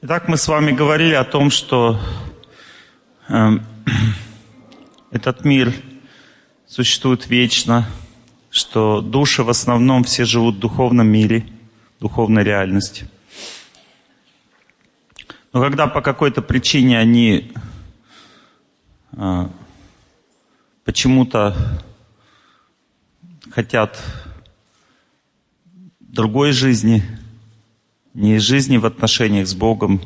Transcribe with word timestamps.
Итак, 0.00 0.28
мы 0.28 0.36
с 0.36 0.46
вами 0.46 0.70
говорили 0.70 1.14
о 1.14 1.24
том, 1.24 1.50
что 1.50 2.00
э, 3.28 3.48
этот 5.10 5.44
мир 5.44 5.74
существует 6.68 7.28
вечно, 7.28 7.84
что 8.48 9.00
души 9.00 9.42
в 9.42 9.50
основном 9.50 10.04
все 10.04 10.24
живут 10.24 10.54
в 10.54 10.58
духовном 10.60 11.08
мире, 11.08 11.48
духовной 11.98 12.44
реальности. 12.44 13.10
Но 15.52 15.60
когда 15.60 15.88
по 15.88 16.00
какой-то 16.00 16.42
причине 16.42 16.96
они 16.96 17.52
э, 19.16 19.48
почему-то 20.84 21.56
хотят 23.50 24.00
другой 25.98 26.52
жизни, 26.52 27.02
не 28.18 28.40
жизни 28.40 28.78
в 28.78 28.84
отношениях 28.84 29.46
с 29.46 29.54
Богом, 29.54 30.00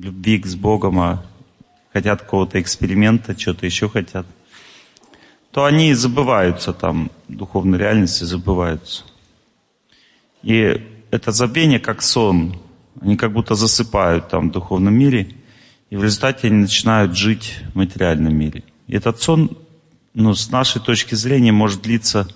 любви 0.00 0.42
с 0.44 0.56
Богом, 0.56 0.98
а 0.98 1.24
хотят 1.92 2.22
какого-то 2.22 2.60
эксперимента, 2.60 3.38
что-то 3.38 3.64
еще 3.64 3.88
хотят, 3.88 4.26
то 5.52 5.64
они 5.64 5.94
забываются 5.94 6.72
там, 6.72 7.12
духовной 7.28 7.78
реальности 7.78 8.24
забываются. 8.24 9.04
И 10.42 10.82
это 11.12 11.30
забвение 11.30 11.78
как 11.78 12.02
сон. 12.02 12.58
Они 13.00 13.16
как 13.16 13.32
будто 13.32 13.54
засыпают 13.54 14.28
там 14.28 14.48
в 14.48 14.52
духовном 14.52 14.94
мире, 14.94 15.28
и 15.90 15.96
в 15.96 16.02
результате 16.02 16.48
они 16.48 16.56
начинают 16.56 17.16
жить 17.16 17.60
в 17.72 17.76
материальном 17.76 18.34
мире. 18.34 18.64
И 18.88 18.96
этот 18.96 19.22
сон, 19.22 19.56
ну, 20.12 20.34
с 20.34 20.50
нашей 20.50 20.80
точки 20.80 21.14
зрения, 21.14 21.52
может 21.52 21.82
длиться 21.82 22.26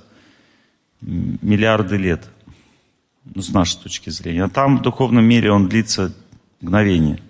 миллиарды 1.00 1.96
лет 1.96 2.22
ну, 3.24 3.42
с 3.42 3.50
нашей 3.50 3.78
точки 3.80 4.10
зрения. 4.10 4.44
А 4.44 4.48
там, 4.48 4.78
в 4.78 4.82
духовном 4.82 5.24
мире, 5.24 5.50
он 5.52 5.68
длится 5.68 6.14
мгновение. 6.60 7.22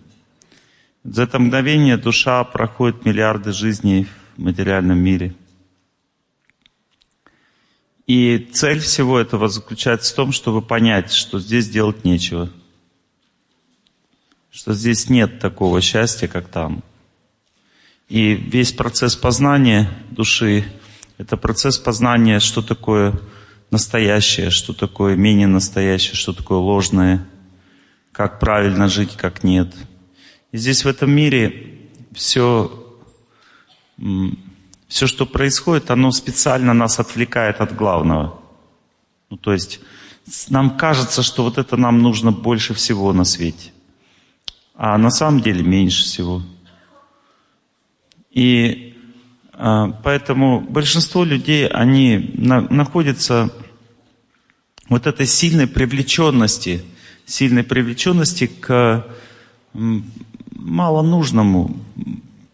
За 1.05 1.25
это 1.25 1.39
мгновение 1.39 1.97
душа 1.97 2.45
проходит 2.45 3.05
миллиарды 3.05 3.53
жизней 3.53 4.07
в 4.37 4.43
материальном 4.43 4.99
мире. 4.99 5.35
И 8.07 8.39
цель 8.53 8.81
всего 8.81 9.19
этого 9.19 9.49
заключается 9.49 10.13
в 10.13 10.17
том, 10.17 10.33
чтобы 10.33 10.63
понять, 10.63 11.13
что 11.13 11.39
здесь 11.39 11.69
делать 11.69 12.05
нечего. 12.05 12.51
Что 14.51 14.75
здесь 14.75 15.09
нет 15.09 15.39
такого 15.41 15.81
счастья, 15.81 16.29
как 16.29 16.49
там. 16.49 16.83
И 18.09 18.35
весь 18.35 18.73
процесс 18.73 19.17
познания 19.17 19.91
души– 20.11 20.65
это 21.19 21.37
процесс 21.37 21.79
познания, 21.79 22.41
что 22.41 22.61
такое 22.61 23.15
настоящее, 23.73 24.51
что 24.51 24.75
такое 24.75 25.17
менее 25.17 25.47
настоящее, 25.49 26.15
что 26.15 26.33
такое 26.33 26.59
ложное, 26.59 27.27
как 28.13 28.39
правильно 28.39 28.87
жить, 28.87 29.17
как 29.17 29.43
нет. 29.43 29.75
И 30.53 30.59
здесь 30.59 30.85
в 30.85 30.89
этом 30.89 31.11
мире 31.11 31.89
все, 32.13 32.71
все, 34.89 35.07
что 35.07 35.25
происходит, 35.25 35.91
оно 35.91 36.13
специально 36.13 36.75
нас 36.75 37.01
отвлекает 37.01 37.63
от 37.63 37.75
главного. 37.75 38.39
Ну, 39.31 39.39
то 39.39 39.55
есть 39.55 39.81
нам 40.51 40.77
кажется, 40.77 41.23
что 41.23 41.43
вот 41.43 41.57
это 41.57 41.79
нам 41.79 42.03
нужно 42.03 42.31
больше 42.31 42.75
всего 42.75 43.15
на 43.15 43.25
свете. 43.25 43.73
А 44.75 44.99
на 44.99 45.11
самом 45.11 45.41
деле 45.41 45.63
меньше 45.63 46.05
всего. 46.05 46.43
И 48.31 48.95
а, 49.55 49.93
поэтому 50.03 50.61
большинство 50.61 51.25
людей, 51.25 51.67
они 51.67 52.33
на, 52.35 52.63
находятся 52.63 53.51
вот 54.93 55.07
этой 55.07 55.27
сильной 55.27 55.67
привлеченности, 55.67 56.85
сильной 57.27 57.65
привлеченности 57.65 58.47
к 58.47 59.07
мало 59.73 61.03
нужному 61.03 61.77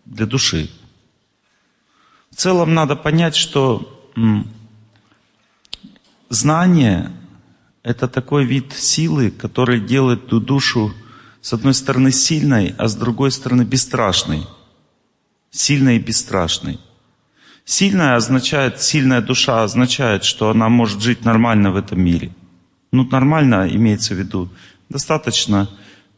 для 0.04 0.26
души. 0.26 0.70
В 2.30 2.36
целом 2.36 2.74
надо 2.74 2.96
понять, 2.96 3.36
что 3.36 4.10
знание– 6.28 7.12
это 7.82 8.08
такой 8.08 8.44
вид 8.44 8.72
силы, 8.72 9.30
который 9.30 9.80
делает 9.80 10.28
ту 10.28 10.40
душу 10.40 10.92
с 11.40 11.52
одной 11.52 11.74
стороны 11.74 12.12
сильной, 12.12 12.74
а 12.78 12.88
с 12.88 12.94
другой 12.94 13.30
стороны 13.30 13.62
бесстрашной. 13.62 14.46
Сильной 15.50 15.96
и 15.96 16.00
бесстрашной. 16.00 16.78
Сильная 17.70 18.16
означает, 18.16 18.80
сильная 18.80 19.20
душа 19.20 19.62
означает, 19.62 20.24
что 20.24 20.48
она 20.48 20.70
может 20.70 21.02
жить 21.02 21.26
нормально 21.26 21.70
в 21.70 21.76
этом 21.76 22.00
мире. 22.00 22.30
Ну, 22.92 23.04
нормально 23.04 23.68
имеется 23.70 24.14
в 24.14 24.18
виду. 24.18 24.48
Достаточно 24.88 25.68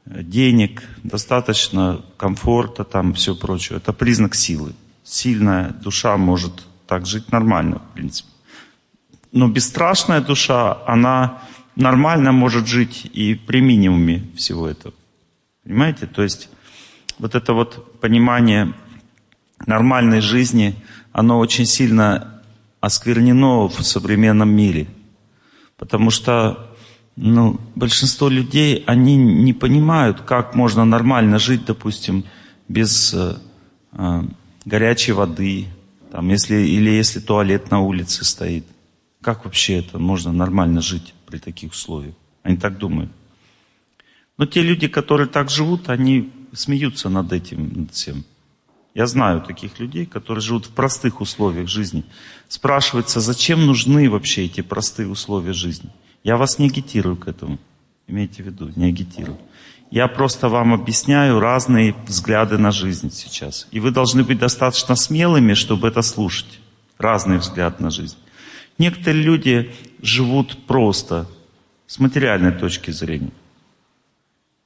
э, 0.07 0.23
денег, 0.23 0.85
достаточно 1.03 2.03
комфорта, 2.17 2.85
там 2.85 3.15
все 3.15 3.35
прочее. 3.35 3.79
Это 3.79 3.93
признак 3.93 4.37
силы. 4.37 4.75
Сильная 5.03 5.71
душа 5.71 6.17
может 6.17 6.53
так 6.87 7.05
жить 7.05 7.33
нормально, 7.33 7.81
в 7.81 7.95
принципе. 7.95 8.29
Но 9.33 9.49
бесстрашная 9.49 10.21
душа, 10.21 10.79
она 10.87 11.43
нормально 11.75 12.31
может 12.31 12.69
жить 12.69 13.11
и 13.13 13.35
при 13.35 13.61
минимуме 13.61 14.23
всего 14.37 14.69
этого. 14.69 14.95
Понимаете? 15.65 16.07
То 16.07 16.23
есть 16.23 16.49
вот 17.19 17.35
это 17.35 17.55
вот 17.55 18.01
понимание 18.01 18.73
нормальной 19.67 20.21
жизни– 20.21 20.77
оно 21.13 21.39
очень 21.39 21.67
сильно 21.67 22.43
осквернено 22.81 23.69
в 23.69 23.83
современном 23.83 24.51
мире. 24.51 24.89
Потому 25.77 26.11
что 26.11 26.71
ну, 27.17 27.61
большинство 27.75 28.29
людей, 28.29 28.83
они 28.87 29.17
не 29.17 29.53
понимают, 29.53 30.23
как 30.23 30.55
можно 30.55 30.85
нормально 30.85 31.39
жить, 31.39 31.65
допустим, 31.67 32.25
без 32.69 33.13
э, 33.13 33.37
э, 33.93 34.23
горячей 34.65 35.13
воды, 35.13 35.67
там, 36.11 36.29
если, 36.29 36.57
или 36.57 36.91
если 36.91 37.21
туалет 37.21 37.71
на 37.71 37.81
улице 37.81 38.25
стоит. 38.25 38.65
Как 39.21 39.45
вообще 39.45 39.79
это 39.79 39.99
можно 39.99 40.33
нормально 40.33 40.81
жить 40.81 41.15
при 41.27 41.39
таких 41.39 41.73
условиях? 41.73 42.15
Они 42.43 42.57
так 42.57 42.79
думают. 42.79 43.11
Но 44.39 44.47
те 44.47 44.63
люди, 44.63 44.89
которые 44.89 45.27
так 45.27 45.51
живут, 45.51 45.91
они 45.91 46.33
смеются 46.55 47.11
над 47.11 47.33
этим, 47.33 47.71
над 47.75 47.93
всем. 47.93 48.25
Я 48.95 49.07
знаю 49.07 49.41
таких 49.41 49.79
людей, 49.79 50.05
которые 50.05 50.43
живут 50.43 50.67
в 50.67 50.71
простых 50.71 51.21
условиях 51.21 51.69
жизни. 51.69 52.05
Спрашивается, 52.49 53.21
зачем 53.21 53.67
нужны 53.67 54.11
вообще 54.11 54.47
эти 54.47 54.63
простые 54.63 55.09
условия 55.09 55.53
жизни? 55.53 55.91
Я 56.25 56.37
вас 56.37 56.59
не 56.59 56.67
агитирую 56.67 57.17
к 57.17 57.29
этому. 57.29 57.59
Имейте 58.09 58.43
в 58.43 58.47
виду, 58.47 58.73
не 58.75 58.87
агитирую. 58.87 59.39
Я 59.93 60.09
просто 60.09 60.49
вам 60.49 60.75
объясняю 60.75 61.39
разные 61.39 61.95
взгляды 62.07 62.59
на 62.59 62.73
жизнь 62.73 63.13
сейчас. 63.13 63.69
И 63.71 63.79
вы 63.79 63.93
должны 63.93 64.25
быть 64.25 64.39
достаточно 64.39 64.97
смелыми, 64.97 65.55
чтобы 65.55 65.89
это 65.89 66.03
слушать. 66.03 66.61
Разные 66.99 67.39
взгляды 67.39 67.83
на 67.83 67.91
жизнь. 67.91 68.17
Некоторые 68.79 69.23
люди 69.23 69.73
живут 70.03 70.67
просто, 70.67 71.29
с 71.87 71.99
материальной 71.99 72.53
точки 72.53 72.91
зрения. 72.91 73.33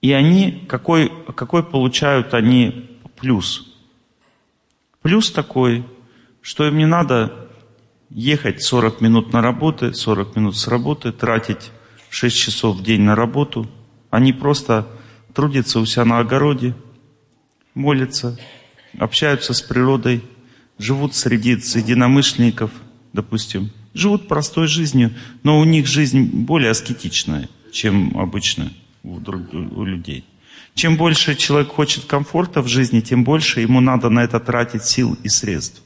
И 0.01 0.13
они, 0.13 0.65
какой, 0.69 1.13
какой 1.35 1.63
получают 1.63 2.33
они 2.33 2.91
плюс– 3.17 3.71
Плюс 5.05 5.31
такой, 5.31 5.85
что 6.41 6.67
им 6.67 6.79
не 6.79 6.87
надо 6.87 7.51
ехать 8.09 8.63
40 8.63 9.03
минут 9.03 9.35
на 9.35 9.43
работу, 9.43 9.93
40 9.93 10.35
минут 10.35 10.57
с 10.57 10.67
работы, 10.67 11.13
тратить 11.13 11.73
6 12.09 12.35
часов 12.35 12.79
в 12.79 12.83
день 12.83 13.03
на 13.03 13.15
работу. 13.15 13.71
Они 14.09 14.33
просто 14.33 14.89
трудятся 15.35 15.81
у 15.81 15.85
себя 15.85 16.07
на 16.07 16.21
огороде, 16.21 16.75
молятся, 17.75 18.41
общаются 18.99 19.53
с 19.53 19.61
природой, 19.61 20.25
живут 20.79 21.15
среди 21.15 21.51
единомышленников, 21.51 22.71
допустим. 23.13 23.73
Живут 23.93 24.27
простой 24.27 24.69
жизнью, 24.69 25.13
но 25.43 25.61
у 25.61 25.65
них 25.65 25.87
жизнь 25.87 26.31
более 26.31 26.71
аскетичная, 26.71 27.51
чем 27.73 28.17
обычно 28.17 28.73
у, 29.03 29.17
у 29.17 29.85
людей. 29.85 30.25
Чем 30.75 30.97
больше 30.97 31.37
человек 31.37 31.69
хочет 31.69 32.05
комфорта 32.05 32.61
в 32.61 32.69
жизни, 32.69 33.01
тем 33.01 33.23
больше 33.25 33.61
ему 33.61 33.81
надо 33.81 34.11
на 34.11 34.25
это 34.25 34.41
тратить 34.41 34.85
сил 34.85 35.17
и 35.23 35.29
средств. 35.29 35.83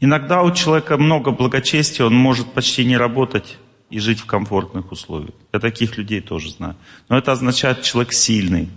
Иногда 0.00 0.42
у 0.42 0.52
человека 0.54 0.96
много 0.96 1.30
благочестия, 1.30 2.06
он 2.06 2.14
может 2.14 2.52
почти 2.52 2.86
не 2.86 2.96
работать 2.96 3.58
и 3.90 3.98
жить 3.98 4.20
в 4.20 4.24
комфортных 4.26 4.90
условиях. 4.92 5.34
Я 5.52 5.60
таких 5.60 5.98
людей 5.98 6.22
тоже 6.22 6.50
знаю. 6.50 6.76
Но 7.08 7.18
это 7.18 7.32
означает, 7.32 7.82
человек 7.82 8.14
сильный. 8.14 8.70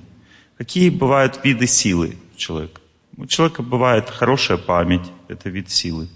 Какие 0.57 0.89
бывают 0.89 1.39
виды 1.43 1.67
силы 1.67 2.17
у 2.33 2.37
человека? 2.37 2.81
У 3.15 3.25
человека 3.25 3.63
бывает 3.63 4.09
хорошая 4.09 4.57
память, 4.57 5.09
это 5.29 5.49
вид 5.49 5.69
силы. 5.69 6.09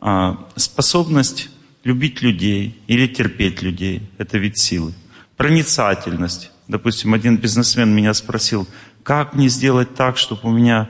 А, 0.00 0.48
способность 0.56 1.50
любить 1.84 2.22
людей 2.22 2.80
или 2.88 3.06
терпеть 3.06 3.62
людей, 3.62 4.02
это 4.18 4.38
вид 4.38 4.58
силы. 4.58 4.92
Проницательность, 5.36 6.50
Допустим, 6.68 7.14
один 7.14 7.36
бизнесмен 7.36 7.94
меня 7.94 8.12
спросил, 8.14 8.66
как 9.02 9.34
мне 9.34 9.48
сделать 9.48 9.94
так, 9.94 10.16
чтобы 10.16 10.48
у 10.48 10.50
меня 10.50 10.88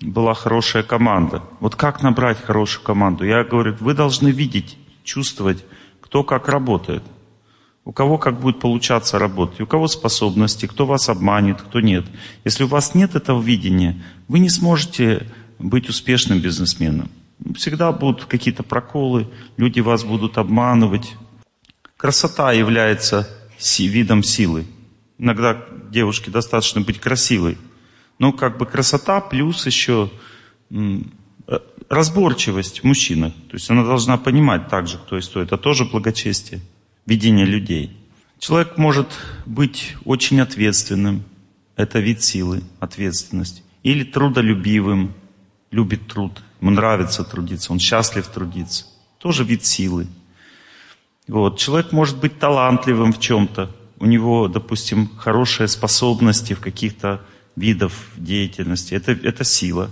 была 0.00 0.34
хорошая 0.34 0.82
команда? 0.84 1.42
Вот 1.60 1.74
как 1.74 2.02
набрать 2.02 2.40
хорошую 2.40 2.84
команду? 2.84 3.24
Я 3.24 3.42
говорю, 3.42 3.76
вы 3.80 3.94
должны 3.94 4.28
видеть, 4.28 4.78
чувствовать, 5.02 5.64
кто 6.00 6.22
как 6.22 6.48
работает. 6.48 7.02
У 7.84 7.92
кого 7.92 8.18
как 8.18 8.38
будет 8.38 8.60
получаться 8.60 9.18
работать, 9.18 9.60
у 9.62 9.66
кого 9.66 9.88
способности, 9.88 10.66
кто 10.66 10.84
вас 10.84 11.08
обманет, 11.08 11.62
кто 11.62 11.80
нет. 11.80 12.04
Если 12.44 12.64
у 12.64 12.68
вас 12.68 12.94
нет 12.94 13.14
этого 13.14 13.40
видения, 13.40 14.00
вы 14.28 14.40
не 14.40 14.50
сможете 14.50 15.26
быть 15.58 15.88
успешным 15.88 16.38
бизнесменом. 16.40 17.10
Всегда 17.56 17.90
будут 17.92 18.26
какие-то 18.26 18.62
проколы, 18.62 19.26
люди 19.56 19.80
вас 19.80 20.04
будут 20.04 20.38
обманывать. 20.38 21.14
Красота 21.96 22.52
является 22.52 23.28
видом 23.78 24.22
силы. 24.22 24.66
Иногда 25.18 25.64
девушке 25.90 26.30
достаточно 26.30 26.80
быть 26.80 27.00
красивой. 27.00 27.58
Но 28.18 28.32
как 28.32 28.58
бы 28.58 28.66
красота 28.66 29.20
плюс 29.20 29.66
еще 29.66 30.10
разборчивость 31.88 32.80
в 32.80 32.84
мужчинах. 32.84 33.32
То 33.48 33.54
есть 33.54 33.70
она 33.70 33.84
должна 33.84 34.16
понимать 34.16 34.68
также, 34.68 34.98
кто 34.98 35.16
есть 35.16 35.30
кто. 35.30 35.40
Это 35.40 35.56
тоже 35.56 35.84
благочестие 35.84 36.60
видение 37.06 37.46
людей. 37.46 37.96
Человек 38.38 38.76
может 38.76 39.08
быть 39.46 39.96
очень 40.04 40.40
ответственным, 40.40 41.24
это 41.74 41.98
вид 41.98 42.22
силы, 42.22 42.62
ответственность, 42.78 43.64
или 43.82 44.04
трудолюбивым, 44.04 45.14
любит 45.70 46.06
труд, 46.06 46.42
ему 46.60 46.70
нравится 46.70 47.24
трудиться, 47.24 47.72
он 47.72 47.78
счастлив 47.78 48.26
трудиться, 48.28 48.84
тоже 49.18 49.42
вид 49.42 49.64
силы. 49.64 50.06
Вот. 51.26 51.58
Человек 51.58 51.92
может 51.92 52.18
быть 52.18 52.38
талантливым 52.38 53.12
в 53.12 53.20
чем-то, 53.20 53.74
у 54.00 54.06
него, 54.06 54.48
допустим, 54.48 55.08
хорошие 55.16 55.68
способности 55.68 56.52
в 56.52 56.60
каких-то 56.60 57.20
видах 57.56 57.92
деятельности, 58.16 58.94
это, 58.94 59.12
это 59.12 59.44
сила. 59.44 59.90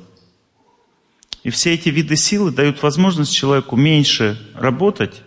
И 1.42 1.50
все 1.50 1.74
эти 1.74 1.88
виды 1.88 2.16
силы 2.16 2.50
дают 2.50 2.82
возможность 2.82 3.34
человеку 3.34 3.76
меньше 3.76 4.38
работать, 4.54 5.22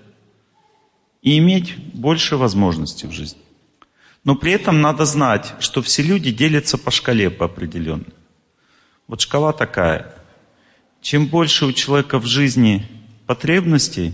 и 1.22 1.38
иметь 1.38 1.76
больше 1.94 2.38
возможностей 2.38 3.08
в 3.08 3.12
жизни. 3.12 3.42
Но 4.24 4.36
при 4.36 4.52
этом 4.54 4.82
надо 4.82 5.06
знать, 5.06 5.54
что 5.60 5.82
все 5.82 6.02
люди 6.02 6.32
делятся 6.32 6.78
по 6.78 6.92
шкале 6.92 7.30
по 7.30 7.46
определенной. 7.46 8.14
Вот 9.08 9.22
шкала 9.22 9.54
такая. 9.54 10.14
Чем 11.02 11.28
больше 11.28 11.66
у 11.66 11.72
человека 11.72 12.20
в 12.20 12.26
жизни 12.26 12.88
потребностей 13.26 14.14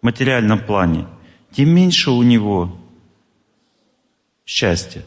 в 0.00 0.04
материальном 0.04 0.64
плане, 0.64 1.06
тем 1.52 1.70
меньше 1.70 2.10
у 2.10 2.22
него 2.22 2.78
счастья. 4.48 5.04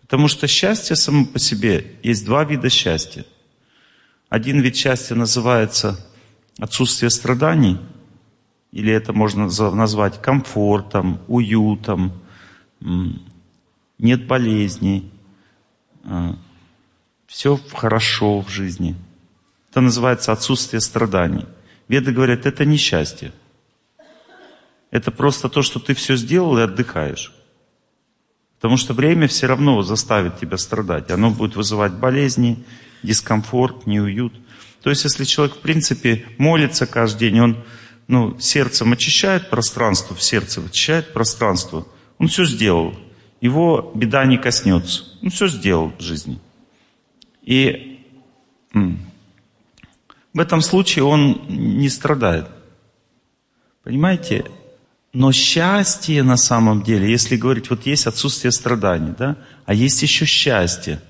Потому 0.00 0.26
что 0.26 0.48
счастье 0.48 0.96
само 0.96 1.24
по 1.24 1.38
себе, 1.38 1.94
есть 2.02 2.24
два 2.24 2.42
вида 2.42 2.68
счастья. 2.68 3.24
Один 4.28 4.60
вид 4.60 4.74
счастья 4.74 5.14
называется 5.14 6.04
отсутствие 6.58 7.10
страданий– 7.10 7.78
или 8.72 8.90
это 8.90 9.12
можно 9.12 9.48
назвать 9.70 10.20
комфортом, 10.20 11.20
уютом, 11.28 12.12
нет 13.98 14.26
болезней, 14.26 15.10
а, 16.04 16.36
все 17.26 17.60
хорошо 17.72 18.40
в 18.40 18.48
жизни. 18.48 18.96
Это 19.70 19.82
называется 19.82 20.32
отсутствие 20.32 20.80
страданий. 20.80 21.44
Веды 21.86 22.12
говорят, 22.12 22.46
это 22.46 22.64
не 22.64 22.78
счастье. 22.78 23.32
Это 24.90 25.10
просто 25.10 25.48
то, 25.48 25.62
что 25.62 25.78
ты 25.78 25.94
все 25.94 26.16
сделал 26.16 26.58
и 26.58 26.62
отдыхаешь. 26.62 27.32
Потому 28.62 28.76
что 28.76 28.94
время 28.94 29.26
все 29.26 29.48
равно 29.48 29.82
заставит 29.82 30.38
тебя 30.38 30.56
страдать. 30.56 31.10
Оно 31.10 31.30
будет 31.30 31.56
вызывать 31.56 31.94
болезни, 31.94 32.62
дискомфорт, 33.02 33.88
неуют. 33.88 34.34
То 34.82 34.90
есть, 34.90 35.02
если 35.02 35.24
человек, 35.24 35.56
в 35.56 35.58
принципе, 35.58 36.24
молится 36.38 36.86
каждый 36.86 37.30
день, 37.30 37.40
он 37.40 37.56
ну, 38.06 38.38
сердцем 38.38 38.92
очищает 38.92 39.50
пространство, 39.50 40.14
в 40.14 40.22
сердце 40.22 40.60
очищает 40.60 41.12
пространство, 41.12 41.88
он 42.18 42.28
все 42.28 42.44
сделал. 42.44 42.94
Его 43.40 43.90
беда 43.96 44.24
не 44.26 44.38
коснется. 44.38 45.06
Он 45.22 45.30
все 45.30 45.48
сделал 45.48 45.92
в 45.98 46.00
жизни. 46.00 46.38
И 47.42 47.98
в 48.72 50.38
этом 50.38 50.60
случае 50.60 51.04
он 51.04 51.46
не 51.48 51.88
страдает. 51.88 52.46
Понимаете? 53.82 54.44
Но 55.12 55.30
счастье 55.30 56.22
на 56.22 56.36
самом 56.36 56.82
деле, 56.82 57.10
если 57.10 57.36
говорить, 57.36 57.68
вот 57.68 57.86
есть 57.86 58.06
отсутствие 58.06 58.50
страданий, 58.50 59.12
да, 59.18 59.36
а 59.66 59.74
есть 59.74 60.02
еще 60.02 60.24
счастье. 60.24 61.02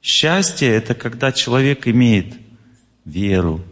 Счастье– 0.00 0.68
это 0.70 0.94
когда 0.94 1.32
человек 1.32 1.88
имеет 1.88 2.34
веру, 3.04 3.64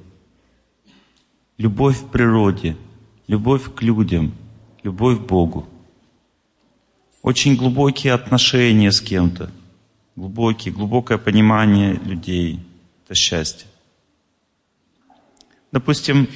любовь 1.56 2.04
к 2.04 2.10
природе, 2.10 2.76
любовь 3.28 3.72
к 3.74 3.82
людям, 3.82 4.34
любовь 4.82 5.18
к 5.18 5.22
Богу. 5.22 5.68
Очень 7.22 7.54
глубокие 7.54 8.12
отношения 8.12 8.90
с 8.90 9.00
кем-то, 9.00 9.52
глубокие, 10.16 10.74
глубокое 10.74 11.18
понимание 11.18 11.94
людей. 11.94 12.60
Это 13.04 13.14
счастье. 13.14 13.68
Допустим, 15.70 16.28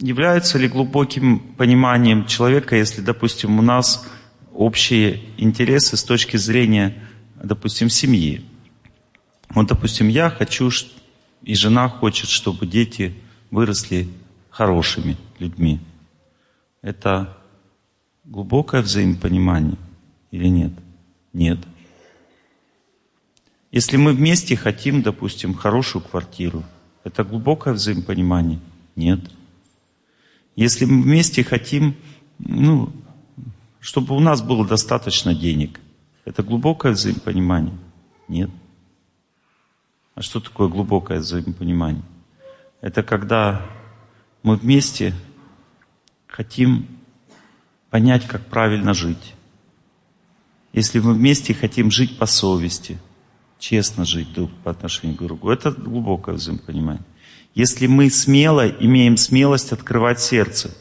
является 0.00 0.58
ли 0.58 0.68
глубоким 0.68 1.38
пониманием 1.38 2.26
человека, 2.26 2.76
если, 2.76 3.00
допустим, 3.00 3.58
у 3.58 3.62
нас 3.62 4.06
общие 4.52 5.20
интересы 5.36 5.96
с 5.96 6.04
точки 6.04 6.36
зрения, 6.36 6.94
допустим, 7.42 7.88
семьи. 7.88 8.44
Вот, 9.50 9.66
допустим, 9.68 10.08
я 10.08 10.30
хочу, 10.30 10.70
и 11.42 11.54
жена 11.54 11.88
хочет, 11.88 12.28
чтобы 12.28 12.66
дети 12.66 13.14
выросли 13.50 14.08
хорошими 14.50 15.16
людьми. 15.38 15.80
Это 16.82 17.36
глубокое 18.24 18.82
взаимопонимание 18.82 19.78
или 20.30 20.48
нет? 20.48 20.72
Нет. 21.32 21.58
Если 23.70 23.96
мы 23.96 24.12
вместе 24.12 24.56
хотим, 24.56 25.02
допустим, 25.02 25.54
хорошую 25.54 26.02
квартиру, 26.02 26.64
это 27.04 27.24
глубокое 27.24 27.74
взаимопонимание? 27.74 28.60
Нет. 28.94 29.20
Если 30.56 30.86
мы 30.86 31.02
вместе 31.02 31.44
хотим, 31.44 31.94
ну, 32.38 32.90
чтобы 33.78 34.16
у 34.16 34.20
нас 34.20 34.42
было 34.42 34.66
достаточно 34.66 35.34
денег, 35.34 35.78
это 36.24 36.42
глубокое 36.42 36.92
взаимопонимание? 36.92 37.76
Нет. 38.26 38.50
А 40.14 40.22
что 40.22 40.40
такое 40.40 40.68
глубокое 40.68 41.20
взаимопонимание? 41.20 42.02
Это 42.80 43.02
когда 43.02 43.66
мы 44.42 44.56
вместе 44.56 45.14
хотим 46.26 46.86
понять, 47.90 48.26
как 48.26 48.46
правильно 48.46 48.94
жить. 48.94 49.34
Если 50.72 51.00
мы 51.00 51.12
вместе 51.12 51.52
хотим 51.52 51.90
жить 51.90 52.18
по 52.18 52.26
совести, 52.26 52.98
честно 53.58 54.04
жить 54.04 54.32
друг 54.32 54.50
по 54.64 54.70
отношению 54.70 55.16
к 55.16 55.22
другу, 55.22 55.50
это 55.50 55.70
глубокое 55.70 56.34
взаимопонимание. 56.34 57.04
Если 57.56 57.86
мы 57.86 58.10
смело 58.10 58.68
имеем 58.68 59.16
смелость 59.16 59.72
открывать 59.72 60.20
сердце 60.20 60.76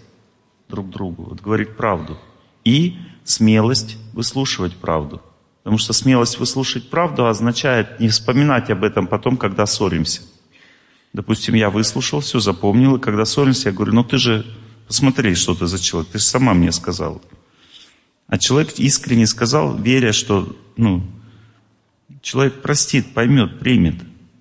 друг 0.67 0.89
другу, 0.89 1.23
вот 1.23 1.39
говорить 1.39 1.77
правду, 1.77 2.19
и 2.65 2.97
смелость 3.23 3.97
выслушивать 4.11 4.75
правду. 4.75 5.21
Потому 5.63 5.77
что 5.77 5.93
смелость 5.93 6.37
выслушать 6.37 6.89
правду 6.89 7.27
означает 7.27 8.01
не 8.01 8.09
вспоминать 8.09 8.69
об 8.71 8.83
этом 8.83 9.07
потом, 9.07 9.37
когда 9.37 9.65
ссоримся. 9.65 10.23
Допустим, 11.13 11.55
я 11.55 11.69
выслушал 11.69 12.19
все, 12.19 12.41
запомнил, 12.41 12.97
и 12.97 12.99
когда 12.99 13.23
ссоримся, 13.23 13.69
я 13.69 13.73
говорю, 13.73 13.93
ну 13.93 14.03
ты 14.03 14.17
же 14.17 14.45
посмотри, 14.85 15.33
что 15.35 15.55
ты 15.55 15.67
за 15.67 15.79
человек, 15.79 16.11
ты 16.11 16.17
же 16.17 16.25
сама 16.25 16.53
мне 16.53 16.73
сказала. 16.73 17.21
А 18.27 18.37
человек 18.37 18.73
искренне 18.79 19.27
сказал, 19.27 19.77
веря, 19.77 20.11
что 20.11 20.53
ну, 20.75 21.03
человек 22.21 22.61
простит, 22.61 23.13
поймет, 23.13 23.59
примет. 23.59 23.95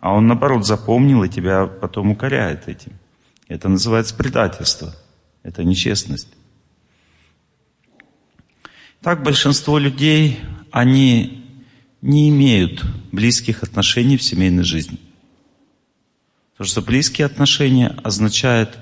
А 0.04 0.12
он, 0.12 0.26
наоборот, 0.26 0.66
запомнил 0.66 1.24
и 1.24 1.30
тебя 1.30 1.64
потом 1.64 2.10
укоряет 2.10 2.68
этим. 2.68 2.92
Это 3.48 3.70
называется 3.70 4.14
предательство. 4.14 4.94
Это 5.42 5.64
нечестность. 5.64 6.28
Так 9.00 9.22
большинство 9.22 9.78
людей, 9.78 10.40
они 10.70 11.42
не 12.02 12.28
имеют 12.28 12.84
близких 13.12 13.62
отношений 13.62 14.18
в 14.18 14.22
семейной 14.22 14.64
жизни. 14.64 14.98
Потому 16.52 16.68
что 16.68 16.82
близкие 16.82 17.24
отношения 17.24 17.96
означают 18.04 18.76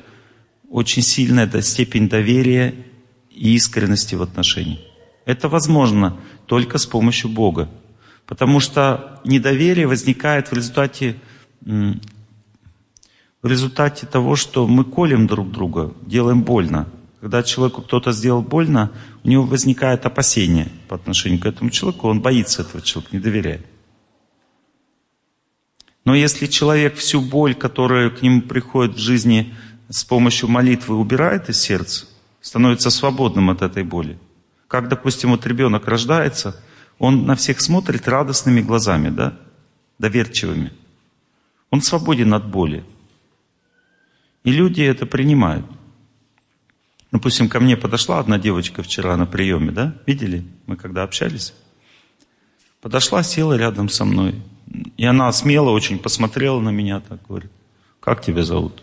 очень 0.70 1.02
сильная 1.02 1.48
степень 1.62 2.08
доверия 2.08 2.74
и 3.30 3.54
искренности 3.54 4.16
в 4.16 4.22
отношениях. 4.22 4.80
Это 5.24 5.48
возможно 5.48 6.18
только 6.46 6.78
с 6.78 6.86
помощью 6.86 7.30
Бога. 7.30 7.70
Потому 8.26 8.60
что 8.60 9.20
недоверие 9.24 9.86
возникает 9.86 10.50
в 10.50 10.54
результате, 10.54 11.16
в 11.60 11.96
результате 13.42 14.06
того, 14.06 14.36
что 14.36 14.66
мы 14.66 14.84
колем 14.84 15.26
друг 15.26 15.50
друга, 15.50 15.92
делаем 16.02 16.42
больно. 16.42 16.88
Когда 17.20 17.42
человеку 17.42 17.82
кто-то 17.82 18.12
сделал 18.12 18.42
больно, 18.42 18.90
у 19.22 19.28
него 19.28 19.44
возникает 19.44 20.06
опасение 20.06 20.68
по 20.88 20.96
отношению 20.96 21.40
к 21.40 21.46
этому 21.46 21.70
человеку, 21.70 22.08
он 22.08 22.20
боится 22.20 22.62
этого 22.62 22.82
человека, 22.82 23.16
не 23.16 23.22
доверяет. 23.22 23.64
Но 26.04 26.16
если 26.16 26.46
человек 26.46 26.96
всю 26.96 27.20
боль, 27.20 27.54
которая 27.54 28.10
к 28.10 28.22
нему 28.22 28.42
приходит 28.42 28.96
в 28.96 28.98
жизни 28.98 29.54
с 29.88 30.04
помощью 30.04 30.48
молитвы, 30.48 30.96
убирает 30.96 31.48
из 31.48 31.60
сердца, 31.60 32.06
становится 32.40 32.90
свободным 32.90 33.50
от 33.50 33.62
этой 33.62 33.84
боли. 33.84 34.18
Как, 34.66 34.88
допустим, 34.88 35.30
вот 35.30 35.46
ребенок 35.46 35.86
рождается, 35.86 36.60
он 36.98 37.26
на 37.26 37.34
всех 37.34 37.60
смотрит 37.60 38.08
радостными 38.08 38.60
глазами, 38.60 39.08
да, 39.10 39.38
доверчивыми. 39.98 40.72
Он 41.70 41.82
свободен 41.82 42.34
от 42.34 42.46
боли. 42.46 42.84
И 44.44 44.52
люди 44.52 44.82
это 44.82 45.06
принимают. 45.06 45.66
Допустим, 47.10 47.48
ко 47.48 47.60
мне 47.60 47.76
подошла 47.76 48.18
одна 48.18 48.38
девочка 48.38 48.82
вчера 48.82 49.16
на 49.16 49.26
приеме, 49.26 49.70
да? 49.70 49.94
Видели? 50.06 50.44
Мы 50.66 50.76
когда 50.76 51.02
общались. 51.02 51.54
Подошла, 52.80 53.22
села 53.22 53.56
рядом 53.56 53.88
со 53.88 54.04
мной. 54.04 54.42
И 54.96 55.04
она 55.04 55.30
смело 55.32 55.70
очень 55.70 55.98
посмотрела 55.98 56.58
на 56.60 56.70
меня, 56.70 57.00
так 57.00 57.20
говорит, 57.28 57.50
как 58.00 58.22
тебя 58.22 58.42
зовут? 58.42 58.82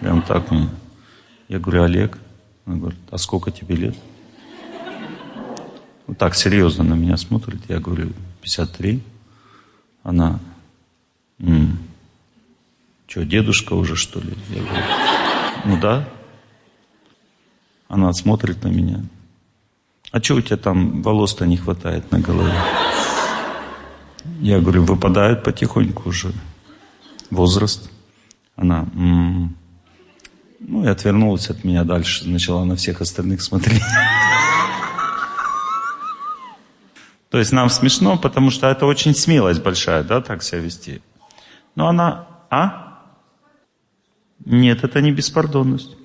Прям 0.00 0.22
так 0.22 0.50
мне. 0.50 0.68
Я 1.48 1.58
говорю, 1.58 1.84
Олег. 1.84 2.18
Она 2.64 2.76
говорит, 2.76 3.00
а 3.10 3.18
сколько 3.18 3.50
тебе 3.50 3.76
лет? 3.76 3.96
Вот 6.06 6.18
так 6.18 6.34
серьезно 6.34 6.84
на 6.84 6.94
меня 6.94 7.16
смотрит. 7.16 7.60
Я 7.68 7.78
говорю, 7.78 8.12
53. 8.42 9.02
Она, 10.02 10.40
м-м, 11.38 11.78
что, 13.06 13.24
дедушка 13.24 13.74
уже, 13.74 13.94
что 13.94 14.20
ли? 14.20 14.34
Я 14.50 14.62
говорю, 14.62 14.84
ну 15.64 15.80
да. 15.80 16.08
Она 17.88 18.12
смотрит 18.12 18.64
на 18.64 18.68
меня. 18.68 19.04
А 20.10 20.22
что 20.22 20.34
у 20.34 20.40
тебя 20.40 20.56
там 20.56 21.02
волос-то 21.02 21.46
не 21.46 21.56
хватает 21.56 22.10
на 22.10 22.20
голове? 22.20 22.54
Я 24.40 24.60
говорю, 24.60 24.84
выпадают 24.84 25.44
потихоньку 25.44 26.08
уже. 26.08 26.32
Возраст. 27.30 27.90
Она, 28.56 28.86
м-м. 28.94 29.56
ну 30.60 30.84
и 30.84 30.88
отвернулась 30.88 31.48
от 31.48 31.64
меня 31.64 31.84
дальше, 31.84 32.28
начала 32.28 32.64
на 32.64 32.76
всех 32.76 33.00
остальных 33.00 33.42
смотреть. 33.42 33.82
То 37.32 37.38
есть 37.38 37.50
нам 37.50 37.70
смешно, 37.70 38.18
потому 38.18 38.50
что 38.50 38.68
это 38.68 38.84
очень 38.84 39.14
смелость 39.14 39.62
большая, 39.62 40.02
да, 40.02 40.20
так 40.20 40.42
себя 40.42 40.58
вести. 40.58 41.00
Но 41.74 41.88
она, 41.88 42.26
а? 42.50 42.98
Нет, 44.44 44.84
это 44.84 45.00
не 45.00 45.12
беспардонность. 45.12 45.96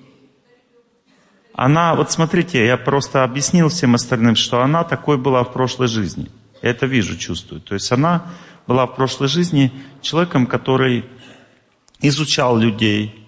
Она, 1.53 1.95
вот 1.95 2.11
смотрите, 2.11 2.65
я 2.65 2.77
просто 2.77 3.25
объяснил 3.25 3.67
всем 3.67 3.95
остальным, 3.95 4.37
что 4.37 4.61
она 4.61 4.85
такой 4.85 5.17
была 5.17 5.43
в 5.43 5.51
прошлой 5.51 5.89
жизни. 5.89 6.31
Я 6.61 6.69
это 6.69 6.85
вижу, 6.85 7.17
чувствую. 7.17 7.59
То 7.59 7.73
есть 7.73 7.91
она 7.91 8.27
была 8.65 8.85
в 8.85 8.95
прошлой 8.95 9.27
жизни 9.27 9.73
человеком, 10.01 10.47
который 10.47 11.03
изучал 11.99 12.57
людей. 12.57 13.27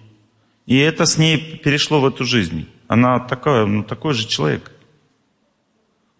И 0.64 0.78
это 0.78 1.04
с 1.04 1.18
ней 1.18 1.58
перешло 1.62 2.00
в 2.00 2.06
эту 2.06 2.24
жизнь. 2.24 2.66
Она 2.88 3.18
такая, 3.18 3.66
ну, 3.66 3.82
такой 3.82 4.14
же 4.14 4.26
человек. 4.26 4.72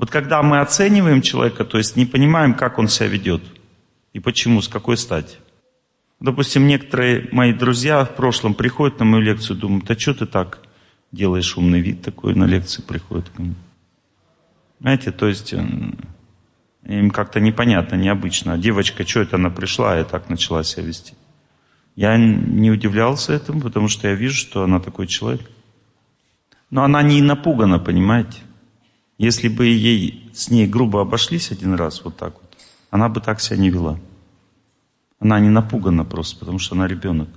Вот 0.00 0.10
когда 0.10 0.42
мы 0.42 0.60
оцениваем 0.60 1.20
человека, 1.20 1.62
то 1.66 1.76
есть 1.76 1.94
не 1.94 2.06
понимаем, 2.06 2.54
как 2.54 2.78
он 2.78 2.88
себя 2.88 3.08
ведет 3.08 3.42
и 4.14 4.18
почему, 4.18 4.62
с 4.62 4.68
какой 4.68 4.96
стати. 4.96 5.36
Допустим, 6.20 6.66
некоторые 6.66 7.28
мои 7.32 7.52
друзья 7.52 8.06
в 8.06 8.16
прошлом 8.16 8.54
приходят 8.54 8.98
на 8.98 9.04
мою 9.04 9.22
лекцию, 9.22 9.58
думают, 9.58 9.90
а 9.90 9.98
что 9.98 10.14
ты 10.14 10.24
так 10.24 10.60
делаешь 11.12 11.54
умный 11.54 11.80
вид 11.80 12.00
такой, 12.00 12.34
на 12.34 12.44
лекции 12.44 12.80
приходят 12.80 13.28
ко 13.28 13.42
мне. 13.42 13.54
Знаете, 14.80 15.12
то 15.12 15.28
есть 15.28 15.52
им 15.52 17.10
как-то 17.10 17.38
непонятно, 17.38 17.96
необычно. 17.96 18.56
Девочка, 18.56 19.06
что 19.06 19.20
это 19.20 19.36
она 19.36 19.50
пришла 19.50 20.00
и 20.00 20.04
так 20.04 20.30
начала 20.30 20.64
себя 20.64 20.84
вести. 20.84 21.12
Я 21.94 22.16
не 22.16 22.70
удивлялся 22.70 23.34
этому, 23.34 23.60
потому 23.60 23.88
что 23.88 24.08
я 24.08 24.14
вижу, 24.14 24.36
что 24.36 24.62
она 24.62 24.80
такой 24.80 25.06
человек. 25.06 25.42
Но 26.70 26.84
она 26.84 27.02
не 27.02 27.20
напугана, 27.20 27.78
понимаете? 27.78 28.38
Если 29.20 29.48
бы 29.48 29.66
ей 29.66 30.30
с 30.32 30.48
ней 30.48 30.66
грубо 30.66 31.02
обошлись 31.02 31.50
один 31.50 31.74
раз, 31.74 32.02
вот 32.02 32.16
так 32.16 32.32
вот, 32.40 32.56
она 32.88 33.10
бы 33.10 33.20
так 33.20 33.42
себя 33.42 33.58
не 33.58 33.68
вела. 33.68 34.00
Она 35.18 35.38
не 35.40 35.50
напугана 35.50 36.06
просто, 36.06 36.38
потому 36.38 36.58
что 36.58 36.74
она 36.74 36.88
ребенок. 36.88 37.28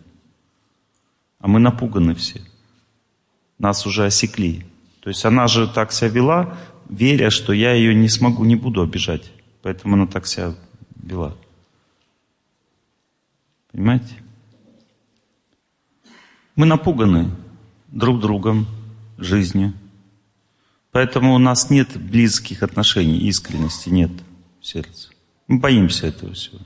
А 1.39 1.49
мы 1.49 1.59
напуганы 1.59 2.15
все. 2.15 2.41
Нас 3.59 3.85
уже 3.85 4.05
осекли. 4.05 4.65
То 5.01 5.09
есть 5.09 5.25
она 5.25 5.47
же 5.47 5.67
так 5.67 5.91
себя 5.91 6.07
вела, 6.07 6.57
веря, 6.87 7.29
что 7.29 7.51
я 7.51 7.73
ее 7.73 7.93
не 7.93 8.07
смогу, 8.07 8.45
не 8.45 8.55
буду 8.55 8.81
обижать. 8.81 9.29
Поэтому 9.61 9.95
она 9.95 10.07
так 10.07 10.25
себя 10.25 10.55
вела. 10.95 11.35
Понимаете? 13.73 14.23
Мы 16.55 16.65
напуганы 16.65 17.29
друг 17.89 18.21
другом, 18.21 18.67
жизнью. 19.17 19.73
Поэтому 20.93 21.33
у 21.33 21.39
нас 21.39 21.71
нет 21.71 21.97
близких 21.97 22.61
отношений, 22.61 23.17
искренности 23.27 23.89
нет 23.89 24.11
в 24.61 24.67
сердце. 24.67 25.09
Мы 25.47 25.57
боимся 25.57 26.07
этого 26.07 26.33
всего. 26.33 26.59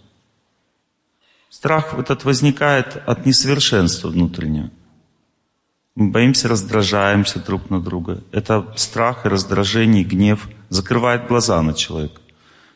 Страх 1.50 1.94
этот 1.98 2.26
возникает 2.26 3.02
от 3.08 3.26
несовершенства 3.26 4.10
внутреннего. 4.10 4.70
Мы 5.96 6.12
боимся, 6.12 6.50
раздражаемся 6.50 7.40
друг 7.40 7.70
на 7.70 7.82
друга. 7.82 8.22
Это 8.34 8.74
страх 8.76 9.26
и 9.26 9.30
раздражение, 9.30 10.04
и 10.04 10.06
гнев 10.06 10.50
закрывает 10.68 11.28
глаза 11.28 11.62
на 11.62 11.74
человека. 11.74 12.20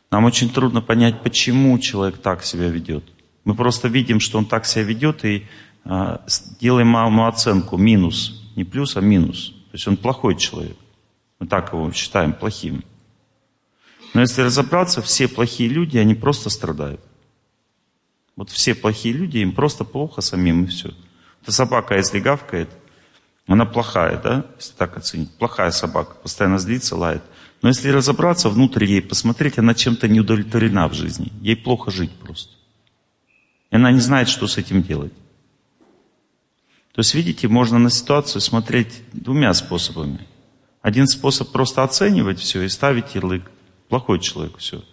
Нам 0.10 0.24
очень 0.24 0.50
трудно 0.50 0.81
понять, 0.81 1.22
почему 1.22 1.77
человек 1.79 2.17
так 2.17 2.46
себя 2.46 2.70
ведет. 2.70 3.03
Мы 3.43 3.55
просто 3.55 3.89
видим, 3.89 4.22
что 4.22 4.38
он 4.38 4.46
так 4.46 4.65
себя 4.65 4.86
ведет, 4.86 5.25
и 5.25 5.46
э, 5.84 6.17
делаем 6.62 6.96
ему 6.96 7.27
оценку 7.27 7.75
минус. 7.75 8.41
Не 8.55 8.63
плюс, 8.63 8.96
а 8.96 9.01
минус. 9.01 9.50
То 9.50 9.75
есть 9.75 9.88
он 9.88 9.98
плохой 9.98 10.38
человек. 10.38 10.77
Мы 11.41 11.48
так 11.48 11.74
его 11.74 11.91
считаем 11.91 12.33
плохим. 12.33 12.83
Но 14.13 14.21
если 14.21 14.43
разобраться, 14.43 15.01
все 15.01 15.27
плохие 15.27 15.69
люди, 15.69 15.98
они 15.98 16.13
просто 16.13 16.51
страдают. 16.51 17.01
Вот 18.36 18.51
все 18.51 18.75
плохие 18.75 19.15
люди, 19.15 19.39
им 19.39 19.51
просто 19.51 19.83
плохо 19.83 20.21
самим 20.21 20.65
и 20.65 20.67
все. 20.67 20.93
Эта 21.41 21.51
собака, 21.51 21.95
если 21.95 22.19
гавкает, 22.19 22.69
она 23.48 23.65
плохая, 23.65 24.21
да, 24.21 24.45
если 24.60 24.74
так 24.74 24.98
оценить. 24.98 25.31
Плохая 25.31 25.71
собака, 25.71 26.13
постоянно 26.21 26.60
злится, 26.60 26.95
лает. 26.95 27.24
Но 27.63 27.69
если 27.69 27.89
разобраться 27.89 28.48
внутрь 28.50 28.86
ей, 28.86 29.01
посмотреть, 29.01 29.57
она 29.57 29.74
чем-то 29.74 30.07
не 30.07 30.19
удовлетворена 30.19 30.88
в 30.88 30.93
жизни. 30.93 31.31
Ей 31.41 31.55
плохо 31.55 31.89
жить 31.89 32.12
просто. 32.12 32.53
И 33.71 33.75
она 33.77 33.91
не 33.91 34.00
знает, 34.00 34.29
что 34.29 34.45
с 34.45 34.60
этим 34.60 34.83
делать. 34.83 35.13
То 36.93 37.00
есть, 37.00 37.15
видите, 37.15 37.48
можно 37.48 37.79
на 37.79 37.89
ситуацию 37.89 38.41
смотреть 38.41 39.01
двумя 39.12 39.51
способами. 39.55 40.27
Один 40.82 41.08
способ 41.08 41.52
просто 41.52 41.84
оценивать 41.84 42.40
все 42.40 42.64
и 42.64 42.70
ставить 42.70 43.14
ярлык. 43.16 43.50
Плохой 43.90 44.20
человек, 44.20 44.58
все. 44.58 44.84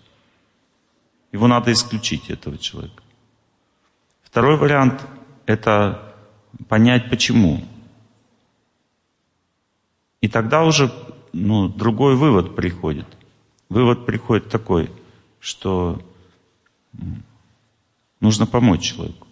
Его 1.33 1.47
надо 1.47 1.73
исключить, 1.73 2.30
этого 2.30 2.59
человека. 2.59 3.02
Второй 4.23 4.57
вариант– 4.57 5.07
это 5.47 6.14
понять, 6.68 7.09
почему. 7.09 7.64
И 10.21 10.28
тогда 10.28 10.64
уже 10.64 10.92
ну, 11.33 11.68
другой 11.68 12.16
вывод 12.16 12.57
приходит. 12.57 13.07
Вывод 13.68 14.04
приходит 14.04 14.49
такой, 14.49 14.90
что 15.38 16.02
нужно 18.21 18.47
помочь 18.47 18.83
человеку. 18.83 19.26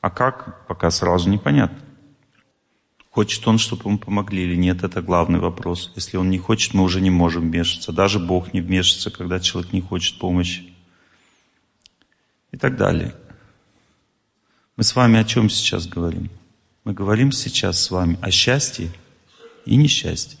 А 0.00 0.10
как, 0.10 0.66
пока 0.66 0.90
сразу 0.90 1.28
непонятно. 1.28 1.78
Хочет 3.14 3.46
он, 3.46 3.58
чтобы 3.58 3.84
ему 3.84 3.98
помогли 3.98 4.42
или 4.42 4.56
нет, 4.56 4.82
это 4.82 5.00
главный 5.00 5.38
вопрос. 5.38 5.92
Если 5.94 6.16
он 6.16 6.30
не 6.30 6.38
хочет, 6.38 6.74
мы 6.74 6.82
уже 6.82 7.00
не 7.00 7.10
можем 7.10 7.48
вмешаться. 7.48 7.92
Даже 7.92 8.18
Бог 8.18 8.52
не 8.52 8.60
вмешивается, 8.60 9.12
когда 9.12 9.38
человек 9.38 9.72
не 9.72 9.80
хочет 9.80 10.18
помощи. 10.18 10.64
И 12.50 12.56
так 12.56 12.76
далее. 12.76 13.14
Мы 14.76 14.82
с 14.82 14.96
вами 14.96 15.20
о 15.20 15.24
чем 15.24 15.48
сейчас 15.48 15.86
говорим? 15.86 16.28
Мы 16.82 16.92
говорим 16.92 17.30
сейчас 17.30 17.80
с 17.80 17.92
вами 17.92 18.18
о 18.20 18.32
счастье 18.32 18.90
и 19.64 19.76
несчастье, 19.76 20.40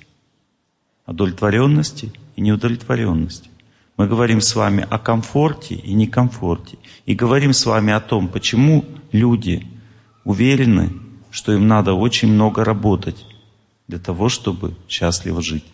о 1.06 1.12
удовлетворенности 1.12 2.12
и 2.34 2.40
неудовлетворенности. 2.40 3.50
Мы 3.96 4.08
говорим 4.08 4.40
с 4.40 4.52
вами 4.56 4.84
о 4.90 4.98
комфорте 4.98 5.76
и 5.76 5.94
некомфорте. 5.94 6.78
И 7.06 7.14
говорим 7.14 7.52
с 7.52 7.66
вами 7.66 7.92
о 7.92 8.00
том, 8.00 8.26
почему 8.26 8.84
люди 9.12 9.64
уверены, 10.24 11.03
что 11.34 11.52
им 11.52 11.66
надо 11.66 11.94
очень 11.94 12.32
много 12.32 12.62
работать 12.62 13.26
для 13.88 13.98
того, 13.98 14.28
чтобы 14.28 14.76
счастливо 14.88 15.42
жить. 15.42 15.64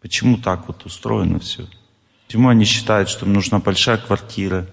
Почему 0.00 0.38
так 0.38 0.68
вот 0.68 0.86
устроено 0.86 1.38
все? 1.38 1.68
Почему 2.26 2.48
они 2.48 2.64
считают, 2.64 3.10
что 3.10 3.26
им 3.26 3.34
нужна 3.34 3.58
большая 3.58 3.98
квартира, 3.98 4.66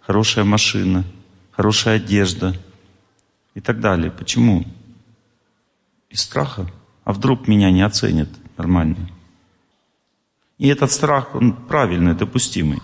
хорошая 0.00 0.46
машина, 0.46 1.04
хорошая 1.50 1.96
одежда 1.96 2.56
и 3.54 3.60
так 3.60 3.80
далее? 3.80 4.10
Почему? 4.10 4.64
Из 6.08 6.22
страха. 6.22 6.66
А 7.04 7.12
вдруг 7.12 7.46
меня 7.46 7.70
не 7.70 7.82
оценят 7.82 8.30
нормально? 8.56 9.10
И 10.56 10.68
этот 10.68 10.90
страх, 10.90 11.34
он 11.34 11.52
правильный, 11.52 12.14
допустимый. 12.14 12.80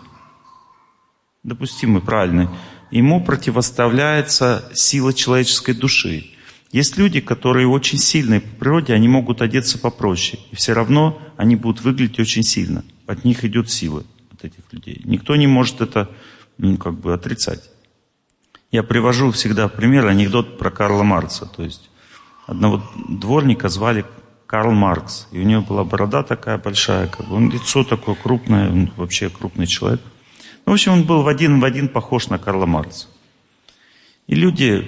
Допустимый, 1.43 2.03
правильный. 2.03 2.51
Ему 2.91 3.25
противоставляется 3.25 4.71
сила 4.75 5.15
человеческой 5.15 5.73
души. 5.73 6.36
Есть 6.77 6.99
люди, 6.99 7.23
которые 7.23 7.67
очень 7.67 7.97
сильные 7.97 8.43
по 8.43 8.55
природе, 8.57 8.93
они 8.93 9.09
могут 9.09 9.41
одеться 9.41 9.79
попроще. 9.79 10.39
И 10.51 10.57
все 10.57 10.75
равно 10.75 11.19
они 11.39 11.57
будут 11.57 11.83
выглядеть 11.83 12.21
очень 12.21 12.43
сильно. 12.43 12.85
От 13.07 13.25
них 13.25 13.47
идет 13.47 13.71
сила, 13.71 14.05
от 14.31 14.45
этих 14.45 14.71
людей. 14.73 15.01
Никто 15.07 15.37
не 15.37 15.47
может 15.47 15.81
это 15.81 16.11
ну, 16.59 16.77
как 16.77 16.93
бы 17.01 17.15
отрицать. 17.15 17.71
Я 18.71 18.83
привожу 18.83 19.31
всегда 19.31 19.69
пример, 19.69 20.07
анекдот 20.07 20.59
про 20.59 20.71
Карла 20.71 21.03
Маркса. 21.03 21.47
То 21.47 21.63
есть 21.63 21.89
одного 22.47 22.83
дворника 23.09 23.71
звали 23.71 24.05
Карл 24.47 24.73
Маркс. 24.73 25.29
И 25.33 25.39
у 25.39 25.45
него 25.45 25.63
была 25.63 25.83
борода 25.83 26.23
такая 26.25 26.59
большая, 26.59 27.07
как 27.07 27.27
бы, 27.27 27.37
он 27.37 27.51
лицо 27.51 27.85
такое 27.85 28.17
крупное, 28.17 28.69
он 28.71 28.93
вообще 28.99 29.31
крупный 29.31 29.67
человек. 29.67 30.03
Ну, 30.67 30.73
в 30.73 30.75
общем, 30.75 30.93
он 30.93 31.05
был 31.05 31.23
в 31.23 31.29
один 31.29 31.59
в 31.59 31.65
один 31.65 31.89
похож 31.89 32.29
на 32.29 32.37
Карла 32.37 32.67
Маркса. 32.67 33.07
И 34.27 34.35
люди, 34.35 34.87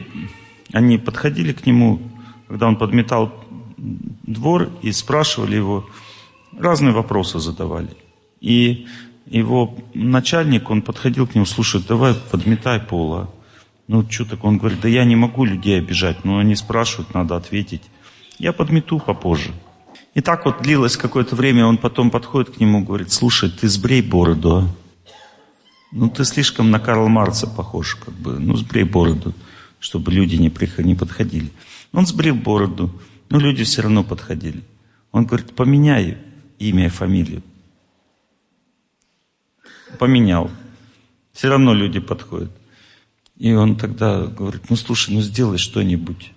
они 0.73 0.99
подходили 0.99 1.53
к 1.53 1.67
нему, 1.67 2.01
когда 2.49 2.67
он 2.69 2.77
подметал 2.77 3.33
двор, 3.77 4.71
и 4.83 4.93
спрашивали 4.93 5.57
его, 5.57 5.89
разные 6.59 6.93
вопросы 6.93 7.39
задавали. 7.39 7.91
И 8.41 8.87
его 9.27 9.75
начальник, 9.95 10.71
он 10.71 10.83
подходил 10.83 11.27
к 11.27 11.35
нему, 11.35 11.47
слушай, 11.47 11.83
давай 11.87 12.15
подметай 12.15 12.81
пола. 12.81 13.31
Ну, 13.87 14.05
что 14.09 14.25
так? 14.25 14.45
Он 14.45 14.59
говорит, 14.59 14.81
да 14.81 14.89
я 14.89 15.05
не 15.05 15.17
могу 15.17 15.45
людей 15.45 15.79
обижать, 15.79 16.25
но 16.25 16.39
они 16.39 16.55
спрашивают, 16.57 17.15
надо 17.15 17.37
ответить. 17.37 17.83
Я 18.39 18.53
подмету 18.53 18.99
попозже. 18.99 19.53
И 20.15 20.21
так 20.21 20.45
вот 20.45 20.63
длилось 20.63 20.97
какое-то 20.97 21.37
время, 21.37 21.67
он 21.67 21.79
потом 21.79 22.11
подходит 22.11 22.51
к 22.57 22.61
нему, 22.61 22.85
говорит, 22.85 23.13
слушай, 23.13 23.51
ты 23.51 23.69
сбрей 23.69 24.03
бороду, 24.03 24.57
а? 24.57 24.69
Ну, 25.91 26.11
ты 26.11 26.25
слишком 26.25 26.71
на 26.71 26.81
Карла 26.81 27.09
Марца 27.09 27.47
похож, 27.47 27.95
как 27.95 28.13
бы, 28.15 28.39
ну, 28.39 28.57
сбрей 28.57 28.85
бороду, 28.85 29.33
чтобы 29.81 30.13
люди 30.13 30.37
не, 30.37 30.51
приход... 30.51 30.85
не 30.85 30.95
подходили. 30.95 31.51
Он 31.93 32.07
сбрил 32.07 32.35
бороду, 32.35 32.93
но 33.31 33.39
люди 33.39 33.65
все 33.65 33.83
равно 33.83 34.05
подходили. 34.05 34.63
Он 35.13 35.25
говорит, 35.25 35.55
поменяй 35.55 36.19
имя 36.59 36.87
и 36.87 36.91
фамилию. 36.91 37.43
Поменял. 39.99 40.51
Все 41.33 41.49
равно 41.49 41.73
люди 41.73 42.01
подходят. 42.01 42.51
И 43.37 43.53
он 43.53 43.77
тогда 43.77 44.27
говорит, 44.27 44.69
ну 44.69 44.77
слушай, 44.77 45.15
ну 45.15 45.21
сделай 45.21 45.59
что-нибудь 45.59 46.33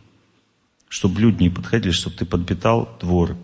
чтобы 0.92 1.22
люди 1.22 1.44
не 1.44 1.50
подходили, 1.50 1.94
чтобы 1.94 2.18
ты 2.18 2.26
подпитал 2.26 2.98
двор. 3.00 3.38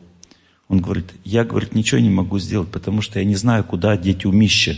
Он 0.67 0.81
говорит, 0.81 1.13
я, 1.23 1.45
говорит, 1.45 1.73
ничего 1.73 2.01
не 2.01 2.09
могу 2.09 2.39
сделать, 2.39 2.69
потому 2.69 3.01
что 3.01 3.19
я 3.19 3.25
не 3.25 3.35
знаю, 3.35 3.63
куда 3.63 3.95
деть 3.95 4.25
умище. 4.25 4.77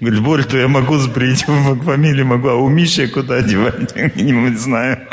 Говорит, 0.00 0.22
бороду 0.22 0.58
я 0.58 0.68
могу 0.68 0.96
сбрить, 0.98 1.42
фамилию 1.84 2.26
могу, 2.26 2.48
а 2.48 2.54
умище 2.54 3.08
куда 3.08 3.36
одевать? 3.36 3.96
Не 4.16 4.56
знаю. 4.56 5.08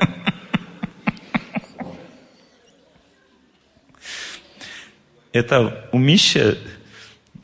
Это 5.32 5.90
умище 5.92 6.58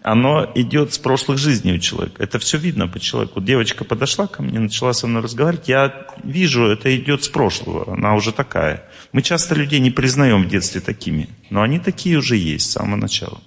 оно 0.04 0.52
идет 0.56 0.94
с 0.94 0.98
прошлых 0.98 1.38
жизней 1.38 1.74
у 1.74 1.78
человека. 1.78 2.24
Это 2.24 2.40
все 2.40 2.58
видно 2.58 2.88
по 2.88 3.00
человеку. 3.00 3.42
Девочка 3.42 3.84
подошла 3.84 4.28
ко 4.28 4.42
мне, 4.42 4.60
начала 4.60 4.94
со 4.94 5.08
мной 5.08 5.22
разговаривать. 5.22 5.68
Я 5.68 6.08
вижу, 6.24 6.66
это 6.66 6.96
идет 6.96 7.24
с 7.24 7.30
прошлого. 7.30 7.94
Она 7.94 8.16
уже 8.16 8.32
такая. 8.32 8.86
Мы 9.12 9.22
часто 9.22 9.54
людей 9.54 9.80
не 9.80 9.92
признаем 9.92 10.44
в 10.44 10.48
детстве 10.48 10.82
такими. 10.82 11.30
Но 11.50 11.62
они 11.62 11.80
такие 11.80 12.18
уже 12.18 12.36
есть 12.36 12.70
с 12.70 12.74
самого 12.74 12.96
начала. 12.96 13.42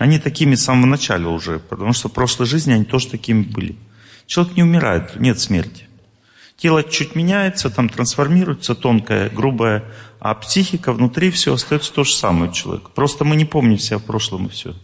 Они 0.00 0.18
такими 0.18 0.54
с 0.54 0.64
самого 0.64 0.86
начала 0.86 1.28
уже. 1.28 1.58
Потому 1.58 1.92
что 1.92 2.08
в 2.08 2.12
прошлой 2.12 2.46
жизни 2.46 2.72
они 2.72 2.86
тоже 2.86 3.08
такими 3.08 3.42
были. 3.42 3.76
Человек 4.24 4.56
не 4.56 4.62
умирает, 4.62 5.16
нет 5.16 5.38
смерти. 5.38 5.88
Тело 6.56 6.82
чуть 6.82 7.14
меняется, 7.14 7.68
там 7.68 7.90
трансформируется, 7.90 8.74
тонкое, 8.74 9.28
грубое, 9.28 9.84
а 10.18 10.34
психика 10.34 10.94
внутри 10.94 11.30
все 11.30 11.52
остается 11.52 11.92
то 11.92 12.04
же 12.04 12.14
самое 12.14 12.50
у 12.50 12.54
человека. 12.54 12.90
Просто 12.94 13.24
мы 13.24 13.36
не 13.36 13.44
помним 13.44 13.78
себя 13.78 13.98
в 13.98 14.04
прошлом 14.04 14.46
и 14.46 14.48
все. 14.48 14.74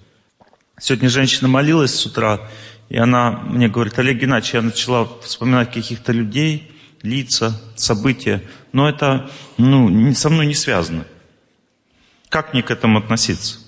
Сегодня 0.78 1.08
женщина 1.08 1.48
молилась 1.48 1.94
с 1.94 2.04
утра, 2.04 2.50
и 2.90 2.98
она 2.98 3.30
мне 3.30 3.68
говорит, 3.68 3.98
Олег 3.98 4.18
Геннадьевич, 4.18 4.52
я 4.52 4.60
начала 4.60 5.08
вспоминать 5.22 5.72
каких-то 5.72 6.12
людей, 6.12 6.70
лица, 7.00 7.58
события, 7.74 8.42
но 8.72 8.86
это 8.86 9.30
ну, 9.56 10.12
со 10.12 10.28
мной 10.28 10.46
не 10.46 10.54
связано. 10.54 11.06
Как 12.28 12.52
мне 12.52 12.62
к 12.62 12.70
этому 12.70 12.98
относиться? 12.98 13.65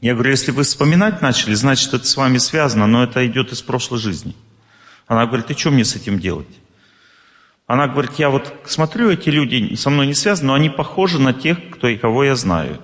Я 0.00 0.14
говорю, 0.14 0.30
если 0.30 0.52
вы 0.52 0.62
вспоминать 0.62 1.22
начали, 1.22 1.54
значит, 1.54 1.92
это 1.92 2.06
с 2.06 2.16
вами 2.16 2.38
связано, 2.38 2.86
но 2.86 3.02
это 3.02 3.26
идет 3.26 3.52
из 3.52 3.62
прошлой 3.62 3.98
жизни. 3.98 4.34
Она 5.06 5.26
говорит, 5.26 5.50
и 5.50 5.54
что 5.54 5.70
мне 5.70 5.84
с 5.84 5.96
этим 5.96 6.20
делать? 6.20 6.46
Она 7.66 7.88
говорит, 7.88 8.12
я 8.18 8.30
вот 8.30 8.54
смотрю, 8.64 9.10
эти 9.10 9.28
люди 9.28 9.74
со 9.74 9.90
мной 9.90 10.06
не 10.06 10.14
связаны, 10.14 10.48
но 10.48 10.54
они 10.54 10.70
похожи 10.70 11.18
на 11.18 11.32
тех, 11.32 11.70
кто 11.70 11.88
и 11.88 11.96
кого 11.96 12.24
я 12.24 12.36
знаю. 12.36 12.80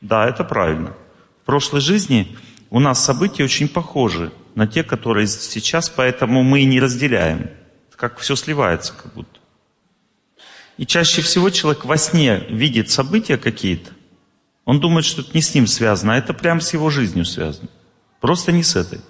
Да, 0.00 0.28
это 0.28 0.44
правильно. 0.44 0.94
В 1.42 1.46
прошлой 1.46 1.80
жизни 1.80 2.36
у 2.70 2.78
нас 2.80 3.04
события 3.04 3.44
очень 3.44 3.68
похожи 3.68 4.32
на 4.54 4.66
те, 4.66 4.84
которые 4.84 5.26
сейчас, 5.26 5.90
поэтому 5.90 6.42
мы 6.42 6.60
и 6.60 6.66
не 6.66 6.80
разделяем. 6.80 7.50
Как 7.96 8.18
все 8.18 8.36
сливается 8.36 8.92
как 8.92 9.12
будто. 9.12 9.40
И 10.76 10.86
чаще 10.86 11.20
всего 11.20 11.50
человек 11.50 11.84
во 11.84 11.96
сне 11.96 12.44
видит 12.48 12.90
события 12.90 13.36
какие-то, 13.36 13.90
он 14.68 14.80
думает, 14.80 15.06
что 15.06 15.22
это 15.22 15.30
не 15.32 15.40
с 15.40 15.54
ним 15.54 15.66
связано, 15.66 16.12
а 16.12 16.18
это 16.18 16.34
прямо 16.34 16.60
с 16.60 16.74
его 16.74 16.90
жизнью 16.90 17.24
связано. 17.24 17.68
Просто 18.20 18.52
не 18.52 18.62
с 18.62 18.76
этой. 18.76 19.00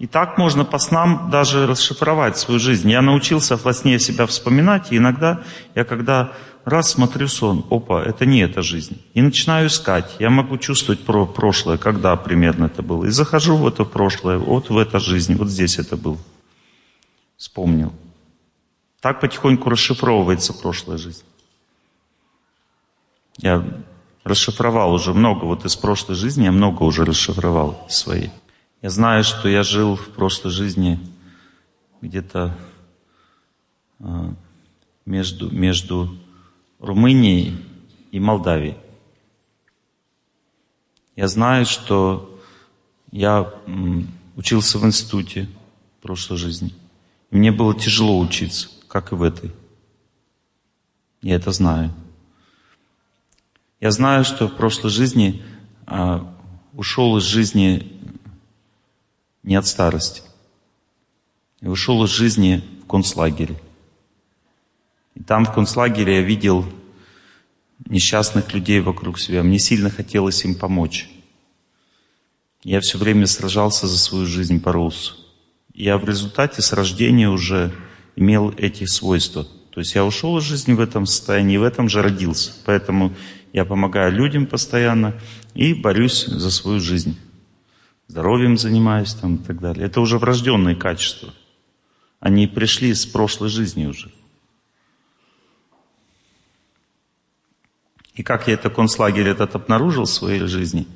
И 0.00 0.08
так 0.08 0.36
можно 0.36 0.64
по 0.64 0.78
снам 0.78 1.28
даже 1.30 1.66
расшифровать 1.68 2.36
свою 2.38 2.58
жизнь. 2.58 2.90
Я 2.90 3.00
научился 3.00 3.56
во 3.56 3.72
сне 3.72 4.00
себя 4.00 4.26
вспоминать, 4.26 4.90
и 4.90 4.96
иногда 4.96 5.44
я 5.76 5.84
когда 5.84 6.32
Раз 6.64 6.90
смотрю 6.90 7.28
сон, 7.28 7.64
опа, 7.70 8.02
это 8.02 8.26
не 8.26 8.40
эта 8.40 8.60
жизнь. 8.60 9.00
И 9.14 9.22
начинаю 9.22 9.68
искать. 9.68 10.16
Я 10.18 10.28
могу 10.28 10.58
чувствовать 10.58 11.00
про 11.00 11.24
прошлое, 11.24 11.78
когда 11.78 12.14
примерно 12.16 12.66
это 12.66 12.82
было. 12.82 13.06
И 13.06 13.10
захожу 13.10 13.56
в 13.56 13.66
это 13.66 13.84
прошлое, 13.84 14.36
вот 14.36 14.68
в 14.68 14.76
этой 14.76 15.00
жизни, 15.00 15.34
вот 15.34 15.48
здесь 15.48 15.78
это 15.78 15.96
был. 15.96 16.18
Вспомнил. 17.38 17.94
Так 19.00 19.20
потихоньку 19.20 19.70
расшифровывается 19.70 20.52
прошлая 20.52 20.98
жизнь. 20.98 21.22
Я 23.38 23.64
расшифровал 24.28 24.92
уже 24.92 25.12
много 25.12 25.44
вот 25.44 25.64
из 25.64 25.76
прошлой 25.76 26.14
жизни, 26.14 26.44
я 26.44 26.52
много 26.52 26.82
уже 26.82 27.04
расшифровал 27.04 27.84
своей. 27.88 28.30
Я 28.82 28.90
знаю, 28.90 29.24
что 29.24 29.48
я 29.48 29.62
жил 29.62 29.96
в 29.96 30.10
прошлой 30.10 30.50
жизни 30.50 31.00
где-то 32.00 32.56
а, 33.98 34.34
между, 35.04 35.50
между 35.50 36.16
Румынии 36.78 37.56
и 38.12 38.20
Молдавии. 38.20 38.76
Я 41.16 41.26
знаю, 41.26 41.66
что 41.66 42.38
я 43.10 43.52
учился 44.36 44.78
в 44.78 44.86
институте 44.86 45.48
в 45.98 46.02
прошлой 46.02 46.36
жизни. 46.36 46.72
И 47.30 47.36
мне 47.36 47.50
было 47.50 47.74
тяжело 47.74 48.20
учиться, 48.20 48.68
как 48.86 49.10
и 49.10 49.16
в 49.16 49.22
этой. 49.22 49.50
Я 51.20 51.34
это 51.34 51.50
знаю. 51.50 51.92
Я 53.80 53.92
знаю, 53.92 54.24
что 54.24 54.48
в 54.48 54.56
прошлой 54.56 54.90
жизни 54.90 55.42
а, 55.86 56.34
ушел 56.72 57.16
из 57.16 57.22
жизни 57.22 57.92
не 59.44 59.54
от 59.54 59.66
старости. 59.66 60.22
Я 61.60 61.70
ушел 61.70 62.02
из 62.04 62.10
жизни 62.10 62.64
в 62.82 62.86
концлагере. 62.88 63.60
И 65.14 65.22
там 65.22 65.44
в 65.44 65.52
концлагере 65.52 66.16
я 66.16 66.22
видел 66.22 66.64
несчастных 67.86 68.52
людей 68.52 68.80
вокруг 68.80 69.20
себя. 69.20 69.44
Мне 69.44 69.60
сильно 69.60 69.90
хотелось 69.90 70.44
им 70.44 70.56
помочь. 70.56 71.08
Я 72.64 72.80
все 72.80 72.98
время 72.98 73.26
сражался 73.26 73.86
за 73.86 73.96
свою 73.96 74.26
жизнь, 74.26 74.58
боролся. 74.58 75.12
Я 75.72 75.98
в 75.98 76.04
результате 76.04 76.62
с 76.62 76.72
рождения 76.72 77.28
уже 77.28 77.72
имел 78.16 78.52
эти 78.56 78.84
свойства. 78.86 79.46
То 79.70 79.80
есть 79.80 79.94
я 79.94 80.04
ушел 80.04 80.36
из 80.38 80.42
жизни 80.42 80.72
в 80.72 80.80
этом 80.80 81.06
состоянии, 81.06 81.54
и 81.54 81.58
в 81.58 81.62
этом 81.62 81.88
же 81.88 82.02
родился. 82.02 82.52
Поэтому 82.64 83.14
я 83.52 83.64
помогаю 83.64 84.12
людям 84.12 84.46
постоянно 84.46 85.18
и 85.54 85.74
борюсь 85.74 86.26
за 86.26 86.50
свою 86.50 86.80
жизнь. 86.80 87.18
Здоровьем 88.06 88.56
занимаюсь 88.56 89.14
там 89.14 89.36
и 89.36 89.38
так 89.38 89.60
далее. 89.60 89.86
Это 89.86 90.00
уже 90.00 90.18
врожденные 90.18 90.76
качества. 90.76 91.32
Они 92.20 92.46
пришли 92.46 92.92
с 92.94 93.06
прошлой 93.06 93.48
жизни 93.48 93.86
уже. 93.86 94.10
И 98.14 98.22
как 98.22 98.48
я 98.48 98.54
это 98.54 98.68
концлагерь 98.68 99.28
этот 99.28 99.54
обнаружил 99.54 100.04
в 100.04 100.10
своей 100.10 100.40
жизни, 100.40 100.88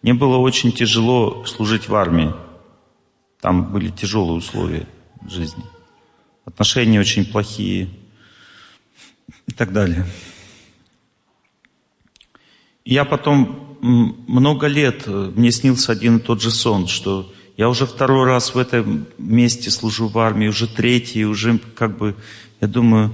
мне 0.00 0.14
было 0.14 0.38
очень 0.38 0.72
тяжело 0.72 1.44
служить 1.44 1.88
в 1.88 1.94
армии. 1.94 2.32
Там 3.40 3.72
были 3.72 3.90
тяжелые 3.90 4.38
условия 4.38 4.86
жизни. 5.28 5.64
Отношения 6.44 7.00
очень 7.00 7.24
плохие 7.24 7.90
и 9.46 9.52
так 9.52 9.72
далее. 9.72 10.06
Я 12.84 13.04
потом 13.04 13.78
много 13.80 14.66
лет, 14.66 15.04
э, 15.06 15.32
мне 15.34 15.50
снился 15.50 15.92
один 15.92 16.18
и 16.18 16.20
тот 16.20 16.40
же 16.40 16.50
сон, 16.50 16.86
что 16.86 17.32
Я 17.54 17.68
уже 17.68 17.84
второй 17.84 18.26
раз 18.26 18.54
в 18.54 18.58
этом 18.58 19.06
месте 19.18 19.70
служу 19.70 20.08
в 20.08 20.18
армии, 20.18 20.48
уже 20.48 20.66
третий, 20.66 21.26
уже 21.26 21.58
как 21.58 21.98
бы, 21.98 22.16
я 22.62 22.66
думаю, 22.66 23.12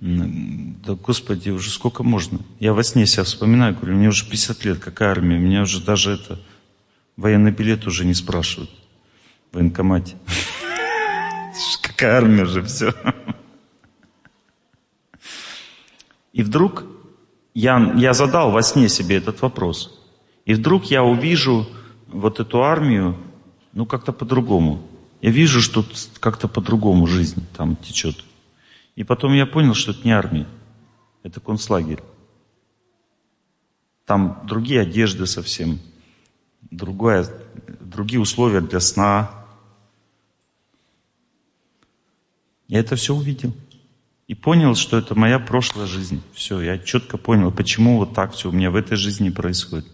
да, 0.00 0.94
Господи, 0.94 1.50
уже 1.50 1.70
сколько 1.70 2.02
можно? 2.02 2.40
Я 2.58 2.72
во 2.72 2.82
сне 2.82 3.06
себя 3.06 3.24
вспоминаю, 3.24 3.74
говорю, 3.74 3.96
мне 3.96 4.08
уже 4.08 4.24
50 4.24 4.64
лет, 4.64 4.78
какая 4.78 5.10
армия? 5.10 5.38
Меня 5.38 5.62
уже 5.62 5.82
даже 5.82 6.12
это, 6.12 6.40
военный 7.18 7.50
билет 7.50 7.86
уже 7.86 8.06
не 8.06 8.14
спрашивают 8.14 8.70
в 9.52 9.56
военкомате. 9.56 10.16
Какая 11.82 12.16
армия 12.16 12.46
же, 12.46 12.62
все. 12.62 12.94
И 16.32 16.42
вдруг 16.42 16.84
я, 17.56 17.94
я 17.96 18.12
задал 18.12 18.50
во 18.50 18.62
сне 18.62 18.86
себе 18.90 19.16
этот 19.16 19.40
вопрос. 19.40 19.98
И 20.44 20.52
вдруг 20.52 20.84
я 20.90 21.02
увижу 21.02 21.66
вот 22.06 22.38
эту 22.38 22.62
армию, 22.62 23.16
ну 23.72 23.86
как-то 23.86 24.12
по-другому. 24.12 24.86
Я 25.22 25.30
вижу, 25.30 25.62
что 25.62 25.82
как-то 26.20 26.48
по-другому 26.48 27.06
жизнь 27.06 27.42
там 27.56 27.76
течет. 27.76 28.22
И 28.94 29.04
потом 29.04 29.32
я 29.32 29.46
понял, 29.46 29.72
что 29.72 29.92
это 29.92 30.00
не 30.04 30.12
армия, 30.12 30.46
это 31.22 31.40
концлагерь. 31.40 32.02
Там 34.04 34.42
другие 34.44 34.82
одежды 34.82 35.26
совсем, 35.26 35.78
другое, 36.70 37.26
другие 37.80 38.20
условия 38.20 38.60
для 38.60 38.80
сна. 38.80 39.30
Я 42.68 42.80
это 42.80 42.96
все 42.96 43.14
увидел. 43.14 43.54
И 44.28 44.34
понял, 44.34 44.74
что 44.74 44.98
это 44.98 45.14
моя 45.14 45.38
прошлая 45.38 45.86
жизнь. 45.86 46.20
Все, 46.34 46.60
я 46.60 46.78
четко 46.78 47.16
понял, 47.16 47.52
почему 47.52 47.98
вот 47.98 48.14
так 48.14 48.34
все 48.34 48.48
у 48.48 48.52
меня 48.52 48.70
в 48.70 48.76
этой 48.76 48.96
жизни 48.96 49.30
происходит. 49.30 49.86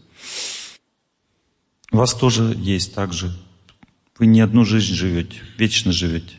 У 1.91 1.99
вас 1.99 2.15
тоже 2.15 2.55
есть 2.57 2.95
так 2.95 3.13
же. 3.13 3.31
Вы 4.19 4.27
не 4.27 4.41
одну 4.41 4.65
жизнь 4.65 4.95
живете, 4.95 5.41
вечно 5.59 5.93
живете 5.93 6.37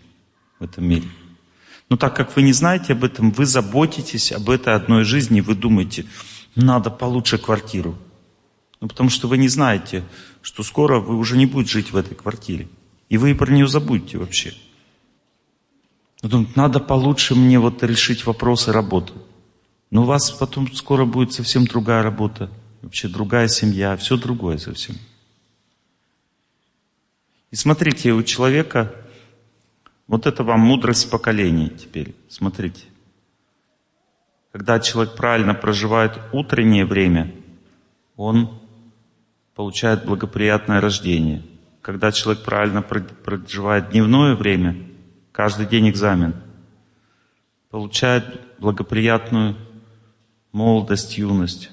в 0.59 0.63
этом 0.63 0.85
мире. 0.85 1.07
Но 1.89 1.97
так 1.97 2.15
как 2.15 2.35
вы 2.35 2.41
не 2.41 2.53
знаете 2.53 2.93
об 2.93 3.03
этом, 3.03 3.31
вы 3.31 3.45
заботитесь 3.45 4.31
об 4.31 4.49
этой 4.49 4.73
одной 4.73 5.03
жизни, 5.03 5.41
вы 5.41 5.53
думаете, 5.53 6.05
надо 6.55 6.89
получше 6.89 7.37
квартиру. 7.37 7.95
Ну, 8.81 8.87
потому 8.87 9.09
что 9.11 9.27
вы 9.27 9.37
не 9.37 9.47
знаете, 9.47 10.03
что 10.41 10.63
скоро 10.63 10.99
вы 10.99 11.15
уже 11.15 11.37
не 11.37 11.45
будете 11.45 11.73
жить 11.73 11.91
в 11.91 11.97
этой 11.97 12.15
квартире. 12.15 12.67
И 13.09 13.17
вы 13.17 13.35
про 13.35 13.51
нее 13.51 13.67
забудете 13.67 14.17
вообще. 14.17 14.55
Вы 16.23 16.29
думаете, 16.29 16.53
надо 16.55 16.79
получше 16.79 17.35
мне 17.35 17.59
вот 17.59 17.83
решить 17.83 18.25
вопросы 18.25 18.71
работы. 18.71 19.11
Но 19.91 20.03
у 20.03 20.05
вас 20.05 20.31
потом 20.31 20.73
скоро 20.73 21.03
будет 21.03 21.33
совсем 21.33 21.65
другая 21.65 22.01
работа, 22.01 22.49
вообще 22.81 23.09
другая 23.09 23.49
семья, 23.49 23.97
все 23.97 24.15
другое 24.15 24.57
совсем. 24.57 24.95
И 27.51 27.57
смотрите, 27.57 28.13
у 28.13 28.23
человека 28.23 28.95
вот 30.07 30.25
это 30.25 30.45
вам 30.45 30.61
мудрость 30.61 31.11
поколений 31.11 31.69
теперь. 31.69 32.15
Смотрите. 32.29 32.85
Когда 34.53 34.79
человек 34.79 35.15
правильно 35.15 35.53
проживает 35.53 36.17
утреннее 36.31 36.85
время, 36.85 37.35
он 38.15 38.61
получает 39.55 40.05
благоприятное 40.05 40.79
рождение. 40.79 41.43
Когда 41.81 42.13
человек 42.13 42.45
правильно 42.45 42.81
проживает 42.81 43.89
дневное 43.89 44.35
время, 44.35 44.92
каждый 45.33 45.65
день 45.65 45.89
экзамен, 45.89 46.35
получает 47.69 48.39
благоприятную 48.59 49.57
молодость, 50.53 51.17
юность. 51.17 51.71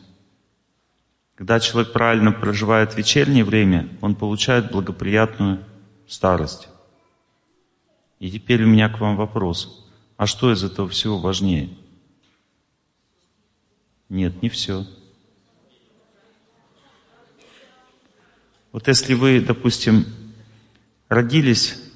Когда 1.36 1.60
человек 1.60 1.92
правильно 1.92 2.32
проживает 2.32 2.96
вечернее 2.96 3.44
время, 3.44 3.88
он 4.00 4.16
получает 4.16 4.72
благоприятную 4.72 5.64
старость. 6.08 6.68
И 8.18 8.30
теперь 8.30 8.64
у 8.64 8.66
меня 8.66 8.88
к 8.88 8.98
вам 8.98 9.16
вопрос. 9.16 9.88
А 10.16 10.26
что 10.26 10.52
из 10.52 10.64
этого 10.64 10.88
всего 10.88 11.18
важнее? 11.18 11.70
Нет, 14.08 14.42
не 14.42 14.48
все. 14.48 14.86
Вот 18.72 18.88
если 18.88 19.14
вы, 19.14 19.40
допустим, 19.40 20.06
родились 21.08 21.89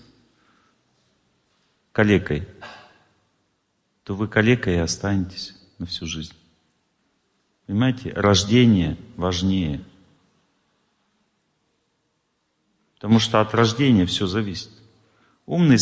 калекой, 1.94 2.46
то 4.02 4.14
вы 4.14 4.26
калекой 4.26 4.74
и 4.74 4.78
останетесь 4.78 5.54
на 5.78 5.86
всю 5.86 6.06
жизнь. 6.06 6.34
Понимаете, 7.66 8.10
рождение 8.10 8.98
важнее. 9.16 9.82
Потому 12.96 13.20
что 13.20 13.40
от 13.40 13.54
рождения 13.54 14.06
все 14.06 14.26
зависит. 14.26 14.70
Умный 15.46 15.78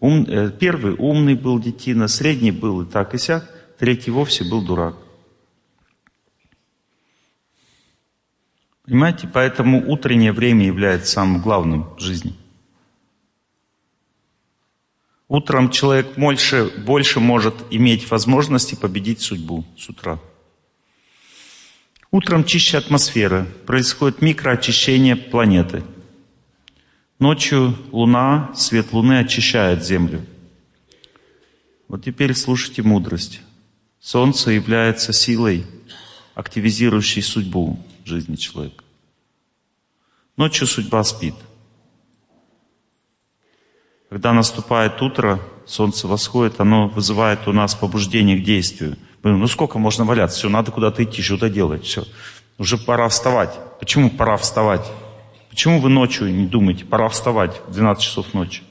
Ум, 0.00 0.24
э, 0.24 0.50
первый 0.50 0.96
умный 0.98 1.36
был 1.36 1.60
детина, 1.60 2.08
средний 2.08 2.50
был 2.50 2.82
и 2.82 2.90
так 2.90 3.14
и 3.14 3.18
сяк, 3.18 3.48
третий 3.78 4.10
вовсе 4.10 4.42
был 4.42 4.60
дурак. 4.60 4.96
Понимаете, 8.84 9.30
поэтому 9.32 9.88
утреннее 9.88 10.32
время 10.32 10.66
является 10.66 11.12
самым 11.12 11.40
главным 11.40 11.94
в 11.94 12.00
жизни. 12.00 12.34
Утром 15.32 15.70
человек 15.70 16.18
больше, 16.18 16.70
больше 16.86 17.18
может 17.18 17.54
иметь 17.70 18.10
возможности 18.10 18.74
победить 18.74 19.20
судьбу 19.20 19.64
с 19.78 19.88
утра. 19.88 20.18
Утром 22.10 22.44
чище 22.44 22.76
атмосфера, 22.76 23.46
происходит 23.66 24.20
микроочищение 24.20 25.16
планеты– 25.16 25.82
Ночью 27.22 27.78
луна, 27.92 28.50
свет 28.56 28.92
луны 28.92 29.20
очищает 29.20 29.84
землю. 29.84 30.26
Вот 31.86 32.04
теперь 32.04 32.34
слушайте 32.34 32.82
мудрость. 32.82 33.42
Солнце 34.00 34.50
является 34.50 35.12
силой, 35.12 35.64
активизирующей 36.34 37.22
судьбу 37.22 37.78
жизни 38.04 38.34
человека. 38.34 38.82
Ночью 40.36 40.66
судьба 40.66 41.04
спит. 41.04 41.36
Когда 44.12 44.34
наступает 44.34 45.00
утро, 45.00 45.40
солнце 45.64 46.06
восходит, 46.06 46.60
оно 46.60 46.88
вызывает 46.88 47.48
у 47.48 47.52
нас 47.54 47.74
побуждение 47.74 48.36
к 48.36 48.44
действию. 48.44 48.98
Мы 49.22 49.30
ну 49.30 49.46
сколько 49.46 49.78
можно 49.78 50.04
валяться? 50.04 50.36
Все, 50.36 50.50
надо 50.50 50.70
куда-то 50.70 51.02
идти, 51.02 51.22
что-то 51.22 51.48
делать. 51.48 51.84
Все. 51.84 52.04
Уже 52.58 52.76
пора 52.76 53.08
вставать. 53.08 53.58
Почему 53.80 54.10
пора 54.10 54.36
вставать? 54.36 54.86
Почему 55.48 55.80
вы 55.80 55.88
ночью 55.88 56.30
не 56.30 56.44
думаете, 56.44 56.84
пора 56.84 57.08
вставать 57.08 57.62
в 57.66 57.72
12 57.72 58.04
часов 58.04 58.34
ночи? 58.34 58.64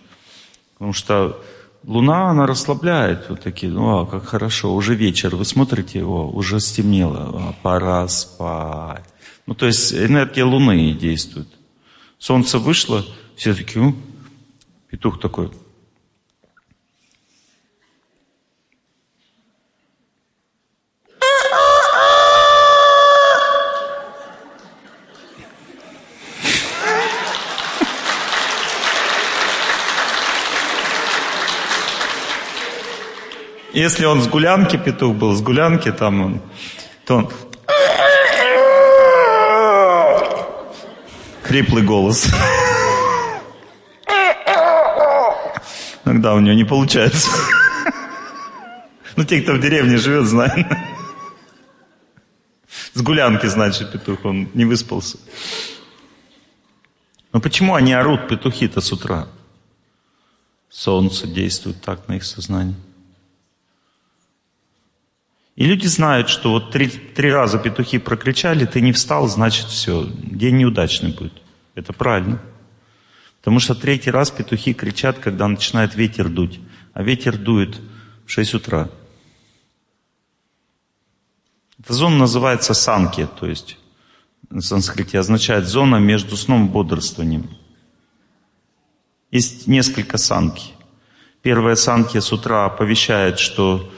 Потому 0.74 0.94
что 0.94 1.42
луна, 1.88 2.30
она 2.30 2.46
расслабляет. 2.46 3.28
Вот 3.30 3.42
такие, 3.42 3.72
ну, 3.72 4.02
а, 4.02 4.06
как 4.06 4.26
хорошо, 4.26 4.76
уже 4.76 4.94
вечер, 4.94 5.36
вы 5.36 5.44
смотрите, 5.44 6.04
о, 6.04 6.28
уже 6.28 6.60
стемнело, 6.60 7.32
а, 7.34 7.56
пора 7.64 8.08
спать. 8.10 9.06
Ну, 9.48 9.56
то 9.56 9.66
есть 9.66 9.92
энергия 9.92 10.44
луны 10.44 10.94
действует. 10.94 11.48
Солнце 12.20 12.60
вышло, 12.60 13.04
все 13.36 13.56
такие, 13.56 13.96
петух 14.92 15.20
такой, 15.20 15.50
Если 33.74 34.04
он 34.06 34.22
с 34.22 34.28
гулянки, 34.28 34.76
петух 34.76 35.16
был 35.16 35.34
с 35.34 35.42
гулянки, 35.42 35.92
там 35.94 36.22
он, 36.22 36.42
то 37.06 37.16
он... 37.16 37.30
Хриплый 41.42 41.82
голос. 41.82 42.28
Иногда 46.12 46.34
у 46.34 46.42
него 46.42 46.54
не 46.54 46.66
получается. 46.66 47.30
Ну, 49.16 49.24
те, 49.24 49.42
кто 49.42 49.54
в 49.54 49.62
деревне 49.62 49.96
живет, 49.96 50.26
знают. 50.26 50.68
С 52.94 53.02
гулянки, 53.02 53.46
значит, 53.46 53.94
петух, 53.94 54.26
он 54.26 54.50
не 54.54 54.66
выспался. 54.66 55.18
Но 57.32 57.40
почему 57.40 57.76
они 57.76 57.94
орут, 57.94 58.28
петухи-то, 58.28 58.82
с 58.82 58.92
утра? 58.92 59.30
Солнце 60.70 61.28
действует 61.28 61.82
так 61.82 62.10
на 62.10 62.18
их 62.18 62.26
сознание. 62.26 62.76
И 65.56 65.66
люди 65.66 65.88
знают, 65.88 66.28
что 66.28 66.52
вот 66.52 66.72
три, 66.72 66.90
три 66.90 67.32
раза 67.32 67.58
петухи 67.58 68.00
прокричали, 68.00 68.66
ты 68.66 68.82
не 68.82 68.92
встал, 68.92 69.30
значит 69.30 69.68
все, 69.68 70.06
день 70.24 70.58
неудачный 70.58 71.14
будет. 71.14 71.42
Это 71.76 71.94
правильно. 71.94 72.42
Потому 73.42 73.60
что 73.60 73.74
третий 73.74 74.12
раз 74.12 74.30
петухи 74.30 74.74
кричат, 74.74 75.18
когда 75.18 75.48
начинает 75.48 75.96
ветер 75.96 76.30
дуть. 76.30 76.60
А 76.94 77.02
ветер 77.02 77.38
дует 77.38 77.80
в 78.26 78.30
6 78.30 78.54
утра. 78.54 78.90
Эта 81.80 81.94
зона 81.94 82.18
называется 82.18 82.76
санки, 82.76 83.28
то 83.40 83.48
есть 83.48 83.80
на 84.52 84.62
санскрите 84.62 85.18
означает 85.18 85.66
зона 85.66 85.96
между 85.96 86.38
сном 86.38 86.68
и 86.68 86.70
бодрствованием. 86.70 87.50
Есть 89.32 89.66
несколько 89.66 90.20
санки. 90.20 90.74
Первая 91.42 91.76
санки 91.76 92.20
с 92.20 92.32
утра 92.32 92.66
оповещает, 92.66 93.40
что 93.40 93.92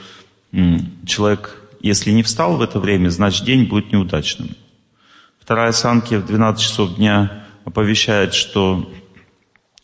человек, 1.04 1.60
если 1.80 2.12
не 2.12 2.22
встал 2.22 2.56
в 2.56 2.62
это 2.62 2.80
время, 2.80 3.10
значит 3.10 3.44
день 3.44 3.64
будет 3.64 3.92
неудачным. 3.92 4.56
Вторая 5.38 5.72
санки 5.72 6.14
в 6.14 6.24
12 6.24 6.62
часов 6.62 6.94
дня 6.96 7.44
оповещает, 7.66 8.32
что 8.32 8.90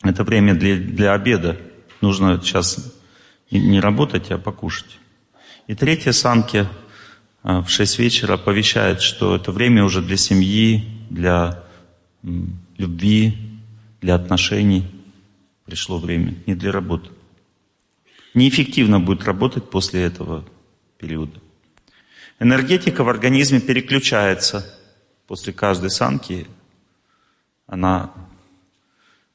это 0.03 0.23
время 0.23 0.55
для, 0.55 0.77
для 0.77 1.13
обеда. 1.13 1.57
Нужно 2.01 2.39
сейчас 2.41 2.93
не 3.51 3.79
работать, 3.79 4.31
а 4.31 4.37
покушать. 4.37 4.99
И 5.67 5.75
третья 5.75 6.11
санки 6.11 6.67
а, 7.43 7.61
в 7.61 7.69
6 7.69 7.99
вечера 7.99 8.33
оповещает, 8.33 9.01
что 9.01 9.35
это 9.35 9.51
время 9.51 9.83
уже 9.83 10.01
для 10.01 10.17
семьи, 10.17 10.83
для 11.09 11.63
любви, 12.77 13.37
для 14.01 14.15
отношений. 14.15 14.85
Пришло 15.65 15.99
время, 15.99 16.35
не 16.45 16.55
для 16.55 16.71
работы. 16.71 17.09
Неэффективно 18.33 18.99
будет 18.99 19.23
работать 19.25 19.69
после 19.69 20.03
этого 20.03 20.45
периода. 20.97 21.39
Энергетика 22.39 23.03
в 23.03 23.09
организме 23.09 23.59
переключается 23.59 24.65
после 25.27 25.53
каждой 25.53 25.91
санки. 25.91 26.47
Она, 27.67 28.11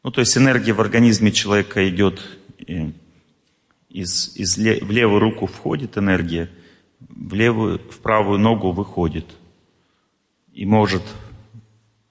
ну 0.06 0.12
то 0.12 0.20
есть 0.20 0.38
энергия 0.38 0.72
в 0.72 0.80
организме 0.80 1.32
человека 1.32 1.88
идет 1.88 2.22
из, 3.88 4.36
из, 4.36 4.56
в 4.56 4.90
левую 4.92 5.18
руку 5.18 5.46
входит 5.46 5.98
энергия, 5.98 6.48
в 7.00 7.34
левую, 7.34 7.80
в 7.80 7.98
правую 7.98 8.38
ногу 8.38 8.70
выходит. 8.70 9.26
И 10.52 10.64
может 10.64 11.02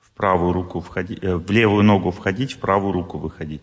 в 0.02 0.12
правую 0.12 0.52
руку 0.52 0.82
входить, 0.82 1.20
э, 1.22 1.38
в 1.38 1.50
левую 1.50 1.86
ногу 1.86 2.12
входить, 2.12 2.52
в 2.52 2.58
правую 2.58 2.92
руку 2.92 3.18
выходить. 3.18 3.62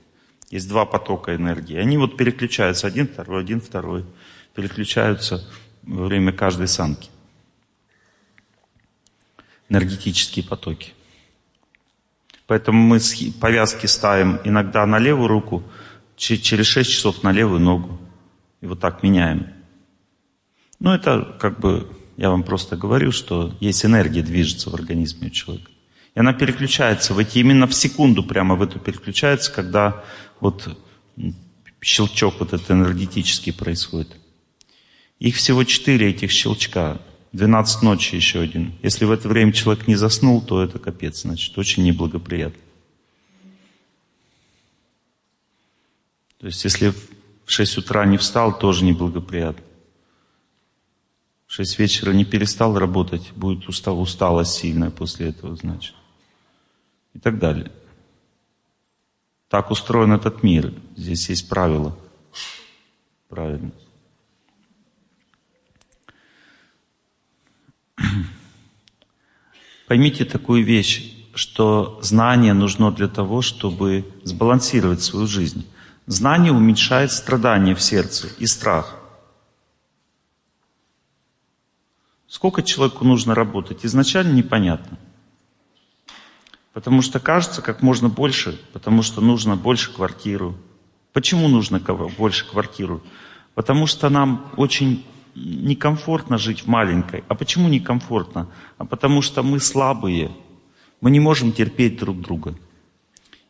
Есть 0.51 0.67
два 0.67 0.87
потока 0.87 1.37
энергии. 1.37 1.77
Они 1.77 1.99
вот 1.99 2.17
переключаются, 2.17 2.87
один, 2.87 3.09
второй, 3.09 3.43
один, 3.43 3.61
второй. 3.61 4.07
Переключаются 4.55 5.47
во 5.83 6.07
время 6.07 6.33
каждой 6.33 6.69
санки. 6.69 7.11
Энергетические 9.69 10.47
потоки. 10.47 10.95
Поэтому 12.47 12.83
мы 12.83 13.01
повязки 13.41 13.87
ставим 13.87 14.41
иногда 14.45 14.87
на 14.87 14.99
левую 14.99 15.29
руку, 15.29 15.63
через 16.17 16.67
6 16.67 16.91
часов 16.91 17.23
на 17.23 17.33
левую 17.33 17.61
ногу. 17.61 17.99
И 18.61 18.67
вот 18.67 18.81
так 18.81 19.03
меняем. 19.03 19.49
Ну, 20.79 20.93
это 20.93 21.37
как 21.41 21.59
бы, 21.61 21.89
я 22.17 22.31
вам 22.31 22.43
просто 22.43 22.77
говорю, 22.77 23.13
что 23.13 23.55
есть 23.61 23.85
энергия 23.85 24.23
движется 24.23 24.71
в 24.71 24.75
организме 24.75 25.29
у 25.29 25.31
человека. 25.31 25.71
И 26.15 26.21
она 26.21 26.33
переключается 26.33 27.15
в 27.15 27.19
эти, 27.19 27.39
именно 27.39 27.67
в 27.67 27.75
секунду 27.75 28.23
прямо 28.23 28.55
в 28.55 28.63
эту 28.63 28.79
переключается, 28.79 29.51
когда 29.53 30.05
вот 30.41 30.77
щелчок 31.81 32.41
вот 32.41 32.53
этот 32.53 32.71
энергетический 32.71 33.53
происходит. 33.53 34.17
Их 35.19 35.37
всего 35.37 35.65
четыре 35.65 36.11
этих 36.11 36.31
щелчка. 36.31 36.99
12 37.33 37.83
ночи 37.83 38.15
еще 38.15 38.41
один. 38.41 38.75
Если 38.83 39.05
в 39.05 39.11
это 39.11 39.29
время 39.29 39.53
человек 39.53 39.89
не 39.89 39.97
заснул, 39.97 40.43
то 40.43 40.63
это 40.63 40.79
капец, 40.79 41.23
значит, 41.23 41.57
очень 41.57 41.83
неблагоприятно. 41.83 42.61
То 46.39 46.47
есть, 46.47 46.63
если 46.65 46.93
в 47.45 47.51
6 47.51 47.79
утра 47.79 48.05
не 48.05 48.19
встал, 48.19 48.59
тоже 48.59 48.85
неблагоприятно. 48.85 49.63
6 51.47 51.79
вечера 51.79 52.13
не 52.13 52.25
перестал 52.25 52.79
работать, 52.79 53.33
будет 53.33 53.69
устал, 53.69 54.01
усталость 54.01 54.53
сильная 54.53 54.91
после 54.91 55.29
этого, 55.29 55.57
значит. 55.57 55.95
И 57.15 57.19
так 57.19 57.39
далее. 57.39 57.71
Так 59.49 59.71
устроен 59.71 60.13
этот 60.13 60.43
мир. 60.43 60.73
Здесь 60.97 61.29
есть 61.29 61.49
правила. 61.49 61.97
Правильно. 63.29 63.71
Поймите 69.89 70.25
такую 70.25 70.65
вещь, 70.65 71.15
что 71.35 71.99
знание 72.03 72.55
нужно 72.55 72.91
для 72.91 73.09
того, 73.09 73.43
чтобы 73.43 74.05
сбалансировать 74.25 75.03
свою 75.03 75.27
жизнь. 75.27 75.67
Знание 76.07 76.53
уменьшает 76.53 77.13
страдания 77.13 77.75
в 77.75 77.81
сердце 77.81 78.29
и 78.39 78.47
страх. 78.47 78.99
Сколько 82.27 82.63
человеку 82.63 83.05
нужно 83.05 83.35
работать, 83.35 83.85
изначально 83.85 84.33
непонятно. 84.33 84.99
Потому 86.73 87.03
что 87.03 87.21
кажется, 87.21 87.61
как 87.61 87.83
можно 87.83 88.09
больше, 88.09 88.59
потому 88.73 89.03
что 89.03 89.21
нужно 89.21 89.57
больше 89.57 89.93
квартиру. 89.93 90.57
Почему 91.13 91.49
нужно 91.49 91.79
больше 91.79 92.49
квартиру? 92.49 93.03
Потому 93.55 93.87
что 93.87 94.09
нам 94.09 94.51
очень 94.57 95.05
некомфортно 95.35 96.39
жить 96.39 96.63
в 96.63 96.67
маленькой. 96.67 97.25
А 97.29 97.35
почему 97.35 97.69
некомфортно? 97.69 98.49
А 98.79 98.85
потому 98.85 99.23
что 99.23 99.43
мы 99.43 99.61
слабые. 99.61 100.31
Мы 101.01 101.11
не 101.11 101.21
можем 101.21 101.53
терпеть 101.53 101.99
друг 101.99 102.21
друга. 102.21 102.55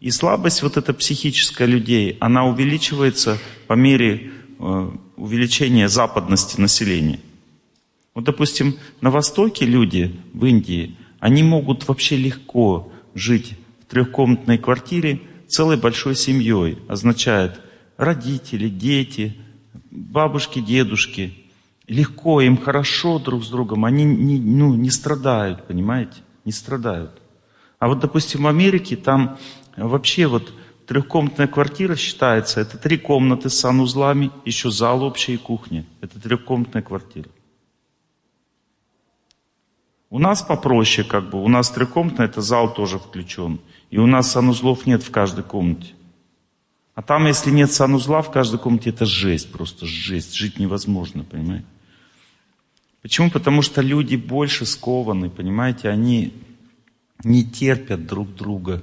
И 0.00 0.10
слабость 0.10 0.62
вот 0.62 0.76
эта 0.76 0.92
психическая 0.92 1.68
людей, 1.68 2.16
она 2.20 2.44
увеличивается 2.44 3.38
по 3.68 3.74
мере 3.74 4.32
э, 4.58 4.90
увеличения 5.16 5.88
западности 5.88 6.60
населения. 6.60 7.20
Вот, 8.14 8.24
допустим, 8.24 8.76
на 9.00 9.10
Востоке 9.10 9.64
люди 9.64 10.20
в 10.32 10.44
Индии, 10.44 10.96
они 11.20 11.42
могут 11.42 11.86
вообще 11.86 12.16
легко 12.16 12.92
жить 13.14 13.54
в 13.80 13.90
трехкомнатной 13.90 14.58
квартире 14.58 15.20
целой 15.46 15.76
большой 15.76 16.16
семьей. 16.16 16.78
Означает 16.88 17.60
родители, 17.96 18.68
дети, 18.68 19.36
бабушки, 19.90 20.60
дедушки. 20.60 21.32
Легко, 21.88 22.40
им 22.40 22.56
хорошо 22.56 23.18
друг 23.18 23.44
с 23.44 23.48
другом, 23.48 23.84
они 23.84 24.04
не, 24.04 24.38
ну, 24.38 24.74
не 24.74 24.90
страдают, 24.90 25.66
понимаете? 25.66 26.20
Не 26.44 26.52
страдают. 26.52 27.20
А 27.78 27.88
вот, 27.88 27.98
допустим, 27.98 28.44
в 28.44 28.46
Америке 28.46 28.96
там 28.96 29.38
вообще 29.76 30.26
вот 30.26 30.52
трехкомнатная 30.86 31.48
квартира 31.48 31.96
считается, 31.96 32.60
это 32.60 32.78
три 32.78 32.98
комнаты 32.98 33.50
с 33.50 33.58
санузлами, 33.58 34.30
еще 34.44 34.70
зал 34.70 35.02
общей 35.02 35.36
кухни. 35.36 35.84
Это 36.00 36.20
трехкомнатная 36.20 36.82
квартира. 36.82 37.28
У 40.10 40.18
нас 40.18 40.42
попроще, 40.42 41.06
как 41.08 41.30
бы, 41.30 41.42
у 41.42 41.48
нас 41.48 41.70
трехкомнатная, 41.70 42.26
это 42.26 42.42
зал 42.42 42.72
тоже 42.72 42.98
включен. 42.98 43.60
И 43.90 43.98
у 43.98 44.06
нас 44.06 44.30
санузлов 44.30 44.86
нет 44.86 45.02
в 45.02 45.10
каждой 45.10 45.42
комнате. 45.42 45.94
А 46.94 47.02
там, 47.02 47.26
если 47.26 47.50
нет 47.50 47.72
санузла 47.72 48.20
в 48.22 48.30
каждой 48.30 48.58
комнате, 48.58 48.90
это 48.90 49.06
жесть, 49.06 49.50
просто 49.50 49.86
жесть. 49.86 50.34
Жить 50.34 50.58
невозможно, 50.58 51.24
понимаете? 51.24 51.64
Почему? 53.00 53.30
Потому 53.30 53.62
что 53.62 53.80
люди 53.80 54.16
больше 54.16 54.66
скованы, 54.66 55.30
понимаете? 55.30 55.88
Они 55.88 56.34
не 57.24 57.44
терпят 57.44 58.06
друг 58.06 58.34
друга. 58.34 58.82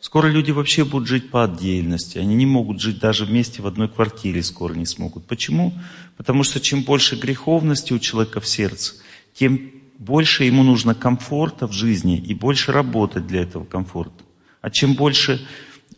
Скоро 0.00 0.28
люди 0.28 0.52
вообще 0.52 0.84
будут 0.84 1.08
жить 1.08 1.30
по 1.30 1.44
отдельности. 1.44 2.18
Они 2.18 2.34
не 2.34 2.46
могут 2.46 2.80
жить 2.80 3.00
даже 3.00 3.24
вместе 3.24 3.62
в 3.62 3.66
одной 3.66 3.88
квартире, 3.88 4.42
скоро 4.42 4.74
не 4.74 4.86
смогут. 4.86 5.26
Почему? 5.26 5.72
Потому 6.16 6.44
что 6.44 6.60
чем 6.60 6.82
больше 6.82 7.16
греховности 7.16 7.92
у 7.92 7.98
человека 7.98 8.40
в 8.40 8.46
сердце, 8.46 8.94
тем 9.34 9.72
больше 9.98 10.44
ему 10.44 10.62
нужно 10.62 10.94
комфорта 10.94 11.66
в 11.66 11.72
жизни 11.72 12.16
и 12.16 12.32
больше 12.32 12.70
работать 12.70 13.26
для 13.26 13.42
этого 13.42 13.64
комфорта. 13.64 14.22
А 14.60 14.70
чем 14.70 14.94
больше 14.94 15.44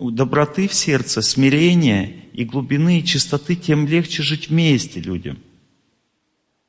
доброты 0.00 0.66
в 0.66 0.74
сердце, 0.74 1.20
смирения 1.20 2.24
и 2.32 2.44
глубины, 2.44 3.00
и 3.00 3.04
чистоты, 3.04 3.56
тем 3.56 3.86
легче 3.86 4.22
жить 4.22 4.48
вместе 4.48 5.00
людям. 5.00 5.38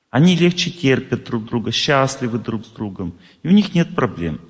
Они 0.10 0.36
легче 0.36 0.70
терпят 0.70 1.24
друг 1.24 1.46
друга, 1.46 1.72
счастливы 1.72 2.38
друг 2.40 2.66
с 2.66 2.70
другом, 2.70 3.14
и 3.44 3.48
у 3.48 3.52
них 3.52 3.74
нет 3.74 3.96
проблем. 3.96 4.42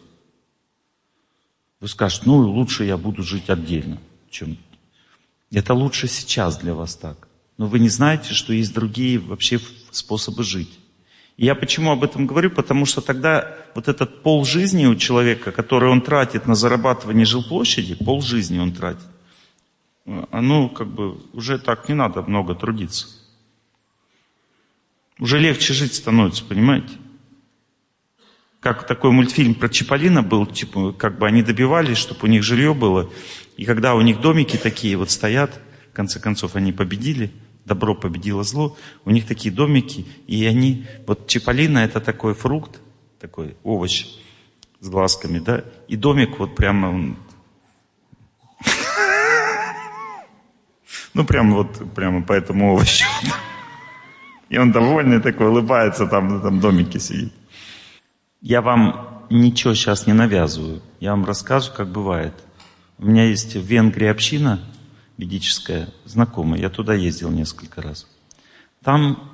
Вы 1.79 1.87
скажете, 1.87 2.23
ну 2.25 2.37
лучше 2.37 2.83
я 2.83 2.97
буду 2.97 3.21
жить 3.21 3.49
отдельно. 3.49 3.99
Чем... 4.31 4.57
Это 5.51 5.75
лучше 5.75 6.07
сейчас 6.07 6.57
для 6.57 6.73
вас 6.73 6.95
так. 6.95 7.27
Но 7.57 7.67
вы 7.67 7.77
не 7.77 7.89
знаете, 7.89 8.33
что 8.33 8.53
есть 8.53 8.73
другие 8.73 9.19
вообще 9.19 9.59
способы 9.91 10.43
жить. 10.43 10.79
Я 11.37 11.55
почему 11.55 11.91
об 11.91 12.03
этом 12.03 12.27
говорю? 12.27 12.51
Потому 12.51 12.85
что 12.85 13.01
тогда 13.01 13.55
вот 13.73 13.87
этот 13.87 14.21
пол 14.21 14.45
жизни 14.45 14.85
у 14.85 14.95
человека, 14.95 15.51
который 15.51 15.89
он 15.89 16.01
тратит 16.01 16.45
на 16.45 16.55
зарабатывание 16.55 17.25
жилплощади, 17.25 17.95
пол 17.95 18.21
жизни 18.21 18.59
он 18.59 18.73
тратит, 18.73 19.07
оно 20.31 20.69
как 20.69 20.87
бы 20.87 21.17
уже 21.33 21.57
так 21.57 21.87
не 21.89 21.95
надо 21.95 22.21
много 22.21 22.53
трудиться. 22.53 23.07
Уже 25.19 25.39
легче 25.39 25.73
жить 25.73 25.93
становится, 25.93 26.43
понимаете? 26.43 26.93
Как 28.59 28.85
такой 28.85 29.11
мультфильм 29.11 29.55
про 29.55 29.69
Чиполлино 29.69 30.21
был, 30.21 30.45
типа, 30.45 30.93
как 30.93 31.17
бы 31.17 31.27
они 31.27 31.41
добивались, 31.41 31.97
чтобы 31.97 32.21
у 32.23 32.27
них 32.27 32.43
жилье 32.43 32.73
было. 32.73 33.09
И 33.57 33.65
когда 33.65 33.95
у 33.95 34.01
них 34.01 34.21
домики 34.21 34.57
такие 34.57 34.97
вот 34.97 35.09
стоят, 35.09 35.59
в 35.91 35.95
конце 35.95 36.19
концов 36.19 36.55
они 36.55 36.71
победили– 36.71 37.31
добро 37.65 37.95
победило 37.95 38.43
зло, 38.43 38.77
у 39.05 39.11
них 39.11 39.27
такие 39.27 39.53
домики, 39.53 40.05
и 40.27 40.45
они, 40.45 40.85
вот 41.07 41.27
чиполлино 41.27 41.79
это 41.79 41.99
такой 41.99 42.33
фрукт, 42.33 42.79
такой 43.19 43.55
овощ 43.63 44.07
с 44.79 44.89
глазками, 44.89 45.39
да, 45.39 45.63
и 45.87 45.95
домик 45.95 46.39
вот 46.39 46.55
прямо, 46.55 47.15
Ну, 51.13 51.25
прям 51.25 51.53
вот, 51.53 51.93
прямо 51.93 52.21
по 52.23 52.33
этому 52.33 52.73
овощу. 52.73 53.05
И 54.49 54.57
он 54.57 54.71
довольный 54.71 55.21
такой, 55.21 55.47
улыбается, 55.47 56.07
там 56.07 56.27
на 56.27 56.39
этом 56.39 56.59
домике 56.59 56.99
сидит. 56.99 57.33
Я 58.41 58.61
вам 58.61 59.25
ничего 59.29 59.73
сейчас 59.73 60.07
не 60.07 60.13
навязываю. 60.13 60.81
Я 60.99 61.11
вам 61.11 61.25
рассказываю, 61.25 61.77
как 61.77 61.89
бывает. 61.89 62.33
У 62.97 63.05
меня 63.05 63.25
есть 63.25 63.55
в 63.55 63.61
Венгрии 63.61 64.07
община 64.07 64.59
ведическая, 65.21 65.87
знакомая. 66.03 66.59
Я 66.59 66.69
туда 66.69 66.95
ездил 66.95 67.29
несколько 67.29 67.81
раз. 67.81 68.07
Там 68.83 69.31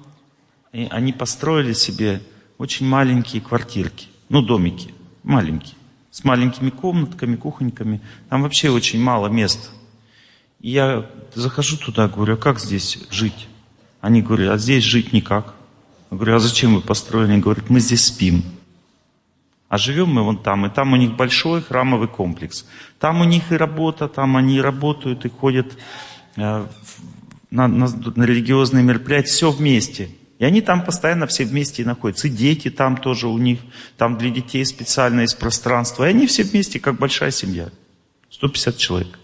они 0.71 1.13
построили 1.13 1.71
себе 1.71 2.21
очень 2.57 2.85
маленькие 2.85 3.41
квартирки, 3.41 4.07
ну, 4.27 4.41
домики, 4.41 4.93
маленькие, 5.23 5.75
с 6.11 6.25
маленькими 6.25 6.69
комнатками, 6.71 7.37
кухоньками. 7.37 8.01
Там 8.29 8.43
вообще 8.43 8.69
очень 8.69 8.99
мало 8.99 9.29
места. 9.29 9.69
И 10.59 10.71
я 10.71 11.09
захожу 11.33 11.77
туда, 11.77 12.09
говорю, 12.09 12.33
а 12.33 12.37
как 12.37 12.59
здесь 12.59 12.99
жить? 13.09 13.47
Они 14.01 14.21
говорят, 14.21 14.55
а 14.55 14.57
здесь 14.57 14.83
жить 14.83 15.13
никак. 15.13 15.53
Я 16.11 16.17
говорю, 16.17 16.35
а 16.35 16.39
зачем 16.39 16.75
вы 16.75 16.81
построили? 16.81 17.31
Они 17.31 17.41
говорят, 17.41 17.69
мы 17.69 17.79
здесь 17.79 18.05
спим. 18.05 18.43
А 19.69 19.77
живем 19.77 20.09
мы 20.09 20.23
вон 20.23 20.37
там, 20.37 20.65
и 20.65 20.69
там 20.69 20.93
у 20.93 20.95
них 20.95 21.15
большой 21.15 21.61
храмовый 21.61 22.07
комплекс. 22.07 22.65
Там 22.99 23.21
у 23.21 23.25
них 23.25 23.51
и 23.51 23.57
работа, 23.57 24.07
там 24.07 24.37
они 24.37 24.61
работают 24.61 25.25
и 25.25 25.29
ходят 25.29 25.77
э, 26.37 26.65
на, 27.51 27.67
на, 27.67 27.87
на 27.87 28.23
религиозные 28.23 28.83
мероприятия, 28.83 29.27
все 29.27 29.51
вместе. 29.51 30.09
И 30.39 30.45
они 30.45 30.61
там 30.61 30.85
постоянно 30.85 31.27
все 31.27 31.45
вместе 31.45 31.81
и 31.81 31.85
находятся. 31.85 32.27
И 32.27 32.31
дети 32.31 32.69
там 32.69 32.95
тоже 32.95 33.27
у 33.27 33.37
них, 33.37 33.59
там 33.97 34.17
для 34.17 34.29
детей 34.29 34.63
специально 34.65 35.21
есть 35.21 35.37
пространство. 35.37 36.05
И 36.05 36.09
они 36.09 36.27
все 36.27 36.43
вместе, 36.43 36.79
как 36.79 36.97
большая 36.97 37.31
семья. 37.31 37.69
150 38.29 38.77
человек. 38.77 39.19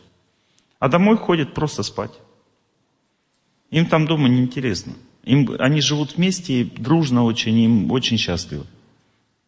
А 0.79 0.89
домой 0.89 1.17
ходят 1.17 1.53
просто 1.53 1.83
спать. 1.83 2.11
Им 3.69 3.85
там 3.85 4.07
дома 4.07 4.27
неинтересно. 4.27 4.93
Им, 5.23 5.55
они 5.59 5.81
живут 5.81 6.17
вместе, 6.17 6.61
и 6.61 6.63
дружно 6.63 7.23
очень, 7.23 7.57
им 7.57 7.91
очень 7.91 8.17
счастливо. 8.17 8.65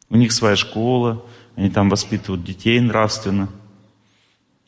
У 0.10 0.18
них 0.18 0.32
своя 0.32 0.56
школа, 0.56 1.26
они 1.56 1.70
там 1.70 1.90
воспитывают 1.90 2.44
детей 2.44 2.80
нравственно. 2.80 3.50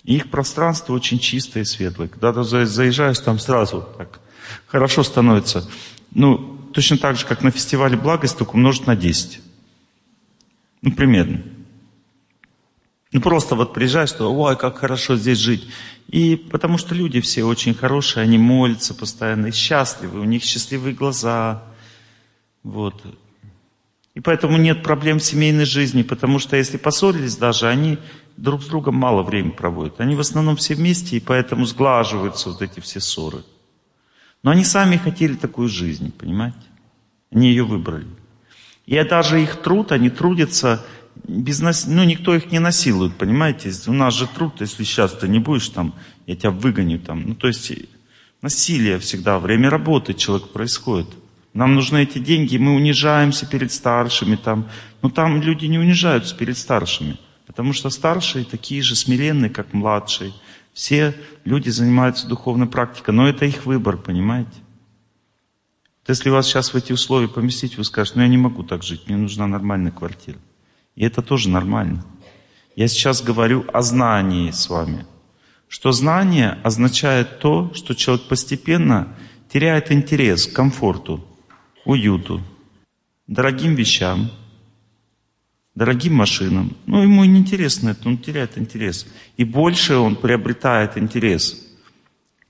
И 0.04 0.16
их 0.16 0.30
пространство 0.30 0.94
очень 0.94 1.20
чистое 1.20 1.64
и 1.64 1.66
светлое. 1.66 2.08
Когда 2.08 2.32
ты 2.32 2.44
заезжаешь, 2.44 3.20
там 3.20 3.40
сразу 3.40 3.88
так 3.98 4.22
хорошо 4.68 5.04
становится. 5.04 5.70
Ну, 6.12 6.58
точно 6.74 6.98
так 6.98 7.18
же, 7.18 7.26
как 7.26 7.44
на 7.44 7.52
фестивале 7.52 7.98
благость, 7.98 8.38
только 8.38 8.52
умножить 8.52 8.88
на 8.88 8.96
10. 8.96 9.42
Ну, 10.82 10.92
примерно. 10.94 11.44
Ну, 13.12 13.22
просто 13.22 13.56
вот 13.56 13.74
приезжаешь, 13.74 14.10
что, 14.10 14.34
ой, 14.34 14.58
как 14.58 14.78
хорошо 14.78 15.16
здесь 15.16 15.40
жить. 15.40 15.68
И 16.08 16.36
потому 16.36 16.78
что 16.78 16.96
люди 16.96 17.20
все 17.20 17.44
очень 17.44 17.74
хорошие, 17.74 18.24
они 18.24 18.38
молятся 18.38 18.94
постоянно 18.94 19.48
и 19.48 19.52
счастливы, 19.52 20.20
у 20.20 20.24
них 20.24 20.44
счастливые 20.44 20.94
глаза. 20.94 21.64
Вот. 22.64 23.04
И 24.18 24.20
поэтому 24.20 24.58
нет 24.58 24.82
проблем 24.82 25.20
в 25.20 25.24
семейной 25.24 25.66
жизни, 25.66 26.02
потому 26.02 26.40
что 26.40 26.58
если 26.58 26.78
поссорились 26.78 27.38
даже, 27.38 27.68
они 27.68 28.00
друг 28.36 28.64
с 28.64 28.66
другом 28.66 28.96
мало 28.96 29.22
времени 29.22 29.52
проводят. 29.52 30.02
Они 30.02 30.16
в 30.16 30.20
основном 30.20 30.56
все 30.56 30.74
вместе, 30.74 31.18
и 31.18 31.20
поэтому 31.20 31.66
сглаживаются 31.66 32.50
вот 32.50 32.64
эти 32.64 32.80
все 32.80 33.00
ссоры. 33.00 33.44
Но 34.42 34.50
они 34.50 34.64
сами 34.64 34.98
хотели 34.98 35.36
такую 35.36 35.70
жизнь, 35.70 36.12
понимаете? 36.12 36.58
Они 37.32 37.50
ее 37.50 37.64
выбрали. 37.64 38.08
И 38.88 39.00
даже 39.04 39.40
их 39.40 39.62
труд, 39.62 39.92
они 39.92 40.10
трудятся 40.10 40.84
без 41.28 41.60
нас, 41.60 41.86
ну, 41.86 42.04
никто 42.04 42.34
их 42.34 42.52
не 42.52 42.58
насилует, 42.58 43.16
понимаете? 43.16 43.72
У 43.86 43.94
нас 43.94 44.16
же 44.16 44.26
труд, 44.26 44.62
если 44.62 44.84
сейчас 44.84 45.14
ты 45.14 45.28
не 45.28 45.38
будешь 45.38 45.70
там, 45.70 45.94
я 46.26 46.36
тебя 46.36 46.50
выгоню 46.50 46.98
там. 46.98 47.22
Ну, 47.22 47.36
то 47.36 47.48
есть 47.48 47.72
насилие 48.42 48.98
всегда, 48.98 49.38
время 49.38 49.70
работы 49.70 50.16
человек 50.16 50.50
происходит. 50.50 51.10
Нам 51.58 51.74
нужны 51.74 52.04
эти 52.04 52.20
деньги, 52.20 52.58
мы 52.58 52.76
унижаемся 52.76 53.48
перед 53.48 53.72
старшими 53.72 54.36
там. 54.36 54.70
Но 55.02 55.10
там 55.10 55.42
люди 55.42 55.66
не 55.66 55.80
унижаются 55.80 56.38
перед 56.38 56.56
старшими, 56.56 57.18
потому 57.48 57.74
что 57.74 57.90
старшие 57.90 58.46
такие 58.46 58.84
же 58.84 58.96
смиренные, 58.96 59.50
как 59.50 59.74
младшие. 59.74 60.34
Все 60.74 61.16
люди 61.46 61.70
занимаются 61.70 62.28
духовной 62.28 62.68
практикой, 62.68 63.16
но 63.16 63.28
это 63.28 63.46
их 63.46 63.66
выбор, 63.66 63.98
понимаете? 63.98 64.52
если 66.08 66.30
вас 66.30 66.46
сейчас 66.46 66.76
в 66.76 66.78
эти 66.78 66.94
условия 66.94 67.28
поместить, 67.28 67.76
вы 67.76 67.84
скажете, 67.84 68.18
ну 68.18 68.22
я 68.22 68.30
не 68.30 68.38
могу 68.38 68.62
так 68.62 68.84
жить, 68.84 69.08
мне 69.08 69.18
нужна 69.18 69.48
нормальная 69.48 69.92
квартира. 69.92 70.38
И 70.96 71.04
это 71.04 71.24
тоже 71.24 71.50
нормально. 71.50 72.06
Я 72.76 72.88
сейчас 72.88 73.24
говорю 73.24 73.66
о 73.74 73.82
знании 73.82 74.52
с 74.52 74.70
вами. 74.70 75.08
Что 75.68 75.92
знание 75.92 76.60
означает 76.64 77.40
то, 77.40 77.74
что 77.74 77.96
человек 77.96 78.28
постепенно 78.28 79.16
теряет 79.52 79.92
интерес 79.92 80.46
к 80.46 80.54
комфорту, 80.54 81.27
уюту, 81.88 82.42
дорогим 83.28 83.76
вещам, 83.76 84.30
дорогим 85.74 86.16
машинам. 86.16 86.76
Ну, 86.86 87.02
ему 87.02 87.24
не 87.24 87.40
интересно 87.40 87.90
это, 87.90 88.10
он 88.10 88.18
теряет 88.18 88.58
интерес. 88.58 89.08
И 89.38 89.46
больше 89.46 89.96
он 89.96 90.16
приобретает 90.16 90.98
интерес 90.98 91.66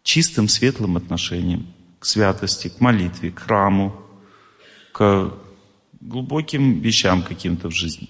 чистым, 0.01 0.47
светлым 0.47 0.97
отношениям, 0.97 1.67
к 1.99 2.05
святости, 2.05 2.69
к 2.69 2.79
молитве, 2.79 3.31
к 3.31 3.39
храму, 3.39 3.95
к 4.91 5.33
глубоким 6.01 6.79
вещам 6.79 7.21
каким-то 7.21 7.69
в 7.69 7.75
жизни. 7.75 8.09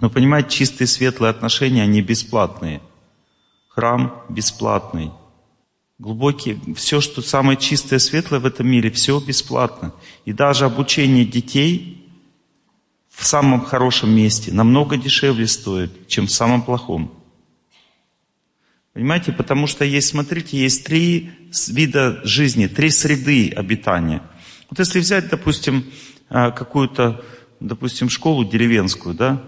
Но 0.00 0.10
понимаете, 0.10 0.50
чистые 0.50 0.88
светлые 0.88 1.30
отношения, 1.30 1.82
они 1.82 2.02
бесплатные. 2.02 2.80
Храм 3.68 4.24
бесплатный. 4.28 5.12
Глубокие, 5.98 6.60
все, 6.74 7.00
что 7.00 7.22
самое 7.22 7.56
чистое, 7.56 8.00
светлое 8.00 8.40
в 8.40 8.46
этом 8.46 8.66
мире, 8.66 8.90
все 8.90 9.20
бесплатно. 9.20 9.94
И 10.24 10.32
даже 10.32 10.64
обучение 10.64 11.24
детей 11.24 12.08
в 13.10 13.24
самом 13.24 13.64
хорошем 13.64 14.10
месте 14.10 14.52
намного 14.52 14.96
дешевле 14.96 15.46
стоит, 15.46 16.08
чем 16.08 16.26
в 16.26 16.32
самом 16.32 16.62
плохом. 16.62 17.12
Понимаете, 18.92 19.32
потому 19.32 19.66
что 19.68 19.84
есть, 19.84 20.08
смотрите, 20.08 20.58
есть 20.58 20.84
три 20.84 21.30
вида 21.68 22.20
жизни, 22.24 22.66
три 22.66 22.90
среды 22.90 23.50
обитания. 23.50 24.22
Вот 24.70 24.80
если 24.80 24.98
взять, 24.98 25.28
допустим, 25.28 25.84
а, 26.28 26.50
какую-то, 26.50 27.24
допустим, 27.60 28.08
школу 28.08 28.44
деревенскую, 28.44 29.14
да, 29.14 29.42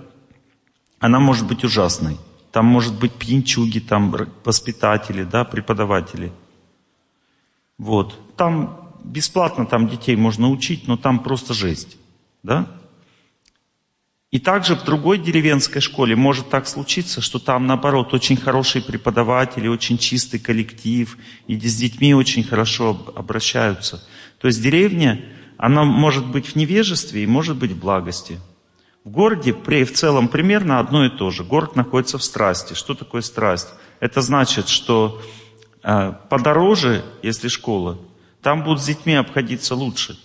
она 1.00 1.18
может 1.18 1.46
быть 1.46 1.64
ужасной. 1.64 2.16
Там 2.57 2.64
может 2.64 2.99
быть 2.99 3.12
пьянчуги, 3.12 3.81
там 3.81 4.16
воспитатели, 4.42 5.25
да, 5.25 5.45
преподаватели. 5.45 6.33
Вот. 7.77 8.19
Там 8.35 8.95
бесплатно 9.05 9.66
там 9.66 9.90
детей 9.90 10.16
можно 10.16 10.49
учить, 10.49 10.88
но 10.88 10.97
там 10.97 11.19
просто 11.19 11.53
жесть. 11.53 11.99
Да? 12.42 12.66
И 14.31 14.38
также 14.38 14.75
в 14.75 14.85
другой 14.85 15.19
деревенской 15.19 15.83
школе 15.83 16.16
может 16.16 16.49
так 16.49 16.66
случиться, 16.66 17.21
что 17.21 17.38
там 17.38 17.66
наоборот 17.66 18.14
очень 18.14 18.38
хорошие 18.38 18.83
преподаватели, 18.83 19.69
очень 19.69 19.99
чистый 19.99 20.38
коллектив, 20.38 21.19
и 21.47 21.61
с 21.61 21.77
детьми 21.77 22.14
очень 22.14 22.42
хорошо 22.42 22.99
обращаются. 23.14 24.03
То 24.38 24.49
есть 24.49 24.62
деревня, 24.62 25.23
она 25.59 25.85
может 25.85 26.25
быть 26.25 26.47
в 26.47 26.57
невежестве 26.57 27.23
и 27.23 27.27
может 27.27 27.59
быть 27.59 27.73
в 27.73 27.79
благости. 27.79 28.40
В 29.07 29.11
городе 29.11 29.55
при, 29.55 29.85
в 29.85 29.92
целом 29.92 30.27
примерно 30.27 30.81
одно 30.81 31.05
и 31.07 31.09
то 31.09 31.31
же. 31.31 31.45
Город 31.45 31.77
находится 31.77 32.19
в 32.19 32.25
страсти. 32.25 32.75
Что 32.75 32.92
такое 32.92 33.23
страсть? 33.23 33.69
Это 34.01 34.21
значит, 34.21 34.66
что 34.66 35.23
э, 35.85 36.12
подороже, 36.29 37.05
если 37.23 37.47
школа, 37.47 38.01
там 38.42 38.64
будут 38.64 38.83
с 38.83 38.87
детьми 38.87 39.14
обходиться 39.14 39.77
лучше. 39.77 40.19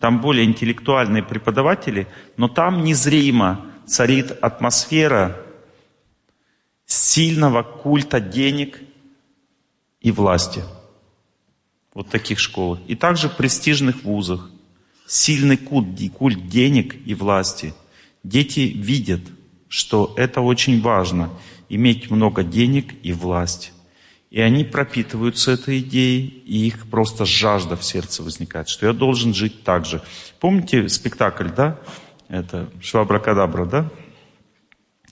Там 0.00 0.20
более 0.20 0.46
интеллектуальные 0.46 1.22
преподаватели, 1.22 2.08
но 2.36 2.48
там 2.48 2.82
незримо 2.82 3.66
царит 3.86 4.32
атмосфера 4.42 5.36
сильного 6.86 7.62
культа 7.62 8.18
денег 8.18 8.80
и 10.00 10.10
власти. 10.10 10.64
Вот 11.94 12.08
таких 12.08 12.40
школах. 12.40 12.80
И 12.88 12.96
также 12.96 13.28
в 13.28 13.36
престижных 13.36 14.02
вузах. 14.02 14.50
Сильный 15.06 15.56
культ, 15.56 15.86
культ 16.18 16.48
денег 16.48 16.96
и 17.06 17.14
власти– 17.14 17.72
Дети 18.24 18.60
видят, 18.60 19.20
что 19.68 20.12
это 20.16 20.40
очень 20.40 20.80
важно, 20.80 21.30
иметь 21.68 22.10
много 22.10 22.42
денег 22.42 22.94
и 23.02 23.12
власть. 23.12 23.72
И 24.30 24.40
они 24.40 24.64
пропитываются 24.64 25.52
этой 25.52 25.78
идеей, 25.78 26.26
и 26.26 26.66
их 26.66 26.86
просто 26.88 27.24
жажда 27.24 27.76
в 27.76 27.84
сердце 27.84 28.22
возникает, 28.22 28.68
что 28.68 28.86
я 28.86 28.92
должен 28.92 29.32
жить 29.32 29.62
так 29.62 29.86
же. 29.86 30.02
Помните 30.40 30.88
спектакль, 30.88 31.48
да? 31.54 31.78
Это 32.28 32.68
Швабракадабра, 32.80 33.66
да? 33.66 33.90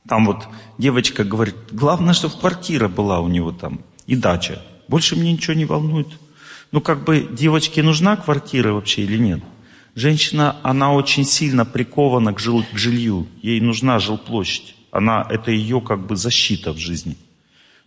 Там 0.08 0.26
вот 0.26 0.48
девочка 0.78 1.22
говорит, 1.22 1.54
главное, 1.70 2.14
чтобы 2.14 2.36
квартира 2.36 2.88
была 2.88 3.20
у 3.20 3.28
него 3.28 3.52
там 3.52 3.82
и 4.06 4.16
дача. 4.16 4.60
Больше 4.88 5.14
мне 5.14 5.32
ничего 5.32 5.54
не 5.54 5.64
волнует. 5.64 6.08
Ну, 6.72 6.80
как 6.80 7.04
бы 7.04 7.28
девочке 7.30 7.82
нужна 7.82 8.16
квартира 8.16 8.72
вообще 8.72 9.02
или 9.02 9.18
нет? 9.18 9.42
Женщина, 9.94 10.56
она 10.62 10.92
очень 10.92 11.24
сильно 11.24 11.66
прикована 11.66 12.32
к, 12.32 12.38
жил, 12.38 12.64
к 12.72 12.76
жилью. 12.76 13.26
Ей 13.42 13.60
нужна 13.60 13.98
жилплощадь. 13.98 14.74
Она, 14.90 15.26
это 15.28 15.50
ее 15.50 15.80
как 15.80 16.06
бы 16.06 16.16
защита 16.16 16.72
в 16.72 16.78
жизни. 16.78 17.16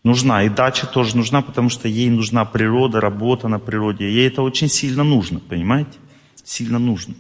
Нужна. 0.04 0.44
И 0.44 0.50
дача 0.50 0.86
тоже 0.86 1.18
нужна, 1.18 1.42
потому 1.42 1.70
что 1.70 1.88
ей 1.88 2.10
нужна 2.10 2.46
природа, 2.46 3.02
работа 3.02 3.48
на 3.48 3.58
природе. 3.58 4.06
Ей 4.06 4.28
это 4.28 4.44
очень 4.44 4.70
сильно 4.70 5.04
нужно, 5.04 5.40
понимаете? 5.40 5.98
Сильно 6.44 6.78
нужно. 6.78 7.16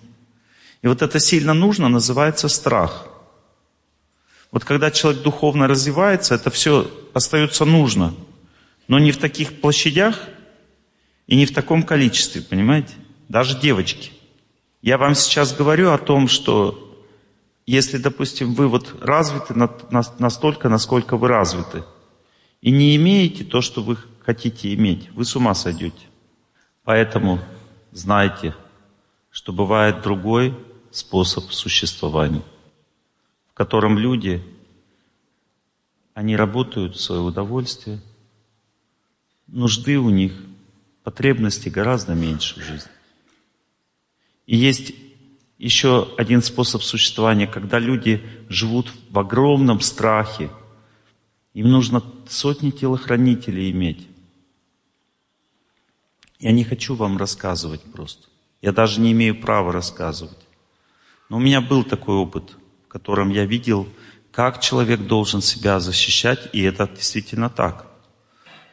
И 0.84 0.88
вот 0.88 1.02
это 1.02 1.20
сильно 1.20 1.56
нужно 1.56 1.90
называется 1.90 2.48
страх. 2.48 3.08
Вот 4.52 4.64
когда 4.64 4.92
человек 4.92 5.24
духовно 5.24 5.68
развивается, 5.68 6.36
это 6.36 6.52
все 6.52 6.90
остается 7.14 7.66
нужно. 7.66 8.14
Но 8.88 9.00
не 9.00 9.12
в 9.12 9.18
таких 9.18 9.62
площадях 9.62 10.30
и 11.26 11.36
не 11.36 11.48
в 11.48 11.54
таком 11.56 11.82
количестве, 11.82 12.42
понимаете? 12.42 12.94
Даже 13.30 13.60
девочки. 13.60 14.12
Я 14.86 15.00
вам 15.00 15.16
сейчас 15.16 15.52
говорю 15.52 15.90
о 15.90 15.98
том, 15.98 16.28
что 16.28 16.96
если, 17.66 17.98
допустим, 17.98 18.54
вы 18.54 18.68
вот 18.68 18.94
развиты 19.02 19.56
настолько, 19.56 20.70
насколько 20.70 21.18
вы 21.18 21.28
развиты, 21.28 21.84
и 22.62 22.70
не 22.70 22.96
имеете 22.96 23.44
то, 23.44 23.62
что 23.62 23.82
вы 23.82 23.98
хотите 24.20 24.76
иметь, 24.76 25.10
вы 25.14 25.26
с 25.26 25.36
ума 25.36 25.56
сойдете. 25.56 26.06
Поэтому 26.84 27.40
знайте, 27.92 28.54
что 29.32 29.52
бывает 29.54 30.04
другой 30.04 30.56
способ 30.92 31.46
существования, 31.52 32.44
в 33.50 33.56
котором 33.56 33.98
люди, 33.98 34.44
они 36.14 36.36
работают 36.36 36.96
в 36.96 37.02
свое 37.02 37.22
удовольствие, 37.22 38.02
нужды 39.48 39.98
у 39.98 40.12
них, 40.12 40.34
потребностей 41.04 41.72
гораздо 41.72 42.14
меньше 42.14 42.60
в 42.60 42.64
жизни. 42.64 42.92
И 44.46 44.56
есть 44.56 44.94
еще 45.58 46.14
один 46.18 46.42
способ 46.42 46.84
существования, 46.84 47.48
когда 47.48 47.80
люди 47.80 48.24
живут 48.50 48.92
в 49.10 49.18
огромном 49.18 49.82
страхе. 49.82 50.50
Им 51.54 51.70
нужно 51.70 52.04
сотни 52.28 52.72
телохранителей 52.72 53.72
иметь. 53.72 54.08
Я 56.40 56.52
не 56.52 56.64
хочу 56.64 56.96
вам 56.96 57.18
рассказывать 57.18 57.82
просто. 57.82 58.28
Я 58.62 58.72
даже 58.72 59.00
не 59.00 59.14
имею 59.14 59.40
права 59.40 59.72
рассказывать. 59.72 60.38
Но 61.30 61.38
у 61.38 61.40
меня 61.40 61.62
был 61.62 61.84
такой 61.84 62.16
опыт, 62.16 62.56
в 62.86 62.88
котором 62.90 63.30
я 63.30 63.46
видел, 63.46 63.88
как 64.32 64.60
человек 64.60 65.08
должен 65.08 65.42
себя 65.42 65.80
защищать, 65.80 66.50
и 66.52 66.62
это 66.62 66.88
действительно 66.88 67.50
так, 67.50 67.88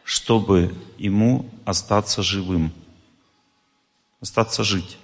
чтобы 0.03 0.75
ему 0.99 1.49
остаться 1.65 2.23
живым, 2.23 2.73
остаться 4.21 4.65
жить 4.65 4.99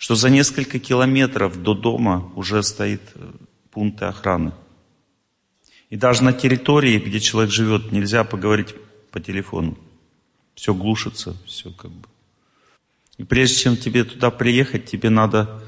что 0.00 0.14
за 0.14 0.30
несколько 0.30 0.78
километров 0.78 1.62
до 1.62 1.74
дома 1.74 2.32
уже 2.34 2.62
стоит 2.62 3.02
э, 3.16 3.32
пункты 3.70 4.06
охраны. 4.06 4.54
И 5.90 5.96
даже 5.96 6.24
на 6.24 6.32
территории, 6.32 6.98
где 6.98 7.20
человек 7.20 7.52
живет, 7.52 7.92
нельзя 7.92 8.24
поговорить 8.24 8.74
по 9.10 9.20
телефону. 9.20 9.76
Все 10.54 10.72
глушится, 10.72 11.36
все 11.44 11.70
как 11.70 11.90
бы. 11.90 12.08
И 13.18 13.24
прежде 13.24 13.56
чем 13.56 13.76
тебе 13.76 14.04
туда 14.04 14.30
приехать, 14.30 14.86
тебе 14.86 15.10
надо, 15.10 15.62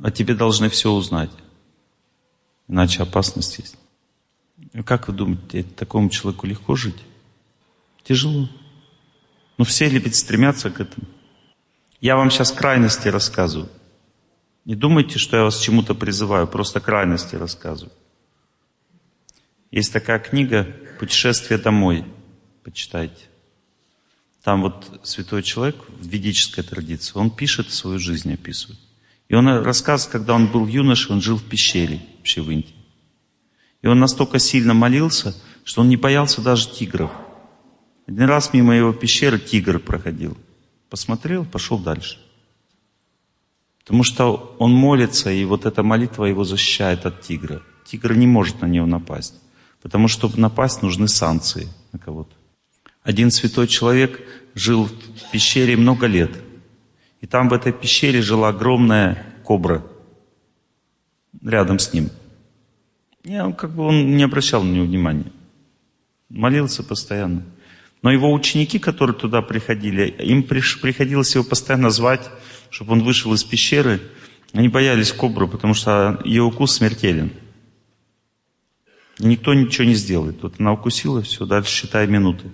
а 0.00 0.12
тебе 0.12 0.36
должны 0.36 0.68
все 0.68 0.92
узнать. 0.92 1.32
Иначе 2.68 3.02
опасность 3.02 3.58
есть. 3.58 3.76
И 4.74 4.82
как 4.84 5.08
вы 5.08 5.14
думаете, 5.14 5.64
такому 5.64 6.08
человеку 6.08 6.46
легко 6.46 6.76
жить? 6.76 7.02
Тяжело. 8.04 8.48
Но 9.58 9.64
все 9.64 9.88
любят 9.88 10.14
стремятся 10.14 10.70
к 10.70 10.78
этому. 10.80 11.08
Я 12.02 12.16
вам 12.16 12.32
сейчас 12.32 12.50
крайности 12.50 13.06
рассказываю. 13.06 13.70
Не 14.64 14.74
думайте, 14.74 15.20
что 15.20 15.36
я 15.36 15.44
вас 15.44 15.60
чему-то 15.60 15.94
призываю, 15.94 16.48
просто 16.48 16.80
крайности 16.80 17.36
рассказываю. 17.36 17.92
Есть 19.70 19.92
такая 19.92 20.18
книга 20.18 20.66
«Путешествие 20.98 21.60
домой». 21.60 22.04
Почитайте. 22.64 23.22
Там 24.42 24.62
вот 24.62 25.00
святой 25.04 25.44
человек 25.44 25.76
в 25.88 26.04
ведической 26.04 26.64
традиции, 26.64 27.16
он 27.16 27.30
пишет 27.30 27.70
свою 27.70 28.00
жизнь, 28.00 28.34
описывает. 28.34 28.80
И 29.28 29.36
он 29.36 29.46
рассказывает, 29.62 30.10
когда 30.10 30.34
он 30.34 30.48
был 30.48 30.66
юношей, 30.66 31.12
он 31.12 31.22
жил 31.22 31.36
в 31.36 31.44
пещере 31.44 32.00
вообще 32.18 32.42
в 32.42 32.50
Индии. 32.50 32.74
И 33.80 33.86
он 33.86 34.00
настолько 34.00 34.40
сильно 34.40 34.74
молился, 34.74 35.36
что 35.62 35.82
он 35.82 35.88
не 35.88 35.96
боялся 35.96 36.40
даже 36.40 36.68
тигров. 36.68 37.12
Один 38.08 38.24
раз 38.24 38.52
мимо 38.52 38.74
его 38.74 38.92
пещеры 38.92 39.38
тигр 39.38 39.78
проходил. 39.78 40.36
Посмотрел, 40.92 41.46
пошел 41.46 41.78
дальше. 41.78 42.18
Потому 43.78 44.04
что 44.04 44.54
он 44.58 44.72
молится, 44.72 45.30
и 45.30 45.42
вот 45.46 45.64
эта 45.64 45.82
молитва 45.82 46.26
его 46.26 46.44
защищает 46.44 47.06
от 47.06 47.22
тигра. 47.22 47.62
Тигр 47.86 48.12
не 48.12 48.26
может 48.26 48.60
на 48.60 48.66
него 48.66 48.84
напасть. 48.84 49.40
Потому 49.80 50.06
что, 50.06 50.28
чтобы 50.28 50.38
напасть, 50.38 50.82
нужны 50.82 51.08
санкции 51.08 51.68
на 51.92 51.98
кого-то. 51.98 52.34
Один 53.02 53.30
святой 53.30 53.68
человек 53.68 54.20
жил 54.54 54.84
в 54.84 55.30
пещере 55.32 55.78
много 55.78 56.06
лет. 56.06 56.36
И 57.22 57.26
там 57.26 57.48
в 57.48 57.54
этой 57.54 57.72
пещере 57.72 58.20
жила 58.20 58.48
огромная 58.48 59.24
кобра 59.44 59.82
рядом 61.42 61.78
с 61.78 61.94
ним. 61.94 62.10
И 63.22 63.34
он 63.40 63.54
как 63.54 63.70
бы 63.70 63.84
он 63.84 64.14
не 64.14 64.24
обращал 64.24 64.62
на 64.62 64.72
него 64.72 64.84
внимания. 64.84 65.32
Молился 66.28 66.82
постоянно. 66.82 67.44
Но 68.02 68.10
его 68.10 68.32
ученики, 68.32 68.78
которые 68.78 69.16
туда 69.16 69.42
приходили, 69.42 70.08
им 70.18 70.42
приходилось 70.42 71.34
его 71.34 71.44
постоянно 71.44 71.90
звать, 71.90 72.28
чтобы 72.70 72.92
он 72.92 73.02
вышел 73.02 73.32
из 73.32 73.44
пещеры. 73.44 74.00
Они 74.52 74.68
боялись 74.68 75.12
кобру, 75.12 75.48
потому 75.48 75.72
что 75.72 76.20
ее 76.24 76.42
укус 76.42 76.74
смертелен. 76.74 77.32
Никто 79.18 79.54
ничего 79.54 79.86
не 79.86 79.94
сделает. 79.94 80.42
Вот 80.42 80.54
она 80.58 80.72
укусила, 80.72 81.22
все, 81.22 81.46
дальше 81.46 81.70
считай 81.70 82.08
минуты. 82.08 82.50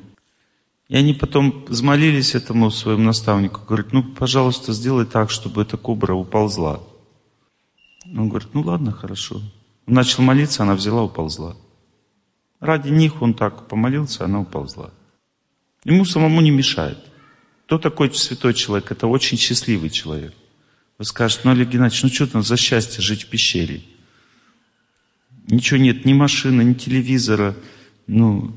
И 0.89 0.97
они 0.97 1.15
потом 1.15 1.65
взмолились 1.67 2.35
этому 2.35 2.71
своему 2.71 3.05
наставнику, 3.05 3.61
говорят, 3.67 3.93
ну, 3.93 4.03
пожалуйста, 4.03 4.73
сделай 4.73 5.07
так, 5.07 5.31
чтобы 5.31 5.63
эта 5.63 5.77
кобра 5.77 6.15
уползла. 6.15 6.81
Он 8.07 8.29
говорит, 8.29 8.49
ну 8.55 8.63
ладно, 8.63 8.93
хорошо. 8.93 9.43
Он 9.87 9.95
начал 9.95 10.23
молиться, 10.23 10.63
она 10.63 10.75
взяла, 10.75 11.03
уползла. 11.03 11.57
Ради 12.61 12.89
них 12.89 13.21
он 13.23 13.35
так 13.35 13.69
помолился, 13.69 14.25
она 14.25 14.41
уползла. 14.41 14.91
Ему 15.85 16.05
самому 16.05 16.41
не 16.41 16.51
мешает. 16.51 16.99
Кто 17.67 17.79
такой 17.79 18.13
святой 18.15 18.55
человек? 18.55 18.91
Это 18.91 19.07
очень 19.07 19.39
счастливый 19.39 19.91
человек. 19.91 20.35
Вы 20.97 21.05
скажете, 21.05 21.43
ну, 21.45 21.51
Олег 21.53 21.69
Геннадьевич, 21.69 22.03
ну 22.03 22.09
что 22.09 22.27
там 22.27 22.43
за 22.43 22.57
счастье 22.57 23.03
жить 23.03 23.25
в 23.25 23.29
пещере? 23.29 23.83
Ничего 25.49 25.79
нет, 25.79 26.05
ни 26.05 26.13
машины, 26.13 26.63
ни 26.63 26.75
телевизора. 26.75 27.55
Ну, 28.07 28.53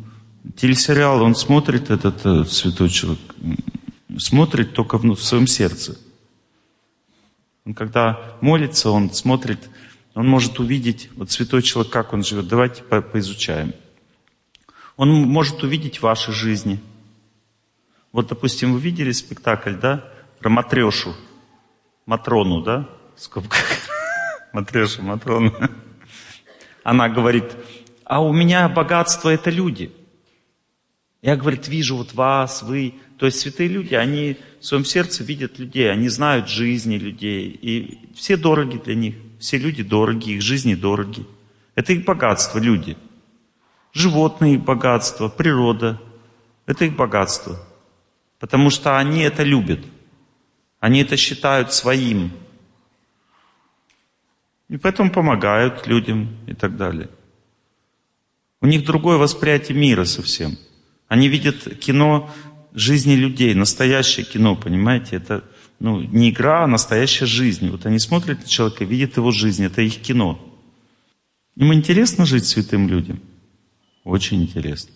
телесериал, 0.55 1.21
он 1.21 1.35
смотрит, 1.35 1.91
этот 1.91 2.25
э, 2.25 2.45
святой 2.45 2.89
человек, 2.89 3.19
смотрит 4.17 4.73
только 4.73 4.97
в, 4.97 5.03
в 5.03 5.21
своем 5.21 5.45
сердце. 5.45 5.99
Он 7.65 7.73
когда 7.75 8.37
молится, 8.41 8.89
он 8.89 9.13
смотрит, 9.13 9.69
он 10.15 10.27
может 10.27 10.59
увидеть, 10.59 11.09
вот 11.15 11.31
святой 11.31 11.61
человек, 11.61 11.91
как 11.91 12.13
он 12.13 12.23
живет. 12.23 12.47
Давайте 12.47 12.81
по 12.81 13.01
поизучаем. 13.01 13.73
Он 14.97 15.09
может 15.09 15.63
увидеть 15.63 16.01
ваши 16.01 16.31
жизни– 16.31 16.79
вот, 18.11 18.27
допустим, 18.27 18.73
вы 18.73 18.79
видели 18.79 19.11
спектакль, 19.11 19.75
да, 19.75 20.05
про 20.39 20.49
Матрешу, 20.49 21.15
Матрону, 22.05 22.61
да, 22.61 22.89
в 23.15 23.21
скобках. 23.21 23.59
Матреша, 24.53 25.01
Матрону. 25.01 25.53
Она 26.83 27.09
говорит, 27.09 27.55
а 28.03 28.21
у 28.21 28.33
меня 28.33 28.67
богатство 28.67 29.29
это 29.29 29.49
люди. 29.49 29.91
Я, 31.21 31.35
говорит, 31.35 31.67
вижу 31.67 31.95
вот 31.95 32.13
вас, 32.13 32.63
вы. 32.63 32.95
То 33.17 33.27
есть 33.27 33.39
святые 33.39 33.69
люди, 33.69 33.93
они 33.93 34.37
в 34.59 34.65
своем 34.65 34.83
сердце 34.83 35.23
видят 35.23 35.59
людей, 35.59 35.91
они 35.91 36.09
знают 36.09 36.49
жизни 36.49 36.97
людей. 36.97 37.47
И 37.61 37.99
все 38.15 38.35
дороги 38.35 38.77
для 38.83 38.95
них. 38.95 39.15
Все 39.39 39.57
люди 39.57 39.83
дороги, 39.83 40.31
их 40.31 40.41
жизни 40.41 40.73
дороги. 40.73 41.25
Это 41.75 41.93
их 41.93 42.05
богатство, 42.05 42.57
люди. 42.57 42.97
Животные 43.93 44.55
их 44.55 44.61
богатство, 44.61 45.29
природа. 45.29 46.01
Это 46.65 46.85
их 46.85 46.95
богатство. 46.95 47.59
Потому 48.41 48.71
что 48.71 48.97
они 48.97 49.21
это 49.21 49.43
любят. 49.43 49.79
Они 50.79 51.01
это 51.01 51.15
считают 51.15 51.73
своим. 51.73 52.31
И 54.67 54.77
поэтому 54.77 55.11
помогают 55.11 55.85
людям 55.85 56.35
и 56.47 56.55
так 56.55 56.75
далее. 56.75 57.07
У 58.59 58.65
них 58.65 58.83
другое 58.83 59.17
восприятие 59.17 59.77
мира 59.77 60.05
совсем. 60.05 60.57
Они 61.07 61.27
видят 61.27 61.77
кино 61.79 62.31
жизни 62.73 63.13
людей, 63.13 63.53
настоящее 63.53 64.25
кино, 64.25 64.55
понимаете? 64.55 65.17
Это 65.17 65.43
ну, 65.79 66.01
не 66.01 66.31
игра, 66.31 66.63
а 66.63 66.67
настоящая 66.67 67.27
жизнь. 67.27 67.69
Вот 67.69 67.85
они 67.85 67.99
смотрят 67.99 68.41
на 68.41 68.47
человека, 68.47 68.85
видят 68.85 69.17
его 69.17 69.29
жизнь, 69.29 69.63
это 69.63 69.83
их 69.83 70.01
кино. 70.01 70.39
Им 71.57 71.73
интересно 71.75 72.25
жить 72.25 72.45
святым 72.45 72.87
людям? 72.87 73.21
Очень 74.03 74.41
интересно. 74.41 74.93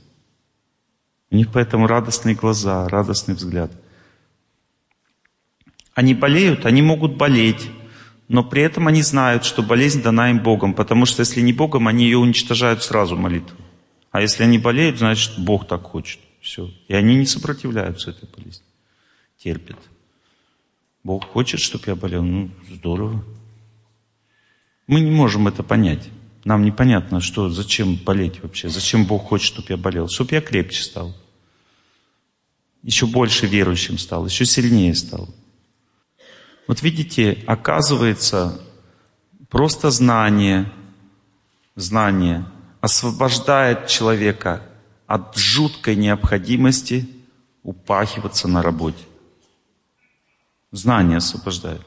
У 1.35 1.37
них 1.37 1.51
поэтому 1.51 1.85
радостные 1.85 2.33
глаза, 2.33 2.87
радостный 2.87 3.35
взгляд. 3.35 3.69
Они 5.93 6.13
болеют, 6.13 6.65
они 6.65 6.81
могут 6.81 7.17
болеть, 7.17 7.69
но 8.29 8.41
при 8.41 8.61
этом 8.61 8.87
они 8.87 9.01
знают, 9.01 9.43
что 9.43 9.61
болезнь 9.61 10.01
дана 10.01 10.29
им 10.29 10.39
Богом, 10.39 10.73
потому 10.73 11.05
что 11.05 11.23
если 11.23 11.41
не 11.41 11.51
Богом, 11.51 11.89
они 11.89 12.05
ее 12.05 12.19
уничтожают 12.19 12.83
сразу, 12.83 13.17
молитву. 13.17 13.57
А 14.11 14.21
если 14.21 14.43
они 14.43 14.57
болеют, 14.57 14.99
значит, 14.99 15.37
Бог 15.37 15.67
так 15.67 15.83
хочет. 15.83 16.21
Все. 16.39 16.71
И 16.87 16.93
они 16.93 17.15
не 17.17 17.25
сопротивляются 17.25 18.11
этой 18.11 18.29
болезни. 18.29 18.63
Терпят. 19.37 19.79
Бог 21.03 21.25
хочет, 21.25 21.59
чтобы 21.59 21.83
я 21.87 21.95
болел. 21.97 22.23
Ну, 22.23 22.49
здорово. 22.71 23.25
Мы 24.87 25.01
не 25.01 25.11
можем 25.11 25.49
это 25.49 25.63
понять. 25.63 26.07
Нам 26.45 26.63
непонятно, 26.63 27.19
что, 27.19 27.49
зачем 27.49 27.97
болеть 27.97 28.41
вообще, 28.41 28.69
зачем 28.69 29.03
Бог 29.03 29.25
хочет, 29.25 29.47
чтобы 29.47 29.67
я 29.71 29.75
болел, 29.75 30.07
чтобы 30.07 30.35
я 30.35 30.39
крепче 30.39 30.81
стал, 30.81 31.13
еще 32.85 33.07
больше 33.07 33.47
верующим 33.47 33.97
стал, 33.97 34.27
еще 34.27 34.45
сильнее 34.45 34.93
стал. 34.93 35.27
Вот 36.67 36.83
видите, 36.83 37.43
оказывается, 37.47 38.61
просто 39.49 39.89
знание, 39.89 40.71
знание 41.75 42.45
освобождает 42.81 43.87
человека 43.87 44.61
от 45.07 45.35
жуткой 45.35 45.95
необходимости 45.95 47.09
упахиваться 47.63 48.47
на 48.47 48.61
работе. 48.61 49.03
Знание 50.71 51.17
освобождает. 51.17 51.81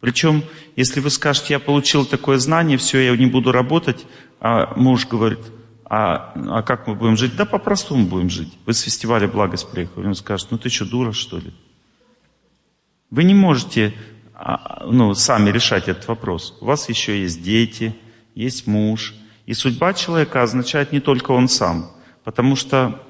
Причем, 0.00 0.44
если 0.76 1.00
вы 1.00 1.10
скажете, 1.10 1.52
я 1.54 1.58
получил 1.58 2.06
такое 2.06 2.38
знание, 2.38 2.78
все, 2.78 3.00
я 3.00 3.14
не 3.16 3.26
буду 3.26 3.52
работать, 3.52 4.06
а 4.40 4.72
муж 4.76 5.06
говорит, 5.06 5.40
а, 5.88 6.32
а 6.34 6.62
как 6.62 6.88
мы 6.88 6.96
будем 6.96 7.16
жить? 7.16 7.36
Да 7.36 7.44
по-простому 7.44 8.06
будем 8.06 8.28
жить. 8.28 8.52
Вы 8.66 8.74
с 8.74 8.80
фестиваля 8.80 9.28
«Благость» 9.28 9.70
приехали, 9.70 10.06
он 10.06 10.14
скажет, 10.14 10.48
ну 10.50 10.58
ты 10.58 10.68
что, 10.68 10.84
дура, 10.84 11.12
что 11.12 11.38
ли? 11.38 11.54
Вы 13.10 13.22
не 13.22 13.34
можете 13.34 13.94
а, 14.34 14.84
ну, 14.84 15.14
сами 15.14 15.50
решать 15.50 15.88
этот 15.88 16.08
вопрос. 16.08 16.58
У 16.60 16.64
вас 16.64 16.88
еще 16.88 17.20
есть 17.22 17.40
дети, 17.40 17.94
есть 18.34 18.66
муж. 18.66 19.14
И 19.46 19.54
судьба 19.54 19.94
человека 19.94 20.42
означает 20.42 20.90
не 20.90 20.98
только 21.00 21.30
он 21.30 21.48
сам. 21.48 21.92
Потому 22.24 22.56
что 22.56 23.00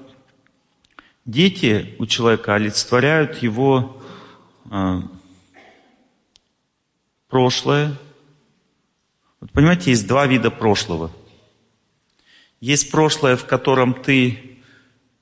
дети 1.24 1.94
у 1.98 2.04
человека 2.04 2.56
олицетворяют 2.56 3.42
его 3.42 4.02
а, 4.70 5.02
прошлое. 7.30 7.96
Вот 9.40 9.50
понимаете, 9.52 9.92
есть 9.92 10.06
два 10.06 10.26
вида 10.26 10.50
прошлого. 10.50 11.10
Есть 12.60 12.90
прошлое, 12.90 13.36
в 13.36 13.46
котором 13.46 13.94
ты 13.94 14.58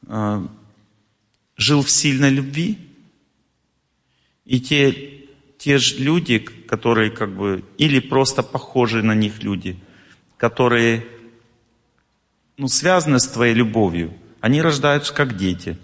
э, 0.06 0.46
жил 1.56 1.82
в 1.82 1.90
сильной 1.90 2.30
любви, 2.30 2.78
и 4.44 4.60
те, 4.60 5.26
те 5.58 5.78
же 5.78 5.96
люди, 5.96 6.38
которые 6.38 7.10
как 7.10 7.34
бы, 7.34 7.64
или 7.78 7.98
просто 8.00 8.42
похожие 8.42 9.02
на 9.02 9.14
них 9.14 9.42
люди, 9.42 9.78
которые 10.36 11.06
ну, 12.56 12.68
связаны 12.68 13.18
с 13.18 13.26
твоей 13.26 13.54
любовью, 13.54 14.12
они 14.40 14.60
рождаются 14.60 15.14
как 15.14 15.36
дети 15.36 15.78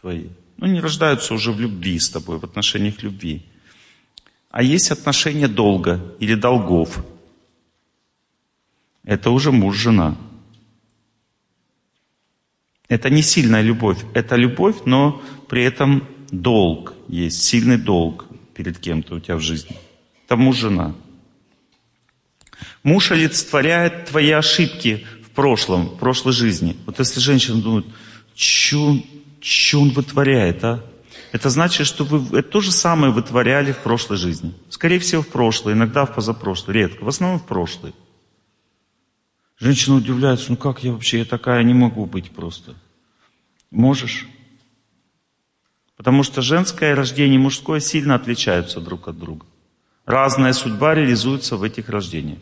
твои. 0.00 0.28
Ну, 0.58 0.66
не 0.66 0.80
рождаются 0.80 1.34
уже 1.34 1.50
в 1.50 1.58
любви 1.58 1.98
с 1.98 2.10
тобой, 2.10 2.38
в 2.38 2.44
отношениях 2.44 3.02
любви. 3.02 3.42
А 4.50 4.62
есть 4.62 4.90
отношения 4.90 5.48
долга 5.48 6.00
или 6.20 6.34
долгов. 6.34 7.04
Это 9.02 9.30
уже 9.30 9.50
муж-жена. 9.50 10.16
Это 12.94 13.10
не 13.10 13.22
сильная 13.22 13.60
любовь. 13.60 13.98
Это 14.14 14.36
любовь, 14.36 14.76
но 14.84 15.20
при 15.48 15.64
этом 15.64 16.06
долг 16.30 16.94
есть, 17.08 17.42
сильный 17.42 17.76
долг 17.76 18.26
перед 18.54 18.78
кем-то 18.78 19.16
у 19.16 19.20
тебя 19.20 19.34
в 19.34 19.40
жизни. 19.40 19.76
Это 20.24 20.36
муж-жена. 20.36 20.94
Муж 22.84 23.10
олицетворяет 23.10 24.04
твои 24.04 24.30
ошибки 24.30 25.04
в 25.26 25.30
прошлом, 25.30 25.86
в 25.86 25.98
прошлой 25.98 26.34
жизни. 26.34 26.76
Вот 26.86 27.00
если 27.00 27.18
женщина 27.18 27.60
думает, 27.60 27.86
что 28.36 28.96
он 29.74 29.90
вытворяет, 29.90 30.62
а? 30.62 30.84
Это 31.32 31.50
значит, 31.50 31.88
что 31.88 32.04
вы 32.04 32.38
это 32.38 32.48
то 32.48 32.60
же 32.60 32.70
самое 32.70 33.12
вытворяли 33.12 33.72
в 33.72 33.78
прошлой 33.78 34.18
жизни. 34.18 34.54
Скорее 34.68 35.00
всего, 35.00 35.22
в 35.22 35.28
прошлой, 35.28 35.72
иногда 35.72 36.06
в 36.06 36.14
позапрошлой, 36.14 36.74
редко, 36.74 37.02
в 37.02 37.08
основном 37.08 37.40
в 37.40 37.44
прошлой. 37.44 37.92
Женщина 39.58 39.96
удивляется, 39.96 40.50
ну 40.50 40.56
как 40.56 40.84
я 40.84 40.92
вообще, 40.92 41.18
я 41.18 41.24
такая 41.24 41.64
не 41.64 41.74
могу 41.74 42.06
быть 42.06 42.30
просто. 42.30 42.76
Можешь. 43.74 44.26
Потому 45.96 46.22
что 46.22 46.42
женское 46.42 46.94
рождение 46.94 47.36
и 47.36 47.42
мужское 47.42 47.80
сильно 47.80 48.14
отличаются 48.14 48.80
друг 48.80 49.08
от 49.08 49.18
друга. 49.18 49.46
Разная 50.06 50.52
судьба 50.52 50.94
реализуется 50.94 51.56
в 51.56 51.62
этих 51.62 51.88
рождениях. 51.88 52.38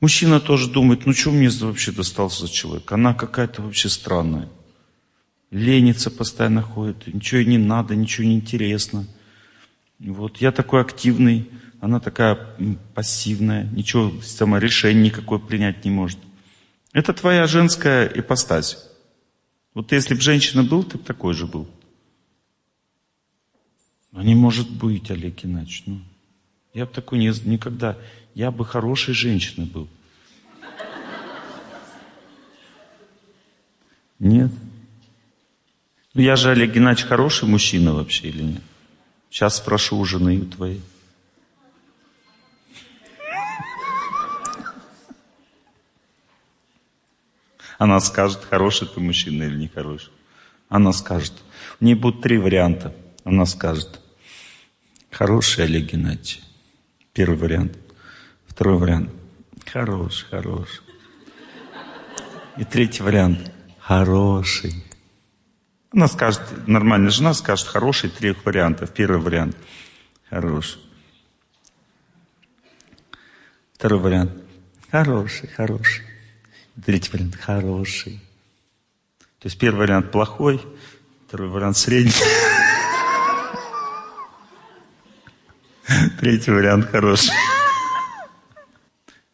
Мужчина 0.00 0.40
тоже 0.40 0.70
думает, 0.70 1.06
ну 1.06 1.12
что 1.12 1.30
мне 1.30 1.48
вообще 1.48 1.92
достался 1.92 2.46
за 2.46 2.52
человек? 2.52 2.90
Она 2.92 3.14
какая-то 3.14 3.62
вообще 3.62 3.88
странная 3.88 4.48
ленится 5.54 6.10
постоянно 6.10 6.62
ходит, 6.62 7.06
ничего 7.06 7.38
ей 7.38 7.46
не 7.46 7.58
надо, 7.58 7.94
ничего 7.94 8.26
не 8.26 8.34
интересно. 8.34 9.06
Вот 10.00 10.38
я 10.38 10.50
такой 10.50 10.80
активный, 10.80 11.48
она 11.80 12.00
такая 12.00 12.36
пассивная, 12.94 13.64
ничего 13.70 14.20
саморешения 14.20 15.04
никакой 15.04 15.38
принять 15.38 15.84
не 15.84 15.92
может. 15.92 16.18
Это 16.92 17.12
твоя 17.12 17.46
женская 17.46 18.10
ипостась. 18.12 18.78
Вот 19.74 19.90
если 19.90 20.14
бы 20.14 20.20
женщина 20.20 20.62
был, 20.62 20.84
ты 20.84 20.98
бы 20.98 21.04
такой 21.04 21.34
же 21.34 21.46
был. 21.46 21.68
Но 24.12 24.22
не 24.22 24.36
может 24.36 24.70
быть, 24.70 25.10
Олег 25.10 25.42
Геннадьевич. 25.42 25.82
Ну, 25.86 26.00
я 26.72 26.86
бы 26.86 26.92
такой 26.92 27.18
не, 27.18 27.32
никогда. 27.44 27.98
Я 28.34 28.52
бы 28.52 28.64
хорошей 28.64 29.12
женщиной 29.12 29.66
был. 29.66 29.88
Нет. 34.20 34.52
Ну 36.14 36.22
я 36.22 36.36
же, 36.36 36.50
Олег 36.50 36.72
Геннадьевич, 36.72 37.08
хороший 37.08 37.48
мужчина 37.48 37.92
вообще 37.92 38.28
или 38.28 38.42
нет? 38.42 38.62
Сейчас 39.30 39.56
спрошу 39.56 39.98
у 39.98 40.04
жены 40.04 40.40
твоей. 40.42 40.80
Она 47.78 48.00
скажет, 48.00 48.44
хороший 48.48 48.88
ты 48.88 49.00
мужчина 49.00 49.44
или 49.44 49.56
не 49.56 49.68
хороший. 49.68 50.12
Она 50.68 50.92
скажет. 50.92 51.32
У 51.80 51.84
нее 51.84 51.96
будут 51.96 52.22
три 52.22 52.38
варианта. 52.38 52.94
Она 53.24 53.46
скажет. 53.46 54.00
Хороший 55.10 55.64
Олег 55.64 55.92
Геннадьевич. 55.92 56.40
Первый 57.12 57.38
вариант. 57.38 57.76
Второй 58.46 58.78
вариант. 58.78 59.10
Хороший, 59.66 60.26
хороший. 60.28 60.80
И 62.56 62.64
третий 62.64 63.02
вариант. 63.02 63.52
Хороший. 63.80 64.84
Она 65.92 66.08
скажет, 66.08 66.40
нормальная 66.66 67.10
жена 67.10 67.34
скажет, 67.34 67.68
хороший, 67.68 68.10
трех 68.10 68.44
вариантов. 68.44 68.90
Первый 68.92 69.20
вариант– 69.20 69.56
хороший. 70.28 70.80
Второй 73.74 74.00
вариант– 74.00 74.32
хороший, 74.90 75.48
хороший. 75.48 76.13
Третий 76.82 77.10
вариант– 77.12 77.36
хороший. 77.40 78.20
То 79.38 79.46
есть 79.46 79.58
первый 79.58 79.80
вариант 79.80 80.10
плохой, 80.10 80.60
второй 81.28 81.48
вариант 81.48 81.76
средний. 81.76 82.12
Третий 86.18 86.50
вариант 86.50 86.90
хороший. 86.90 87.30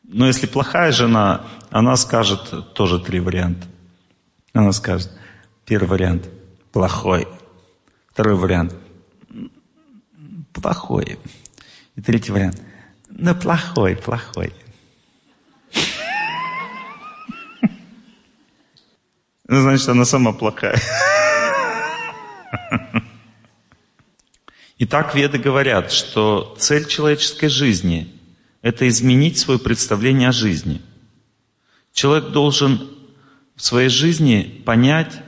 Но 0.02 0.26
если 0.26 0.46
плохая 0.46 0.92
жена, 0.92 1.46
она 1.70 1.96
скажет 1.96 2.74
тоже 2.74 2.98
три 2.98 3.20
варианта. 3.20 3.66
Она 4.52 4.72
скажет, 4.72 5.10
первый 5.64 5.88
вариант– 5.88 6.28
плохой. 6.72 7.26
Второй 8.08 8.34
вариант– 8.34 8.74
плохой. 10.52 11.18
И 11.96 12.02
третий 12.02 12.32
вариант– 12.32 12.60
ну, 13.08 13.34
плохой, 13.34 13.96
плохой. 13.96 14.52
Ну, 19.50 19.60
значит, 19.62 19.88
она 19.88 20.04
сама 20.04 20.32
плохая. 20.32 20.80
Итак, 24.78 25.16
веды 25.16 25.38
говорят, 25.38 25.90
что 25.90 26.54
цель 26.56 26.86
человеческой 26.86 27.48
жизни– 27.48 28.14
это 28.62 28.86
изменить 28.86 29.38
свое 29.38 29.58
представление 29.58 30.28
о 30.28 30.32
жизни. 30.32 30.80
Человек 31.92 32.28
должен 32.28 32.90
в 33.56 33.62
своей 33.62 33.88
жизни 33.88 34.62
понять, 34.64 35.20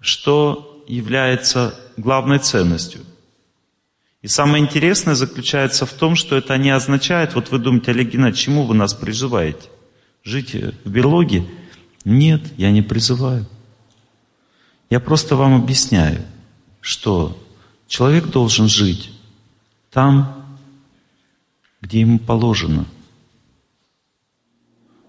что 0.00 0.82
является 0.88 1.78
главной 1.98 2.38
ценностью. 2.38 3.02
И 4.22 4.28
самое 4.28 4.64
интересное 4.64 5.14
заключается 5.14 5.84
в 5.84 5.92
том, 5.92 6.16
что 6.16 6.36
это 6.36 6.56
не 6.56 6.70
означает, 6.70 7.34
вот 7.34 7.50
вы 7.50 7.58
думаете, 7.58 7.90
Олег 7.90 8.08
Геннадьевич, 8.08 8.44
чему 8.44 8.64
вы 8.64 8.74
нас 8.74 8.94
призываете? 8.94 9.68
Жить 10.24 10.54
в 10.54 10.88
берлоге? 10.88 11.44
Нет, 12.06 12.56
я 12.56 12.70
не 12.70 12.82
призываю. 12.82 13.44
Я 14.90 15.00
просто 15.00 15.34
вам 15.34 15.60
объясняю, 15.60 16.24
что 16.80 17.36
человек 17.88 18.28
должен 18.28 18.68
жить 18.68 19.10
там, 19.90 20.56
где 21.80 22.02
ему 22.02 22.20
положено. 22.20 22.86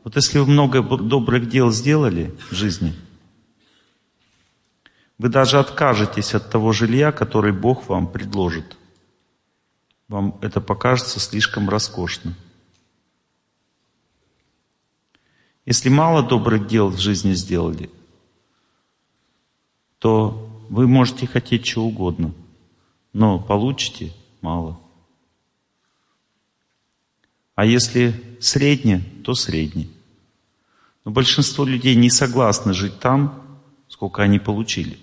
Вот 0.04 0.16
если 0.16 0.40
вы 0.40 0.48
много 0.48 0.82
добрых 0.82 1.48
дел 1.48 1.70
сделали 1.70 2.34
в 2.50 2.56
жизни, 2.56 2.96
вы 5.20 5.30
даже 5.30 5.60
откажетесь 5.60 6.34
от 6.34 6.50
того 6.50 6.72
жилья, 6.72 7.12
который 7.12 7.52
Бог 7.52 7.90
вам 7.90 8.08
предложит. 8.08 8.76
Вам 10.08 10.40
это 10.42 10.62
покажется 10.62 11.20
слишком 11.20 11.70
роскошным. 11.70 12.34
Если 15.68 15.90
мало 15.90 16.24
добрых 16.24 16.66
дел 16.66 16.88
в 16.88 16.98
жизни 16.98 17.34
сделали, 17.34 17.90
то 20.00 20.50
вы 20.70 20.88
можете 20.88 21.28
хотеть 21.28 21.66
чего 21.66 21.88
угодно, 21.88 22.34
но 23.12 23.38
получите 23.38 24.14
мало. 24.40 24.80
А 27.54 27.66
если 27.66 28.38
среднее, 28.40 29.04
то 29.26 29.34
среднее. 29.34 29.90
Но 31.04 31.12
большинство 31.12 31.66
людей 31.66 31.96
не 31.96 32.10
согласны 32.10 32.74
жить 32.74 33.02
там, 33.02 33.60
сколько 33.90 34.24
они 34.24 34.40
получили. 34.40 34.98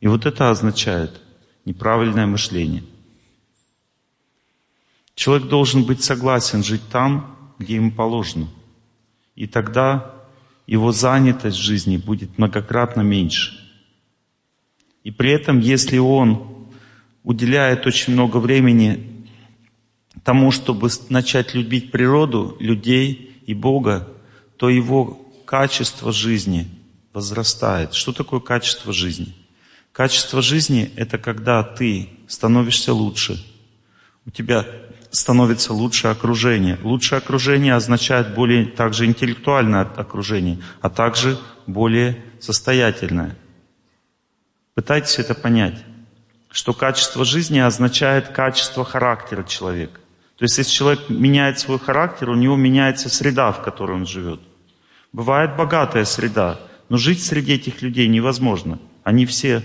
И 0.00 0.08
вот 0.08 0.26
это 0.26 0.50
означает 0.50 1.22
неправильное 1.64 2.26
мышление. 2.26 2.84
Человек 5.14 5.48
должен 5.48 5.84
быть 5.84 6.04
согласен 6.04 6.62
жить 6.62 6.86
там, 6.90 7.54
где 7.58 7.76
ему 7.76 7.92
положено. 7.92 8.46
И 9.34 9.46
тогда 9.46 10.14
его 10.66 10.92
занятость 10.92 11.56
в 11.56 11.62
жизни 11.62 11.96
будет 11.96 12.38
многократно 12.38 13.02
меньше. 13.02 13.58
И 15.02 15.10
при 15.10 15.30
этом, 15.30 15.60
если 15.60 15.98
он 15.98 16.68
уделяет 17.22 17.86
очень 17.86 18.14
много 18.14 18.38
времени 18.38 19.26
тому, 20.22 20.50
чтобы 20.50 20.88
начать 21.10 21.54
любить 21.54 21.90
природу, 21.90 22.56
людей 22.58 23.36
и 23.46 23.54
Бога, 23.54 24.08
то 24.56 24.70
его 24.70 25.20
качество 25.44 26.12
жизни 26.12 26.68
возрастает. 27.12 27.92
Что 27.94 28.12
такое 28.12 28.40
качество 28.40 28.92
жизни? 28.92 29.34
Качество 29.92 30.42
жизни— 30.42 30.90
это 30.96 31.18
когда 31.18 31.62
ты 31.62 32.08
становишься 32.26 32.92
лучше. 32.92 33.44
У 34.26 34.30
тебя 34.30 34.66
становится 35.14 35.72
лучшее 35.72 36.10
окружение. 36.10 36.78
Лучшее 36.82 37.18
окружение 37.18 37.74
означает 37.74 38.34
более 38.34 38.66
также 38.66 39.06
интеллектуальное 39.06 39.82
окружение, 39.82 40.58
а 40.80 40.90
также 40.90 41.38
более 41.66 42.22
состоятельное. 42.40 43.36
Пытайтесь 44.74 45.20
это 45.20 45.34
понять, 45.34 45.84
что 46.50 46.72
качество 46.72 47.24
жизни 47.24 47.60
означает 47.60 48.28
качество 48.28 48.84
характера 48.84 49.44
человека. 49.44 50.00
То 50.36 50.44
есть, 50.44 50.58
если 50.58 50.72
человек 50.72 51.08
меняет 51.08 51.60
свой 51.60 51.78
характер, 51.78 52.30
у 52.30 52.34
него 52.34 52.56
меняется 52.56 53.08
среда, 53.08 53.52
в 53.52 53.62
которой 53.62 53.92
он 53.92 54.06
живет. 54.06 54.40
Бывает 55.12 55.56
богатая 55.56 56.04
среда, 56.04 56.58
но 56.88 56.96
жить 56.96 57.22
среди 57.22 57.52
этих 57.52 57.82
людей 57.82 58.08
невозможно. 58.08 58.80
Они 59.04 59.26
все 59.26 59.62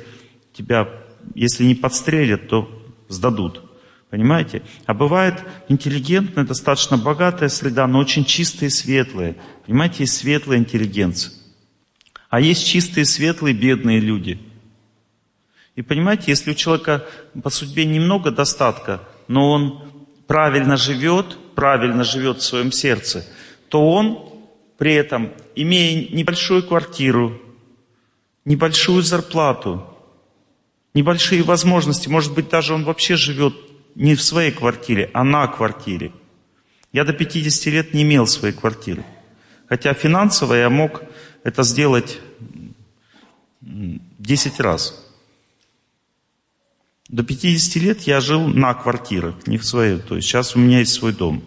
тебя, 0.54 0.88
если 1.34 1.64
не 1.64 1.74
подстрелят, 1.74 2.50
то 2.50 2.70
сдадут. 3.08 3.69
Понимаете? 4.10 4.64
А 4.86 4.94
бывает 4.94 5.36
интеллигентная, 5.68 6.44
достаточно 6.44 6.98
богатая 6.98 7.50
среда, 7.50 7.86
но 7.86 8.00
очень 8.00 8.26
чистая 8.26 8.70
и 8.70 8.72
светлая. 8.72 9.36
Понимаете, 9.66 9.98
есть 10.00 10.18
светлая 10.18 10.58
интеллигенция. 10.58 11.34
А 12.30 12.40
есть 12.40 12.66
чистые, 12.66 13.06
светлые, 13.06 13.54
бедные 13.54 14.00
люди. 14.00 14.40
И 15.76 15.82
понимаете, 15.82 16.26
если 16.28 16.52
у 16.52 16.56
человека 16.56 17.06
по 17.42 17.50
судьбе 17.50 17.86
немного 17.86 18.32
достатка, 18.32 19.02
но 19.28 19.52
он 19.52 19.92
правильно 20.28 20.76
живет, 20.76 21.38
правильно 21.56 22.04
живет 22.04 22.40
в 22.40 22.44
своем 22.44 22.72
сердце, 22.72 23.26
то 23.70 23.92
он 23.92 24.30
при 24.78 24.94
этом, 24.94 25.32
имея 25.56 26.08
небольшую 26.10 26.64
квартиру, 26.64 27.40
небольшую 28.44 29.04
зарплату, 29.04 29.86
небольшие 30.96 31.44
возможности, 31.44 32.10
может 32.10 32.34
быть, 32.34 32.50
даже 32.50 32.74
он 32.74 32.84
вообще 32.84 33.16
живет 33.16 33.54
не 33.96 34.16
в 34.16 34.22
своей 34.22 34.52
квартире, 34.52 35.10
а 35.14 35.24
на 35.24 35.48
квартире. 35.48 36.12
Я 36.92 37.04
до 37.04 37.14
50 37.14 37.66
лет 37.74 37.94
не 37.94 38.04
имел 38.04 38.28
своей 38.28 38.54
квартиры. 38.54 39.04
Хотя 39.68 39.94
финансово 39.94 40.56
я 40.56 40.70
мог 40.70 41.04
это 41.44 41.64
сделать 41.64 42.20
10 43.62 44.60
раз. 44.60 45.06
До 47.08 47.24
50 47.24 47.76
лет 47.84 48.02
я 48.02 48.22
жил 48.22 48.48
на 48.48 48.74
квартирах, 48.74 49.36
не 49.48 49.58
в 49.58 49.66
своей. 49.66 50.00
То 50.00 50.16
есть 50.16 50.28
сейчас 50.28 50.56
у 50.56 50.60
меня 50.60 50.80
есть 50.80 50.94
свой 50.94 51.14
дом. 51.14 51.44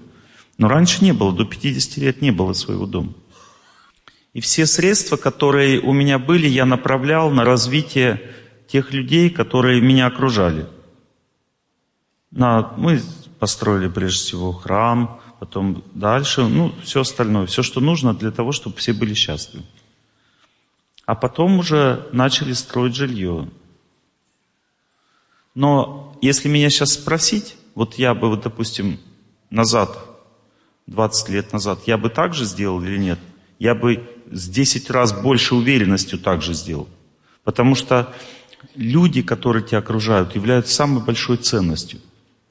Но 0.58 0.68
раньше 0.68 1.04
не 1.04 1.12
было, 1.12 1.32
до 1.32 1.44
50 1.44 1.96
лет 1.98 2.22
не 2.22 2.30
было 2.30 2.52
своего 2.52 2.86
дома. 2.86 3.14
И 4.32 4.40
все 4.40 4.66
средства, 4.66 5.16
которые 5.16 5.80
у 5.80 5.92
меня 5.92 6.18
были, 6.18 6.46
я 6.46 6.64
направлял 6.64 7.30
на 7.30 7.44
развитие 7.44 8.20
тех 8.66 8.92
людей, 8.92 9.28
которые 9.28 9.80
меня 9.80 10.06
окружали. 10.06 10.66
На, 12.32 12.72
мы 12.76 13.00
построили 13.38 13.88
прежде 13.88 14.20
всего 14.20 14.52
храм, 14.52 15.20
потом 15.38 15.84
дальше, 15.94 16.42
ну, 16.42 16.72
все 16.82 17.02
остальное, 17.02 17.46
все, 17.46 17.62
что 17.62 17.80
нужно 17.80 18.14
для 18.14 18.30
того, 18.30 18.52
чтобы 18.52 18.76
все 18.76 18.92
были 18.92 19.12
счастливы. 19.12 19.64
А 21.04 21.14
потом 21.14 21.58
уже 21.58 22.08
начали 22.12 22.52
строить 22.52 22.94
жилье. 22.94 23.48
Но 25.54 26.16
если 26.22 26.48
меня 26.48 26.70
сейчас 26.70 26.94
спросить, 26.94 27.56
вот 27.74 27.94
я 27.94 28.14
бы, 28.14 28.28
вот, 28.28 28.42
допустим, 28.42 28.98
назад, 29.50 29.98
20 30.86 31.28
лет 31.28 31.52
назад, 31.52 31.80
я 31.86 31.98
бы 31.98 32.08
так 32.08 32.34
же 32.34 32.44
сделал 32.44 32.82
или 32.82 32.96
нет? 32.96 33.18
Я 33.58 33.74
бы 33.74 34.08
с 34.30 34.48
10 34.48 34.90
раз 34.90 35.12
больше 35.12 35.54
уверенностью 35.54 36.18
так 36.18 36.40
же 36.40 36.54
сделал. 36.54 36.88
Потому 37.44 37.74
что 37.74 38.14
люди, 38.74 39.22
которые 39.22 39.62
тебя 39.62 39.78
окружают, 39.78 40.34
являются 40.34 40.74
самой 40.74 41.04
большой 41.04 41.36
ценностью. 41.36 42.00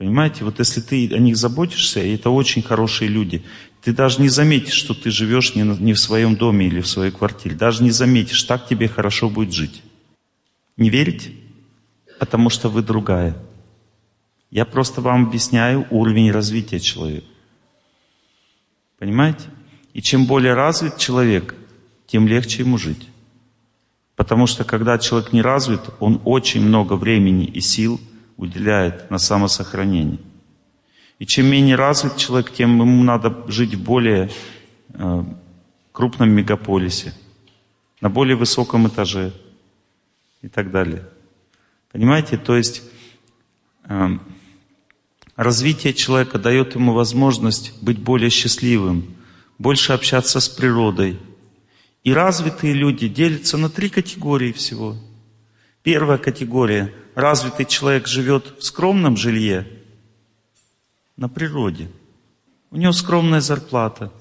Понимаете, 0.01 0.45
вот 0.45 0.57
если 0.57 0.81
ты 0.81 1.13
о 1.13 1.19
них 1.19 1.37
заботишься, 1.37 1.99
и 1.99 2.15
это 2.15 2.31
очень 2.31 2.63
хорошие 2.63 3.07
люди, 3.07 3.43
ты 3.83 3.93
даже 3.93 4.19
не 4.19 4.29
заметишь, 4.29 4.73
что 4.73 4.95
ты 4.95 5.11
живешь 5.11 5.53
не, 5.53 5.61
не 5.61 5.93
в 5.93 5.99
своем 5.99 6.35
доме 6.35 6.65
или 6.65 6.81
в 6.81 6.87
своей 6.87 7.11
квартире. 7.11 7.53
Даже 7.53 7.83
не 7.83 7.91
заметишь, 7.91 8.41
так 8.41 8.67
тебе 8.67 8.87
хорошо 8.87 9.29
будет 9.29 9.53
жить. 9.53 9.83
Не 10.75 10.89
верите? 10.89 11.33
Потому 12.17 12.49
что 12.49 12.67
вы 12.67 12.81
другая. 12.81 13.37
Я 14.49 14.65
просто 14.65 15.01
вам 15.01 15.27
объясняю 15.27 15.85
уровень 15.91 16.31
развития 16.31 16.79
человека. 16.79 17.27
Понимаете? 18.97 19.51
И 19.93 20.01
чем 20.01 20.25
более 20.25 20.55
развит 20.55 20.97
человек, 20.97 21.53
тем 22.07 22.27
легче 22.27 22.63
ему 22.63 22.79
жить. 22.79 23.07
Потому 24.15 24.47
что 24.47 24.63
когда 24.63 24.97
человек 24.97 25.31
не 25.31 25.43
развит, 25.43 25.81
он 25.99 26.19
очень 26.25 26.61
много 26.61 26.93
времени 26.93 27.45
и 27.45 27.61
сил 27.61 28.01
уделяет 28.41 29.11
на 29.11 29.19
самосохранение. 29.19 30.19
И 31.19 31.25
чем 31.27 31.45
менее 31.45 31.75
развит 31.75 32.17
человек, 32.17 32.51
тем 32.51 32.81
ему 32.81 33.03
надо 33.03 33.45
жить 33.47 33.75
в 33.75 33.83
более 33.83 34.31
э, 34.89 35.23
крупном 35.91 36.31
мегаполисе, 36.31 37.13
на 38.01 38.09
более 38.09 38.35
высоком 38.35 38.87
этаже 38.87 39.31
и 40.41 40.47
так 40.47 40.71
далее. 40.71 41.07
Понимаете? 41.91 42.37
То 42.37 42.57
есть 42.57 42.81
э, 43.83 44.07
развитие 45.35 45.93
человека 45.93 46.39
дает 46.39 46.73
ему 46.73 46.93
возможность 46.93 47.79
быть 47.83 47.99
более 47.99 48.31
счастливым, 48.31 49.15
больше 49.59 49.93
общаться 49.93 50.39
с 50.39 50.49
природой. 50.49 51.19
И 52.03 52.11
развитые 52.11 52.73
люди 52.73 53.07
делятся 53.07 53.57
на 53.57 53.69
три 53.69 53.89
категории 53.89 54.51
всего. 54.51 54.95
Первая 55.83 56.17
категория– 56.17 56.91
развитый 57.15 57.65
человек 57.65 58.07
живет 58.07 58.55
в 58.59 58.63
скромном 58.63 59.17
жилье 59.17 59.67
на 61.17 61.29
природе. 61.29 61.89
У 62.69 62.77
него 62.77 62.93
скромная 62.93 63.41
зарплата. 63.41 64.11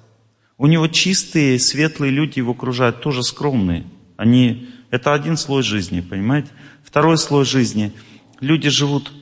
У 0.59 0.67
него 0.67 0.89
чистые, 0.89 1.59
светлые 1.59 2.11
люди 2.11 2.39
его 2.39 2.53
окружают, 2.53 3.01
тоже 3.01 3.23
скромные. 3.23 3.87
Они, 4.17 4.69
это 4.91 5.15
один 5.15 5.37
слой 5.37 5.63
жизни, 5.63 6.01
понимаете? 6.01 6.49
Второй 6.85 7.17
слой 7.17 7.45
жизни. 7.45 7.93
Люди 8.41 8.69
живут 8.69 9.13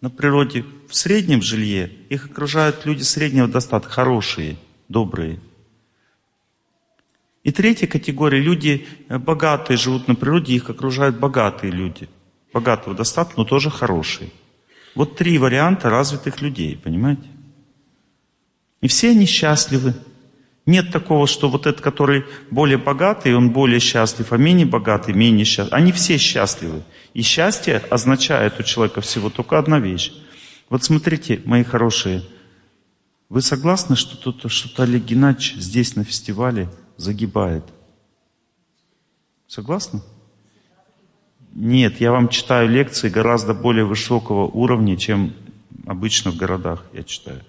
на 0.00 0.10
природе 0.10 0.64
в 0.88 0.96
среднем 0.96 1.42
жилье. 1.42 1.92
Их 2.08 2.26
окружают 2.26 2.86
люди 2.86 3.02
среднего 3.02 3.46
достатка, 3.46 3.90
хорошие, 3.90 4.56
добрые. 4.88 5.38
И 7.44 7.52
третья 7.52 7.86
категория. 7.86 8.40
Люди 8.40 8.86
богатые 9.08 9.76
живут 9.76 10.08
на 10.08 10.14
природе, 10.14 10.54
их 10.54 10.70
окружают 10.70 11.18
богатые 11.18 11.70
люди– 11.70 12.08
богатого 12.54 12.96
достатка, 12.96 13.34
но 13.36 13.44
тоже 13.44 13.68
хороший. 13.68 14.32
Вот 14.94 15.16
три 15.16 15.36
варианта 15.38 15.90
развитых 15.90 16.40
людей, 16.40 16.80
понимаете? 16.82 17.28
И 18.80 18.86
все 18.86 19.10
они 19.10 19.26
счастливы. 19.26 19.94
Нет 20.66 20.92
такого, 20.92 21.26
что 21.26 21.50
вот 21.50 21.66
этот, 21.66 21.82
который 21.82 22.24
более 22.50 22.78
богатый, 22.78 23.34
он 23.34 23.50
более 23.50 23.80
счастлив, 23.80 24.32
а 24.32 24.36
менее 24.38 24.66
богатый, 24.66 25.12
менее 25.12 25.44
счастлив. 25.44 25.74
Они 25.74 25.92
все 25.92 26.16
счастливы. 26.16 26.84
И 27.12 27.22
счастье 27.22 27.78
означает 27.90 28.58
у 28.60 28.62
человека 28.62 29.00
всего 29.00 29.30
только 29.30 29.58
одна 29.58 29.80
вещь. 29.80 30.12
Вот 30.70 30.84
смотрите, 30.84 31.42
мои 31.44 31.64
хорошие, 31.64 32.22
Вы 33.28 33.42
согласны, 33.42 33.96
что 33.96 34.14
что-то, 34.16 34.48
что 34.48 34.82
Олег 34.84 35.02
Геннадьевич 35.04 35.54
здесь 35.56 35.96
на 35.96 36.04
фестивале 36.04 36.68
загибает? 36.96 37.64
Согласны? 39.48 40.00
Нет, 41.54 42.00
я 42.00 42.10
вам 42.10 42.28
читаю 42.28 42.68
лекции 42.68 43.08
гораздо 43.08 43.54
более 43.54 43.84
высокого 43.84 44.46
уровня, 44.46 44.96
чем 44.96 45.32
обычно 45.86 46.32
в 46.32 46.36
городах 46.36 46.84
я 46.92 47.04
читаю. 47.04 47.42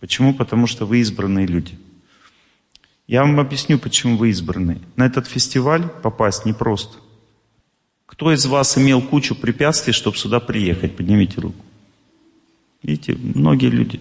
Почему? 0.00 0.34
Потому 0.34 0.66
что 0.66 0.84
вы 0.84 0.98
избранные 0.98 1.46
люди. 1.46 1.78
Я 3.06 3.22
вам 3.22 3.38
объясню, 3.38 3.78
почему 3.78 4.16
вы 4.16 4.30
избранные. 4.30 4.80
На 4.96 5.06
этот 5.06 5.28
фестиваль 5.28 5.88
попасть 6.02 6.44
непросто. 6.44 6.98
Кто 8.06 8.32
из 8.32 8.44
вас 8.46 8.76
имел 8.78 9.00
кучу 9.00 9.36
препятствий, 9.36 9.92
чтобы 9.92 10.16
сюда 10.16 10.40
приехать? 10.40 10.96
Поднимите 10.96 11.40
руку. 11.40 11.64
Видите, 12.82 13.14
многие 13.14 13.70
люди. 13.70 14.00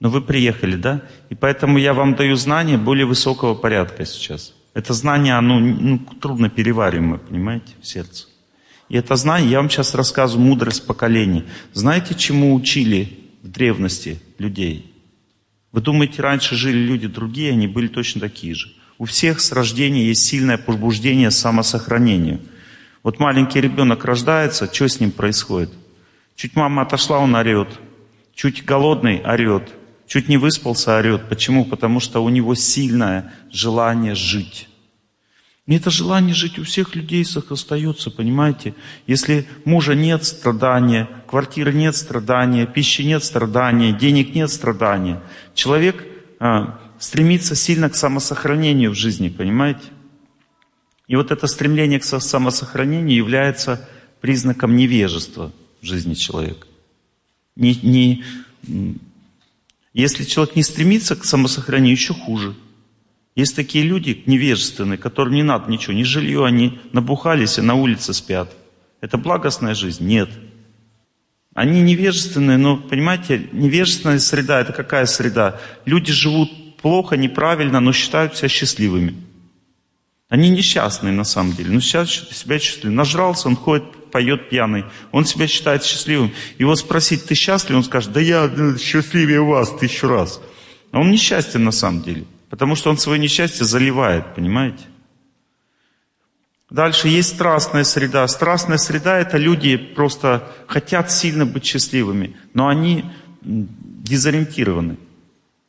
Но 0.00 0.10
вы 0.10 0.22
приехали, 0.22 0.74
да? 0.74 1.02
И 1.30 1.36
поэтому 1.36 1.78
я 1.78 1.94
вам 1.94 2.16
даю 2.16 2.34
знания 2.34 2.78
более 2.78 3.06
высокого 3.06 3.54
порядка 3.54 4.04
сейчас. 4.04 4.54
Это 4.74 4.94
знание, 4.94 5.34
оно 5.34 5.60
ну, 5.60 5.98
трудно 6.20 6.48
перевариваемое, 6.48 7.18
понимаете, 7.18 7.72
в 7.80 7.86
сердце. 7.86 8.26
И 8.88 8.96
это 8.96 9.16
знание, 9.16 9.50
я 9.50 9.58
вам 9.58 9.70
сейчас 9.70 9.94
рассказываю 9.94 10.46
мудрость 10.46 10.86
поколений. 10.86 11.44
Знаете, 11.72 12.14
чему 12.14 12.54
учили 12.54 13.18
в 13.42 13.48
древности 13.48 14.20
людей? 14.38 14.94
Вы 15.72 15.80
думаете, 15.80 16.20
раньше 16.22 16.54
жили 16.54 16.78
люди 16.78 17.06
другие, 17.06 17.52
они 17.52 17.66
были 17.66 17.88
точно 17.88 18.20
такие 18.20 18.54
же. 18.54 18.68
У 18.98 19.04
всех 19.04 19.40
с 19.40 19.52
рождения 19.52 20.04
есть 20.04 20.24
сильное 20.24 20.58
пробуждение 20.58 21.30
самосохранению. 21.30 22.40
Вот 23.02 23.18
маленький 23.18 23.60
ребенок 23.60 24.04
рождается, 24.04 24.72
что 24.72 24.88
с 24.88 25.00
ним 25.00 25.10
происходит? 25.10 25.70
Чуть 26.36 26.54
мама 26.54 26.82
отошла, 26.82 27.18
он 27.18 27.34
орет. 27.34 27.68
Чуть 28.34 28.64
голодный 28.64 29.22
орет. 29.24 29.72
Чуть 30.12 30.28
не 30.28 30.36
выспался, 30.36 30.98
орет. 30.98 31.30
Почему? 31.30 31.64
Потому 31.64 31.98
что 31.98 32.22
у 32.22 32.28
него 32.28 32.54
сильное 32.54 33.32
желание 33.50 34.14
жить. 34.14 34.68
И 35.66 35.74
это 35.74 35.88
желание 35.88 36.34
жить 36.34 36.58
у 36.58 36.64
всех 36.64 36.94
людей 36.94 37.24
остается, 37.24 38.10
понимаете? 38.10 38.74
Если 39.06 39.46
мужа 39.64 39.94
нет 39.94 40.22
страдания, 40.26 41.08
квартиры 41.26 41.72
нет 41.72 41.96
страдания, 41.96 42.66
пищи 42.66 43.00
нет 43.00 43.24
страдания, 43.24 43.94
денег 43.94 44.34
нет 44.34 44.50
страдания, 44.50 45.22
человек 45.54 46.04
а, 46.38 46.78
стремится 46.98 47.54
сильно 47.54 47.88
к 47.88 47.94
самосохранению 47.94 48.90
в 48.90 48.94
жизни, 48.94 49.30
понимаете? 49.30 49.86
И 51.08 51.16
вот 51.16 51.30
это 51.30 51.46
стремление 51.46 52.00
к 52.00 52.04
самосохранению 52.04 53.16
является 53.16 53.88
признаком 54.20 54.76
невежества 54.76 55.52
в 55.80 55.86
жизни 55.86 56.12
человека. 56.12 56.66
Не, 57.56 57.74
не, 57.82 58.24
если 59.92 60.24
человек 60.24 60.56
не 60.56 60.62
стремится 60.62 61.16
к 61.16 61.24
самосохранению, 61.24 61.92
еще 61.92 62.14
хуже– 62.14 62.54
есть 63.34 63.56
такие 63.56 63.84
люди 63.84 64.22
невежественные, 64.26 64.98
которым 64.98 65.34
не 65.34 65.42
надо 65.42 65.70
ничего, 65.70 65.94
ни 65.94 66.02
жилье, 66.02 66.44
они 66.44 66.78
набухались 66.92 67.58
и 67.58 67.62
на 67.62 67.74
улице 67.74 68.12
спят. 68.12 68.54
Это 69.00 69.16
благостная 69.16 69.74
жизнь? 69.74 70.06
Нет. 70.06 70.28
Они 71.54 71.80
невежественные, 71.80 72.58
но, 72.58 72.76
понимаете, 72.76 73.48
невежественная 73.52 74.18
среда, 74.18 74.60
это 74.60 74.72
какая 74.72 75.06
среда? 75.06 75.60
Люди 75.86 76.12
живут 76.12 76.76
плохо, 76.76 77.16
неправильно, 77.16 77.80
но 77.80 77.92
считают 77.92 78.36
себя 78.36 78.48
счастливыми. 78.48 79.14
Они 80.28 80.48
несчастные 80.50 81.12
на 81.12 81.24
самом 81.24 81.54
деле, 81.54 81.70
но 81.72 81.80
сейчас 81.80 82.10
себя 82.10 82.58
счастливы. 82.58 82.94
Нажрался, 82.94 83.48
он 83.48 83.56
ходит, 83.56 83.84
поет 84.12 84.48
пьяный, 84.48 84.84
он 85.10 85.24
себя 85.24 85.48
считает 85.48 85.82
счастливым. 85.82 86.30
Его 86.58 86.76
спросить, 86.76 87.24
ты 87.24 87.34
счастлив? 87.34 87.76
Он 87.76 87.84
скажет, 87.84 88.12
да 88.12 88.20
я 88.20 88.48
счастливее 88.78 89.42
вас 89.42 89.70
тысячу 89.70 90.06
раз. 90.06 90.40
А 90.92 91.00
он 91.00 91.10
несчастен 91.10 91.64
на 91.64 91.72
самом 91.72 92.02
деле. 92.02 92.24
Потому 92.50 92.76
что 92.76 92.90
он 92.90 92.98
свое 92.98 93.18
несчастье 93.18 93.64
заливает, 93.64 94.34
понимаете? 94.34 94.84
Дальше 96.72 97.08
есть 97.08 97.30
страстная 97.34 97.84
среда. 97.84 98.26
Страстная 98.28 98.78
среда– 98.78 99.18
это 99.20 99.36
люди 99.36 99.76
просто 99.76 100.50
хотят 100.66 101.10
сильно 101.10 101.44
быть 101.44 101.66
счастливыми, 101.66 102.34
но 102.54 102.68
они 102.68 103.04
дезориентированы. 103.42 104.96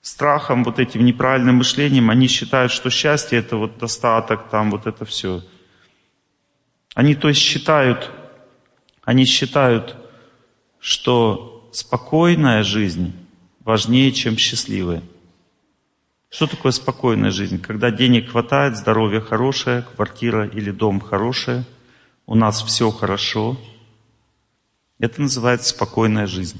Страхом, 0.01 0.63
вот 0.63 0.79
этим 0.79 1.05
неправильным 1.05 1.55
мышлением, 1.55 2.09
они 2.09 2.27
считают, 2.27 2.71
что 2.71 2.89
счастье– 2.89 3.39
это 3.39 3.57
вот 3.57 3.77
достаток, 3.77 4.49
там 4.49 4.71
вот 4.71 4.87
это 4.87 5.03
все. 5.03 5.41
Они 6.93 7.15
то 7.15 7.29
есть 7.29 7.41
считают, 7.41 8.11
они 9.03 9.25
считают, 9.25 9.95
что 10.79 11.69
спокойная 11.73 12.63
жизнь 12.63 13.13
важнее, 13.59 14.11
чем 14.11 14.37
счастливая. 14.37 15.03
Что 16.29 16.47
такое 16.47 16.71
спокойная 16.71 17.31
жизнь? 17.31 17.59
Когда 17.61 17.91
денег 17.91 18.31
хватает, 18.31 18.77
здоровье 18.77 19.21
хорошее, 19.21 19.83
квартира 19.95 20.47
или 20.47 20.71
дом 20.71 20.99
хорошее, 20.99 21.63
у 22.25 22.35
нас 22.35 22.63
все 22.63 22.89
хорошо. 22.91 23.57
Это 24.99 25.21
называется 25.21 25.69
спокойная 25.69 26.27
жизнь. 26.27 26.59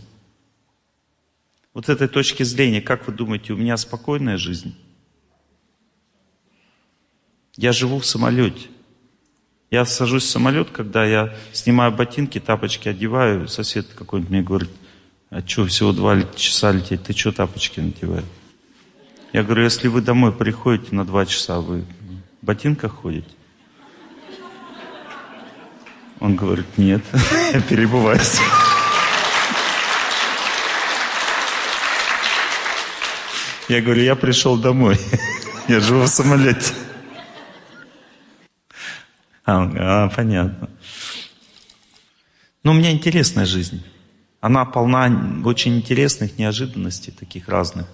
Вот 1.74 1.88
с 1.88 1.90
этой 1.90 2.08
точки 2.08 2.44
зрения, 2.44 2.82
как 2.82 3.08
вы 3.08 3.14
думаете, 3.14 3.54
у 3.54 3.58
меня 3.58 3.78
спокойная 3.78 4.38
жизнь? 4.38 4.76
Я 7.56 7.72
живу 7.72 8.00
в 8.00 8.06
самолете. 8.06 8.68
Я 9.74 9.86
сажусь 9.86 10.26
в 10.26 10.30
самолет, 10.30 10.70
когда 10.70 11.04
я 11.04 11.34
снимаю 11.52 11.92
ботинки, 11.92 12.40
тапочки 12.40 12.90
одеваю, 12.90 13.48
сосед 13.48 13.88
какой-нибудь 13.96 14.30
мне 14.30 14.42
говорит, 14.44 14.70
а 15.32 15.42
что, 15.44 15.66
всего 15.66 15.92
два 15.92 16.22
часа 16.36 16.72
лететь, 16.72 17.02
ты 17.02 17.14
что 17.18 17.32
тапочки 17.32 17.80
надеваешь? 17.80 18.24
Я 19.34 19.42
говорю, 19.42 19.64
если 19.64 19.88
вы 19.88 20.02
домой 20.02 20.32
приходите 20.32 20.94
на 20.94 21.06
два 21.06 21.26
часа, 21.26 21.60
вы 21.60 21.86
в 22.40 22.46
ботинках 22.46 23.02
ходите? 23.02 23.32
Он 26.20 26.36
говорит, 26.36 26.68
нет, 26.78 27.02
я 27.52 27.60
перебываюсь. 27.60 28.40
Я 33.70 33.82
говорю, 33.82 34.04
я 34.04 34.16
пришел 34.16 34.56
домой. 34.56 35.00
Я 35.68 35.80
живу 35.80 36.04
в 36.04 36.10
самолете. 36.10 36.74
А, 39.46 40.06
а 40.06 40.10
понятно. 40.10 40.70
Но 42.64 42.72
у 42.72 42.74
меня 42.74 42.92
интересная 42.92 43.46
жизнь. 43.46 43.84
Она 44.40 44.66
полна 44.66 45.42
очень 45.46 45.78
интересных 45.78 46.38
неожиданностей, 46.38 47.12
таких 47.12 47.48
разных 47.48 47.88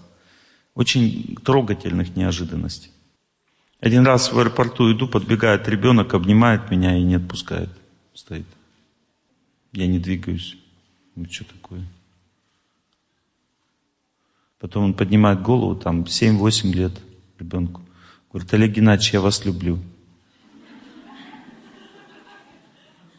очень 0.79 1.35
трогательных 1.43 2.15
неожиданностей. 2.15 2.91
Один 3.81 4.05
раз 4.05 4.31
в 4.31 4.39
аэропорту 4.39 4.89
иду, 4.89 5.09
подбегает 5.09 5.67
ребенок, 5.67 6.13
обнимает 6.13 6.71
меня 6.71 6.97
и 6.97 7.03
не 7.03 7.15
отпускает. 7.15 7.69
Стоит. 8.13 8.47
Я 9.73 9.87
не 9.87 9.99
двигаюсь. 9.99 10.57
Ну, 11.15 11.25
что 11.29 11.43
такое? 11.43 11.85
Потом 14.57 14.85
он 14.85 14.93
поднимает 14.93 15.41
голову, 15.41 15.75
там 15.75 16.03
7-8 16.03 16.71
лет 16.71 16.93
ребенку. 17.39 17.81
Говорит, 18.31 18.53
Олег 18.53 18.71
Геннадьевич, 18.71 19.13
я 19.13 19.19
вас 19.19 19.43
люблю. 19.43 19.79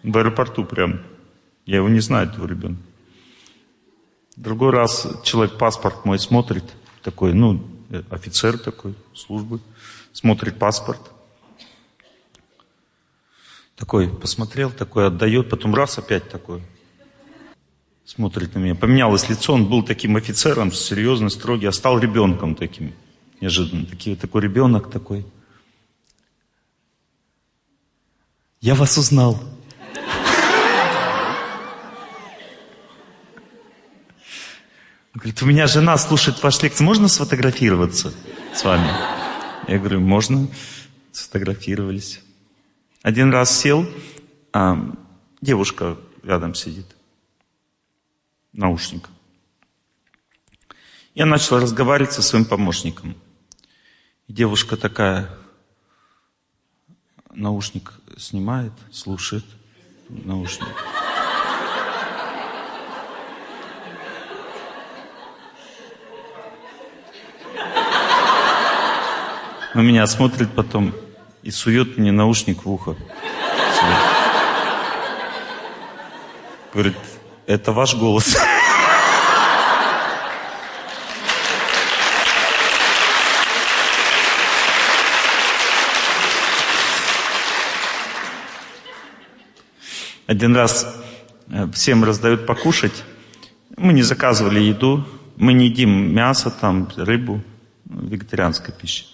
В 0.03 0.17
аэропорту 0.17 0.65
прям. 0.65 1.01
Я 1.67 1.77
его 1.77 1.89
не 1.89 2.01
знаю, 2.01 2.29
этого 2.29 2.47
ребенка. 2.47 2.83
Другой 4.37 4.71
раз 4.71 5.07
человек 5.25 5.59
паспорт 5.59 6.05
мой 6.05 6.19
смотрит– 6.19 6.65
такой, 7.03 7.35
ну, 7.35 7.63
офицер 8.11 8.59
такой 8.59 8.95
службы, 9.15 9.61
смотрит 10.13 10.59
паспорт. 10.59 11.01
Такой 13.77 14.09
посмотрел, 14.09 14.71
такой 14.71 15.07
отдает, 15.07 15.49
потом 15.49 15.75
раз 15.75 15.99
опять 15.99 16.29
такой. 16.29 16.63
Смотрит 18.05 18.55
на 18.55 18.59
меня. 18.59 18.75
Поменялось 18.75 19.29
лицо, 19.29 19.55
он 19.55 19.67
был 19.67 19.83
таким 19.83 20.17
офицером, 20.17 20.73
серьезный, 20.73 21.31
строгий, 21.31 21.67
а 21.67 21.73
стал 21.73 21.99
ребенком 21.99 22.55
таким. 22.55 22.93
Неожиданно. 23.41 23.87
Такие, 23.87 24.17
такой 24.17 24.43
ребенок 24.43 24.91
такой. 24.91 25.25
Я 28.61 28.75
вас 28.75 28.99
узнал. 28.99 29.41
Говорит, 35.15 35.43
у 35.43 35.47
меня 35.47 35.67
жена 35.67 35.97
слушает 35.99 36.43
ваш 36.43 36.63
лекции, 36.63 36.85
можно 36.85 37.09
сфотографироваться 37.09 38.13
с 38.55 38.65
вами? 38.65 38.89
Я 39.69 39.79
говорю, 39.79 40.01
можно. 40.01 40.49
Сфотографировались. 41.13 42.21
Один 43.03 43.33
раз 43.33 43.59
сел, 43.59 43.87
а 44.53 44.79
девушка 45.41 45.97
рядом 46.23 46.55
сидит, 46.55 46.87
наушник. 48.53 49.09
Я 51.15 51.27
начал 51.27 51.59
разговаривать 51.59 52.13
со 52.13 52.23
своим 52.23 52.45
помощником. 52.45 53.17
И 54.29 54.33
девушка 54.33 54.77
такая, 54.77 55.29
наушник 57.33 57.95
снимает, 58.17 58.73
слушает, 58.93 59.45
наушник. 60.09 61.00
На 69.73 69.83
меня 69.83 70.05
смотрит 70.09 70.51
потом 70.51 70.93
и 71.45 71.53
сует 71.53 71.97
мне 71.97 72.11
наушник 72.11 72.65
в 72.65 72.71
ухо. 72.71 72.97
Говорит, 76.75 76.97
это 77.47 77.71
ваш 77.71 77.95
голос. 77.95 78.37
Один 90.27 90.57
раз 90.57 90.97
э, 91.49 91.69
всем 91.73 92.05
раздают 92.05 92.45
покушать. 92.47 93.05
Мы 93.77 93.93
не 93.93 94.03
заказывали 94.03 94.61
еду, 94.61 95.05
мы 95.37 95.53
не 95.53 95.67
едим 95.67 96.13
мясо, 96.13 96.51
там, 96.51 96.89
рыбу, 96.97 97.41
вегетарианская 97.85 98.75
пища. 98.75 99.05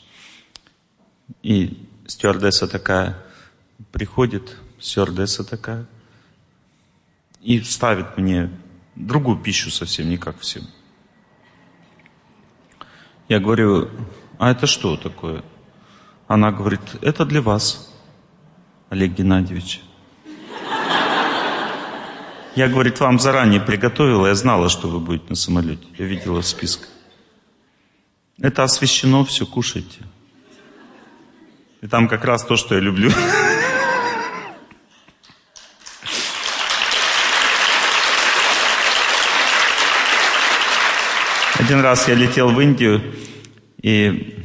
И 1.43 1.89
стюардесса 2.07 2.69
такая 2.69 3.17
приходит, 3.93 4.57
стюардесса 4.81 5.45
такая, 5.45 5.87
и 7.41 7.61
ставит 7.63 8.17
мне 8.17 8.51
другую 8.95 9.39
пищу 9.39 9.71
совсем, 9.71 10.09
не 10.09 10.17
как 10.17 10.41
всем. 10.41 10.65
Я 13.29 13.41
говорю, 13.41 13.91
а 14.39 14.51
это 14.51 14.67
что 14.67 14.97
такое? 14.97 15.43
Она 16.29 16.51
говорит, 16.53 16.81
это 17.03 17.25
для 17.25 17.43
вас, 17.43 17.93
Олег 18.91 19.13
Геннадьевич. 19.13 19.83
Я, 22.57 22.69
говорит, 22.69 23.01
вам 23.01 23.19
заранее 23.19 23.61
приготовила, 23.61 24.29
я 24.29 24.35
знала, 24.35 24.71
что 24.71 24.89
вы 24.89 24.99
будете 24.99 25.27
на 25.29 25.35
самолете. 25.37 25.87
Я 25.99 26.07
видела 26.07 26.41
в 26.41 26.47
списке. 26.47 26.87
Это 28.39 28.65
освещено, 28.65 29.25
все 29.25 29.45
кушайте. 29.45 30.01
И 31.83 31.87
там 31.89 32.09
как 32.09 32.25
раз 32.25 32.45
то, 32.45 32.57
что 32.57 32.75
я 32.75 32.81
люблю. 32.81 33.11
Один 41.59 41.81
раз 41.81 42.07
я 42.09 42.15
летел 42.15 42.51
в 42.51 42.61
Индию, 42.61 43.15
и 43.83 44.45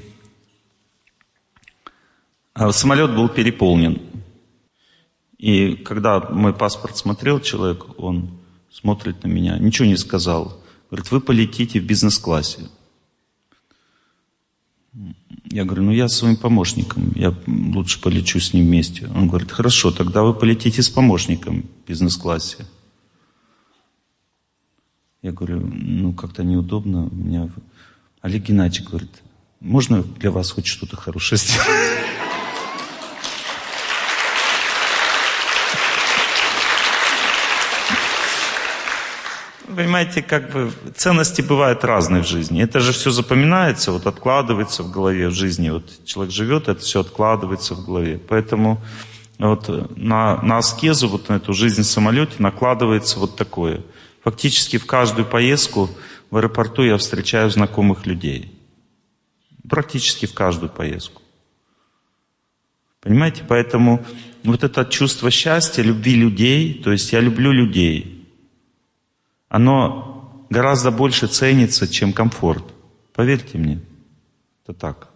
а, 2.54 2.72
самолет 2.72 3.16
был 3.16 3.30
переполнен. 3.30 4.02
И 5.38 5.76
когда 5.76 6.20
мой 6.20 6.54
паспорт 6.54 6.98
смотрел 6.98 7.40
человек, 7.40 8.00
он 8.00 8.40
смотрит 8.72 9.24
на 9.24 9.28
меня, 9.28 9.58
ничего 9.58 9.88
не 9.88 9.98
сказал. 9.98 10.62
Говорит, 10.90 11.12
вы 11.12 11.22
полетите 11.22 11.80
в 11.80 11.86
бизнес-классе. 11.86 12.70
Я 15.52 15.66
говорю, 15.66 15.84
ну 15.84 15.91
я 15.91 16.08
с 16.08 16.16
своим 16.16 16.38
помощником, 16.38 17.12
я 17.14 17.36
лучше 17.45 17.99
полечу 17.99 18.39
с 18.39 18.54
ним 18.54 18.68
вместе. 18.68 19.08
Он 19.14 19.28
говорит, 19.28 19.52
хорошо, 19.52 19.91
тогда 19.91 20.24
вы 20.24 20.34
полетите 20.34 20.82
с 20.82 20.89
помощником 20.89 21.64
в 21.64 21.88
бизнес-классе. 21.89 22.66
Я 25.22 25.34
говорю, 25.34 25.60
ну 25.60 26.14
как-то 26.14 26.43
неудобно. 26.43 27.08
У 27.08 27.16
меня... 27.16 27.49
Олег 28.22 28.43
Геннадьевич 28.43 28.88
говорит, 28.88 29.12
можно 29.60 30.04
для 30.04 30.32
вас 30.32 30.52
хоть 30.52 30.68
что-то 30.68 30.95
хорошее 30.95 31.38
сделать? 31.38 31.68
Понимаете, 39.76 40.22
как 40.22 40.51
бы 40.51 40.72
ценности 40.95 41.41
бывают 41.41 41.84
разные 41.84 42.24
в 42.24 42.28
жизни. 42.28 42.61
Это 42.61 42.80
же 42.80 42.91
все 42.91 43.11
запоминается, 43.11 43.91
вот 43.91 44.05
откладывается 44.05 44.84
в 44.84 44.91
голове 44.91 45.30
в 45.30 45.34
жизни. 45.34 45.69
Вот 45.69 45.86
человек 46.05 46.34
живет, 46.34 46.67
это 46.67 46.82
все 46.82 47.01
откладывается 47.01 47.76
в 47.76 47.86
голове. 47.86 48.19
Поэтому 48.28 48.82
вот 49.38 49.97
на, 49.97 50.41
на 50.41 50.57
аскезу, 50.57 51.07
вот 51.07 51.30
на 51.30 51.36
эту 51.36 51.53
жизнь 51.53 51.84
в 51.84 51.86
самолете 51.86 52.34
накладывается 52.39 53.19
вот 53.19 53.36
такое. 53.38 53.82
Фактически 54.24 54.78
в 54.78 54.86
каждую 54.86 55.26
поездку 55.26 55.89
в 56.30 56.38
аэропорту 56.38 56.84
я 56.84 56.97
встречаю 56.97 57.49
знакомых 57.49 58.05
людей. 58.05 58.57
Практически 59.69 60.26
в 60.26 60.34
каждую 60.34 60.69
поездку. 60.69 61.22
Понимаете, 63.01 63.43
поэтому 63.47 64.05
вот 64.43 64.63
это 64.63 64.86
чувство 64.86 65.32
счастья, 65.32 65.82
любви 65.82 66.15
людей, 66.15 66.74
то 66.74 66.91
есть 66.91 67.11
я 67.13 67.19
люблю 67.19 67.51
людей– 67.51 68.17
оно 69.52 70.45
гораздо 70.49 70.91
больше 70.91 71.28
ценится, 71.28 71.86
чем 71.86 72.14
комфорт. 72.14 72.64
Поверьте 73.14 73.58
мне, 73.58 73.82
это 74.64 74.74
так. 74.74 75.10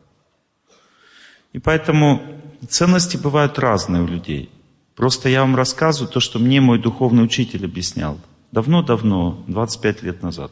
И 1.53 1.59
поэтому 1.59 2.21
ценности 2.67 3.15
бывают 3.15 3.57
разные 3.57 4.03
у 4.03 4.07
людей. 4.07 4.49
Просто 4.93 5.29
я 5.29 5.39
вам 5.39 5.55
рассказываю 5.55 6.11
то, 6.11 6.19
что 6.19 6.37
мне 6.39 6.59
мой 6.59 6.79
духовный 6.79 7.23
учитель 7.23 7.63
объяснял. 7.63 8.19
Давно-давно, 8.51 9.41
25 9.47 10.03
лет 10.03 10.21
назад. 10.21 10.51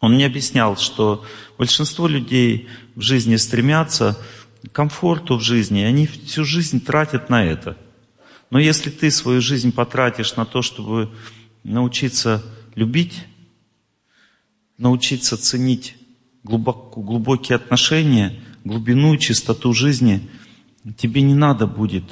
Он 0.00 0.14
мне 0.14 0.24
объяснял, 0.24 0.78
что 0.78 1.22
большинство 1.58 2.08
людей 2.08 2.68
в 2.94 3.02
жизни 3.02 3.36
стремятся 3.36 4.18
к 4.62 4.72
комфорту 4.72 5.36
в 5.36 5.42
жизни, 5.42 5.82
и 5.82 5.84
они 5.84 6.06
всю 6.06 6.44
жизнь 6.44 6.82
тратят 6.82 7.28
на 7.28 7.44
это. 7.44 7.76
Но 8.48 8.58
если 8.58 8.88
ты 8.88 9.10
свою 9.10 9.42
жизнь 9.42 9.70
потратишь 9.70 10.36
на 10.36 10.46
то, 10.46 10.62
чтобы 10.62 11.10
научиться 11.62 12.42
любить, 12.74 13.24
научиться 14.78 15.36
ценить 15.36 15.96
глубоко, 16.42 17.00
глубокие 17.00 17.56
отношения, 17.56 18.40
глубину 18.64 19.16
чистоту 19.16 19.72
жизни, 19.72 20.28
тебе 20.96 21.22
не 21.22 21.34
надо 21.34 21.66
будет 21.66 22.04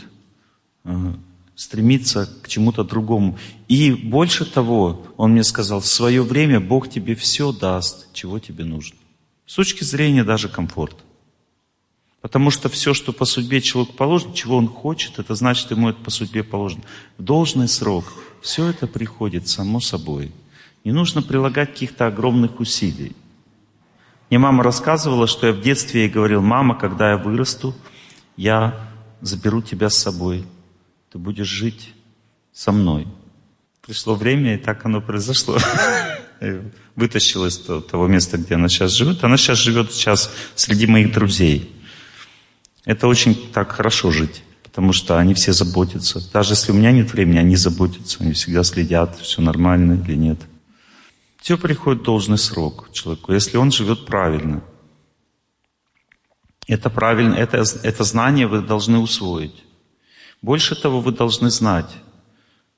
э, 0.85 1.15
стремиться 1.55 2.29
к 2.43 2.49
чему-то 2.49 2.85
другому. 2.85 3.39
И 3.69 3.93
больше 3.93 4.45
того, 4.45 5.07
он 5.17 5.33
мне 5.33 5.45
сказал, 5.45 5.81
в 5.81 5.87
свое 5.87 6.23
время 6.23 6.61
Бог 6.61 6.89
тебе 6.89 7.15
все 7.15 7.53
даст, 7.53 8.13
чего 8.13 8.39
тебе 8.39 8.65
нужно. 8.65 8.99
С 9.47 9.55
точки 9.55 9.85
зрения 9.85 10.25
даже 10.25 10.49
комфорта. 10.49 11.03
Потому 12.23 12.51
что 12.51 12.69
все, 12.69 12.95
что 12.95 13.13
по 13.13 13.25
судьбе 13.25 13.61
человеку 13.61 13.95
положено, 13.95 14.33
чего 14.33 14.57
он 14.57 14.69
хочет, 14.69 15.19
это 15.19 15.35
значит, 15.35 15.71
ему 15.73 15.89
это 15.91 16.01
по 16.01 16.11
судьбе 16.11 16.45
положено. 16.45 16.85
В 17.19 17.23
должный 17.23 17.67
срок 17.67 18.05
все 18.41 18.67
это 18.67 18.87
приходит 18.87 19.49
само 19.49 19.81
собой. 19.81 20.31
Не 20.85 20.93
нужно 20.93 21.23
прилагать 21.23 21.71
каких-то 21.71 22.07
огромных 22.07 22.59
усилий. 22.61 23.15
Мне 24.31 24.39
мама 24.39 24.65
рассказывала, 24.65 25.27
что 25.27 25.47
я 25.47 25.53
в 25.53 25.61
детстве 25.61 26.03
ей 26.03 26.11
говорил, 26.11 26.41
мама, 26.43 26.75
когда 26.75 27.11
я 27.11 27.17
вырасту, 27.17 27.75
я 28.37 28.75
заберу 29.21 29.63
тебя 29.63 29.91
с 29.91 29.97
собой. 29.97 30.45
Ты 31.13 31.19
будешь 31.19 31.47
жить 31.47 31.93
со 32.53 32.73
мной. 32.73 33.07
Пришло 33.87 34.15
время, 34.15 34.55
и 34.55 34.59
так 34.59 34.85
оно 34.87 35.01
произошло. 35.01 35.59
Вытащила 36.97 37.47
из 37.47 37.59
того 37.59 38.07
места, 38.07 38.39
где 38.39 38.55
она 38.55 38.69
сейчас 38.69 38.93
живет. 38.93 39.23
Она 39.23 39.37
сейчас 39.37 39.59
живет 39.59 39.93
сейчас 39.93 40.33
среди 40.55 40.87
моих 40.87 41.13
друзей. 41.13 41.71
Это 42.85 43.07
очень 43.07 43.51
так 43.53 43.73
хорошо 43.73 44.11
жить, 44.11 44.43
потому 44.63 44.93
что 44.93 45.19
они 45.19 45.35
все 45.35 45.53
заботятся. 45.53 46.21
Даже 46.33 46.55
если 46.55 46.73
у 46.73 46.75
меня 46.75 46.91
нет 46.91 47.13
времени, 47.13 47.39
они 47.39 47.55
заботятся, 47.55 48.19
они 48.21 48.33
всегда 48.33 48.65
следят, 48.65 49.19
все 49.21 49.41
нормально 49.41 50.03
или 50.03 50.17
нет. 50.17 50.41
Все 51.43 51.59
приходит 51.59 52.03
в 52.03 52.05
должный 52.05 52.39
срок 52.39 52.91
человеку, 52.93 53.33
если 53.33 53.57
он 53.57 53.73
живет 53.73 54.07
правильно. 54.07 54.63
Это 56.69 56.89
правильно, 56.89 57.35
это, 57.35 57.65
это 57.83 58.05
знание 58.05 58.47
вы 58.47 58.63
должны 58.63 58.99
усвоить. 58.99 59.65
Больше 60.41 60.81
того, 60.81 61.01
вы 61.01 61.11
должны 61.11 61.51
знать, 61.51 61.91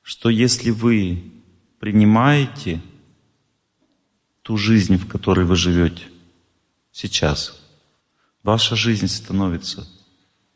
что 0.00 0.30
если 0.30 0.70
вы 0.70 1.30
принимаете 1.78 2.80
ту 4.40 4.56
жизнь, 4.56 4.96
в 4.96 5.06
которой 5.08 5.44
вы 5.44 5.56
живете 5.56 6.04
сейчас, 6.90 7.62
ваша 8.42 8.76
жизнь 8.76 9.08
становится 9.08 9.86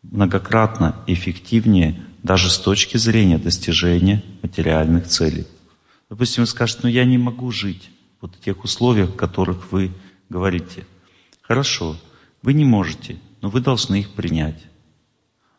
многократно 0.01 0.97
эффективнее 1.07 2.03
даже 2.23 2.49
с 2.49 2.57
точки 2.57 2.97
зрения 2.97 3.37
достижения 3.37 4.25
материальных 4.41 5.09
целей. 5.09 5.47
Допустим, 6.09 6.45
вы 6.45 6.47
скажете, 6.47 6.81
ну 6.85 6.89
я 6.89 7.05
не 7.05 7.19
могу 7.19 7.51
жить 7.51 7.91
вот 8.21 8.39
тех 8.41 8.65
условиях, 8.65 9.11
в 9.11 9.17
которых 9.17 9.73
вы 9.73 9.93
говорите. 10.29 10.87
Хорошо, 11.43 11.97
вы 12.43 12.53
не 12.53 12.65
можете, 12.65 13.19
но 13.41 13.49
вы 13.49 13.61
должны 13.61 14.01
их 14.01 14.13
принять. 14.13 14.63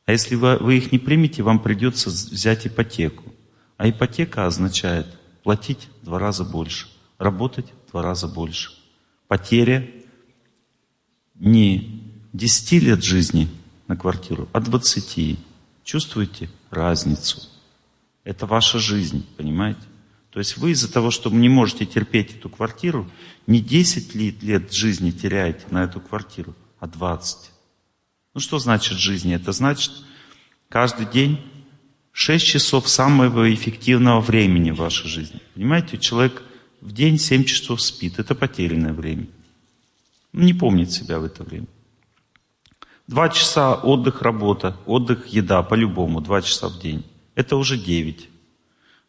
А 0.05 0.11
если 0.11 0.35
вы, 0.35 0.57
вы 0.57 0.77
их 0.77 0.91
не 0.91 0.97
примете, 0.97 1.43
вам 1.43 1.59
придется 1.59 2.09
взять 2.09 2.67
ипотеку. 2.67 3.33
А 3.77 3.89
ипотека 3.89 4.45
означает 4.45 5.07
платить 5.43 5.87
в 6.01 6.05
два 6.05 6.19
раза 6.19 6.43
больше, 6.43 6.87
работать 7.17 7.67
в 7.87 7.91
два 7.91 8.01
раза 8.01 8.27
больше. 8.27 8.71
Потеря 9.27 9.87
не 11.35 12.03
10 12.33 12.83
лет 12.83 13.03
жизни 13.03 13.47
на 13.87 13.95
квартиру, 13.95 14.49
а 14.51 14.59
20. 14.59 15.39
Чувствуете 15.83 16.49
разницу? 16.69 17.41
Это 18.23 18.45
ваша 18.45 18.79
жизнь, 18.79 19.25
понимаете? 19.37 19.81
То 20.31 20.39
есть 20.39 20.57
вы 20.57 20.71
из-за 20.71 20.91
того, 20.91 21.09
что 21.11 21.29
не 21.29 21.49
можете 21.49 21.85
терпеть 21.85 22.35
эту 22.35 22.49
квартиру, 22.49 23.09
не 23.47 23.61
10 23.61 24.13
лет 24.15 24.71
жизни 24.71 25.11
теряете 25.11 25.65
на 25.71 25.83
эту 25.83 25.99
квартиру, 25.99 26.55
а 26.79 26.87
20. 26.87 27.51
Ну 28.35 28.39
что 28.39 28.59
значит 28.59 28.97
жизни? 28.97 29.33
Это 29.33 29.51
значит 29.51 29.91
каждый 30.69 31.07
день 31.07 31.39
6 32.11 32.45
часов 32.45 32.87
самого 32.87 33.51
эффективного 33.51 34.21
времени 34.21 34.71
в 34.71 34.77
вашей 34.77 35.07
жизни. 35.07 35.39
Понимаете, 35.55 35.97
человек 35.97 36.43
в 36.81 36.91
день 36.91 37.17
7 37.17 37.43
часов 37.43 37.81
спит. 37.81 38.19
Это 38.19 38.35
потерянное 38.35 38.93
время. 38.93 39.27
Он 40.33 40.41
не 40.41 40.53
помнит 40.53 40.91
себя 40.91 41.19
в 41.19 41.23
это 41.23 41.43
время. 41.43 41.67
Два 43.07 43.29
часа 43.29 43.73
отдых, 43.73 44.21
работа, 44.21 44.77
отдых, 44.85 45.27
еда, 45.27 45.63
по-любому, 45.63 46.21
два 46.21 46.43
часа 46.43 46.67
в 46.67 46.79
день. 46.79 47.03
Это 47.33 47.55
уже 47.55 47.77
9. 47.77 48.29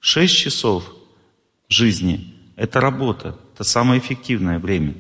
6 0.01 0.35
часов 0.35 0.95
жизни– 1.71 2.35
это 2.57 2.81
работа, 2.81 3.39
это 3.55 3.65
самое 3.65 4.01
эффективное 4.01 4.59
время. 4.59 4.95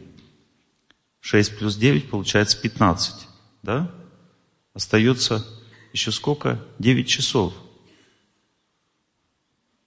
6 1.21 1.59
плюс 1.59 1.77
9 1.77 2.09
получается 2.09 2.59
15, 2.59 3.29
да? 3.63 3.91
Остается 4.73 5.47
еще 5.93 6.13
сколько? 6.13 6.65
9 6.79 7.07
часов. 7.07 7.53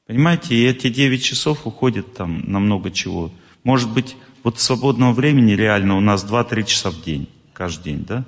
Понимаете, 0.06 0.54
и 0.54 0.66
эти 0.66 0.90
9 0.90 1.24
часов 1.24 1.66
уходят 1.66 2.14
там 2.14 2.44
на 2.52 2.60
много 2.60 2.92
чего. 2.92 3.32
Может 3.64 3.92
быть, 3.92 4.16
вот 4.44 4.60
свободного 4.60 5.14
времени 5.14 5.54
реально 5.54 5.98
у 5.98 6.02
нас 6.02 6.24
2-3 6.26 6.64
часа 6.66 6.92
в 6.92 7.02
день, 7.02 7.30
каждый 7.54 7.86
день, 7.86 8.06
да? 8.06 8.26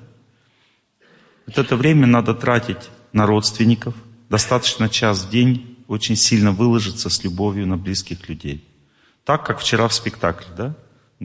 Вот 1.46 1.58
это 1.58 1.76
время 1.76 2.08
надо 2.08 2.34
тратить 2.34 2.90
на 3.12 3.28
родственников. 3.28 3.94
Достаточно 4.30 4.90
час 4.90 5.26
в 5.26 5.30
день 5.30 5.75
очень 5.88 6.16
сильно 6.16 6.52
выложиться 6.52 7.10
с 7.10 7.24
любовью 7.24 7.68
на 7.68 7.78
близких 7.78 8.28
людей. 8.30 8.64
Так, 9.24 9.46
как 9.46 9.60
вчера 9.60 9.88
в 9.88 9.94
спектакле, 9.94 10.48
да? 10.58 10.76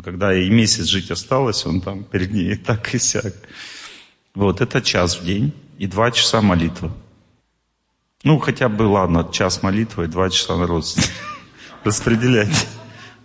Когда 0.02 0.34
и 0.34 0.48
месяц 0.48 0.84
жить 0.84 1.10
осталось, 1.10 1.66
он 1.66 1.80
там 1.80 2.04
перед 2.04 2.32
ней 2.32 2.56
так 2.66 2.94
и 2.94 2.98
сяк. 2.98 3.34
Вот, 4.34 4.60
это 4.60 4.80
час 4.80 5.20
в 5.20 5.24
день 5.24 5.52
и 5.78 5.86
два 5.86 6.10
часа 6.10 6.40
молитва. 6.40 6.92
Ну, 8.22 8.38
хотя 8.38 8.68
бы, 8.68 8.82
ладно, 8.82 9.28
час 9.32 9.62
молитвы 9.62 10.04
и 10.04 10.08
два 10.08 10.30
часа 10.30 10.56
на 10.56 10.66
родственников. 10.66 11.14
Распределяйте. 11.84 12.66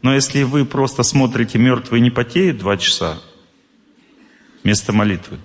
Но 0.01 0.13
если 0.13 0.43
вы 0.43 0.65
просто 0.65 1.03
смотрите 1.03 1.57
«Мертвые 1.57 2.01
не 2.01 2.11
потеют» 2.11 2.59
два 2.59 2.77
часа 2.77 3.17
вместо 4.63 4.93
молитвы, 4.93 5.39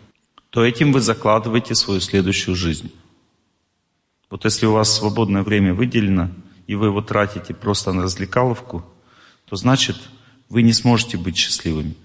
то 0.51 0.65
этим 0.65 0.93
вы 0.93 1.01
закладываете 1.01 1.75
свою 1.75 2.01
следующую 2.01 2.55
жизнь. 2.55 2.93
Вот 4.31 4.45
если 4.45 4.67
у 4.67 4.73
вас 4.73 4.97
свободное 4.97 5.43
время 5.43 5.75
выделено, 5.75 6.31
и 6.69 6.77
вы 6.77 6.87
его 6.87 7.03
тратите 7.03 7.53
просто 7.53 7.93
на 7.93 8.05
развлекаловку, 8.05 8.85
то 9.47 9.57
значит, 9.57 9.97
вы 10.49 10.63
не 10.63 10.73
сможете 10.73 11.19
быть 11.19 11.37
счастливыми. 11.37 11.97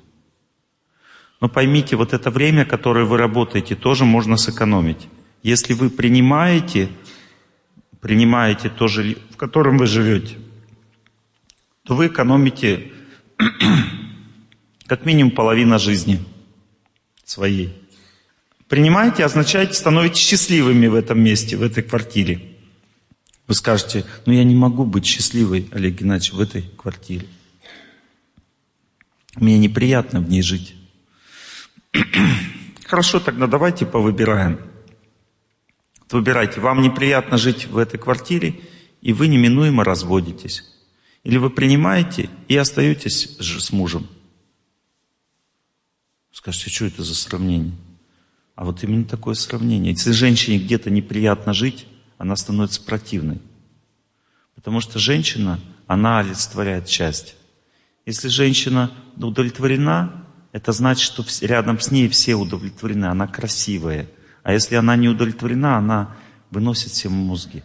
Но 1.39 1.49
поймите, 1.49 1.95
вот 1.95 2.13
это 2.13 2.32
время, 2.32 2.65
которое 2.65 3.05
вы 3.05 3.17
работаете, 3.17 3.76
тоже 3.76 4.05
можно 4.05 4.38
сэкономить. 4.38 5.07
Если 5.43 5.73
вы 5.73 5.91
принимаете, 5.91 6.89
принимаете 8.01 8.69
то 8.69 8.88
в 8.88 9.38
котором 9.38 9.78
вы 9.78 9.86
живете, 9.86 10.38
то 11.84 11.95
вы 11.95 12.07
экономите 12.07 12.91
как 14.88 15.05
минимум 15.05 15.32
половина 15.32 15.78
жизни 15.78 16.26
своей. 17.23 17.84
Принимаете 18.68 19.24
означает, 19.24 19.76
становитесь 19.76 20.22
счастливыми 20.22 20.88
в 20.88 20.95
этом 20.95 21.22
месте, 21.22 21.55
в 21.55 21.61
этой 21.61 21.84
квартире. 21.84 22.55
Вы 23.47 23.53
скажете, 23.53 24.05
ну 24.26 24.34
я 24.34 24.43
не 24.43 24.55
могу 24.55 24.86
быть 24.86 25.05
счастливой, 25.05 25.70
Олег 25.72 25.99
Геннадьевич, 25.99 26.34
в 26.34 26.41
этой 26.41 26.63
квартире. 26.63 27.28
Мне 29.36 29.59
неприятно 29.59 30.20
в 30.20 30.30
ней 30.30 30.41
жить. 30.41 30.74
Хорошо, 32.86 33.20
тогда 33.20 33.45
давайте 33.45 33.86
повыбираем. 33.86 34.59
выбирайте, 36.09 36.59
вам 36.59 36.82
неприятно 36.82 37.38
жить 37.38 37.68
в 37.68 37.78
этой 37.78 37.99
квартире, 37.99 38.61
и 39.01 39.13
вы 39.13 39.28
неминуемо 39.28 39.84
разводитесь. 39.84 40.63
Или 41.24 41.38
вы 41.38 41.51
принимаете 41.51 42.30
и 42.47 42.55
остаетесь 42.55 43.38
с 43.39 43.72
мужем. 43.72 44.07
Скажете, 46.32 46.70
что 46.72 46.86
это 46.86 47.03
за 47.03 47.13
сравнение? 47.13 47.74
А 48.55 48.63
вот 48.63 48.83
именно 48.83 49.05
такое 49.05 49.35
сравнение. 49.35 49.91
Если 49.91 50.11
женщине 50.11 50.59
где-то 50.59 50.89
неприятно 50.89 51.53
жить, 51.53 51.87
она 52.17 52.35
становится 52.35 52.81
противной. 52.81 53.41
Потому 54.55 54.79
что 54.79 54.97
женщина, 54.97 55.59
она 55.87 56.19
олицетворяет 56.19 56.87
счастье. 56.87 57.35
Если 58.05 58.29
женщина 58.29 58.91
удовлетворена, 59.17 60.25
это 60.53 60.71
значит, 60.71 61.03
что 61.03 61.25
рядом 61.45 61.79
с 61.79 61.91
ней 61.91 62.07
все 62.07 62.35
удовлетворены, 62.35 63.05
она 63.05 63.27
красивая. 63.27 64.07
А 64.43 64.53
если 64.53 64.75
она 64.75 64.95
не 64.95 65.09
удовлетворена, 65.09 65.77
она 65.77 66.15
выносит 66.49 66.91
всем 66.91 67.11
мозги. 67.11 67.61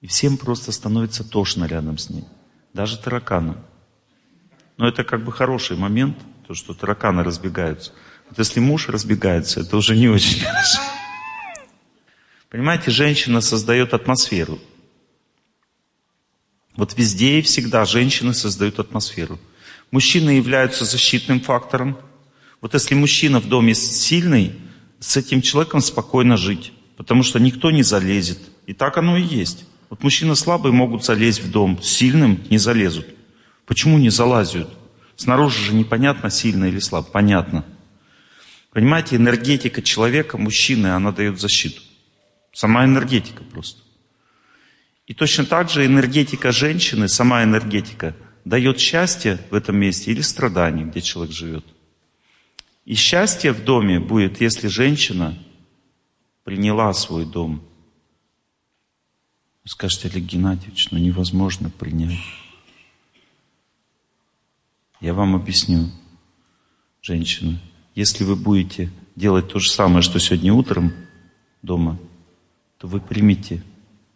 И 0.00 0.06
всем 0.06 0.36
просто 0.36 0.70
становится 0.72 1.28
тошно 1.28 1.64
рядом 1.64 1.98
с 1.98 2.10
ней. 2.10 2.24
Даже 2.72 2.96
тараканам. 2.96 3.58
Но 4.76 4.86
это 4.86 5.02
как 5.02 5.24
бы 5.24 5.32
хороший 5.32 5.76
момент, 5.76 6.16
то, 6.46 6.54
что 6.54 6.74
тараканы 6.74 7.22
разбегаются. 7.24 7.92
Если 8.36 8.60
муж 8.60 8.88
разбегается, 8.88 9.60
это 9.60 9.76
уже 9.76 9.96
не 9.96 10.08
очень 10.08 10.40
хорошо. 10.44 10.80
Понимаете, 12.48 12.90
женщина 12.90 13.40
создает 13.40 13.94
атмосферу. 13.94 14.58
Вот 16.76 16.96
везде 16.96 17.38
и 17.38 17.42
всегда 17.42 17.84
женщины 17.84 18.34
создают 18.34 18.78
атмосферу. 18.78 19.38
Мужчины 19.90 20.30
являются 20.30 20.84
защитным 20.84 21.40
фактором. 21.40 21.98
Вот 22.60 22.74
если 22.74 22.94
мужчина 22.94 23.40
в 23.40 23.48
доме 23.48 23.74
сильный, 23.74 24.54
с 24.98 25.16
этим 25.16 25.42
человеком 25.42 25.80
спокойно 25.80 26.36
жить, 26.36 26.72
потому 26.96 27.22
что 27.22 27.38
никто 27.38 27.70
не 27.70 27.82
залезет. 27.82 28.38
И 28.66 28.74
так 28.74 28.98
оно 28.98 29.16
и 29.16 29.22
есть. 29.22 29.64
Вот 29.88 30.02
мужчины 30.02 30.36
слабые 30.36 30.72
могут 30.72 31.04
залезть 31.04 31.42
в 31.42 31.50
дом, 31.50 31.82
сильным 31.82 32.40
не 32.50 32.58
залезут. 32.58 33.06
Почему 33.66 33.98
не 33.98 34.10
залазят? 34.10 34.68
Снаружи 35.16 35.60
же 35.60 35.74
непонятно, 35.74 36.30
сильно 36.30 36.66
или 36.66 36.78
слабо. 36.78 37.08
Понятно. 37.10 37.64
Понимаете, 38.70 39.16
энергетика 39.16 39.82
человека, 39.82 40.38
мужчины, 40.38 40.88
она 40.88 41.10
дает 41.12 41.40
защиту. 41.40 41.82
Сама 42.52 42.84
энергетика 42.84 43.42
просто. 43.42 43.82
И 45.06 45.14
точно 45.14 45.44
так 45.44 45.70
же 45.70 45.84
энергетика 45.84 46.52
женщины, 46.52 47.08
сама 47.08 47.42
энергетика, 47.42 48.14
дает 48.44 48.78
счастье 48.78 49.38
в 49.50 49.54
этом 49.54 49.76
месте 49.76 50.12
или 50.12 50.20
страдание, 50.20 50.86
где 50.86 51.00
человек 51.00 51.34
живет. 51.34 51.64
И 52.84 52.94
счастье 52.94 53.52
в 53.52 53.64
доме 53.64 53.98
будет, 53.98 54.40
если 54.40 54.68
женщина 54.68 55.36
приняла 56.44 56.92
свой 56.92 57.26
дом. 57.26 57.62
Вы 59.64 59.70
скажете, 59.70 60.08
Олег 60.08 60.24
Геннадьевич, 60.24 60.90
ну 60.90 60.98
невозможно 60.98 61.70
принять. 61.70 62.18
Я 65.00 65.12
вам 65.12 65.34
объясню, 65.34 65.90
женщина. 67.02 67.60
Если 68.00 68.24
вы 68.24 68.34
будете 68.34 68.88
делать 69.14 69.48
то 69.48 69.58
же 69.58 69.68
самое, 69.68 70.00
что 70.00 70.18
сегодня 70.18 70.54
утром 70.54 70.94
дома, 71.60 71.98
то 72.78 72.86
вы 72.86 72.98
примите 72.98 73.62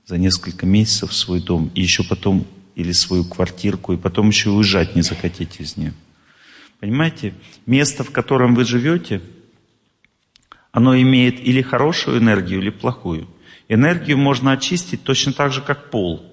за 0.07 0.17
несколько 0.17 0.65
месяцев 0.65 1.13
свой 1.13 1.43
дом, 1.43 1.71
и 1.75 1.83
еще 1.83 2.03
потом, 2.03 2.47
или 2.77 2.93
свою 2.93 3.25
квартирку, 3.25 3.93
и 3.93 3.99
потом 3.99 4.29
еще 4.29 4.49
уезжать 4.49 4.97
не 4.97 5.03
захотите 5.03 5.63
из 5.63 5.77
нее. 5.77 5.93
Понимаете, 6.81 7.35
место, 7.67 8.05
в 8.05 8.11
котором 8.11 8.55
вы 8.55 8.65
живете, 8.65 9.21
оно 10.73 10.97
имеет 10.97 11.39
или 11.47 11.61
хорошую 11.61 12.21
энергию, 12.21 12.61
или 12.61 12.71
плохую. 12.71 13.29
Энергию 13.69 14.17
можно 14.17 14.53
очистить 14.53 15.03
точно 15.03 15.35
так 15.35 15.53
же, 15.53 15.61
как 15.61 15.91
пол. 15.91 16.25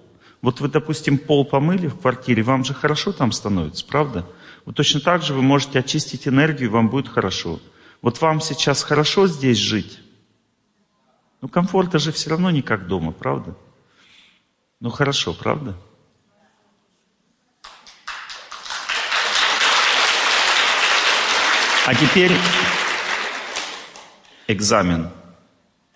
Вот 0.41 0.61
вы, 0.61 0.69
допустим, 0.69 1.17
пол 1.17 1.43
помыли 1.43 1.87
в 1.87 1.97
квартире, 1.97 2.43
вам 2.43 2.63
же 2.63 2.73
хорошо 2.73 3.11
там 3.11 3.33
становится, 3.33 3.85
правда? 3.85 4.25
Вот 4.65 4.75
точно 4.75 4.99
так 4.99 5.23
же 5.23 5.33
вы 5.33 5.41
можете 5.41 5.79
очистить 5.79 6.27
энергию, 6.27 6.69
и 6.69 6.71
вам 6.71 6.89
будет 6.89 7.07
хорошо. 7.07 7.59
Вот 8.01 8.21
вам 8.21 8.41
сейчас 8.41 8.83
хорошо 8.83 9.27
здесь 9.27 9.57
жить? 9.57 9.99
Ну, 11.41 11.47
комфорта 11.47 11.97
же 11.99 12.11
все 12.11 12.29
равно 12.29 12.51
не 12.51 12.61
как 12.61 12.87
дома, 12.87 13.11
правда? 13.11 13.55
Ну, 14.79 14.89
хорошо, 14.89 15.33
правда? 15.33 15.75
А 21.87 21.95
теперь 21.95 22.31
экзамен. 24.47 25.09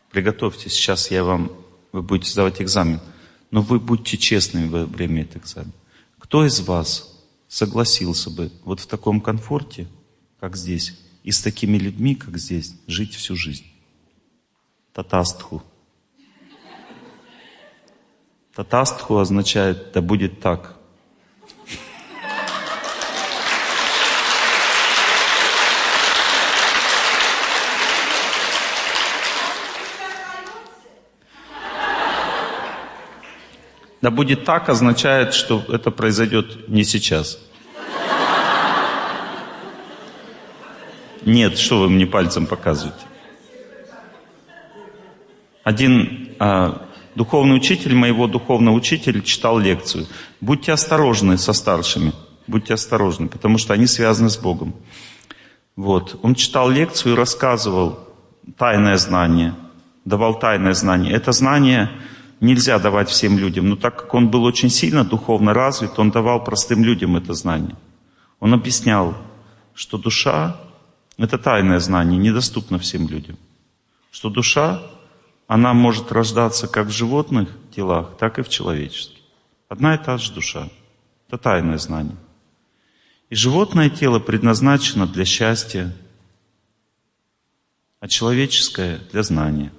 Приготовьтесь, 0.09 0.73
сейчас 0.73 1.11
я 1.11 1.23
вам, 1.23 1.51
вы 1.91 2.01
будете 2.01 2.31
сдавать 2.31 2.61
экзамен. 2.61 2.99
Но 3.51 3.61
вы 3.61 3.79
будьте 3.79 4.17
честными 4.17 4.67
во 4.67 4.85
время 4.85 5.23
этого 5.23 5.43
экзамена. 5.43 5.71
Кто 6.19 6.45
из 6.45 6.59
вас 6.61 7.14
согласился 7.55 8.29
бы 8.29 8.51
вот 8.65 8.81
в 8.81 8.85
таком 8.85 9.21
комфорте, 9.21 9.87
как 10.41 10.57
здесь, 10.57 10.99
и 11.23 11.31
с 11.31 11.41
такими 11.41 11.77
людьми, 11.77 12.13
как 12.13 12.37
здесь, 12.37 12.75
жить 12.85 13.15
всю 13.15 13.37
жизнь. 13.37 13.65
Татастху. 14.91 15.63
Татастху 18.53 19.15
означает 19.15 19.93
«да 19.93 20.01
будет 20.01 20.41
так». 20.41 20.74
Да 34.05 34.11
будет 34.11 34.43
так 34.43 34.69
означает, 34.69 35.33
что 35.33 35.65
это 35.67 35.89
произойдет 35.89 36.69
не 36.69 36.83
сейчас. 36.83 37.39
Нет, 41.25 41.57
что 41.57 41.79
вы 41.79 41.89
мне 41.89 42.05
пальцем 42.05 42.45
показываете? 42.45 42.99
Один 45.63 46.35
а, 46.37 46.87
духовный 47.15 47.55
учитель, 47.55 47.95
моего 47.95 48.27
духовного 48.27 48.75
учителя, 48.75 49.21
читал 49.21 49.57
лекцию. 49.57 50.05
Будьте 50.39 50.71
осторожны 50.71 51.39
со 51.39 51.53
старшими, 51.53 52.13
будьте 52.45 52.75
осторожны, 52.75 53.27
потому 53.27 53.57
что 53.57 53.73
они 53.73 53.87
связаны 53.87 54.29
с 54.29 54.37
Богом. 54.37 54.75
Вот. 55.75 56.19
Он 56.21 56.35
читал 56.35 56.69
лекцию 56.69 57.13
и 57.13 57.17
рассказывал 57.17 57.97
тайное 58.55 58.97
знание, 58.97 59.55
давал 60.05 60.37
тайное 60.37 60.75
знание. 60.75 61.11
Это 61.11 61.31
знание 61.31 61.89
нельзя 62.39 62.79
давать 62.79 63.09
всем 63.09 63.37
людям, 63.37 63.69
но 63.69 63.75
так 63.75 63.95
как 63.95 64.13
он 64.13 64.29
был 64.29 64.43
очень 64.43 64.69
сильно 64.69 65.03
духовно 65.03 65.53
развит, 65.53 65.97
он 65.97 66.11
давал 66.11 66.43
простым 66.43 66.83
людям 66.83 67.15
это 67.15 67.33
знание. 67.33 67.75
Он 68.39 68.53
объяснял, 68.53 69.15
что 69.73 69.97
душа 69.97 70.57
это 71.17 71.37
тайное 71.37 71.79
знание, 71.79 72.19
недоступно 72.19 72.77
всем 72.77 73.07
людям. 73.07 73.37
Что 74.11 74.29
душа, 74.29 74.81
она 75.47 75.73
может 75.73 76.11
рождаться 76.11 76.67
как 76.67 76.87
в 76.87 76.91
животных 76.91 77.49
телах, 77.73 78.17
так 78.17 78.39
и 78.39 78.43
в 78.43 78.49
человеческих. 78.49 79.19
Одна 79.69 79.95
и 79.95 79.97
та 79.97 80.17
же 80.17 80.33
душа. 80.33 80.69
Это 81.27 81.37
тайное 81.37 81.77
знание. 81.77 82.17
И 83.29 83.35
животное 83.35 83.89
тело 83.89 84.19
предназначено 84.19 85.07
для 85.07 85.25
счастья, 85.25 85.95
а 87.99 88.07
человеческое 88.07 88.99
для 89.11 89.23
знания. 89.23 89.71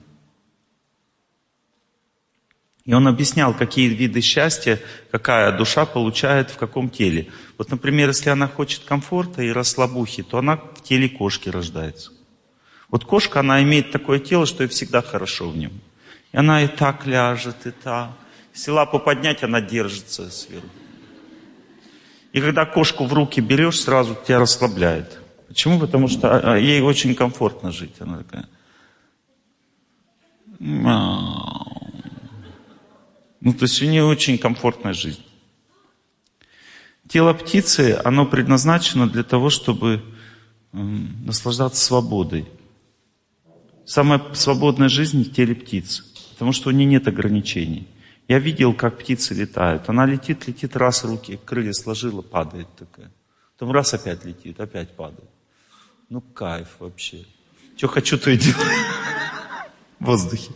И 2.86 2.94
он 2.94 3.08
объяснял, 3.08 3.52
какие 3.52 3.88
виды 3.88 4.20
счастья, 4.20 4.80
какая 5.10 5.50
душа 5.58 5.84
получает 5.84 6.50
в 6.50 6.56
каком 6.56 6.88
теле. 6.88 7.28
Вот, 7.58 7.70
например, 7.70 8.08
если 8.08 8.30
она 8.30 8.46
хочет 8.46 8.84
комфорта 8.84 9.42
и 9.42 9.50
расслабухи, 9.50 10.22
то 10.22 10.38
она 10.38 10.56
в 10.56 10.82
теле 10.82 11.08
кошки 11.08 11.48
рождается. 11.48 12.12
Вот 12.88 13.04
кошка, 13.04 13.40
она 13.40 13.60
имеет 13.64 13.90
такое 13.90 14.20
тело, 14.20 14.46
что 14.46 14.62
ей 14.62 14.68
всегда 14.68 15.02
хорошо 15.02 15.50
в 15.50 15.56
нем. 15.56 15.72
И 16.30 16.36
она 16.36 16.62
и 16.62 16.68
так 16.68 17.06
ляжет, 17.06 17.66
и 17.66 17.72
так. 17.72 18.10
Если 18.54 18.70
лапу 18.70 19.00
поднять, 19.00 19.42
она 19.42 19.60
держится 19.60 20.30
сверху. 20.30 20.68
И 22.32 22.40
когда 22.40 22.66
кошку 22.66 23.04
в 23.06 23.12
руки 23.12 23.40
берешь, 23.40 23.80
сразу 23.80 24.16
тебя 24.26 24.38
расслабляет. 24.38 25.18
Почему? 25.48 25.80
Потому 25.80 26.06
что 26.06 26.36
а, 26.36 26.52
а, 26.52 26.56
ей 26.56 26.80
очень 26.82 27.16
комфортно 27.16 27.72
жить. 27.72 27.94
Она 27.98 28.18
такая. 28.18 28.48
Ну, 33.46 33.52
то 33.52 33.62
есть 33.62 33.80
у 33.80 33.86
нее 33.86 34.02
очень 34.04 34.38
комфортная 34.38 34.92
жизнь. 34.92 35.24
Тело 37.08 37.32
птицы, 37.32 37.96
оно 38.04 38.26
предназначено 38.26 39.08
для 39.08 39.22
того, 39.22 39.50
чтобы 39.50 40.02
э, 40.72 40.76
наслаждаться 40.76 41.80
свободой. 41.80 42.48
Самая 43.84 44.20
свободная 44.34 44.88
жизнь 44.88 45.22
в 45.22 45.32
теле 45.32 45.54
птицы, 45.54 46.02
потому 46.32 46.50
что 46.50 46.70
у 46.70 46.72
нее 46.72 46.86
нет 46.86 47.06
ограничений. 47.06 47.86
Я 48.26 48.40
видел, 48.40 48.74
как 48.74 48.98
птицы 48.98 49.32
летают. 49.32 49.88
Она 49.88 50.06
летит, 50.06 50.48
летит, 50.48 50.74
раз 50.74 51.04
руки, 51.04 51.38
крылья 51.44 51.72
сложила, 51.72 52.22
падает 52.22 52.66
такая. 52.76 53.12
Потом 53.52 53.70
раз 53.70 53.94
опять 53.94 54.24
летит, 54.24 54.58
опять 54.58 54.90
падает. 54.96 55.30
Ну, 56.08 56.20
кайф 56.20 56.66
вообще. 56.80 57.24
Что 57.76 57.86
хочу, 57.86 58.18
то 58.18 58.28
и 58.28 58.38
делаю. 58.38 58.66
В 60.00 60.06
воздухе. 60.06 60.50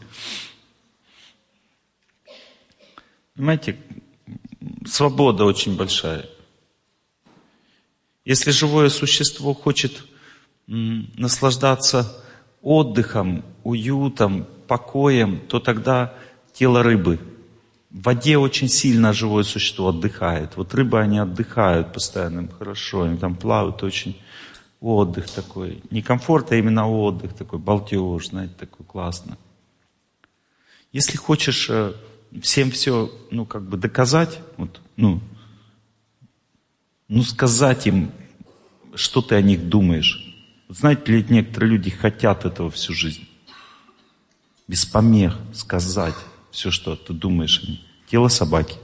Понимаете, 3.41 3.78
свобода 4.84 5.47
очень 5.47 5.74
большая. 5.74 6.28
Если 8.26 8.51
живое 8.51 8.91
существо 8.91 9.55
хочет 9.55 10.05
наслаждаться 10.66 12.22
отдыхом, 12.61 13.43
уютом, 13.64 14.47
покоем, 14.68 15.41
то 15.49 15.59
тогда 15.59 16.12
тело 16.53 16.82
рыбы. 16.82 17.18
В 17.88 18.03
воде 18.03 18.36
очень 18.36 18.68
сильно 18.68 19.14
живое 19.14 19.45
существо 19.45 19.88
отдыхает. 19.88 20.59
Вот 20.59 20.74
рыбы, 20.74 21.01
они 21.01 21.18
отдыхают 21.18 21.95
постоянно, 21.95 22.41
им 22.41 22.51
хорошо, 22.51 23.05
они 23.05 23.16
там 23.16 23.36
плавают 23.36 23.82
очень 23.82 24.20
отдых 24.82 25.30
такой. 25.30 25.82
Не 25.91 26.03
комфорт, 26.03 26.53
а 26.53 26.57
именно 26.57 26.86
отдых 26.86 27.32
такой, 27.32 27.59
балдеж, 27.59 28.28
знаете, 28.28 28.53
такой 28.59 28.84
классно. 28.84 29.38
Если 30.93 31.16
хочешь 31.16 31.70
э, 31.70 31.95
всем 32.42 32.70
все, 32.70 33.10
ну, 33.30 33.44
как 33.44 33.68
бы 33.68 33.76
доказать, 33.76 34.40
вот, 34.56 34.80
ну, 34.96 35.20
ну, 37.08 37.22
сказать 37.22 37.86
им, 37.86 38.12
что 38.94 39.20
ты 39.20 39.34
о 39.34 39.42
них 39.42 39.68
думаешь. 39.68 40.26
Вот 40.68 40.78
знаете 40.78 41.12
ли, 41.12 41.26
некоторые 41.28 41.72
люди 41.72 41.90
хотят 41.90 42.44
этого 42.44 42.70
всю 42.70 42.94
жизнь. 42.94 43.28
Без 44.68 44.86
помех 44.86 45.36
сказать 45.52 46.14
все, 46.52 46.70
что 46.70 46.94
ты 46.94 47.12
думаешь 47.12 47.62
о 47.64 47.66
них. 47.66 47.80
Тело 48.08 48.28
собаки. 48.28 48.76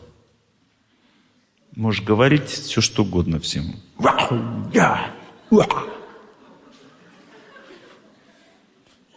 Можешь 1.77 2.03
говорить 2.03 2.49
все, 2.49 2.81
что 2.81 3.03
угодно 3.03 3.39
всем. 3.39 3.77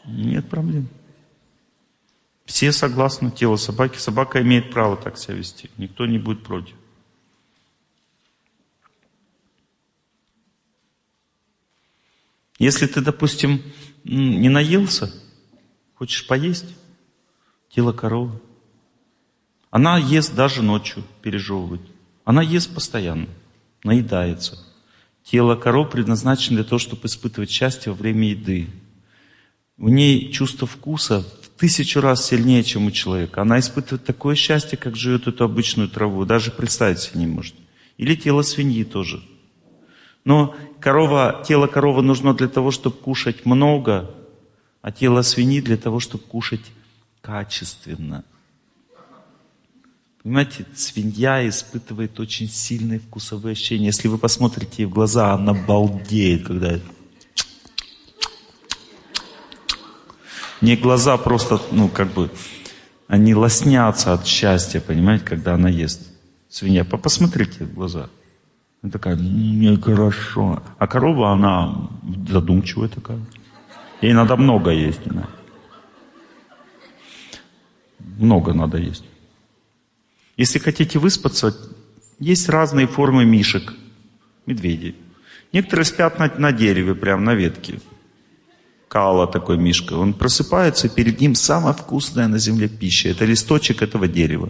Нет 0.05 0.47
проблем. 0.49 0.89
Все 2.50 2.72
согласны, 2.72 3.30
тело 3.30 3.58
собаки. 3.58 4.00
Собака 4.00 4.41
имеет 4.41 4.72
право 4.72 4.97
так 4.97 5.20
себя 5.20 5.36
вести. 5.36 5.70
Никто 5.78 6.08
не 6.08 6.18
будет 6.18 6.43
против. 6.43 6.76
Если 12.58 12.88
ты, 12.88 13.02
допустим, 13.02 13.62
не 14.04 14.50
наелся, 14.50 15.14
хочешь 15.93 16.26
поесть, 16.26 16.66
тело 17.70 17.93
коровы. 17.93 18.41
Она 19.70 20.00
ест 20.00 20.34
даже 20.34 20.64
ночью, 20.64 21.04
пережевывает. 21.22 21.84
Она 22.26 22.41
ест 22.41 22.74
постоянно, 22.74 23.30
наедается. 23.84 24.58
Тело 25.24 25.56
коров 25.56 25.91
предназначено 25.91 26.56
для 26.56 26.66
того, 26.66 26.80
чтобы 26.80 27.06
испытывать 27.06 27.52
счастье 27.52 27.91
во 27.91 27.97
время 28.00 28.32
еды. 28.32 28.72
В 29.78 29.88
ней 29.88 30.32
чувство 30.32 30.65
вкуса 30.65 31.23
тысячу 31.60 31.99
раз 31.99 32.26
сильнее, 32.26 32.64
чем 32.64 32.88
у 32.88 32.91
человека. 32.91 33.41
Она 33.41 33.60
испытывает 33.60 34.06
такое 34.06 34.36
счастье, 34.36 34.77
как 34.77 34.95
живет 34.95 35.27
эту 35.27 35.44
обычную 35.44 35.90
траву, 35.90 36.26
даже 36.26 36.52
представить 36.52 36.99
себе 36.99 37.19
не 37.19 37.27
может. 37.27 37.53
Или 37.98 38.15
тело 38.15 38.41
свиньи 38.41 38.84
тоже. 38.86 39.22
Но 40.23 40.56
корова, 40.80 41.44
тело 41.45 41.68
коровы 41.68 42.02
нужно 42.02 42.34
для 42.34 42.48
того, 42.48 42.72
чтобы 42.72 42.95
кушать 42.95 43.45
много, 43.45 44.10
а 44.81 44.91
тело 44.91 45.22
свиньи 45.22 45.60
для 45.60 45.76
того, 45.76 45.99
чтобы 45.99 46.23
кушать 46.23 46.65
качественно. 47.22 48.23
Понимаете, 50.23 50.65
свинья 50.76 51.48
испытывает 51.48 52.19
очень 52.19 52.49
сильные 52.49 52.99
вкусовые 52.99 53.53
ощущения. 53.53 53.88
Если 53.88 54.07
вы 54.07 54.18
посмотрите 54.18 54.84
ей 54.84 54.86
в 54.86 54.91
глаза, 54.91 55.34
она 55.34 55.53
балдеет, 55.53 56.48
когда 56.48 56.80
Не 60.61 60.76
глаза 60.76 61.18
просто, 61.18 61.61
ну, 61.72 61.88
как 61.88 62.11
бы, 62.14 62.30
они 63.07 63.34
лоснятся 63.34 64.14
от 64.14 64.26
счастья, 64.26 64.81
понимаете, 64.81 65.26
когда 65.26 65.53
она 65.53 65.69
ест. 65.69 66.02
Свинья, 66.49 66.84
посмотрите 66.84 67.64
в 67.64 67.73
глаза. 67.73 68.10
Она 68.81 68.91
такая, 68.91 69.15
мне 69.15 69.77
хорошо. 69.77 70.64
А 70.77 70.88
корова, 70.88 71.31
она 71.31 71.90
задумчивая 72.27 72.88
такая. 72.88 73.19
Ей 74.02 74.14
надо 74.14 74.36
много 74.36 74.72
есть. 74.72 75.02
Да. 75.06 75.27
Много 77.99 78.53
надо 78.53 78.77
есть. 78.77 79.06
Если 80.38 80.60
хотите 80.60 80.99
выспаться, 80.99 81.56
есть 82.19 82.49
разные 82.49 82.88
формы 82.88 83.26
мишек, 83.26 83.73
медведей. 84.45 84.95
Некоторые 85.52 85.86
спят 85.86 86.19
на, 86.19 86.31
на 86.38 86.52
дереве, 86.52 86.95
прямо 86.95 87.22
на 87.22 87.34
ветке. 87.34 87.80
Кала 88.90 89.28
такой 89.28 89.57
мишка. 89.57 89.94
Он 89.94 90.14
просыпается, 90.14 90.88
и 90.88 90.90
перед 90.90 91.22
ним 91.22 91.36
самая 91.36 91.74
вкусная 91.74 92.28
на 92.28 92.40
земле 92.40 92.68
пища. 92.68 93.10
Это 93.10 93.24
листочек 93.24 93.82
этого 93.82 94.07
дерева. 94.07 94.49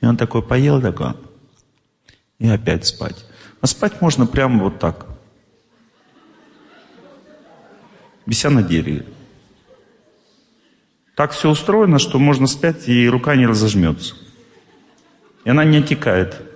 И 0.00 0.06
он 0.06 0.16
такой 0.16 0.42
поел, 0.42 0.80
такой, 0.80 1.14
и 2.38 2.46
опять 2.46 2.86
спать. 2.86 3.24
А 3.60 3.66
спать 3.66 4.00
можно 4.00 4.26
прямо 4.26 4.62
вот 4.62 4.78
так. 4.78 5.06
Вися 8.26 8.50
на 8.50 8.62
дереве. 8.62 9.06
Так 11.16 11.32
все 11.32 11.50
устроено, 11.50 11.98
что 11.98 12.18
можно 12.18 12.46
спать, 12.46 12.88
и 12.88 13.08
рука 13.08 13.34
не 13.34 13.46
разожмется. 13.46 14.14
И 15.44 15.50
она 15.50 15.64
не 15.64 15.78
отекает. 15.78 16.47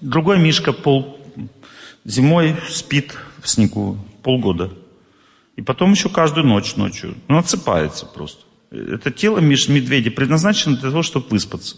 Другой 0.00 0.38
Мишка 0.38 0.72
пол... 0.72 1.18
зимой 2.04 2.56
спит 2.68 3.16
в 3.42 3.48
снегу 3.48 3.98
полгода. 4.22 4.72
И 5.56 5.62
потом 5.62 5.92
еще 5.92 6.08
каждую 6.08 6.46
ночь 6.46 6.76
ночью. 6.76 7.16
Ну, 7.28 7.38
отсыпается 7.38 8.06
просто. 8.06 8.44
Это 8.70 9.10
тело 9.10 9.38
медведя 9.38 10.10
предназначено 10.10 10.76
для 10.76 10.90
того, 10.90 11.02
чтобы 11.02 11.28
выспаться. 11.28 11.76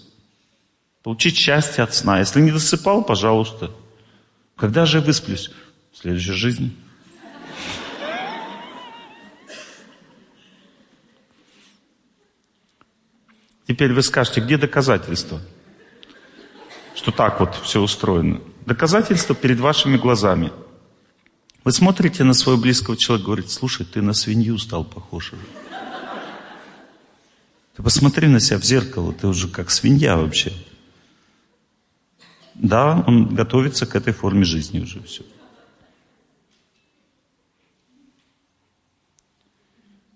Получить 1.02 1.36
счастье 1.36 1.82
от 1.82 1.94
сна. 1.94 2.20
Если 2.20 2.40
не 2.40 2.52
досыпал, 2.52 3.02
пожалуйста. 3.02 3.72
Когда 4.56 4.86
же 4.86 4.98
я 4.98 5.04
высплюсь? 5.04 5.50
В 5.92 5.98
следующей 5.98 6.32
жизни. 6.32 6.72
Теперь 13.66 13.92
вы 13.92 14.02
скажете, 14.02 14.40
где 14.40 14.58
доказательства, 14.58 15.40
что 16.94 17.10
так 17.10 17.40
вот 17.40 17.54
все 17.62 17.80
устроено? 17.80 18.40
Доказательства 18.66 19.34
перед 19.34 19.60
вашими 19.60 19.96
глазами. 19.96 20.52
Вы 21.64 21.72
смотрите 21.72 22.24
на 22.24 22.34
своего 22.34 22.60
близкого 22.60 22.96
человека, 22.96 23.26
говорите, 23.26 23.50
слушай, 23.50 23.86
ты 23.86 24.02
на 24.02 24.12
свинью 24.12 24.58
стал 24.58 24.84
похож. 24.84 25.32
Ты 27.76 27.82
посмотри 27.82 28.28
на 28.28 28.40
себя 28.40 28.58
в 28.58 28.64
зеркало, 28.64 29.12
ты 29.12 29.26
уже 29.26 29.48
как 29.48 29.70
свинья 29.70 30.16
вообще. 30.16 30.52
Да, 32.54 33.02
он 33.06 33.34
готовится 33.34 33.86
к 33.86 33.96
этой 33.96 34.12
форме 34.12 34.44
жизни 34.44 34.80
уже 34.80 35.02
все. 35.02 35.24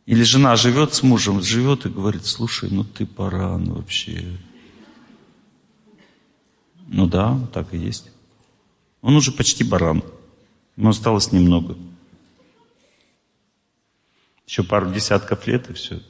Или 0.05 0.23
жена 0.23 0.55
живет 0.55 0.95
с 0.95 1.03
мужем, 1.03 1.43
живет 1.43 1.87
и 1.87 1.89
говорит, 1.89 2.27
слушай, 2.27 2.71
ну 2.71 2.85
ты 2.85 3.05
баран 3.05 3.73
вообще. 3.73 4.39
Ну 6.87 7.07
да, 7.07 7.39
так 7.53 7.75
и 7.75 7.79
есть. 7.79 8.11
Он 9.03 9.17
уже 9.17 9.33
почти 9.33 9.65
баран. 9.65 10.03
Ему 10.77 10.91
осталось 10.91 11.33
немного. 11.33 11.77
Еще 14.47 14.63
пару 14.63 14.93
десятков 14.93 15.47
лет 15.47 15.69
и 15.71 15.73
все. 15.73 16.01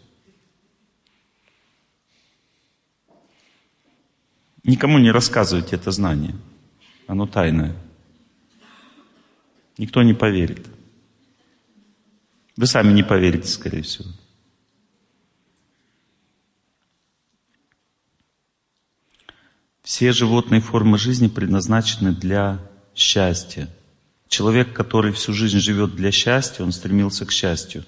Никому 4.65 4.99
не 4.99 5.11
рассказывайте 5.11 5.77
это 5.77 5.91
знание. 5.91 6.35
Оно 7.07 7.27
тайное. 7.27 7.77
Никто 9.79 10.03
не 10.03 10.13
поверит. 10.13 10.67
Вы 12.57 12.67
сами 12.67 12.93
не 12.93 13.03
поверите, 13.03 13.49
скорее 13.49 13.83
всего. 13.83 14.09
Все 19.87 20.11
животные 20.11 20.61
формы 20.61 20.99
жизни 20.99 21.29
предназначены 21.29 22.11
для 22.11 22.59
счастья. 22.93 23.69
Человек, 24.27 24.73
который 24.73 25.13
всю 25.13 25.33
жизнь 25.33 25.61
живет 25.61 25.95
для 25.95 26.11
счастья, 26.11 26.65
он 26.65 26.73
стремился 26.73 27.25
к 27.25 27.31
счастью. 27.31 27.85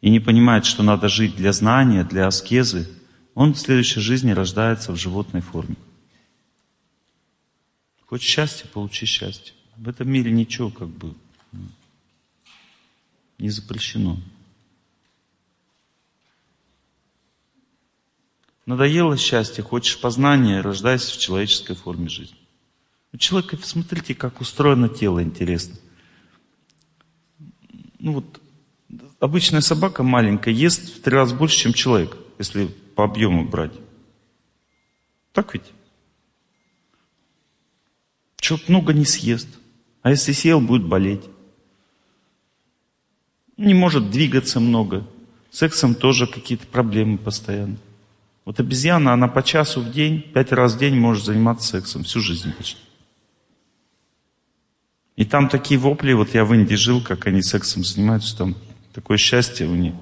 И 0.00 0.10
не 0.10 0.18
понимает, 0.18 0.66
что 0.66 0.82
надо 0.82 1.08
жить 1.08 1.36
для 1.36 1.52
знания, 1.52 2.02
для 2.02 2.26
аскезы, 2.26 2.88
он 3.36 3.54
в 3.54 3.60
следующей 3.60 4.00
жизни 4.00 4.32
рождается 4.32 4.90
в 4.90 4.96
животной 4.96 5.40
форме. 5.40 5.76
Хочешь 8.06 8.28
счастье, 8.28 8.68
получи 8.68 9.06
счастье. 9.06 9.54
В 9.76 9.88
этом 9.88 10.10
мире 10.10 10.32
ничего 10.32 10.70
как 10.70 10.88
бы 10.88 11.14
не 13.38 13.50
запрещено. 13.50 14.18
Надоело 18.66 19.16
счастье, 19.16 19.62
хочешь 19.62 20.00
познания, 20.00 20.60
рождайся 20.60 21.12
в 21.12 21.18
человеческой 21.18 21.76
форме 21.76 22.08
жизни. 22.08 22.38
У 23.12 23.18
человека, 23.18 23.58
смотрите, 23.62 24.14
как 24.14 24.40
устроено 24.40 24.88
тело, 24.88 25.22
интересно. 25.22 25.76
Ну 27.98 28.12
вот, 28.12 28.40
обычная 29.20 29.60
собака 29.60 30.02
маленькая 30.02 30.52
ест 30.52 30.96
в 30.96 31.00
три 31.02 31.14
раза 31.14 31.34
больше, 31.34 31.56
чем 31.58 31.74
человек, 31.74 32.16
если 32.38 32.66
по 32.66 33.04
объему 33.04 33.46
брать. 33.46 33.72
Так 35.32 35.52
ведь? 35.52 35.72
Человек 38.36 38.68
много 38.68 38.92
не 38.92 39.04
съест. 39.04 39.48
А 40.02 40.10
если 40.10 40.32
съел, 40.32 40.60
будет 40.60 40.86
болеть. 40.86 41.24
Не 43.56 43.74
может 43.74 44.10
двигаться 44.10 44.60
много. 44.60 45.06
Сексом 45.50 45.94
тоже 45.94 46.26
какие-то 46.26 46.66
проблемы 46.66 47.18
постоянно. 47.18 47.78
Вот 48.44 48.60
обезьяна, 48.60 49.14
она 49.14 49.26
по 49.28 49.42
часу 49.42 49.80
в 49.80 49.90
день, 49.90 50.20
пять 50.20 50.52
раз 50.52 50.74
в 50.74 50.78
день 50.78 50.96
может 50.96 51.24
заниматься 51.24 51.68
сексом, 51.68 52.04
всю 52.04 52.20
жизнь 52.20 52.52
почти. 52.52 52.78
И 55.16 55.24
там 55.24 55.48
такие 55.48 55.78
вопли, 55.80 56.12
вот 56.12 56.34
я 56.34 56.44
в 56.44 56.52
Индии 56.52 56.74
жил, 56.74 57.00
как 57.00 57.26
они 57.26 57.42
сексом 57.42 57.84
занимаются, 57.84 58.36
там 58.36 58.56
такое 58.92 59.16
счастье 59.16 59.66
у 59.66 59.74
них. 59.74 59.94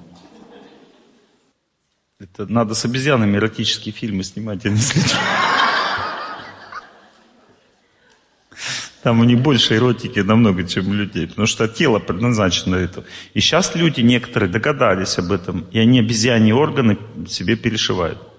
Это 2.19 2.51
надо 2.51 2.73
с 2.73 2.83
обезьянами 2.83 3.37
эротические 3.37 3.93
фильмы 3.93 4.23
снимать, 4.23 4.65
а 4.65 4.69
не 4.69 4.77
с. 4.77 4.93
Там 9.03 9.19
у 9.19 9.25
них 9.25 9.39
больше 9.41 9.75
эротики 9.75 10.19
намного, 10.19 10.63
чем 10.63 10.87
у 10.87 10.93
людей, 10.93 11.27
потому 11.27 11.45
что 11.45 11.67
тело 11.67 11.99
предназначено 11.99 12.75
это. 12.75 13.03
И 13.33 13.41
сейчас 13.41 13.75
люди 13.75 13.99
некоторые 13.99 14.49
догадались 14.49 15.17
об 15.17 15.33
этом, 15.33 15.65
и 15.73 15.79
они 15.79 15.99
обезьяньи 15.99 16.53
органы 16.53 16.97
себе 17.27 17.57
перешивают. 17.57 18.32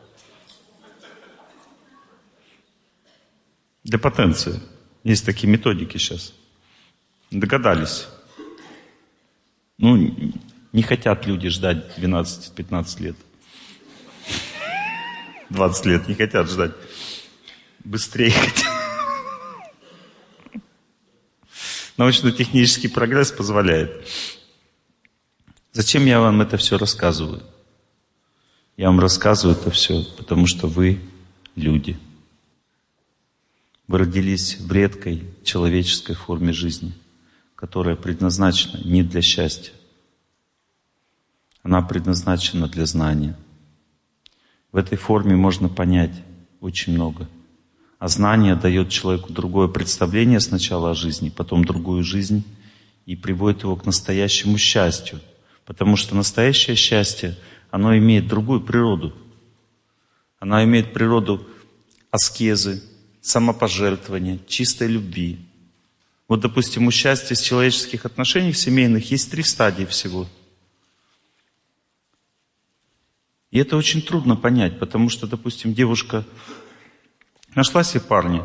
Для 3.84 3.98
потенции. 3.98 4.60
Есть 5.04 5.26
такие 5.26 5.48
методики 5.48 5.98
сейчас. 5.98 6.32
Догадались. 7.30 8.06
Ну, 9.76 10.14
не 10.72 10.82
хотят 10.82 11.26
люди 11.26 11.48
ждать 11.48 11.98
12-15 11.98 13.02
лет. 13.02 13.16
20 15.50 15.86
лет 15.86 16.08
не 16.08 16.14
хотят 16.14 16.48
ждать. 16.48 16.72
Быстрее 17.84 18.30
хотят. 18.30 18.72
Научно-технический 21.96 22.88
прогресс 22.88 23.30
позволяет. 23.30 24.08
Зачем 25.72 26.06
я 26.06 26.20
вам 26.20 26.40
это 26.40 26.56
все 26.56 26.78
рассказываю? 26.78 27.42
Я 28.76 28.86
вам 28.86 28.98
рассказываю 28.98 29.56
это 29.56 29.70
все, 29.70 30.02
потому 30.16 30.46
что 30.46 30.66
вы 30.66 31.00
люди. 31.54 31.96
Вы 33.86 33.98
родились 33.98 34.58
в 34.58 34.72
редкой 34.72 35.24
человеческой 35.42 36.14
форме 36.14 36.52
жизни, 36.52 36.92
которая 37.54 37.96
предназначена 37.96 38.80
не 38.84 39.02
для 39.02 39.22
счастья. 39.22 39.72
Она 41.62 41.82
предназначена 41.82 42.68
для 42.68 42.86
знания. 42.86 43.36
В 44.72 44.76
этой 44.76 44.98
форме 44.98 45.36
можно 45.36 45.68
понять 45.68 46.14
очень 46.60 46.94
много– 46.94 47.28
а 48.04 48.08
знание 48.08 48.54
дает 48.54 48.90
человеку 48.90 49.32
другое 49.32 49.66
представление 49.66 50.38
сначала 50.38 50.90
о 50.90 50.94
жизни, 50.94 51.30
потом 51.30 51.64
другую 51.64 52.04
жизнь 52.04 52.44
и 53.06 53.16
приводит 53.16 53.62
его 53.62 53.76
к 53.76 53.86
настоящему 53.86 54.58
счастью. 54.58 55.20
Потому 55.64 55.96
что 55.96 56.14
настоящее 56.14 56.76
счастье, 56.76 57.34
оно 57.70 57.96
имеет 57.96 58.28
другую 58.28 58.60
природу. 58.60 59.14
Оно 60.38 60.62
имеет 60.64 60.92
природу 60.92 61.46
аскезы, 62.10 62.82
самопожертвования, 63.24 64.38
чистой 64.46 64.88
любви. 64.88 65.38
Вот, 66.28 66.40
допустим, 66.40 66.86
у 66.86 66.90
счастья 66.90 67.34
в 67.34 67.42
человеческих 67.42 68.04
отношениях 68.04 68.56
семейных 68.56 69.10
есть 69.10 69.30
три 69.30 69.42
стадии 69.42 69.84
всего. 69.84 70.28
И 73.50 73.58
это 73.58 73.76
очень 73.76 74.02
трудно 74.02 74.36
понять, 74.36 74.78
потому 74.78 75.08
что, 75.08 75.26
допустим, 75.26 75.74
девушка 75.74 76.24
Нашла 77.54 77.84
себе 77.84 78.00
парня. 78.00 78.42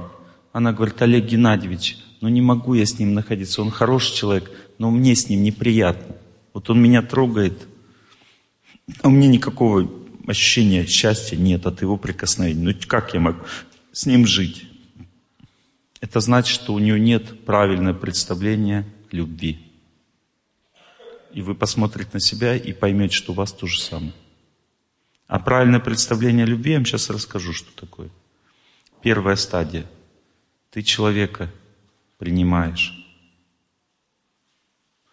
Она 0.53 0.72
говорит, 0.72 1.01
Олег 1.01 1.26
Геннадьевич, 1.26 1.97
ну 2.22 2.30
не 2.30 2.41
могу 2.41 2.76
я 2.76 2.85
с 2.85 2.99
ним 2.99 3.14
находиться. 3.14 3.61
Он 3.61 3.72
хороший 3.72 4.15
человек, 4.15 4.51
но 4.77 4.91
мне 4.91 5.15
с 5.15 5.30
ним 5.30 5.43
неприятно. 5.43 6.15
Вот 6.53 6.69
он 6.69 6.81
меня 6.81 7.01
трогает, 7.01 7.68
а 9.01 9.07
у 9.07 9.11
меня 9.11 9.27
никакого 9.27 9.89
ощущения 10.27 10.85
счастья 10.85 11.38
нет 11.38 11.65
от 11.65 11.81
его 11.81 11.97
прикосновения. 11.97 12.61
Ну 12.61 12.73
как 12.88 13.14
я 13.14 13.19
могу 13.19 13.39
с 13.91 14.06
ним 14.06 14.27
жить? 14.27 14.68
Это 16.01 16.19
значит, 16.19 16.53
что 16.53 16.73
у 16.73 16.80
нее 16.80 16.99
нет 16.99 17.45
правильного 17.45 17.93
представления 17.93 18.85
любви. 19.11 19.59
И 21.34 21.41
вы 21.41 21.55
посмотрите 21.55 22.11
на 22.13 22.19
себя 22.19 22.55
и 22.55 22.73
поймете, 22.73 23.15
что 23.15 23.34
у 23.34 23.35
вас 23.35 23.51
то 23.51 23.67
же 23.67 23.80
самое. 23.81 24.13
А 25.27 25.39
правильное 25.39 25.80
представление 25.80 26.45
любви 26.45 26.71
я 26.71 26.77
вам 26.77 26.85
сейчас 26.85 27.09
расскажу, 27.09 27.53
что 27.53 27.71
такое. 27.80 28.09
Первая 29.01 29.35
стадия. 29.35 29.85
Ты 30.71 30.81
человека 30.81 31.51
принимаешь. 32.17 32.95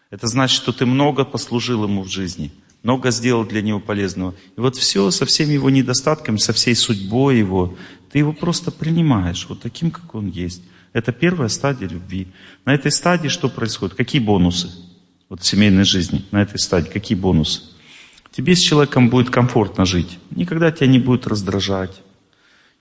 Это 0.09 0.27
значит, 0.27 0.55
что 0.55 0.71
ты 0.71 0.85
много 0.85 1.25
послужил 1.25 1.83
ему 1.83 2.03
в 2.03 2.07
жизни, 2.07 2.51
много 2.81 3.11
сделал 3.11 3.45
для 3.45 3.61
него 3.61 3.79
полезного. 3.79 4.33
И 4.55 4.59
вот 4.59 4.75
все 4.77 5.11
со 5.11 5.25
всеми 5.25 5.53
его 5.53 5.69
недостатками, 5.69 6.37
со 6.37 6.53
всей 6.53 6.75
судьбой 6.75 7.37
его, 7.37 7.77
ты 8.11 8.19
его 8.19 8.33
просто 8.33 8.71
принимаешь, 8.71 9.45
вот 9.49 9.61
таким, 9.61 9.91
как 9.91 10.15
он 10.15 10.29
есть. 10.29 10.63
Это 10.97 11.11
первая 11.11 11.47
стадия 11.47 11.87
любви. 11.87 12.27
На 12.65 12.73
этой 12.73 12.91
стадии 12.91 13.27
что 13.27 13.49
происходит? 13.49 13.95
Какие 13.95 14.19
бонусы? 14.19 14.71
вот 15.29 15.41
в 15.41 15.45
семейной 15.45 15.83
жизни, 15.83 16.25
на 16.31 16.41
этой 16.41 16.59
стадии, 16.59 16.89
какие 16.89 17.17
бонусы? 17.17 17.61
Тебе 18.31 18.55
с 18.55 18.59
человеком 18.59 19.09
будет 19.09 19.29
комфортно 19.29 19.85
жить. 19.85 20.19
Никогда 20.31 20.71
тебя 20.71 20.87
не 20.87 20.99
будет 20.99 21.27
раздражать, 21.27 22.01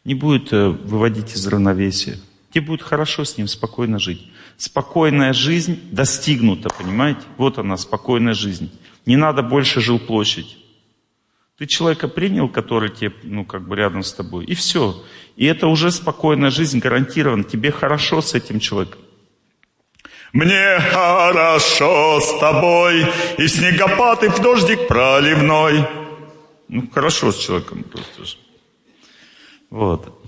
не 0.05 0.15
будет 0.15 0.53
э, 0.53 0.69
выводить 0.69 1.35
из 1.35 1.47
равновесия. 1.47 2.19
Тебе 2.53 2.67
будет 2.67 2.83
хорошо 2.83 3.25
с 3.25 3.37
ним, 3.37 3.49
спокойно 3.49 3.99
жить. 3.99 4.31
Спокойная 4.57 5.33
жизнь 5.33 5.79
достигнута, 5.91 6.71
понимаете? 6.71 7.21
Вот 7.37 7.59
она, 7.59 7.77
спокойная 7.77 8.35
жизнь. 8.35 8.71
Не 9.05 9.17
надо 9.17 9.43
больше 9.43 9.81
жилплощадь. 9.81 10.57
Ты 11.59 11.67
человека 11.67 12.07
принял, 12.07 12.49
который 12.51 12.91
тебе, 12.91 13.15
ну, 13.23 13.45
как 13.45 13.67
бы 13.67 13.77
рядом 13.77 14.03
с 14.03 14.13
тобой, 14.13 14.45
и 14.45 14.55
все. 14.55 15.03
И 15.37 15.47
это 15.47 15.69
уже 15.69 15.91
спокойная 15.91 16.51
жизнь 16.51 16.81
гарантирована. 16.81 17.45
Тебе 17.45 17.73
хорошо 17.73 18.21
с 18.21 18.35
этим 18.35 18.61
человеком. 18.61 19.01
Мне 20.33 20.79
хорошо 20.81 22.21
с 22.21 22.39
тобой, 22.41 23.07
и 23.39 23.49
снегопад, 23.49 24.23
и 24.23 24.29
в 24.29 24.39
дождик 24.41 24.87
проливной. 24.87 25.87
Ну, 26.69 26.91
хорошо 26.91 27.33
с 27.33 27.39
человеком 27.39 27.85
просто 27.85 28.25
же. 28.27 28.37
Вот. 29.71 30.23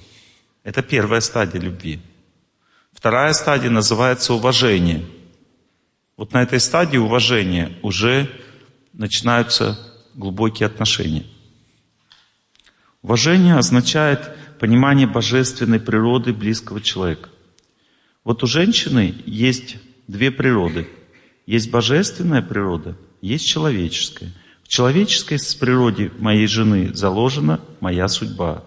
Это 0.65 0.83
первая 0.83 1.21
стадия 1.21 1.61
любви. 1.61 2.01
Вторая 2.93 3.35
стадия 3.35 3.71
называется 3.71 4.33
уважение. 4.33 5.05
Вот 6.17 6.33
на 6.33 6.43
этой 6.43 6.59
стадии 6.59 6.97
уважения 6.97 7.73
уже 7.83 8.31
начинаются 8.93 9.79
глубокие 10.19 10.67
отношения. 10.67 11.25
Уважение 13.03 13.55
означает 13.55 14.31
понимание 14.59 15.07
божественной 15.07 15.81
природы 15.81 16.35
близкого 16.35 16.81
человека. 16.81 17.31
Вот 18.25 18.43
у 18.43 18.47
женщины 18.47 19.15
есть 19.25 19.77
две 20.09 20.31
природы. 20.31 20.89
Есть 21.47 21.71
божественная 21.71 22.43
природа, 22.43 22.99
есть 23.23 23.47
человеческая. 23.47 24.35
В 24.65 24.69
человеческой 24.69 25.39
природе 25.59 26.11
моей 26.19 26.47
жены 26.47 26.93
заложена 26.93 27.61
моя 27.81 28.09
судьба. 28.09 28.65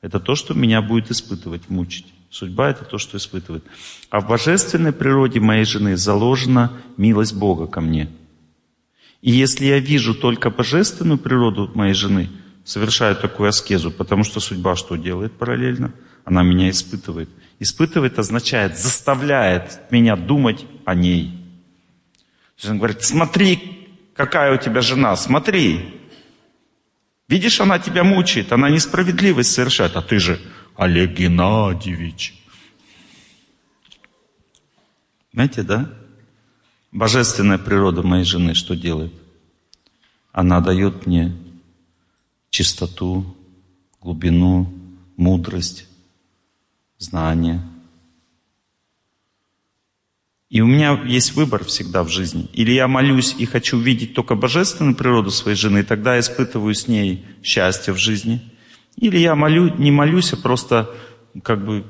Это 0.00 0.20
то, 0.20 0.34
что 0.34 0.54
меня 0.54 0.80
будет 0.80 1.10
испытывать, 1.10 1.68
мучить. 1.68 2.06
Судьба— 2.30 2.70
это 2.70 2.84
то, 2.84 2.98
что 2.98 3.18
испытывает. 3.18 3.64
А 4.10 4.20
в 4.20 4.28
божественной 4.28 4.92
природе 4.92 5.40
моей 5.40 5.64
жены 5.64 5.96
заложена 5.96 6.72
милость 6.96 7.34
Бога 7.34 7.66
ко 7.66 7.80
мне. 7.80 8.08
И 9.24 9.30
если 9.30 9.64
я 9.64 9.78
вижу 9.78 10.14
только 10.14 10.50
божественную 10.50 11.16
природу 11.16 11.70
моей 11.74 11.94
жены, 11.94 12.28
совершаю 12.62 13.16
такую 13.16 13.48
аскезу, 13.48 13.90
потому 13.90 14.22
что 14.22 14.38
судьба 14.38 14.76
что 14.76 14.96
делает 14.96 15.32
параллельно? 15.32 15.94
Она 16.26 16.42
меня 16.42 16.68
испытывает. 16.68 17.30
Испытывает 17.58 18.18
означает, 18.18 18.78
заставляет 18.78 19.80
меня 19.90 20.16
думать 20.16 20.66
о 20.84 20.94
ней. 20.94 21.40
Он 22.68 22.76
говорит, 22.76 23.02
смотри, 23.02 23.88
какая 24.14 24.54
у 24.54 24.58
тебя 24.58 24.82
жена, 24.82 25.16
смотри. 25.16 26.02
Видишь, 27.26 27.62
она 27.62 27.78
тебя 27.78 28.04
мучает, 28.04 28.52
она 28.52 28.68
несправедливость 28.68 29.52
совершает, 29.52 29.96
а 29.96 30.02
ты 30.02 30.18
же 30.18 30.38
Олег 30.76 31.12
Геннадьевич. 31.12 32.34
Знаете, 35.32 35.62
да? 35.62 35.90
Божественная 36.94 37.58
природа 37.58 38.04
моей 38.04 38.24
жены 38.24 38.54
что 38.54 38.76
делает? 38.76 39.12
Она 40.30 40.60
дает 40.60 41.06
мне 41.06 41.36
чистоту, 42.50 43.36
глубину, 44.00 44.72
мудрость, 45.16 45.88
знание. 46.98 47.60
И 50.50 50.60
у 50.60 50.66
меня 50.66 51.02
есть 51.04 51.34
выбор 51.34 51.64
всегда 51.64 52.04
в 52.04 52.10
жизни. 52.10 52.48
Или 52.52 52.70
я 52.70 52.86
молюсь 52.86 53.34
и 53.36 53.44
хочу 53.44 53.76
видеть 53.76 54.14
только 54.14 54.36
божественную 54.36 54.94
природу 54.94 55.32
своей 55.32 55.56
жены, 55.56 55.80
и 55.80 55.82
тогда 55.82 56.20
испытываю 56.20 56.74
с 56.74 56.86
ней 56.86 57.24
счастье 57.42 57.92
в 57.92 57.98
жизни. 57.98 58.40
Или 58.96 59.18
я 59.18 59.34
молю, 59.34 59.74
не 59.78 59.90
молюсь, 59.90 60.32
а 60.32 60.36
просто 60.36 60.94
как 61.42 61.64
бы 61.64 61.84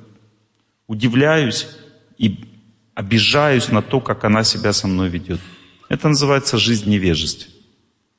удивляюсь 0.87 1.69
и 2.17 2.54
обижаюсь 2.95 3.69
на 3.69 3.83
то, 3.83 4.01
как 4.01 4.25
она 4.25 4.45
себя 4.45 4.73
со 4.73 4.87
мной 4.87 5.09
ведет. 5.09 5.41
Это 5.89 6.09
называется 6.09 6.59
жизнь 6.59 6.89
невежества. 6.89 7.53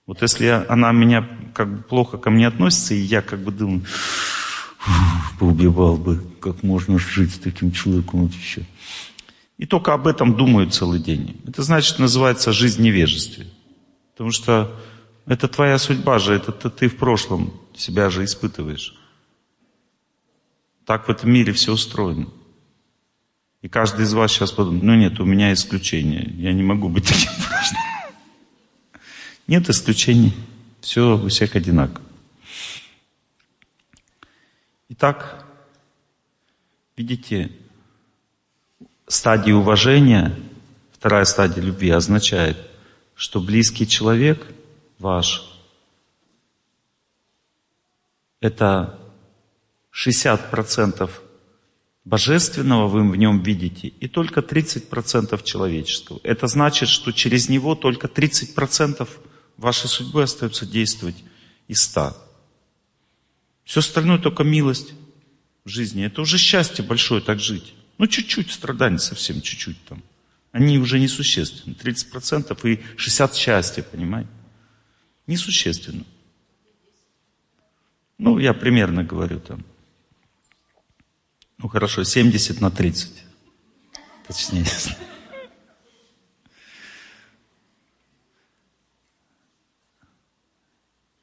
Вот 0.05 0.21
если 0.21 0.65
она 0.69 0.91
меня 0.91 1.27
как 1.53 1.67
бы 1.69 1.83
плохо 1.83 2.17
ко 2.17 2.29
мне 2.29 2.47
относится, 2.47 2.93
и 2.93 2.99
я 2.99 3.21
как 3.21 3.39
бы 3.39 3.51
думаю, 3.51 3.85
поубивал 5.39 5.97
бы, 5.97 6.23
как 6.39 6.63
можно 6.63 6.99
жить 6.99 7.33
с 7.33 7.39
таким 7.39 7.71
человеком 7.71 8.21
вот 8.21 8.33
еще. 8.33 8.65
И 9.57 9.65
только 9.65 9.93
об 9.93 10.05
этом 10.05 10.35
думаю 10.35 10.69
целый 10.69 10.99
день. 10.99 11.41
Это 11.47 11.63
значит, 11.63 11.97
называется 11.97 12.51
жизнь 12.51 12.83
невежестве. 12.83 13.47
Потому 14.11 14.31
что 14.31 14.79
это 15.25 15.47
твоя 15.47 15.77
судьба 15.77 16.19
же, 16.19 16.35
это 16.35 16.69
ты 16.69 16.87
в 16.87 16.97
прошлом 16.97 17.53
себя 17.73 18.09
же 18.09 18.23
испытываешь. 18.23 18.95
Так 20.85 21.07
в 21.07 21.11
этом 21.11 21.31
мире 21.31 21.51
все 21.51 21.71
устроено. 21.71 22.27
И 23.65 23.67
каждый 23.67 24.05
из 24.05 24.13
вас 24.13 24.31
сейчас 24.31 24.51
подумает, 24.51 24.83
ну 24.83 24.93
нет, 24.93 25.19
у 25.19 25.25
меня 25.25 25.51
исключение, 25.51 26.31
я 26.37 26.53
не 26.53 26.61
могу 26.61 26.87
быть 26.87 27.07
таким 27.07 27.31
прошлым. 27.49 27.81
Нет 29.47 29.67
исключений, 29.71 30.35
все 30.81 31.17
у 31.17 31.27
всех 31.29 31.55
одинаково. 31.55 32.05
Итак, 34.89 35.47
видите, 36.95 37.51
стадия 39.07 39.55
уважения, 39.55 40.37
вторая 40.93 41.25
стадия 41.25 41.63
любви 41.63 41.89
означает, 41.89 42.57
что 43.15 43.41
близкий 43.41 43.87
человек 43.87 44.45
ваш– 44.99 45.59
это 48.41 48.99
60% 49.91 51.09
божественного 52.05 52.87
вы 52.87 53.09
в 53.09 53.15
нем 53.15 53.41
видите 53.41 53.87
и 53.87 54.07
только 54.07 54.39
30% 54.41 55.43
человеческого. 55.43 56.19
Это 56.23 56.47
значит, 56.47 56.87
что 56.87 57.11
через 57.11 57.49
него 57.49 57.75
только 57.75 58.07
30% 58.07 59.09
вашей 59.57 59.89
судьбы 59.89 60.23
остается 60.23 60.65
действовать 60.65 61.23
из 61.67 61.81
100. 61.81 62.15
Все 63.65 63.79
остальное 63.79 64.19
только 64.19 64.43
милость 64.43 64.93
в 65.65 65.69
жизни. 65.69 66.05
Это 66.05 66.21
уже 66.21 66.37
счастье 66.37 66.85
большое 66.85 67.21
так 67.21 67.39
жить. 67.39 67.73
Ну, 67.97 68.05
чуть-чуть 68.05 68.51
страданий 68.51 68.99
совсем, 68.99 69.41
чуть-чуть 69.41 69.83
там. 69.85 70.03
Они 70.51 70.77
уже 70.77 70.99
несущественны. 70.99 71.73
30% 71.73 72.57
и 72.69 72.81
60% 72.97 73.35
счастья, 73.35 73.81
понимаете? 73.81 74.29
Несущественно. 75.27 76.05
Ну, 78.17 78.37
я 78.37 78.53
примерно 78.53 79.03
говорю 79.03 79.39
там. 79.39 79.65
Ну, 81.57 81.67
хорошо, 81.67 82.03
70 82.03 82.61
на 82.61 82.71
30. 82.71 83.23
Точнее. 84.27 84.65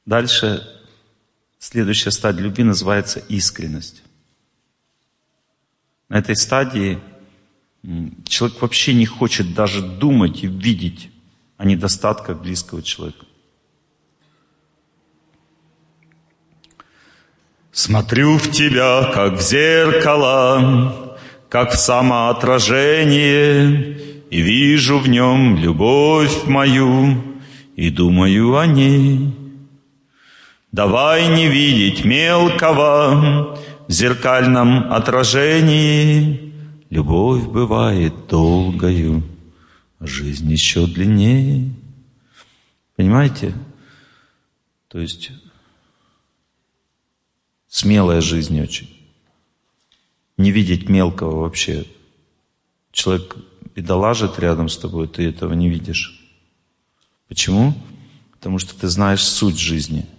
Дальше 0.05 0.73
Следующая 1.63 2.11
стадия 2.11 2.43
любви 2.43 2.65
называется 2.65 3.21
искренность. 3.29 4.03
На 6.09 6.19
этой 6.19 6.35
стадии 6.35 6.99
человек 8.27 8.61
вообще 8.61 8.95
не 8.95 9.07
хочет 9.07 9.55
даже 9.55 9.81
думать 9.81 10.43
и 10.43 10.49
видеть 10.49 11.09
о 11.59 11.65
недостатках 11.65 12.43
близкого 12.43 12.83
человека. 12.83 13.27
Смотрю 17.73 18.37
в 18.37 18.51
тебя, 18.51 19.11
как 19.15 19.39
в 19.39 19.41
зеркало, 19.41 21.17
как 21.49 21.73
в 21.73 21.79
самоотражение, 21.79 23.97
и 24.31 24.43
вижу 24.43 24.99
в 24.99 25.09
нем 25.09 25.57
любовь 25.57 26.45
мою, 26.45 27.25
и 27.75 27.89
думаю 27.89 28.59
о 28.59 28.67
ней. 28.67 29.35
Давай 30.71 31.29
не 31.29 31.49
видеть 31.49 32.05
мелкого 32.05 33.59
в 33.89 33.91
зеркальном 33.91 34.93
отражении. 34.93 36.53
Любовь 36.91 37.45
бывает 37.45 38.13
долгою, 38.29 39.23
а 39.99 40.07
жизнь 40.07 40.53
еще 40.53 40.87
длиннее. 40.87 41.71
Понимаете? 42.97 43.55
То 44.89 44.99
есть 44.99 45.31
смелая 47.73 48.21
жизнь 48.21 48.61
очень. 48.61 48.89
Не 50.37 50.53
видеть 50.53 50.89
мелкого 50.89 51.41
вообще. 51.41 51.87
Человек 52.93 53.37
бедолажит 53.75 54.39
рядом 54.39 54.69
с 54.69 54.79
тобой, 54.79 55.09
ты 55.09 55.27
этого 55.29 55.55
не 55.55 55.69
видишь. 55.69 56.21
Почему? 57.27 57.75
Потому 58.33 58.59
что 58.59 58.79
ты 58.79 58.87
знаешь 58.89 59.25
суть 59.25 59.59
жизни– 59.59 60.07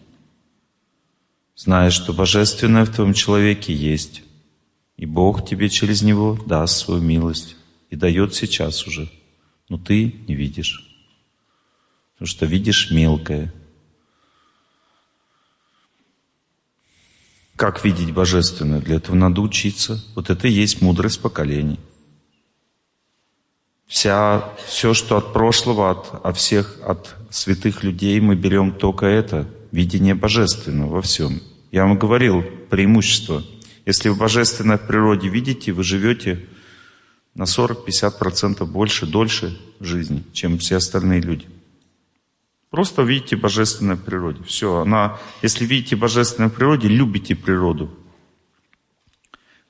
Знаешь, 1.56 1.94
что 1.94 2.14
Божественное 2.14 2.84
в 2.84 2.94
твоем 2.94 3.14
человеке 3.14 3.74
есть, 3.74 4.24
и 4.98 5.06
Бог 5.06 5.48
тебе 5.48 5.70
через 5.70 6.02
него 6.02 6.38
даст 6.46 6.78
свою 6.78 7.02
милость 7.02 7.56
и 7.90 7.96
дает 7.96 8.34
сейчас 8.34 8.88
уже, 8.88 9.10
но 9.70 9.78
ты 9.78 10.16
не 10.28 10.34
видишь. 10.34 10.84
Потому 12.14 12.28
что 12.28 12.46
видишь 12.46 12.92
мелкое. 12.92 13.54
Как 17.56 17.86
видеть 17.86 18.12
божественное? 18.12 18.80
Для 18.80 18.96
этого 18.96 19.16
надо 19.16 19.42
учиться. 19.42 20.04
Вот 20.16 20.30
это 20.30 20.48
и 20.48 20.52
есть 20.52 20.82
мудрость 20.82 21.22
поколений. 21.22 21.80
Вся, 23.86 24.50
все, 24.66 24.94
что 24.94 25.18
от 25.18 25.34
прошлого, 25.34 25.92
от, 25.92 26.26
от 26.26 26.38
всех, 26.38 26.80
от 26.84 27.16
святых 27.30 27.84
людей, 27.84 28.20
мы 28.20 28.36
берем 28.36 28.72
только 28.72 29.06
это, 29.06 29.48
видение 29.72 30.16
божественного 30.16 30.96
во 30.96 31.02
всем. 31.02 31.42
Я 31.72 31.86
вам 31.86 31.98
говорил 31.98 32.44
преимущество. 32.70 33.44
Если 33.86 34.10
в 34.10 34.18
божественной 34.18 34.78
природе 34.78 35.28
видите, 35.28 35.74
вы 35.74 35.84
живете 35.84 36.44
на 37.36 37.44
40-50% 37.44 38.66
больше, 38.66 39.06
дольше 39.06 39.60
жизни, 39.80 40.24
чем 40.34 40.58
все 40.58 40.78
остальные 40.78 41.22
люди. 41.22 41.48
Просто 42.74 43.04
видите 43.04 43.36
божественной 43.36 43.98
природе. 43.98 44.42
Все, 44.46 44.80
она, 44.80 45.20
если 45.44 45.64
видите 45.64 45.96
божественной 45.96 46.50
природе, 46.50 46.88
любите 46.88 47.36
природу. 47.36 47.96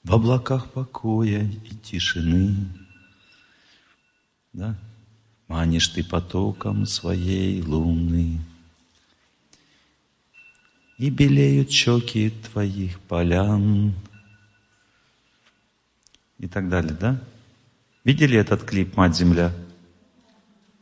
В 0.05 0.13
облаках 0.13 0.71
покоя 0.71 1.41
и 1.41 1.75
тишины 1.75 2.55
да? 4.53 4.77
Манишь 5.49 5.89
ты 5.89 6.01
потоком 6.01 6.85
своей 6.85 7.61
луны, 7.61 8.39
И 10.97 11.09
белеют 11.09 11.71
щеки 11.71 12.30
твоих 12.30 13.01
полян. 13.01 13.93
И 16.39 16.47
так 16.47 16.69
далее, 16.69 16.95
да? 16.97 17.21
Видели 18.05 18.38
этот 18.38 18.63
клип 18.63 18.95
«Мать-Земля»? 18.95 19.51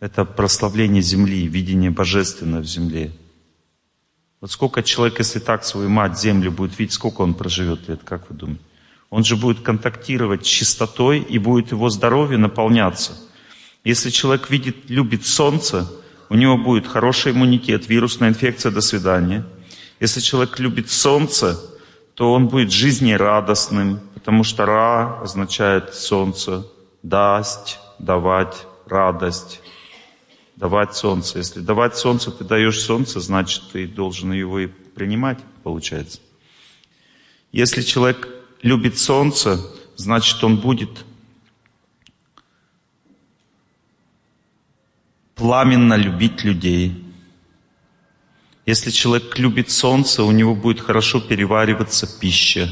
Это 0.01 0.25
прославление 0.25 1.01
Земли, 1.01 1.47
видение 1.47 1.91
божественного 1.91 2.61
в 2.61 2.65
Земле. 2.65 3.11
Вот 4.41 4.51
сколько 4.51 4.83
человек, 4.83 5.19
если 5.19 5.39
так 5.39 5.63
свою 5.63 5.87
мать, 5.87 6.19
Землю 6.19 6.51
будет 6.51 6.77
видеть, 6.77 6.93
сколько 6.93 7.21
он 7.21 7.33
проживет 7.33 7.87
лет, 7.87 8.01
как 8.03 8.29
вы 8.29 8.35
думаете? 8.35 8.63
Он 9.09 9.23
же 9.23 9.37
будет 9.37 9.61
контактировать 9.61 10.45
с 10.45 10.49
чистотой 10.49 11.19
и 11.19 11.37
будет 11.37 11.71
его 11.71 11.89
здоровье 11.89 12.37
наполняться– 12.37 13.17
если 13.83 14.11
человек 14.11 14.51
видит, 14.51 14.89
любит 14.89 15.25
солнце, 15.25 15.91
у 16.29 16.35
него 16.35 16.57
будет 16.57 16.85
хороший 16.85 17.31
иммунитет, 17.31 17.89
вирусная 17.89 18.29
инфекция, 18.29 18.71
до 18.71 18.81
свидания. 18.81 19.43
Если 19.99 20.19
человек 20.19 20.59
любит 20.59 20.91
солнце, 20.91 21.59
то 22.13 22.31
он 22.31 22.47
будет 22.47 22.71
жизнерадостным, 22.71 23.99
потому 24.13 24.43
что 24.43 24.65
«ра» 24.65 25.19
означает 25.21 25.95
солнце, 25.95 26.65
«дасть», 27.01 27.79
«давать», 27.97 28.67
«радость», 28.85 29.61
«давать 30.61 30.95
солнце». 30.95 31.39
Если 31.39 31.59
давать 31.59 31.97
солнце, 31.97 32.31
ты 32.31 32.43
даешь 32.43 32.79
солнце, 32.79 33.19
значит, 33.19 33.63
ты 33.73 33.87
должен 33.87 34.31
его 34.31 34.59
и 34.59 34.67
принимать, 34.67 35.39
получается. 35.63 36.19
Если 37.51 37.81
человек 37.81 38.29
любит 38.61 38.99
солнце, 38.99 39.59
значит, 39.95 40.43
он 40.43 40.57
будет 40.57 41.03
пламенно 45.33 45.95
любить 45.95 46.43
людей. 46.43 47.03
Если 48.67 48.91
человек 48.91 49.39
любит 49.39 49.71
солнце, 49.71 50.23
у 50.23 50.31
него 50.31 50.53
будет 50.53 50.79
хорошо 50.79 51.19
перевариваться 51.19 52.05
пища, 52.19 52.71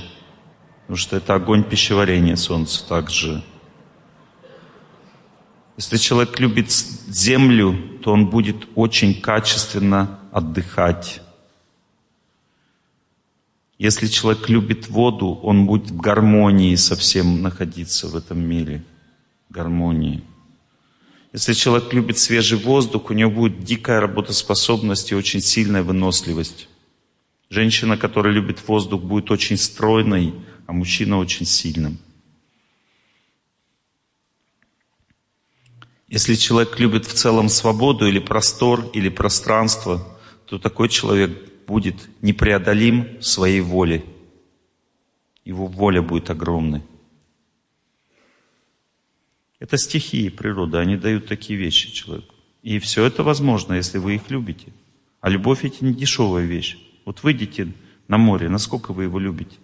потому 0.82 0.98
что 0.98 1.18
это 1.18 1.34
огонь 1.34 1.64
пищеварения 1.64 2.36
солнца 2.36 2.88
также. 2.88 3.44
Если 5.80 5.96
человек 5.96 6.38
любит 6.42 6.72
землю, 7.08 7.74
то 8.04 8.12
он 8.12 8.30
будет 8.30 8.68
очень 8.76 9.22
качественно 9.22 10.20
отдыхать. 10.34 11.22
Если 13.78 14.08
человек 14.08 14.50
любит 14.50 14.90
воду, 14.90 15.40
он 15.42 15.66
будет 15.66 15.92
в 15.92 15.96
гармонии 15.96 16.76
совсем 16.76 17.42
находиться 17.42 18.10
в 18.10 18.18
этом 18.18 18.42
мире. 18.42 18.84
Гармонии. 19.50 20.22
Если 21.32 21.54
человек 21.54 21.94
любит 21.94 22.18
свежий 22.18 22.58
воздух, 22.58 23.10
у 23.10 23.14
него 23.14 23.32
будет 23.32 23.64
дикая 23.64 24.02
работоспособность 24.02 25.14
и 25.14 25.16
очень 25.16 25.40
сильная 25.40 25.82
выносливость. 25.82 26.68
Женщина, 27.50 27.96
которая 27.96 28.34
любит 28.34 28.68
воздух, 28.68 29.02
будет 29.02 29.32
очень 29.32 29.56
стройной, 29.56 30.34
а 30.68 30.74
мужчина 30.74 31.20
очень 31.20 31.46
сильным. 31.46 32.00
Если 36.10 36.34
человек 36.34 36.80
любит 36.80 37.06
в 37.06 37.14
целом 37.14 37.50
свободу 37.50 38.08
или 38.08 38.20
простор, 38.20 38.90
или 38.94 39.10
пространство, 39.10 40.18
то 40.46 40.58
такой 40.58 40.90
человек 40.90 41.66
будет 41.68 42.10
непреодолим 42.22 43.22
своей 43.22 43.62
воле. 43.62 44.04
Его 45.46 45.68
воля 45.68 46.02
будет 46.02 46.32
огромной. 46.32 46.82
Это 49.60 49.78
стихии 49.78 50.30
природы, 50.30 50.78
они 50.78 50.98
дают 50.98 51.28
такие 51.28 51.60
вещи 51.60 51.92
человеку. 51.92 52.34
И 52.64 52.80
все 52.80 53.06
это 53.06 53.24
возможно, 53.24 53.74
если 53.74 54.00
вы 54.00 54.16
их 54.16 54.32
любите. 54.32 54.74
А 55.22 55.30
любовь 55.30 55.64
это 55.64 55.86
не 55.86 55.94
дешевая 55.94 56.46
вещь. 56.46 56.78
Вот 57.06 57.22
выйдите 57.22 57.72
на 58.08 58.18
море, 58.18 58.50
насколько 58.50 58.94
вы 58.94 59.04
его 59.04 59.20
любите? 59.20 59.58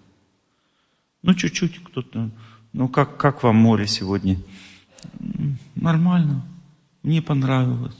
Ну, 1.23 1.33
чуть-чуть 1.33 1.83
кто-то. 1.83 2.29
Ну, 2.71 2.87
как, 2.87 3.17
как 3.17 3.41
вам 3.41 3.55
море 3.55 3.87
сегодня? 3.87 4.37
Нормально. 5.75 6.45
Мне 7.03 7.21
понравилось. 7.21 7.97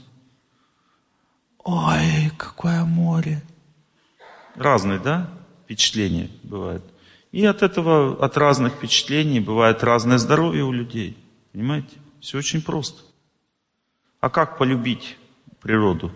Ой, 1.62 2.30
какое 2.36 2.84
море. 2.84 3.42
Разные, 4.54 4.98
да, 4.98 5.30
впечатления 5.64 6.30
бывают. 6.42 6.84
И 7.32 7.44
от 7.44 7.62
этого, 7.62 8.24
от 8.24 8.36
разных 8.36 8.74
впечатлений 8.74 9.40
бывает 9.40 9.84
разное 9.84 10.18
здоровье 10.18 10.64
у 10.64 10.72
людей. 10.72 11.16
Понимаете? 11.52 11.96
Все 12.20 12.38
очень 12.38 12.62
просто. 12.62 13.02
А 14.20 14.30
как 14.30 14.58
полюбить 14.58 15.16
природу? 15.60 16.12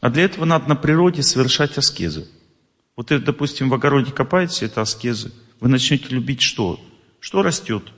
А 0.00 0.10
для 0.10 0.24
этого 0.24 0.44
надо 0.44 0.68
на 0.68 0.76
природе 0.76 1.22
совершать 1.22 1.78
аскезы. 1.78 2.28
Вот, 2.96 3.08
допустим, 3.08 3.68
в 3.68 3.74
огороде 3.74 4.10
копаете, 4.12 4.66
это 4.66 4.80
аскезы. 4.80 5.32
Вы 5.60 5.68
начнете 5.68 6.08
любить 6.08 6.42
что? 6.42 6.80
Что 7.20 7.42
растет? 7.42 7.92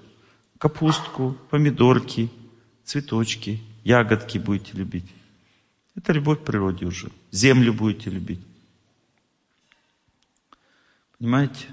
Капустку, 0.59 1.37
помидорки, 1.51 2.31
цветочки, 2.85 3.61
ягодки 3.85 4.39
будете 4.39 4.77
любить. 4.77 5.07
Это 5.95 6.13
любовь 6.13 6.41
к 6.41 6.45
природе 6.45 6.87
уже. 6.87 7.11
Землю 7.31 7.73
будете 7.73 8.11
любить. 8.11 8.41
Понимаете? 11.19 11.67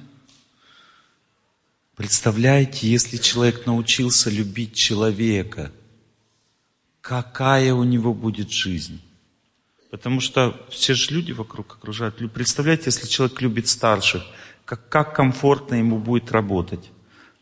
Представляете, 1.96 2.88
если 2.90 3.18
человек 3.18 3.66
научился 3.66 4.30
любить 4.30 4.74
человека, 4.74 5.72
какая 7.02 7.74
у 7.74 7.84
него 7.84 8.14
будет 8.14 8.52
жизнь? 8.52 9.02
Потому 9.90 10.22
что 10.22 10.66
все 10.70 10.94
же 10.94 11.12
люди 11.14 11.32
вокруг 11.32 11.74
окружают. 11.74 12.16
Представляете, 12.34 12.86
если 12.86 13.08
человек 13.08 13.42
любит 13.42 13.68
старших, 13.68 14.24
как, 14.64 14.88
как 14.88 15.16
комфортно 15.16 15.76
ему 15.76 16.00
будет 16.00 16.32
работать, 16.32 16.90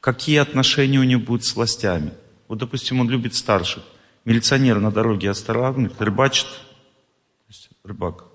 какие 0.01 0.37
отношения 0.37 0.99
у 0.99 1.03
него 1.03 1.21
будут 1.21 1.45
с 1.45 1.55
властями. 1.55 2.13
Вот, 2.47 2.57
допустим, 2.57 2.99
он 2.99 3.09
любит 3.09 3.35
старших. 3.35 3.83
Милиционер 4.25 4.79
на 4.79 4.91
дороге 4.91 5.29
останавливает, 5.29 6.01
рыбачит, 6.01 6.47
рыбак, 7.83 8.25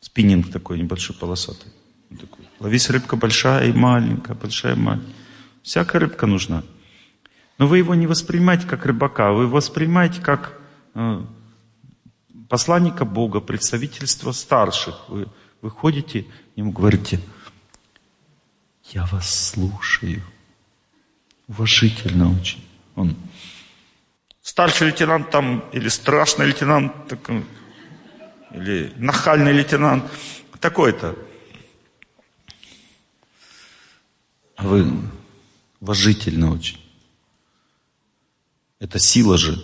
спиннинг 0.00 0.50
такой 0.50 0.78
небольшой 0.78 1.16
полосатый. 1.16 1.72
Такой. 2.10 2.46
Ловись 2.60 2.90
рыбка 2.90 3.16
большая 3.16 3.68
и 3.68 3.72
маленькая, 3.72 4.34
большая 4.34 4.74
и 4.74 4.78
маленькая. 4.78 5.12
Всякая 5.62 5.98
рыбка 5.98 6.26
нужна. 6.26 6.62
Но 7.58 7.66
вы 7.66 7.78
его 7.78 7.94
не 7.94 8.06
воспринимаете 8.06 8.66
как 8.66 8.86
рыбака, 8.86 9.32
вы 9.32 9.44
его 9.44 9.56
воспринимаете 9.56 10.20
как 10.20 10.58
э, 10.94 11.22
посланника 12.48 13.04
Бога, 13.04 13.40
представительство 13.40 14.32
старших. 14.32 15.08
Вы, 15.08 15.26
вы 15.62 15.70
ходите, 15.70 16.26
ему 16.54 16.70
говорите, 16.70 17.20
я 18.92 19.06
вас 19.06 19.50
слушаю. 19.50 20.22
Уважительно 21.48 22.30
очень. 22.32 22.64
Он 22.94 23.16
старший 24.42 24.88
лейтенант 24.88 25.30
там, 25.30 25.60
или 25.72 25.88
страшный 25.88 26.46
лейтенант, 26.46 27.08
такой, 27.08 27.44
или 28.52 28.92
нахальный 28.96 29.52
лейтенант, 29.52 30.04
такой-то. 30.60 31.16
А 34.56 34.66
вы 34.66 34.90
уважительно 35.80 36.52
очень. 36.52 36.80
Это 38.78 38.98
сила 38.98 39.36
же. 39.36 39.62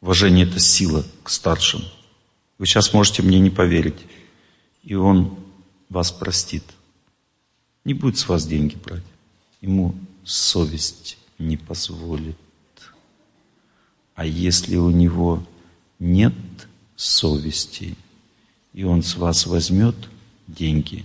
Уважение– 0.00 0.46
это 0.48 0.60
сила 0.60 1.04
к 1.22 1.30
старшим. 1.30 1.82
Вы 2.58 2.66
сейчас 2.66 2.92
можете 2.92 3.22
мне 3.22 3.40
не 3.40 3.50
поверить. 3.50 4.06
И 4.82 4.94
он 4.94 5.38
вас 5.88 6.12
простит. 6.12 6.64
Не 7.84 7.94
будет 7.94 8.18
с 8.18 8.28
вас 8.28 8.46
деньги 8.46 8.76
брать. 8.76 9.02
Ему 9.60 9.94
совесть 10.24 11.18
не 11.38 11.56
позволит. 11.56 12.38
А 14.14 14.24
если 14.24 14.76
у 14.76 14.90
него 14.90 15.44
нет 15.98 16.34
совести, 16.96 17.96
и 18.72 18.84
он 18.84 19.02
с 19.02 19.16
вас 19.16 19.46
возьмет 19.46 19.96
деньги, 20.46 21.04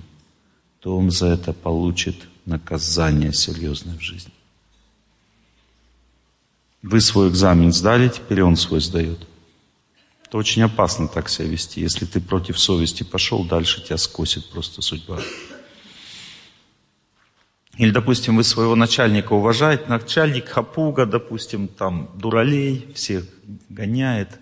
то 0.80 0.98
он 0.98 1.12
за 1.12 1.28
это 1.28 1.54
получит 1.54 2.16
наказание 2.46 3.34
серьезное 3.34 3.98
в 3.98 4.02
жизни. 4.02 4.32
Вы 6.82 7.02
свой 7.02 7.30
экзамен 7.30 7.74
сдали, 7.74 8.08
теперь 8.08 8.42
он 8.42 8.56
свой 8.56 8.80
сдает. 8.80 9.20
Это 10.26 10.38
очень 10.38 10.62
опасно 10.62 11.08
так 11.08 11.28
себя 11.28 11.48
вести. 11.48 11.82
Если 11.82 12.06
ты 12.06 12.22
против 12.22 12.60
совести 12.60 13.04
пошел, 13.04 13.44
дальше 13.44 13.84
тебя 13.84 13.98
скосит 13.98 14.50
просто 14.50 14.82
судьба. 14.82 15.20
Или, 17.80 17.92
допустим, 17.92 18.36
вы 18.36 18.44
своего 18.44 18.76
начальника 18.76 19.32
уважаете, 19.32 19.86
начальник 19.88 20.50
хапуга, 20.50 21.06
допустим, 21.06 21.70
там 21.70 22.10
дуралей, 22.14 22.92
всех 22.94 23.24
гоняет, 23.70 24.38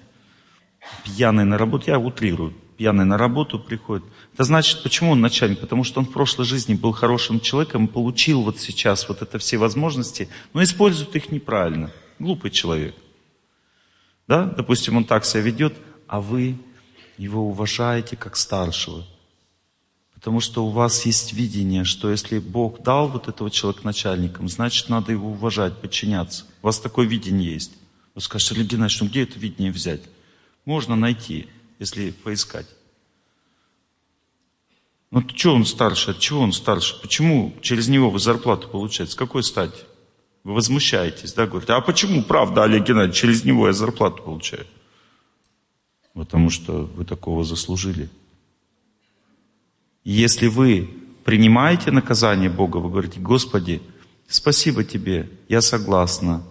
пьяный 1.04 1.46
на 1.46 1.56
работу, 1.60 1.84
я 1.86 2.00
утрирую, 2.00 2.56
пьяный 2.78 3.06
на 3.06 3.16
работу 3.16 3.60
приходит. 3.60 4.04
Это 4.34 4.44
значит, 4.44 4.82
почему 4.82 5.12
он 5.12 5.22
начальник? 5.22 5.60
Потому 5.60 5.84
что 5.84 6.00
он 6.00 6.08
в 6.08 6.14
прошлой 6.14 6.46
жизни 6.46 6.74
был 6.74 6.94
хорошим 6.94 7.40
человеком 7.40 7.88
получил 7.88 8.42
вот 8.42 8.60
сейчас 8.60 9.08
вот 9.08 9.22
это 9.22 9.38
все 9.38 9.58
возможности, 9.58 10.30
но 10.56 10.64
использует 10.64 11.16
их 11.16 11.32
неправильно. 11.32 11.92
Глупый 12.18 12.50
человек. 12.50 12.96
Да? 14.28 14.46
Допустим, 14.46 14.98
он 14.98 15.04
так 15.04 15.26
себя 15.26 15.44
ведет, 15.44 15.76
а 16.08 16.22
вы 16.22 16.58
его 17.20 17.48
уважаете 17.48 18.16
как 18.16 18.36
старшего. 18.36 19.06
Потому 20.18 20.40
что 20.40 20.66
у 20.66 20.70
вас 20.70 21.06
есть 21.06 21.34
видение, 21.34 21.84
что 21.84 22.10
если 22.10 22.40
Бог 22.40 22.82
дал 22.82 23.08
вот 23.08 23.28
этого 23.28 23.52
человека 23.52 23.86
начальником, 23.86 24.50
значит, 24.50 24.90
надо 24.90 25.12
его 25.12 25.30
уважать, 25.30 25.80
подчиняться. 25.80 26.46
У 26.64 26.66
вас 26.66 26.80
такое 26.80 27.06
видение 27.06 27.54
есть. 27.54 27.74
Вы 28.16 28.22
скажете, 28.22 28.56
Олег 28.56 28.68
Геннадьевич, 28.68 29.02
ну 29.02 29.08
где 29.10 29.24
это 29.24 29.38
видение 29.38 29.72
взять? 29.72 30.02
Можно 30.66 30.96
найти, 30.96 31.48
если 31.78 32.10
поискать. 32.10 32.66
Ну 35.12 35.24
что 35.36 35.54
он 35.54 35.68
старше? 35.68 36.12
От 36.12 36.20
чего 36.20 36.42
он 36.42 36.52
старше? 36.52 37.00
Почему 37.00 37.56
через 37.62 37.88
него 37.88 38.10
вы 38.10 38.18
зарплату 38.18 38.70
получаете? 38.70 39.12
С 39.12 39.16
какой 39.16 39.44
стати? 39.44 39.84
Вы 40.44 40.56
возмущаетесь, 40.56 41.34
да, 41.34 41.46
говорите, 41.46 41.74
а 41.74 41.82
почему, 41.82 42.24
правда, 42.24 42.64
Олег 42.64 42.88
Геннадьевич, 42.88 43.20
через 43.20 43.46
него 43.46 43.68
я 43.68 43.74
зарплату 43.74 44.24
получаю? 44.24 44.66
Потому 46.16 46.50
что 46.50 46.86
вы 46.86 47.06
такого 47.06 47.44
заслужили. 47.44 48.10
Если 50.10 50.48
вы 50.48 50.90
принимаете 51.26 51.92
наказание 51.92 52.50
Бога, 52.50 52.78
вы 52.78 52.90
говорите, 52.90 53.20
Господи, 53.20 53.82
спасибо 54.28 54.84
Тебе, 54.84 55.30
я 55.50 55.62
согласна, 55.62 56.44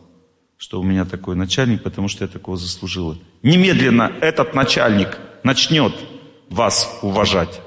что 0.59 0.81
у 0.81 0.83
меня 0.83 1.05
такой 1.05 1.37
начальник, 1.37 1.83
потому 1.83 2.09
что 2.09 2.25
я 2.25 2.29
такого 2.29 2.57
заслужила. 2.57 3.19
Немедленно 3.43 4.13
этот 4.21 4.55
начальник 4.55 5.19
начнет 5.43 5.95
вас 6.51 6.99
уважать. 7.03 7.61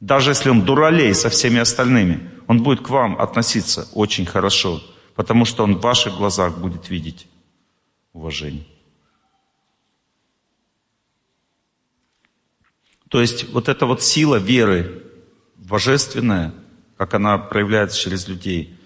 Даже 0.00 0.30
если 0.30 0.50
он 0.50 0.62
дуралей 0.62 1.14
со 1.14 1.28
всеми 1.28 1.58
остальными, 1.58 2.30
он 2.46 2.62
будет 2.62 2.80
к 2.80 2.90
вам 2.90 3.20
относиться 3.20 3.88
очень 3.94 4.26
хорошо 4.26 4.80
потому 5.14 5.44
что 5.44 5.64
он 5.64 5.76
в 5.76 5.80
ваших 5.80 6.16
глазах 6.16 6.58
будет 6.58 6.88
видеть 6.88 7.26
уважение. 8.12 8.66
То 13.08 13.20
есть 13.20 13.50
вот 13.52 13.68
эта 13.68 13.84
вот 13.84 14.02
сила 14.02 14.36
веры, 14.36 15.01
божественная, 15.68 16.52
как 16.96 17.14
она 17.14 17.38
проявляется 17.38 17.98
через 17.98 18.28
людей, 18.28 18.76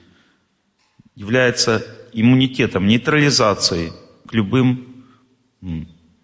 является 1.14 1.86
иммунитетом, 2.12 2.86
нейтрализацией 2.86 3.92
к 4.26 4.32
любым 4.32 5.04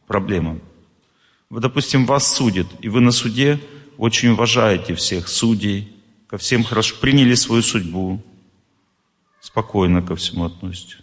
проблемам. 0.07 0.61
Вы, 1.51 1.61
допустим, 1.61 2.07
вас 2.07 2.35
судят, 2.35 2.67
и 2.81 2.89
вы 2.89 3.01
на 3.01 3.13
суде 3.13 3.61
очень 3.99 4.31
уважаете 4.31 4.95
всех 4.95 5.29
судей, 5.29 5.95
ко 6.27 6.39
всем 6.39 6.65
хорошо 6.65 6.97
приняли 7.01 7.35
свою 7.35 7.63
судьбу, 7.63 8.23
спокойно 9.41 10.03
ко 10.03 10.17
всему 10.17 10.45
относитесь. 10.45 10.99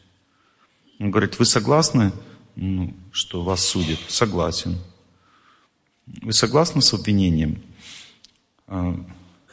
Он 1.00 1.12
говорит, 1.12 1.38
вы 1.38 1.46
согласны, 1.46 2.12
ну, 2.56 2.94
что 3.12 3.44
вас 3.44 3.66
судят? 3.66 4.00
Согласен. 4.08 4.78
Вы 6.22 6.34
согласны 6.34 6.82
с 6.82 6.94
обвинением? 6.94 7.62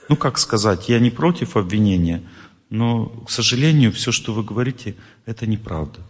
Ну, 0.09 0.16
как 0.16 0.39
сказать, 0.39 0.89
я 0.89 0.99
не 1.01 1.11
против 1.11 1.57
обвинения, 1.57 2.23
но, 2.70 3.07
к 3.07 3.31
сожалению, 3.31 3.93
все, 3.93 4.12
что 4.12 4.33
вы 4.33 4.43
говорите, 4.43 4.97
это 5.24 5.47
неправда. 5.47 6.01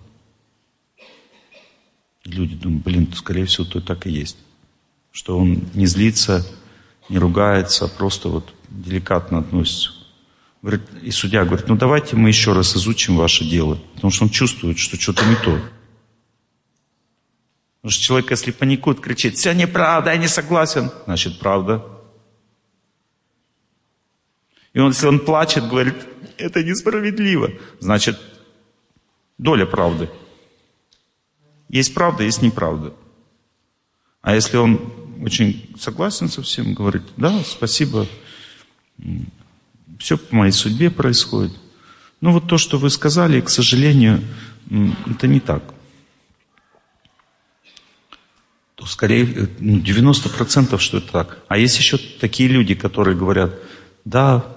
Люди 2.24 2.56
думают, 2.56 2.84
блин, 2.84 3.12
скорее 3.14 3.46
всего, 3.46 3.64
то 3.64 3.80
так 3.80 4.06
и 4.06 4.10
есть. 4.10 4.36
Что 5.12 5.38
он 5.38 5.62
не 5.74 5.86
злится, 5.86 6.44
не 7.08 7.18
ругается, 7.18 7.84
а 7.84 7.88
просто 7.88 8.28
вот 8.28 8.52
деликатно 8.68 9.38
относится. 9.38 9.90
Говорит, 10.60 10.82
и 11.02 11.10
судья 11.10 11.44
говорит, 11.44 11.68
ну 11.68 11.76
давайте 11.76 12.16
мы 12.16 12.28
еще 12.28 12.52
раз 12.52 12.76
изучим 12.76 13.16
ваше 13.16 13.44
дело. 13.44 13.78
Потому 13.94 14.10
что 14.10 14.24
он 14.24 14.30
чувствует, 14.30 14.78
что 14.78 15.00
что-то 15.00 15.24
не 15.24 15.36
то. 15.36 15.60
Потому 17.76 17.92
что 17.92 18.02
человек, 18.02 18.30
если 18.32 18.50
паникует, 18.50 19.00
кричит, 19.00 19.36
все 19.36 19.52
неправда, 19.52 20.10
я 20.10 20.16
не 20.16 20.26
согласен, 20.26 20.90
значит 21.04 21.38
правда. 21.38 21.84
И 24.76 24.78
он, 24.78 24.90
если 24.90 25.06
он 25.06 25.20
плачет, 25.20 25.66
говорит, 25.68 25.94
это 26.36 26.62
несправедливо, 26.62 27.50
значит 27.80 28.20
доля 29.38 29.64
правды. 29.64 30.10
Есть 31.70 31.94
правда, 31.94 32.24
есть 32.24 32.42
неправда. 32.42 32.92
А 34.20 34.34
если 34.34 34.58
он 34.58 34.92
очень 35.22 35.74
согласен 35.80 36.28
со 36.28 36.42
всем, 36.42 36.74
говорит, 36.74 37.04
да, 37.16 37.42
спасибо, 37.42 38.06
все 39.98 40.18
по 40.18 40.36
моей 40.36 40.52
судьбе 40.52 40.90
происходит. 40.90 41.56
Ну 42.20 42.32
вот 42.32 42.46
то, 42.46 42.58
что 42.58 42.76
вы 42.76 42.90
сказали, 42.90 43.40
к 43.40 43.48
сожалению, 43.48 44.22
это 45.06 45.26
не 45.26 45.40
так. 45.40 45.62
То 48.74 48.84
скорее, 48.84 49.48
ну, 49.58 49.78
90% 49.78 50.78
что 50.78 50.98
это 50.98 51.12
так. 51.12 51.38
А 51.48 51.56
есть 51.56 51.78
еще 51.78 51.96
такие 51.96 52.50
люди, 52.50 52.74
которые 52.74 53.16
говорят, 53.16 53.54
да, 54.04 54.52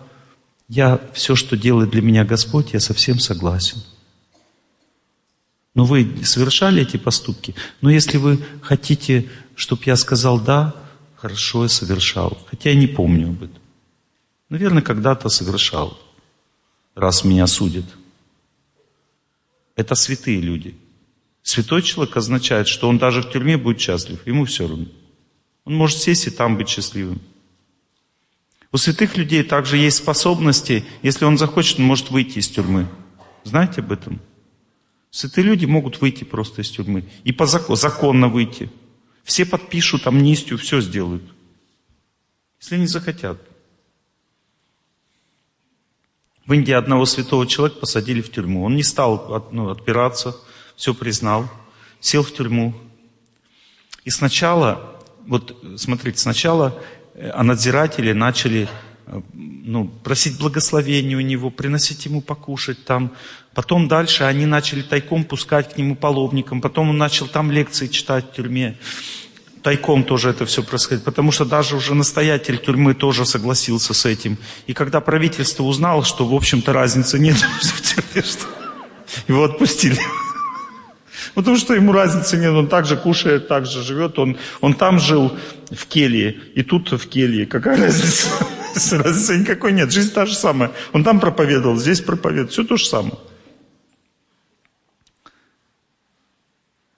я 0.70 1.02
все, 1.14 1.36
что 1.36 1.58
делает 1.58 1.90
для 1.90 2.02
меня 2.02 2.24
Господь, 2.24 2.74
я 2.74 2.80
совсем 2.80 3.20
согласен. 3.20 3.84
Но 5.74 5.84
вы 5.84 6.24
совершали 6.24 6.84
эти 6.84 6.98
поступки. 6.98 7.56
Но 7.82 7.90
если 7.90 8.18
вы 8.18 8.40
хотите, 8.62 9.30
чтобы 9.56 9.82
я 9.86 9.96
сказал 9.96 10.40
да, 10.40 10.76
хорошо, 11.16 11.64
я 11.64 11.70
совершал. 11.70 12.38
Хотя 12.50 12.70
я 12.70 12.76
не 12.76 12.88
помню 12.88 13.30
об 13.30 13.44
этом. 13.44 13.62
Наверное, 14.50 14.82
когда-то 14.82 15.30
совершал, 15.30 16.00
раз 16.96 17.24
меня 17.24 17.48
судят. 17.48 17.86
Это 19.76 19.96
святые 19.96 20.40
люди. 20.40 20.76
Святой 21.42 21.82
человек 21.82 22.16
означает, 22.16 22.68
что 22.68 22.90
он 22.90 23.00
даже 23.00 23.22
в 23.22 23.32
тюрьме 23.32 23.58
будет 23.58 23.80
счастлив, 23.80 24.26
ему 24.28 24.46
все 24.46 24.68
равно. 24.68 24.86
Он 25.66 25.74
может 25.74 25.98
сесть 25.98 26.28
и 26.28 26.30
там 26.30 26.58
быть 26.58 26.70
счастливым. 26.70 27.22
У 28.72 28.78
святых 28.78 29.18
людей 29.18 29.44
также 29.44 29.78
есть 29.78 29.98
способности, 29.98 30.86
если 31.02 31.26
он 31.26 31.38
захочет, 31.38 31.80
он 31.80 31.86
может 31.86 32.12
выйти 32.12 32.40
из 32.40 32.48
тюрьмы. 32.50 32.88
Знаете 33.44 33.82
об 33.82 33.92
этом? 33.92 34.22
Святые 35.10 35.46
люди 35.46 35.66
могут 35.66 36.02
выйти 36.02 36.24
просто 36.24 36.62
из 36.62 36.70
тюрьмы. 36.70 37.06
И 37.24 37.32
по 37.32 37.48
закону, 37.48 37.76
законно 37.76 38.28
выйти. 38.28 38.70
Все 39.24 39.46
подпишут 39.46 40.06
амнистию, 40.06 40.60
все 40.60 40.82
сделают. 40.82 41.24
Если 42.60 42.76
они 42.76 42.86
захотят. 42.86 43.42
В 46.46 46.54
Индии 46.54 46.74
одного 46.74 47.06
святого 47.06 47.48
человека 47.48 47.80
посадили 47.80 48.22
в 48.22 48.32
тюрьму. 48.32 48.64
Он 48.64 48.76
не 48.76 48.84
стал 48.84 49.50
ну, 49.52 49.70
отпираться, 49.70 50.36
все 50.76 50.94
признал, 50.94 51.50
сел 52.00 52.24
в 52.24 52.34
тюрьму. 52.34 52.76
И 54.04 54.10
сначала, 54.10 55.00
вот 55.28 55.56
смотрите, 55.78 56.20
сначала 56.20 56.82
а 57.34 57.44
надзиратели 57.44 58.14
начали 58.14 58.68
э, 59.08 59.22
ну, 59.34 59.88
просить 60.04 60.40
благословения 60.40 61.18
у 61.18 61.22
него, 61.22 61.50
приносить 61.50 62.06
ему 62.06 62.22
покушать 62.22 62.86
там. 62.86 63.12
Потом 63.54 63.88
дальше 63.88 64.24
они 64.24 64.46
начали 64.46 64.82
тайком 64.82 65.24
пускать 65.24 65.74
к 65.74 65.78
нему 65.78 65.96
паломникам. 65.96 66.62
Потом 66.62 66.90
он 66.90 66.98
начал 66.98 67.28
там 67.28 67.52
лекции 67.52 67.88
читать 67.88 68.26
в 68.32 68.36
тюрьме 68.36 68.78
тайком 69.62 70.04
тоже 70.04 70.30
это 70.30 70.46
все 70.46 70.64
происходит, 70.64 71.04
потому 71.04 71.32
что 71.32 71.46
даже 71.46 71.76
уже 71.76 71.94
настоятель 71.94 72.58
тюрьмы 72.58 72.94
тоже 72.94 73.26
согласился 73.26 73.94
с 73.94 74.06
этим. 74.06 74.38
И 74.68 74.74
когда 74.74 75.02
правительство 75.02 75.64
узнало, 75.64 76.04
что, 76.04 76.26
в 76.26 76.34
общем-то, 76.34 76.74
разницы 76.74 77.20
нет, 77.20 77.38
его 79.28 79.44
отпустили. 79.44 80.00
Потому 81.36 81.58
что 81.58 81.74
ему 81.74 81.92
разницы 81.92 82.38
нет, 82.38 82.52
он 82.52 82.68
также 82.68 82.98
кушает, 82.98 83.48
также 83.48 83.84
живет, 83.84 84.20
он, 84.20 84.38
он 84.62 84.74
там 84.74 85.00
жил 85.00 85.32
в 85.72 85.86
келье, 85.86 86.32
и 86.56 86.64
тут 86.64 86.92
в 86.92 87.08
келье. 87.08 87.46
Какая 87.46 87.78
разница? 87.78 88.30
Разницы 88.92 89.38
никакой 89.38 89.74
нет, 89.74 89.92
жизнь 89.92 90.14
та 90.14 90.26
же 90.26 90.36
самая. 90.36 90.72
Он 90.94 91.04
там 91.04 91.20
проповедовал, 91.20 91.78
здесь 91.78 92.02
проповедует, 92.02 92.52
все 92.52 92.64
то 92.64 92.78
же 92.78 92.86
самое. 92.86 93.16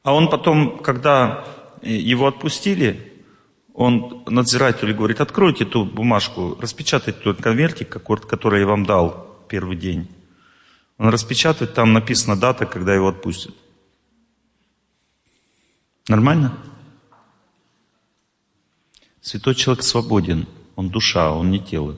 А 0.04 0.14
он 0.14 0.30
потом, 0.30 0.80
когда 0.80 1.46
его 1.82 2.28
отпустили, 2.28 3.12
он 3.74 4.24
надзирателю 4.28 4.96
говорит, 4.96 5.22
откройте 5.22 5.66
ту 5.66 5.86
бумажку, 5.86 6.58
распечатайте 6.60 7.20
тот 7.20 7.42
конвертик, 7.42 7.90
который 7.90 8.62
я 8.62 8.68
вам 8.68 8.86
дал 8.86 9.46
первый 9.48 9.78
день. 9.78 10.08
Он 10.98 11.10
распечатает, 11.10 11.74
там 11.74 11.94
написана 11.94 12.36
дата, 12.36 12.66
когда 12.66 12.94
его 12.94 13.08
отпустят. 13.08 13.56
Нормально? 16.12 16.52
Святой 19.22 19.56
человек 19.56 19.82
свободен, 19.82 20.46
он 20.76 20.90
душа, 20.90 21.32
он 21.32 21.52
не 21.52 21.60
тело. 21.62 21.98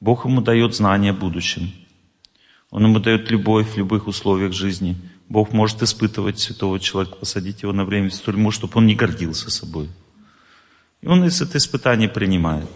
Бог 0.00 0.24
ему 0.24 0.40
дает 0.40 0.74
знания 0.74 1.10
о 1.10 1.14
будущем. 1.14 1.72
Он 2.70 2.82
ему 2.82 2.98
дает 2.98 3.30
любовь 3.30 3.68
в 3.68 3.76
любых 3.78 4.08
условиях 4.08 4.52
жизни. 4.52 4.96
Бог 5.28 5.52
может 5.52 5.80
испытывать 5.80 6.40
святого 6.40 6.80
человека, 6.80 7.14
посадить 7.14 7.62
его 7.62 7.72
на 7.72 7.84
время 7.84 8.10
в 8.10 8.20
тюрьму, 8.20 8.50
чтобы 8.50 8.72
он 8.78 8.86
не 8.86 8.96
гордился 8.96 9.48
собой. 9.48 9.88
И 11.00 11.06
он 11.06 11.24
из 11.24 11.40
это 11.40 11.58
испытание 11.58 12.08
принимает. 12.08 12.68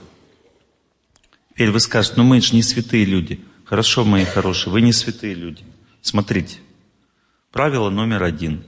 Теперь 1.50 1.72
вы 1.72 1.80
скажете, 1.80 2.14
ну 2.16 2.22
мы 2.22 2.40
же 2.40 2.54
не 2.54 2.62
святые 2.62 3.06
люди. 3.06 3.44
Хорошо, 3.64 4.04
мои 4.04 4.24
хорошие, 4.24 4.72
вы 4.72 4.82
не 4.82 4.92
святые 4.92 5.34
люди. 5.34 5.64
Смотрите, 6.00 6.58
правило 7.50 7.90
номер 7.90 8.22
один. 8.22 8.62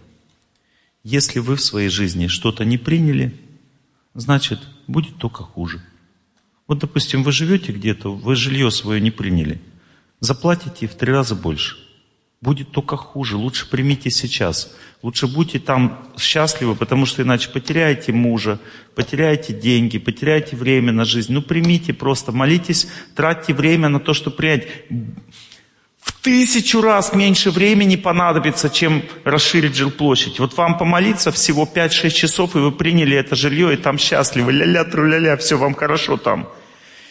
Если 1.02 1.38
вы 1.38 1.56
в 1.56 1.60
своей 1.60 1.88
жизни 1.88 2.26
что-то 2.26 2.64
не 2.64 2.78
приняли, 2.78 3.34
значит, 4.14 4.60
будет 4.86 5.16
только 5.16 5.42
хуже. 5.42 5.82
Вот, 6.66 6.78
допустим, 6.78 7.22
вы 7.22 7.32
живете 7.32 7.72
где-то, 7.72 8.14
вы 8.14 8.36
жилье 8.36 8.70
свое 8.70 9.00
не 9.00 9.10
приняли. 9.10 9.60
Заплатите 10.20 10.86
в 10.86 10.94
три 10.94 11.12
раза 11.12 11.34
больше. 11.34 11.76
Будет 12.42 12.70
только 12.70 12.96
хуже. 12.96 13.36
Лучше 13.36 13.68
примите 13.68 14.10
сейчас. 14.10 14.74
Лучше 15.02 15.26
будьте 15.26 15.58
там 15.58 16.06
счастливы, 16.18 16.74
потому 16.74 17.06
что 17.06 17.22
иначе 17.22 17.50
потеряете 17.50 18.12
мужа, 18.12 18.58
потеряете 18.94 19.52
деньги, 19.52 19.98
потеряете 19.98 20.56
время 20.56 20.92
на 20.92 21.04
жизнь. 21.04 21.32
Ну 21.32 21.42
примите 21.42 21.92
просто, 21.92 22.32
молитесь, 22.32 22.88
тратьте 23.14 23.52
время 23.52 23.88
на 23.88 24.00
то, 24.00 24.14
чтобы 24.14 24.36
принять. 24.36 24.68
Тысячу 26.22 26.82
раз 26.82 27.14
меньше 27.14 27.50
времени 27.50 27.96
понадобится, 27.96 28.68
чем 28.68 29.02
расширить 29.24 29.74
жилплощадь. 29.74 30.38
Вот 30.38 30.56
вам 30.56 30.76
помолиться 30.76 31.32
всего 31.32 31.68
5-6 31.72 32.10
часов, 32.10 32.56
и 32.56 32.58
вы 32.58 32.72
приняли 32.72 33.16
это 33.16 33.34
жилье, 33.34 33.72
и 33.72 33.76
там 33.76 33.98
счастливы. 33.98 34.52
Ля-ля, 34.52 34.84
тру-ля-ля, 34.84 35.36
все, 35.38 35.56
вам 35.56 35.74
хорошо 35.74 36.18
там. 36.18 36.48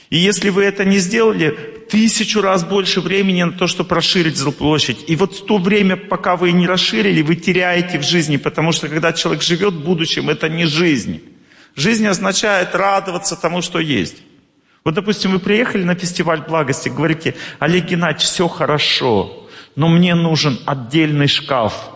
И 0.09 0.17
если 0.17 0.49
вы 0.49 0.63
это 0.63 0.85
не 0.85 0.99
сделали, 0.99 1.49
тысячу 1.89 2.41
раз 2.41 2.63
больше 2.63 3.01
времени 3.01 3.43
на 3.43 3.51
то, 3.51 3.67
чтобы 3.67 3.95
расширить 3.95 4.37
жилплощадь. 4.37 5.05
И 5.07 5.15
вот 5.15 5.35
в 5.35 5.45
то 5.45 5.57
время, 5.57 5.97
пока 5.97 6.35
вы 6.35 6.51
не 6.51 6.67
расширили, 6.67 7.21
вы 7.21 7.35
теряете 7.35 7.99
в 7.99 8.03
жизни, 8.03 8.37
потому 8.37 8.71
что 8.71 8.87
когда 8.87 9.13
человек 9.13 9.43
живет 9.43 9.73
в 9.73 9.83
будущем, 9.83 10.29
это 10.29 10.49
не 10.49 10.65
жизнь. 10.65 11.21
Жизнь 11.75 12.05
означает 12.07 12.75
радоваться 12.75 13.35
тому, 13.35 13.61
что 13.61 13.79
есть. 13.79 14.17
Вот, 14.83 14.93
допустим, 14.93 15.31
вы 15.31 15.39
приехали 15.39 15.83
на 15.83 15.95
фестиваль 15.95 16.41
благости, 16.41 16.89
говорите, 16.89 17.35
Олег 17.59 17.85
Геннадьевич, 17.85 18.23
все 18.23 18.47
хорошо, 18.47 19.47
но 19.75 19.87
мне 19.87 20.15
нужен 20.15 20.59
отдельный 20.65 21.27
шкаф. 21.27 21.91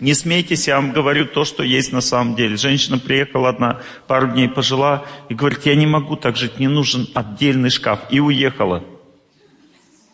Не 0.00 0.14
смейтесь, 0.14 0.66
я 0.66 0.76
вам 0.76 0.92
говорю 0.92 1.26
то, 1.26 1.44
что 1.44 1.62
есть 1.62 1.92
на 1.92 2.00
самом 2.00 2.34
деле. 2.34 2.56
Женщина 2.56 2.98
приехала 2.98 3.50
одна, 3.50 3.82
пару 4.06 4.28
дней 4.28 4.48
пожила 4.48 5.04
и 5.28 5.34
говорит, 5.34 5.66
я 5.66 5.74
не 5.74 5.86
могу 5.86 6.16
так 6.16 6.36
жить, 6.36 6.58
мне 6.58 6.70
нужен 6.70 7.06
отдельный 7.14 7.68
шкаф. 7.68 8.00
И 8.08 8.18
уехала. 8.18 8.82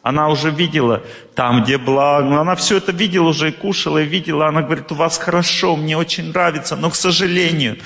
Она 0.06 0.28
уже 0.28 0.52
видела 0.52 1.02
там, 1.34 1.64
где 1.64 1.78
благо. 1.78 2.40
Она 2.40 2.54
все 2.54 2.76
это 2.76 2.92
видела 2.92 3.30
уже 3.30 3.48
и 3.48 3.52
кушала, 3.52 4.00
и 4.00 4.06
видела. 4.06 4.46
Она 4.46 4.62
говорит, 4.62 4.92
у 4.92 4.94
вас 4.94 5.18
хорошо, 5.18 5.74
мне 5.74 5.96
очень 5.96 6.28
нравится, 6.28 6.76
но, 6.76 6.90
к 6.90 6.94
сожалению, 6.94 7.78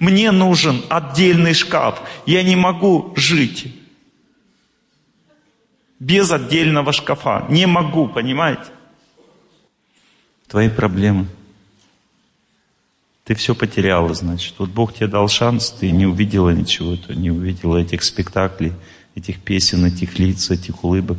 мне 0.00 0.32
нужен 0.32 0.82
отдельный 0.88 1.54
шкаф. 1.54 2.02
Я 2.26 2.42
не 2.42 2.56
могу 2.56 3.12
жить 3.14 3.72
без 6.00 6.32
отдельного 6.32 6.92
шкафа. 6.92 7.46
Не 7.48 7.66
могу, 7.66 8.08
понимаете? 8.08 8.72
Твои 10.48 10.68
проблемы. 10.68 11.26
Ты 13.22 13.36
все 13.36 13.54
потеряла, 13.54 14.14
значит. 14.14 14.54
Вот 14.58 14.70
Бог 14.70 14.94
тебе 14.94 15.06
дал 15.06 15.28
шанс, 15.28 15.70
ты 15.70 15.92
не 15.92 16.06
увидела 16.06 16.50
ничего, 16.50 16.96
ты 16.96 17.14
не 17.14 17.30
увидела 17.30 17.76
этих 17.76 18.02
спектаклей, 18.02 18.72
этих 19.14 19.38
песен, 19.38 19.84
этих 19.84 20.18
лиц, 20.18 20.50
этих 20.50 20.82
улыбок, 20.82 21.18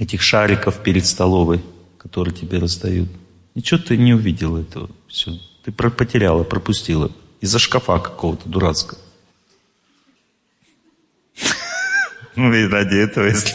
этих 0.00 0.22
шариков 0.22 0.82
перед 0.82 1.06
столовой, 1.06 1.62
которые 1.98 2.34
тебе 2.34 2.58
раздают. 2.58 3.08
Ничего 3.54 3.78
ты 3.78 3.96
не 3.96 4.14
увидела 4.14 4.58
этого. 4.58 4.90
Все. 5.06 5.38
Ты 5.64 5.70
потеряла, 5.70 6.42
пропустила. 6.42 7.12
Из-за 7.40 7.58
шкафа 7.58 7.98
какого-то 7.98 8.48
дурацкого. 8.48 8.98
Ну 12.36 12.52
и 12.54 12.66
ради 12.66 12.96
этого, 12.96 13.26
если 13.26 13.54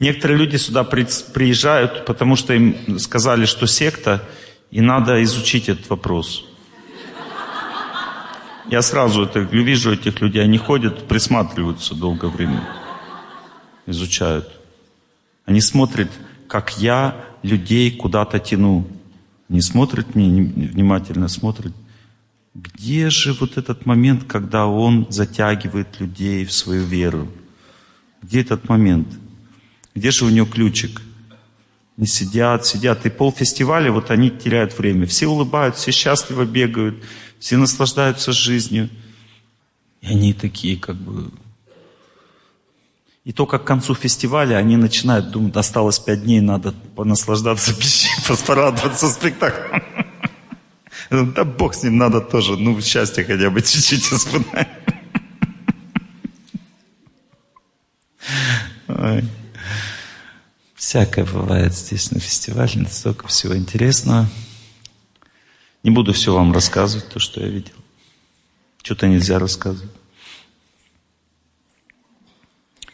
Некоторые 0.00 0.38
люди 0.38 0.56
сюда 0.56 0.84
приезжают, 0.84 2.04
потому 2.04 2.36
что 2.36 2.52
им 2.52 2.98
сказали, 2.98 3.46
что 3.46 3.66
секта, 3.66 4.22
и 4.70 4.80
надо 4.80 5.22
изучить 5.24 5.68
этот 5.68 5.88
вопрос. 5.90 6.44
Я 8.70 8.82
сразу 8.82 9.24
это 9.24 9.40
вижу 9.40 9.92
этих 9.92 10.20
людей, 10.20 10.42
они 10.42 10.58
ходят, 10.58 11.08
присматриваются 11.08 11.94
долгое 11.94 12.28
время, 12.28 12.62
изучают. 13.88 14.48
Они 15.44 15.60
смотрят, 15.60 16.10
как 16.46 16.78
я 16.78 17.24
людей 17.42 17.90
куда-то 17.90 18.38
тяну. 18.38 18.86
Не 19.48 19.62
смотрят 19.62 20.14
мне 20.14 20.42
внимательно, 20.42 21.28
смотрят, 21.28 21.72
где 22.54 23.08
же 23.08 23.32
вот 23.32 23.56
этот 23.56 23.86
момент, 23.86 24.24
когда 24.24 24.66
он 24.66 25.06
затягивает 25.10 26.00
людей 26.00 26.44
в 26.44 26.52
свою 26.52 26.84
веру? 26.84 27.28
Где 28.22 28.40
этот 28.40 28.68
момент? 28.68 29.08
Где 29.94 30.10
же 30.10 30.24
у 30.24 30.28
него 30.28 30.46
ключик? 30.46 31.00
Не 31.96 32.06
сидят, 32.06 32.66
сидят. 32.66 33.06
И 33.06 33.10
полфестиваля 33.10 33.90
вот 33.90 34.10
они 34.10 34.30
теряют 34.30 34.76
время. 34.76 35.06
Все 35.06 35.28
улыбаются, 35.28 35.82
все 35.82 35.92
счастливо 35.92 36.44
бегают, 36.44 37.02
все 37.38 37.56
наслаждаются 37.56 38.32
жизнью. 38.32 38.90
И 40.00 40.06
они 40.06 40.32
такие 40.32 40.76
как 40.76 40.96
бы... 40.96 41.30
И 43.28 43.32
только 43.32 43.58
к 43.58 43.64
концу 43.64 43.94
фестиваля 43.94 44.56
они 44.56 44.78
начинают 44.78 45.30
думать, 45.30 45.54
осталось 45.54 45.98
пять 45.98 46.22
дней, 46.22 46.40
надо 46.40 46.72
понаслаждаться 46.96 47.74
пищей, 47.74 48.08
порадоваться 48.46 49.10
спектаклем. 49.10 49.82
Да 51.34 51.44
бог 51.44 51.74
с 51.74 51.82
ним 51.82 51.98
надо 51.98 52.22
тоже, 52.22 52.56
ну 52.56 52.80
счастье 52.80 53.24
хотя 53.24 53.50
бы 53.50 53.60
чуть-чуть 53.60 54.12
испытать. 54.14 54.68
Всякое 60.74 61.26
бывает 61.26 61.74
здесь 61.74 62.10
на 62.10 62.20
фестивале, 62.20 62.86
столько 62.86 63.28
всего 63.28 63.54
интересного. 63.54 64.26
Не 65.82 65.90
буду 65.90 66.14
все 66.14 66.32
вам 66.32 66.54
рассказывать, 66.54 67.10
то, 67.10 67.18
что 67.18 67.42
я 67.42 67.48
видел. 67.48 67.74
Что-то 68.82 69.06
нельзя 69.06 69.38
рассказывать. 69.38 69.97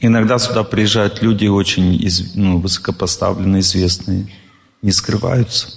Иногда 0.06 0.38
сюда 0.38 0.64
приезжают 0.64 1.22
люди 1.22 1.46
очень 1.46 1.94
из, 1.94 2.34
ну, 2.34 2.60
высокопоставленные, 2.60 3.62
известные, 3.62 4.30
не 4.82 4.92
скрываются. 4.92 5.70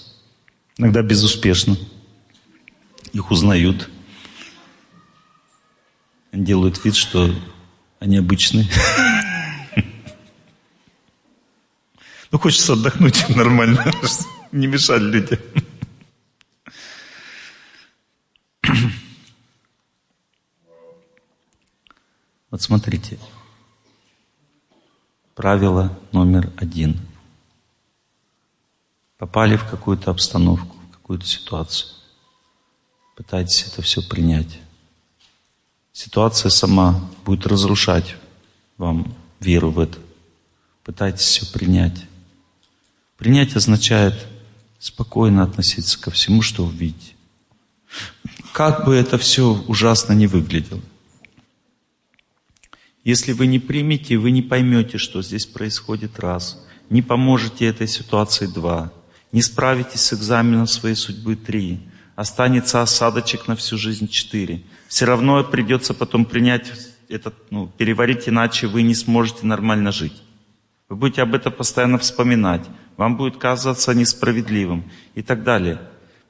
Иногда 0.75 1.01
безуспешно. 1.01 1.77
Их 3.13 3.31
узнают. 3.31 3.89
Делают 6.33 6.83
вид, 6.83 6.97
что 6.97 7.33
они 7.99 8.17
обычные. 8.17 8.67
Ну, 12.29 12.39
хочется 12.39 12.73
отдохнуть 12.73 13.29
нормально, 13.37 13.89
не 14.51 14.67
мешать 14.67 15.01
людям. 15.01 15.39
Вот 22.51 22.61
смотрите, 22.61 23.17
правило 25.37 25.95
номер 26.11 26.51
один. 26.57 26.99
Попали 29.19 29.55
в 29.55 29.69
какую-то 29.69 30.09
обстановку, 30.09 30.75
в 30.89 30.93
какую-то 30.95 31.27
ситуацию. 31.27 31.91
Пытайтесь 33.15 33.67
это 33.67 33.83
все 33.83 34.01
принять. 34.01 34.59
Ситуация 35.93 36.49
сама 36.49 36.99
будет 37.23 37.45
разрушать 37.45 38.15
вам 38.77 39.13
веру 39.39 39.69
в 39.69 39.79
это. 39.79 39.99
Пытайтесь 40.83 41.25
все 41.25 41.45
принять. 41.53 42.05
Принять 43.17 43.55
означает 43.55 44.25
спокойно 44.79 45.43
относиться 45.43 46.01
ко 46.01 46.09
всему, 46.09 46.41
что 46.41 46.65
увидите. 46.65 47.13
Как 48.53 48.85
бы 48.85 48.95
это 48.95 49.19
все 49.19 49.63
ужасно 49.67 50.13
не 50.13 50.25
выглядело. 50.25 50.81
Если 53.07 53.31
вы 53.31 53.47
не 53.47 53.57
примете, 53.57 54.17
вы 54.17 54.31
не 54.31 54.41
поймете, 54.41 54.97
что 54.97 55.21
здесь 55.21 55.45
происходит 55.45 56.19
раз. 56.19 56.67
Не 56.89 57.01
поможете 57.01 57.65
этой 57.65 57.87
ситуации 57.87 58.47
два. 58.47 58.91
Не 59.31 59.41
справитесь 59.41 60.01
с 60.01 60.11
экзаменом 60.11 60.67
своей 60.67 60.95
судьбы— 60.95 61.35
три. 61.47 61.79
Останется 62.17 62.81
осадочек 62.81 63.47
на 63.47 63.55
всю 63.55 63.77
жизнь— 63.77 64.09
четыре. 64.09 64.61
Все 64.89 65.05
равно 65.05 65.41
придется 65.45 65.93
потом 65.93 66.25
принять 66.25 66.69
этот, 67.07 67.33
ну, 67.49 67.71
переварить, 67.77 68.27
иначе 68.27 68.67
вы 68.67 68.81
не 68.81 68.93
сможете 68.93 69.45
нормально 69.45 69.93
жить. 69.93 70.21
Вы 70.89 70.97
будете 70.97 71.21
об 71.21 71.33
этом 71.33 71.53
постоянно 71.53 71.99
вспоминать. 71.99 72.65
Вам 72.97 73.15
будет 73.15 73.37
казаться 73.37 73.93
несправедливым 73.93 74.83
и 75.15 75.21
так 75.21 75.45
далее. 75.45 75.79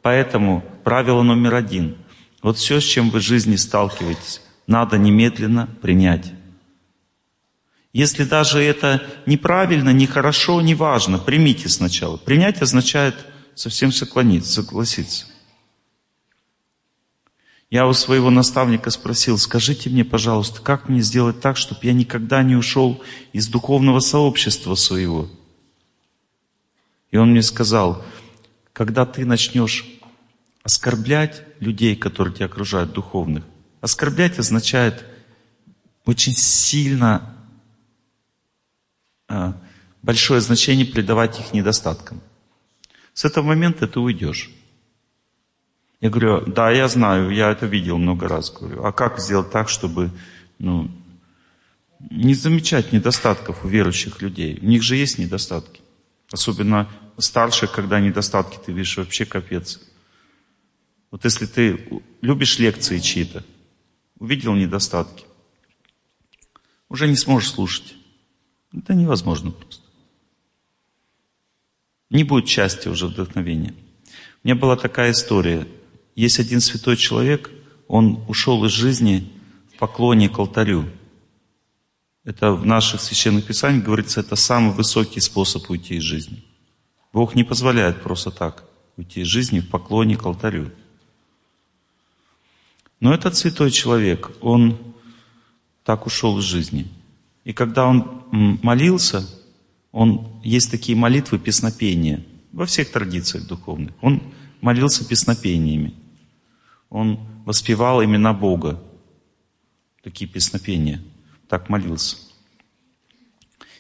Поэтому 0.04 0.64
правило 0.84 1.24
номер 1.24 1.56
один. 1.56 1.98
Вот 2.44 2.58
все, 2.60 2.80
с 2.80 2.84
чем 2.84 3.10
вы 3.10 3.18
в 3.18 3.24
жизни 3.24 3.56
сталкиваетесь, 3.56 4.42
надо 4.68 5.00
немедленно 5.00 5.68
принять. 5.82 6.37
Если 7.98 8.26
даже 8.26 8.62
это 8.62 9.02
неправильно, 9.26 9.90
нехорошо, 9.90 10.62
неважно, 10.62 11.18
примите 11.18 11.68
сначала. 11.68 12.18
Принять 12.18 12.62
означает 12.62 13.16
совсем 13.56 13.92
соклониться, 13.92 14.62
согласиться. 14.62 15.26
Я 17.72 17.88
у 17.88 17.94
своего 17.94 18.30
наставника 18.30 18.92
спросил, 18.92 19.40
скажите 19.40 19.90
мне, 19.90 20.06
пожалуйста, 20.06 20.62
как 20.62 20.90
мне 20.90 21.02
сделать 21.02 21.42
так, 21.42 21.58
чтобы 21.58 21.80
я 21.88 21.94
никогда 21.94 22.44
не 22.44 22.56
ушел 22.56 23.02
из 23.34 23.48
духовного 23.48 24.00
сообщества 24.00 24.76
своего? 24.76 25.28
И 27.10 27.18
он 27.18 27.32
мне 27.32 27.42
сказал, 27.42 28.06
когда 28.74 29.08
ты 29.08 29.26
начнешь 29.26 29.88
оскорблять 30.62 31.42
людей, 31.60 31.96
которые 31.96 32.36
тебя 32.36 32.46
окружают, 32.46 32.94
духовных, 32.94 33.44
оскорблять 33.82 34.38
означает 34.38 35.04
очень 36.06 36.36
сильно 36.36 37.34
большое 40.02 40.42
значение 40.42 40.86
придавать 40.86 41.40
их 41.40 41.54
недостаткам. 41.54 42.22
С 43.14 43.26
этого 43.26 43.46
момента 43.46 43.88
ты 43.88 44.00
уйдешь. 44.00 44.52
Я 46.00 46.10
говорю, 46.10 46.46
да, 46.46 46.70
я 46.70 46.88
знаю, 46.88 47.32
я 47.32 47.52
это 47.52 47.66
видел 47.66 47.98
много 47.98 48.28
раз. 48.28 48.52
Говорю, 48.52 48.84
а 48.84 48.92
как 48.92 49.20
сделать 49.20 49.50
так, 49.50 49.68
чтобы 49.68 50.12
ну, 50.60 50.92
не 52.00 52.36
замечать 52.36 52.94
недостатков 52.94 53.66
у 53.66 53.68
верующих 53.68 54.22
людей? 54.22 54.60
У 54.62 54.66
них 54.66 54.84
же 54.84 54.96
есть 54.96 55.18
недостатки. 55.18 55.82
Особенно 56.32 56.88
старших, 57.18 57.72
когда 57.72 58.00
недостатки 58.00 58.60
ты 58.64 58.72
видишь, 58.72 58.98
вообще 58.98 59.26
капец. 59.26 59.82
Вот 61.10 61.24
если 61.26 61.46
ты 61.48 62.02
любишь 62.22 62.60
лекции 62.60 63.00
чьи-то, 63.00 63.44
увидел 64.20 64.54
недостатки, 64.54 65.26
уже 66.90 67.08
не 67.08 67.16
сможешь 67.16 67.52
слушать. 67.52 67.96
Это 68.74 68.94
невозможно 68.94 69.52
просто. 69.52 69.84
Не 72.10 72.24
будет 72.24 72.48
счастья 72.48 72.90
уже, 72.90 73.08
вдохновения. 73.08 73.74
У 74.44 74.48
меня 74.48 74.56
была 74.56 74.76
такая 74.78 75.12
история. 75.12 75.68
Есть 76.16 76.40
один 76.40 76.62
святой 76.62 76.96
человек, 76.98 77.52
он 77.88 78.24
ушел 78.28 78.64
из 78.66 78.72
жизни 78.72 79.32
в 79.74 79.78
поклоне 79.78 80.30
к 80.30 80.40
алтарю. 80.40 80.90
Это 82.24 82.52
в 82.52 82.66
наших 82.66 83.02
священных 83.02 83.46
писаниях 83.46 83.86
говорится, 83.86 84.20
это 84.20 84.36
самый 84.36 84.74
высокий 84.74 85.22
способ 85.22 85.70
уйти 85.70 85.96
из 85.96 86.04
жизни. 86.04 86.44
Бог 87.14 87.36
не 87.36 87.44
позволяет 87.44 88.02
просто 88.02 88.32
так 88.32 88.66
уйти 88.98 89.22
из 89.22 89.28
жизни 89.28 89.60
в 89.60 89.70
поклоне 89.70 90.18
к 90.18 90.26
алтарю. 90.26 90.72
Но 93.00 93.14
этот 93.14 93.36
святой 93.36 93.72
человек, 93.72 94.32
он 94.42 94.78
так 95.84 96.06
ушел 96.06 96.38
из 96.40 96.44
жизни. 96.44 96.88
И 97.44 97.54
когда 97.54 97.86
он 97.86 98.17
молился, 98.32 99.28
он, 99.92 100.42
есть 100.44 100.70
такие 100.72 100.98
молитвы 100.98 101.40
песнопения 101.40 102.24
во 102.52 102.66
всех 102.66 102.92
традициях 102.92 103.48
духовных. 103.48 103.94
Он 104.02 104.22
молился 104.62 105.08
песнопениями. 105.08 105.94
Он 106.90 107.20
воспевал 107.46 108.04
имена 108.04 108.34
Бога. 108.34 108.82
Такие 110.04 110.30
песнопения. 110.30 111.02
Так 111.48 111.70
молился. 111.70 112.18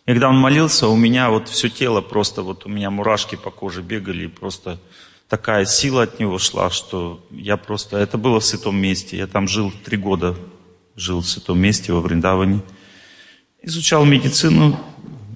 И 0.05 0.11
когда 0.11 0.29
он 0.29 0.37
молился, 0.37 0.87
у 0.87 0.95
меня 0.95 1.29
вот 1.29 1.49
все 1.49 1.69
тело 1.69 2.01
просто, 2.01 2.41
вот 2.41 2.65
у 2.65 2.69
меня 2.69 2.89
мурашки 2.89 3.35
по 3.35 3.51
коже 3.51 3.81
бегали, 3.81 4.27
просто 4.27 4.79
такая 5.27 5.65
сила 5.65 6.03
от 6.03 6.19
него 6.19 6.39
шла, 6.39 6.69
что 6.69 7.25
я 7.31 7.57
просто... 7.57 7.97
Это 7.97 8.17
было 8.17 8.39
в 8.39 8.45
святом 8.45 8.77
месте. 8.77 9.17
Я 9.17 9.27
там 9.27 9.47
жил 9.47 9.71
три 9.83 9.97
года, 9.97 10.37
жил 10.95 11.19
в 11.19 11.27
святом 11.27 11.59
месте 11.59 11.91
во 11.91 12.01
Вриндаване. 12.01 12.61
Изучал 13.67 14.05
медицину, 14.05 14.79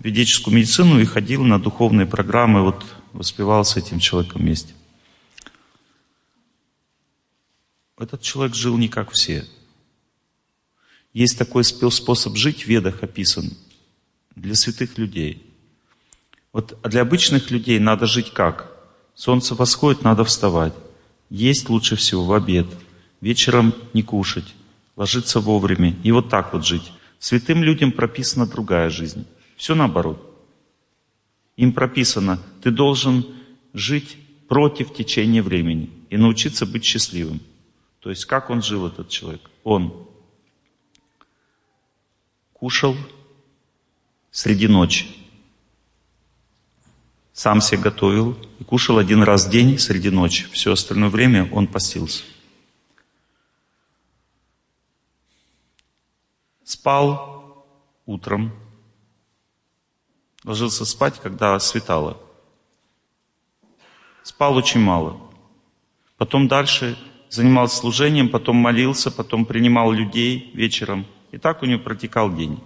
ведическую 0.01 0.55
медицину 0.55 1.01
и 1.01 1.05
ходил 1.05 1.43
на 1.43 1.59
духовные 1.59 2.07
программы, 2.07 2.61
вот 2.61 2.85
воспевал 3.11 3.65
с 3.65 3.75
этим 3.75 3.99
человеком 3.99 4.43
вместе. 4.43 4.73
Этот 7.97 8.21
человек 8.21 8.55
жил 8.55 8.77
не 8.77 8.87
как 8.87 9.11
все. 9.11 9.45
Есть 11.11 11.37
такой 11.37 11.65
способ 11.65 12.37
жить 12.37 12.63
в 12.63 12.67
ведах 12.67 13.03
описан 13.03 13.51
для 14.37 14.55
святых 14.55 14.97
людей. 14.97 15.45
Вот 16.53 16.79
для 16.83 17.01
обычных 17.01 17.51
людей 17.51 17.79
надо 17.79 18.05
жить 18.05 18.31
как? 18.31 18.71
Солнце 19.13 19.55
восходит, 19.55 20.03
надо 20.03 20.23
вставать. 20.23 20.73
Есть 21.29 21.67
лучше 21.67 21.97
всего 21.97 22.23
в 22.23 22.31
обед. 22.31 22.67
Вечером 23.19 23.75
не 23.93 24.03
кушать. 24.03 24.55
Ложиться 24.95 25.41
вовремя. 25.41 25.97
И 26.01 26.13
вот 26.13 26.29
так 26.29 26.53
вот 26.53 26.65
жить. 26.65 26.93
Святым 27.21 27.63
людям 27.63 27.91
прописана 27.91 28.47
другая 28.47 28.89
жизнь. 28.89 29.27
Все 29.55 29.75
наоборот. 29.75 30.27
Им 31.55 31.71
прописано, 31.71 32.39
ты 32.63 32.71
должен 32.71 33.23
жить 33.73 34.17
против 34.47 34.91
течения 34.91 35.43
времени 35.43 35.91
и 36.09 36.17
научиться 36.17 36.65
быть 36.65 36.83
счастливым. 36.83 37.39
То 37.99 38.09
есть 38.09 38.25
как 38.25 38.49
он 38.49 38.63
жил, 38.63 38.87
этот 38.87 39.09
человек? 39.09 39.51
Он 39.63 40.07
кушал 42.53 42.97
среди 44.31 44.67
ночи. 44.67 45.05
Сам 47.33 47.61
себе 47.61 47.81
готовил 47.81 48.35
и 48.57 48.63
кушал 48.63 48.97
один 48.97 49.21
раз 49.21 49.45
в 49.45 49.51
день 49.51 49.77
среди 49.77 50.09
ночи. 50.09 50.47
Все 50.51 50.71
остальное 50.71 51.09
время 51.09 51.47
он 51.51 51.67
постился. 51.67 52.23
Спал 56.71 57.65
утром, 58.05 58.53
ложился 60.45 60.85
спать, 60.85 61.19
когда 61.19 61.59
светало. 61.59 62.17
Спал 64.23 64.55
очень 64.55 64.79
мало. 64.79 65.19
Потом 66.15 66.47
дальше 66.47 66.97
занимался 67.27 67.75
служением, 67.75 68.29
потом 68.29 68.55
молился, 68.55 69.11
потом 69.11 69.43
принимал 69.45 69.91
людей 69.91 70.49
вечером. 70.53 71.05
И 71.31 71.37
так 71.37 71.61
у 71.61 71.65
него 71.65 71.83
протекал 71.83 72.33
день. 72.33 72.63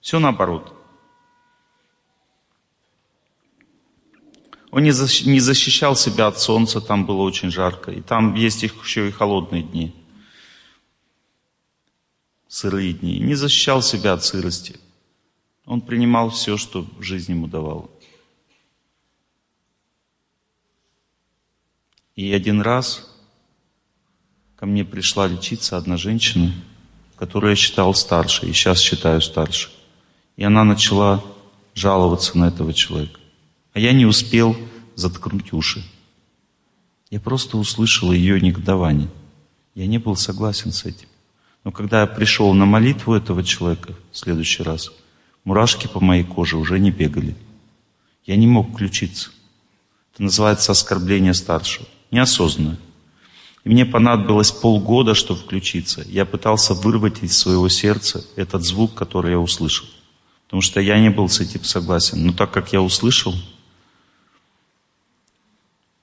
Все 0.00 0.20
наоборот. 0.20 0.72
Он 4.70 4.84
не 4.84 4.92
защищал 5.40 5.96
себя 5.96 6.28
от 6.28 6.38
солнца, 6.38 6.80
там 6.80 7.06
было 7.06 7.22
очень 7.22 7.50
жарко. 7.50 7.90
И 7.90 8.02
там 8.02 8.34
есть 8.34 8.62
еще 8.62 9.08
и 9.08 9.10
холодные 9.10 9.64
дни. 9.64 10.05
Сырые 12.48 12.92
дни. 12.92 13.18
Не 13.18 13.34
защищал 13.34 13.82
себя 13.82 14.12
от 14.12 14.24
сырости. 14.24 14.78
Он 15.64 15.80
принимал 15.80 16.30
все, 16.30 16.56
что 16.56 16.86
жизнь 17.00 17.32
ему 17.32 17.48
давала. 17.48 17.90
И 22.14 22.32
один 22.32 22.60
раз 22.60 23.12
ко 24.56 24.64
мне 24.64 24.84
пришла 24.84 25.26
лечиться 25.26 25.76
одна 25.76 25.96
женщина, 25.96 26.52
которую 27.16 27.50
я 27.50 27.56
считал 27.56 27.94
старше, 27.94 28.46
и 28.46 28.52
сейчас 28.52 28.80
считаю 28.80 29.20
старше. 29.20 29.70
И 30.36 30.44
она 30.44 30.64
начала 30.64 31.22
жаловаться 31.74 32.38
на 32.38 32.48
этого 32.48 32.72
человека. 32.72 33.20
А 33.72 33.80
я 33.80 33.92
не 33.92 34.06
успел 34.06 34.56
заткнуть 34.94 35.52
уши. 35.52 35.84
Я 37.10 37.20
просто 37.20 37.58
услышал 37.58 38.12
ее 38.12 38.40
негодование. 38.40 39.08
Я 39.74 39.86
не 39.86 39.98
был 39.98 40.16
согласен 40.16 40.72
с 40.72 40.84
этим. 40.84 41.08
Но 41.66 41.72
когда 41.72 42.02
я 42.02 42.06
пришел 42.06 42.54
на 42.54 42.64
молитву 42.64 43.12
этого 43.12 43.42
человека 43.42 43.92
в 44.12 44.16
следующий 44.16 44.62
раз, 44.62 44.92
мурашки 45.42 45.88
по 45.88 45.98
моей 45.98 46.22
коже 46.22 46.56
уже 46.56 46.78
не 46.78 46.92
бегали. 46.92 47.34
Я 48.24 48.36
не 48.36 48.46
мог 48.46 48.70
включиться. 48.70 49.30
Это 50.14 50.22
называется 50.22 50.70
оскорбление 50.70 51.34
старшего. 51.34 51.88
Неосознанное. 52.12 52.78
И 53.64 53.68
мне 53.68 53.84
понадобилось 53.84 54.52
полгода, 54.52 55.16
чтобы 55.16 55.40
включиться. 55.40 56.04
Я 56.06 56.24
пытался 56.24 56.72
вырвать 56.72 57.24
из 57.24 57.36
своего 57.36 57.68
сердца 57.68 58.24
этот 58.36 58.62
звук, 58.62 58.94
который 58.94 59.32
я 59.32 59.40
услышал. 59.40 59.88
Потому 60.44 60.62
что 60.62 60.80
я 60.80 61.00
не 61.00 61.10
был 61.10 61.28
с 61.28 61.40
этим 61.40 61.64
согласен. 61.64 62.24
Но 62.24 62.32
так 62.32 62.52
как 62.52 62.72
я 62.72 62.80
услышал, 62.80 63.34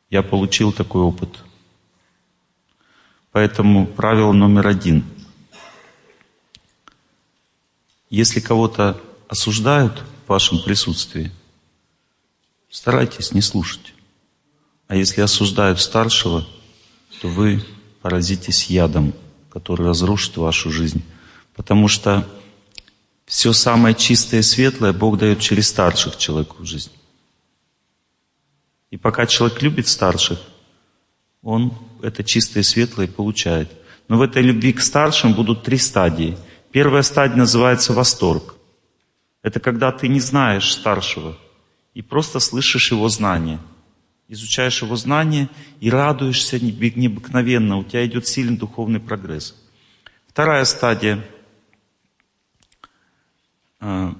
я 0.09 0.23
получил 0.23 0.73
такой 0.73 1.03
опыт. 1.03 1.29
Поэтому 3.31 3.87
правило 3.87 4.33
номер 4.33 4.67
один. 4.67 5.05
Если 8.13 8.41
кого-то 8.41 9.01
осуждают 9.27 10.03
в 10.25 10.29
вашем 10.29 10.61
присутствии, 10.61 11.31
старайтесь 12.69 13.31
не 13.31 13.41
слушать. 13.41 13.95
А 14.87 14.95
если 14.95 15.21
осуждают 15.21 15.81
старшего, 15.81 16.45
то 17.21 17.27
вы 17.27 17.65
поразитесь 18.03 18.69
ядом, 18.69 19.15
который 19.49 19.87
разрушит 19.87 20.37
вашу 20.37 20.69
жизнь. 20.69 21.03
Потому 21.55 21.87
что 21.87 22.29
все 23.25 23.51
самое 23.51 23.95
чистое 23.95 24.41
и 24.41 24.43
светлое 24.43 24.93
Бог 24.93 25.17
дает 25.17 25.39
через 25.39 25.69
старших 25.69 26.15
человеку 26.15 26.57
в 26.59 26.65
жизнь. 26.67 26.91
И 28.91 28.97
пока 28.97 29.25
человек 29.25 29.59
любит 29.63 29.87
старших, 29.87 30.39
он 31.41 31.73
это 32.03 32.23
чистое 32.23 32.61
и 32.61 32.63
светлое 32.63 33.07
получает. 33.07 33.71
Но 34.07 34.19
в 34.19 34.21
этой 34.21 34.43
любви 34.43 34.71
к 34.71 34.81
старшим 34.81 35.33
будут 35.33 35.63
три 35.63 35.79
стадии. 35.79 36.37
Первая 36.73 37.03
стадия 37.03 37.37
называется 37.37 37.93
восторг. 37.93 38.55
Это 39.43 39.59
когда 39.59 39.91
ты 39.91 40.07
не 40.07 40.19
знаешь 40.19 40.73
старшего 40.73 41.37
и 41.93 42.01
просто 42.01 42.39
слышишь 42.39 42.91
его 42.91 43.07
знания. 43.09 43.59
Изучаешь 44.27 44.81
его 44.81 44.95
знания 44.95 45.49
и 45.79 45.91
радуешься 45.91 46.59
необыкновенно. 46.59 47.77
У 47.77 47.83
тебя 47.83 48.03
идет 48.07 48.25
сильный 48.25 48.57
духовный 48.57 48.99
прогресс. 48.99 49.55
Вторая 50.27 50.65
стадия 50.65 51.23
э, 53.79 54.13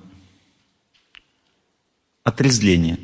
–отрезление. 2.23 2.99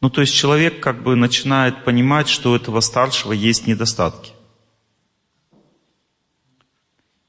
Ну, 0.00 0.08
то 0.08 0.20
есть 0.20 0.36
человек 0.36 0.78
как 0.80 1.02
бы 1.02 1.16
начинает 1.16 1.84
понимать, 1.84 2.28
что 2.28 2.52
у 2.52 2.54
этого 2.54 2.78
старшего 2.78 3.32
есть 3.32 3.66
недостатки. 3.66 4.30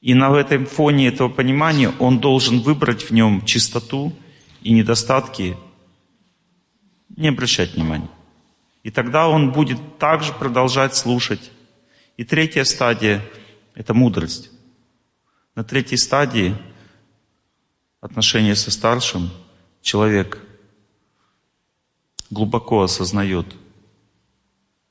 И 0.02 0.16
на 0.16 0.36
этом 0.36 0.66
фоне 0.66 1.08
этого 1.08 1.30
понимания 1.30 1.94
он 2.00 2.20
должен 2.20 2.60
выбрать 2.60 3.04
в 3.04 3.12
нем 3.12 3.46
чистоту 3.46 4.12
и 4.62 4.74
недостатки, 4.74 5.56
не 7.16 7.28
обращать 7.28 7.76
внимания. 7.76 8.10
И 8.82 8.90
тогда 8.90 9.28
он 9.28 9.52
будет 9.52 10.00
также 10.00 10.34
продолжать 10.34 10.96
слушать. 10.96 11.52
И 12.18 12.24
третья 12.24 12.64
стадия– 12.64 13.24
это 13.76 13.94
мудрость. 13.94 14.50
На 15.54 15.64
третьей 15.64 15.98
стадии 15.98 16.56
отношения 18.00 18.56
со 18.56 18.72
старшим 18.72 19.30
человек 19.84 20.40
глубоко 22.32 22.82
осознает, 22.82 23.46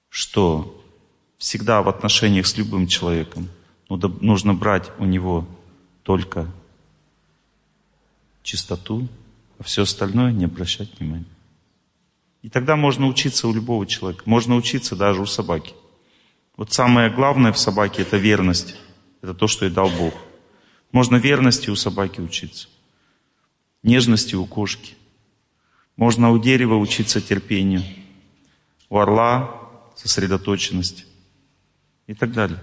что 0.08 0.84
всегда 1.36 1.82
в 1.82 1.88
отношениях 1.88 2.46
с 2.46 2.56
любым 2.56 2.86
человеком– 2.86 3.48
нужно 3.96 4.54
брать 4.54 4.90
у 4.98 5.04
него 5.04 5.46
только 6.02 6.50
чистоту, 8.42 9.08
а 9.58 9.62
все 9.62 9.82
остальное 9.82 10.32
не 10.32 10.44
обращать 10.44 10.98
внимания. 10.98 11.24
И 12.42 12.48
тогда 12.48 12.76
можно 12.76 13.06
учиться 13.06 13.48
у 13.48 13.52
любого 13.52 13.86
человека. 13.86 14.22
Можно 14.24 14.56
учиться 14.56 14.96
даже 14.96 15.20
у 15.20 15.26
собаки. 15.26 15.74
Вот 16.56 16.72
самое 16.72 17.10
главное 17.10 17.52
в 17.52 17.58
собаке– 17.58 18.02
это 18.02 18.16
верность. 18.16 18.76
Это 19.22 19.34
то, 19.34 19.46
что 19.46 19.66
ей 19.66 19.70
дал 19.72 19.90
Бог. 19.90 20.14
Можно 20.92 21.16
верности 21.16 21.68
у 21.70 21.76
собаки 21.76 22.20
учиться. 22.20 22.68
Нежности 23.82 24.34
у 24.34 24.46
кошки. 24.46 24.94
Можно 25.96 26.30
у 26.30 26.38
дерева 26.38 26.76
учиться 26.76 27.20
терпению. 27.20 27.82
У 28.88 28.98
орла– 28.98 29.70
сосредоточенности. 29.96 31.04
И 32.06 32.14
так 32.14 32.32
далее. 32.32 32.60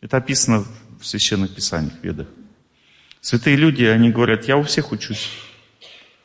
Это 0.00 0.18
описано 0.18 0.64
в 1.00 1.06
священных 1.06 1.54
писаниях, 1.54 1.94
ведах. 2.02 2.28
Святые 3.20 3.56
люди, 3.56 3.84
они 3.84 4.10
говорят, 4.10 4.46
я 4.46 4.56
у 4.56 4.62
всех 4.62 4.92
учусь. 4.92 5.30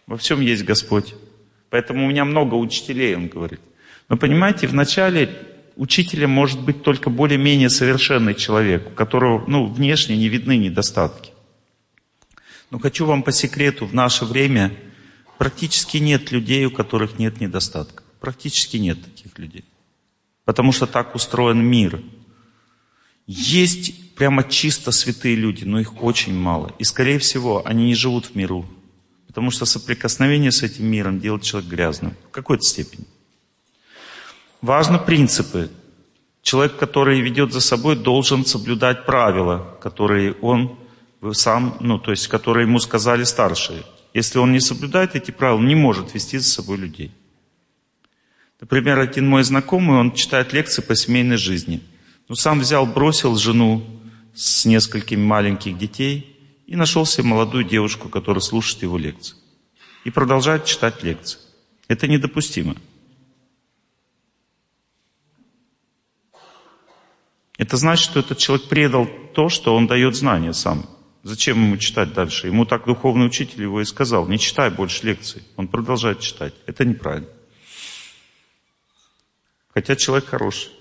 Во 0.07 0.17
всем 0.17 0.41
есть 0.41 0.63
Господь. 0.63 1.15
Поэтому 1.69 2.05
у 2.05 2.09
меня 2.09 2.25
много 2.25 2.55
учителей, 2.55 3.15
он 3.15 3.27
говорит. 3.27 3.61
Но 4.09 4.17
понимаете, 4.17 4.67
вначале 4.67 5.33
учителем 5.77 6.29
может 6.29 6.59
быть 6.61 6.83
только 6.83 7.09
более-менее 7.09 7.69
совершенный 7.69 8.35
человек, 8.35 8.87
у 8.87 8.91
которого 8.91 9.45
ну, 9.47 9.65
внешне 9.67 10.17
не 10.17 10.27
видны 10.27 10.57
недостатки. 10.57 11.31
Но 12.69 12.79
хочу 12.79 13.05
вам 13.05 13.23
по 13.23 13.31
секрету, 13.31 13.85
в 13.85 13.93
наше 13.93 14.25
время 14.25 14.73
практически 15.37 15.97
нет 15.97 16.31
людей, 16.31 16.65
у 16.65 16.71
которых 16.71 17.17
нет 17.17 17.39
недостатков. 17.39 18.05
Практически 18.19 18.77
нет 18.77 19.01
таких 19.03 19.39
людей. 19.39 19.65
Потому 20.45 20.71
что 20.71 20.87
так 20.87 21.15
устроен 21.15 21.59
мир– 21.63 22.01
есть 23.31 24.15
прямо 24.15 24.43
чисто 24.43 24.91
святые 24.91 25.35
люди, 25.35 25.63
но 25.63 25.79
их 25.79 26.03
очень 26.03 26.33
мало. 26.33 26.73
И, 26.79 26.83
скорее 26.83 27.17
всего, 27.17 27.61
они 27.65 27.85
не 27.85 27.95
живут 27.95 28.25
в 28.25 28.35
миру. 28.35 28.65
Потому 29.27 29.51
что 29.51 29.65
соприкосновение 29.65 30.51
с 30.51 30.63
этим 30.63 30.85
миром 30.85 31.19
делает 31.19 31.43
человек 31.43 31.69
грязным. 31.69 32.15
В 32.27 32.31
какой-то 32.31 32.63
степени. 32.63 33.05
Важны 34.61 34.99
принципы. 34.99 35.69
Человек, 36.41 36.75
который 36.77 37.21
ведет 37.21 37.53
за 37.53 37.61
собой, 37.61 37.95
должен 37.95 38.45
соблюдать 38.45 39.05
правила, 39.05 39.77
которые 39.81 40.33
он 40.33 40.77
сам, 41.31 41.77
ну, 41.79 41.97
то 41.97 42.11
есть, 42.11 42.27
которые 42.27 42.67
ему 42.67 42.79
сказали 42.79 43.23
старшие. 43.23 43.83
Если 44.13 44.39
он 44.39 44.51
не 44.51 44.59
соблюдает 44.59 45.15
эти 45.15 45.31
правила, 45.31 45.61
не 45.61 45.75
может 45.75 46.13
вести 46.13 46.37
за 46.37 46.49
собой 46.49 46.77
людей. 46.77 47.11
Например, 48.59 48.99
один 48.99 49.27
мой 49.27 49.43
знакомый, 49.43 49.99
он 49.99 50.11
читает 50.11 50.51
лекции 50.51 50.81
по 50.81 50.95
семейной 50.95 51.37
жизни– 51.37 51.81
но 52.31 52.35
сам 52.35 52.61
взял, 52.61 52.85
бросил 52.85 53.35
жену 53.35 53.85
с 54.33 54.63
несколькими 54.63 55.21
маленьких 55.21 55.77
детей 55.77 56.63
и 56.65 56.77
нашел 56.77 57.05
себе 57.05 57.25
молодую 57.25 57.65
девушку, 57.65 58.07
которая 58.07 58.39
слушает 58.39 58.83
его 58.83 58.97
лекции. 58.97 59.35
И 60.05 60.11
продолжает 60.11 60.63
читать 60.63 61.03
лекции. 61.03 61.39
Это 61.89 62.07
недопустимо. 62.07 62.77
Это 67.57 67.75
значит, 67.75 68.09
что 68.09 68.21
этот 68.21 68.37
человек 68.37 68.69
предал 68.69 69.09
то, 69.35 69.49
что 69.49 69.75
он 69.75 69.87
дает 69.87 70.15
знания 70.15 70.53
сам. 70.53 70.85
Зачем 71.23 71.61
ему 71.61 71.75
читать 71.75 72.13
дальше? 72.13 72.47
Ему 72.47 72.65
так 72.65 72.85
духовный 72.85 73.25
учитель 73.25 73.63
его 73.63 73.81
и 73.81 73.83
сказал, 73.83 74.29
не 74.29 74.39
читай 74.39 74.69
больше 74.69 75.05
лекций. 75.05 75.43
Он 75.57 75.67
продолжает 75.67 76.21
читать. 76.21 76.53
Это 76.65 76.85
неправильно. 76.85 77.27
Хотя 79.73 79.97
человек 79.97 80.29
хороший. 80.29 80.71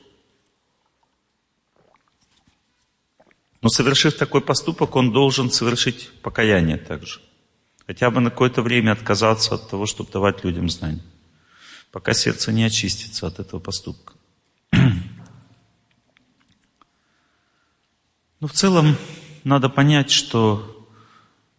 Но 3.63 3.69
совершив 3.69 4.17
такой 4.17 4.41
поступок, 4.41 4.97
он 4.97 5.13
должен 5.13 5.51
совершить 5.51 6.11
покаяние 6.23 6.79
также. 6.79 7.21
Хотя 7.87 8.11
бы 8.11 8.21
на 8.21 8.31
какое-то 8.31 8.63
время 8.63 8.93
отказаться 8.93 9.57
от 9.57 9.69
того, 9.69 9.87
чтобы 9.87 10.11
давать 10.11 10.45
людям 10.45 10.71
знания. 10.71 11.03
Пока 11.91 12.15
сердце 12.15 12.53
не 12.53 12.65
очистится 12.65 13.27
от 13.27 13.39
этого 13.41 13.61
поступка. 13.61 14.15
Но 18.41 18.47
в 18.47 18.53
целом 18.53 18.97
надо 19.45 19.69
понять, 19.69 20.11
что 20.11 20.89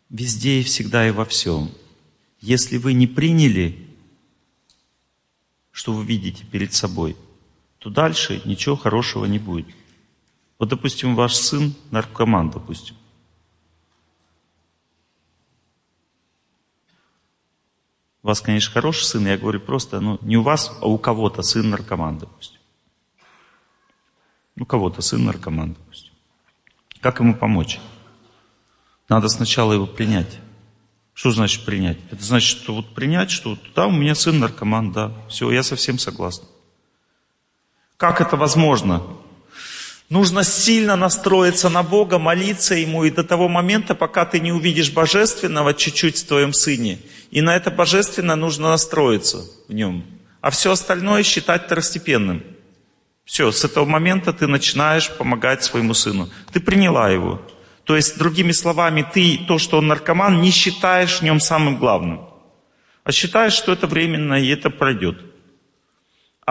везде 0.09 0.61
и 0.61 0.63
всегда 0.63 1.07
и 1.07 1.11
во 1.11 1.25
всем. 1.25 1.71
Если 2.39 2.77
вы 2.77 2.93
не 2.93 3.05
приняли, 3.07 3.87
что 5.71 5.93
вы 5.93 6.03
видите 6.03 6.45
перед 6.45 6.73
собой, 6.73 7.15
то 7.77 7.89
дальше 7.89 8.41
ничего 8.45 8.75
хорошего 8.75 9.25
не 9.25 9.37
будет. 9.37 9.67
Вот, 10.61 10.69
допустим, 10.69 11.15
ваш 11.15 11.33
сын 11.33 11.73
наркоман, 11.89 12.51
допустим. 12.51 12.95
У 18.21 18.27
вас, 18.27 18.41
конечно, 18.41 18.71
хороший 18.71 19.05
сын, 19.05 19.25
я 19.25 19.39
говорю 19.39 19.59
просто, 19.59 19.99
ну, 19.99 20.19
не 20.21 20.37
у 20.37 20.43
вас, 20.43 20.77
а 20.79 20.85
у 20.85 20.99
кого-то 20.99 21.41
сын 21.41 21.67
наркоман, 21.71 22.19
допустим. 22.19 22.59
У 24.55 24.65
кого-то 24.65 25.01
сын 25.01 25.25
наркоман, 25.25 25.73
допустим. 25.73 26.13
Как 26.99 27.19
ему 27.21 27.33
помочь? 27.33 27.79
Надо 29.09 29.29
сначала 29.29 29.73
его 29.73 29.87
принять. 29.87 30.41
Что 31.15 31.31
значит 31.31 31.65
принять? 31.65 31.97
Это 32.11 32.23
значит, 32.23 32.59
что 32.59 32.75
вот 32.75 32.93
принять, 32.93 33.31
что 33.31 33.49
вот, 33.49 33.59
да, 33.73 33.87
у 33.87 33.91
меня 33.91 34.13
сын 34.13 34.37
наркоман, 34.37 34.91
да, 34.91 35.11
все, 35.27 35.49
я 35.49 35.63
совсем 35.63 35.97
согласен. 35.97 36.43
Как 37.97 38.21
это 38.21 38.37
возможно? 38.37 39.01
Нужно 40.11 40.43
сильно 40.43 40.97
настроиться 40.97 41.69
на 41.69 41.83
Бога, 41.83 42.19
молиться 42.19 42.75
Ему, 42.75 43.05
и 43.05 43.09
до 43.09 43.23
того 43.23 43.47
момента, 43.47 43.95
пока 43.95 44.25
ты 44.25 44.41
не 44.41 44.51
увидишь 44.51 44.91
Божественного 44.91 45.73
чуть-чуть 45.73 46.17
в 46.17 46.27
твоем 46.27 46.51
сыне. 46.51 46.99
И 47.31 47.39
на 47.39 47.55
это 47.55 47.71
Божественное 47.71 48.35
нужно 48.35 48.71
настроиться 48.71 49.45
в 49.69 49.73
нем. 49.73 50.03
А 50.41 50.49
все 50.49 50.73
остальное 50.73 51.23
считать 51.23 51.63
второстепенным. 51.63 52.43
Все, 53.23 53.53
с 53.53 53.63
этого 53.63 53.85
момента 53.85 54.33
ты 54.33 54.47
начинаешь 54.47 55.09
помогать 55.09 55.63
своему 55.63 55.93
сыну. 55.93 56.29
Ты 56.51 56.59
приняла 56.59 57.09
его. 57.09 57.41
То 57.85 57.95
есть, 57.95 58.17
другими 58.17 58.51
словами, 58.51 59.07
ты 59.13 59.39
то, 59.47 59.57
что 59.59 59.77
он 59.77 59.87
наркоман, 59.87 60.41
не 60.41 60.51
считаешь 60.51 61.19
в 61.19 61.21
нем 61.21 61.39
самым 61.39 61.77
главным. 61.77 62.19
А 63.05 63.13
считаешь, 63.13 63.53
что 63.53 63.71
это 63.71 63.87
временно, 63.87 64.33
и 64.33 64.49
это 64.49 64.69
пройдет. 64.69 65.30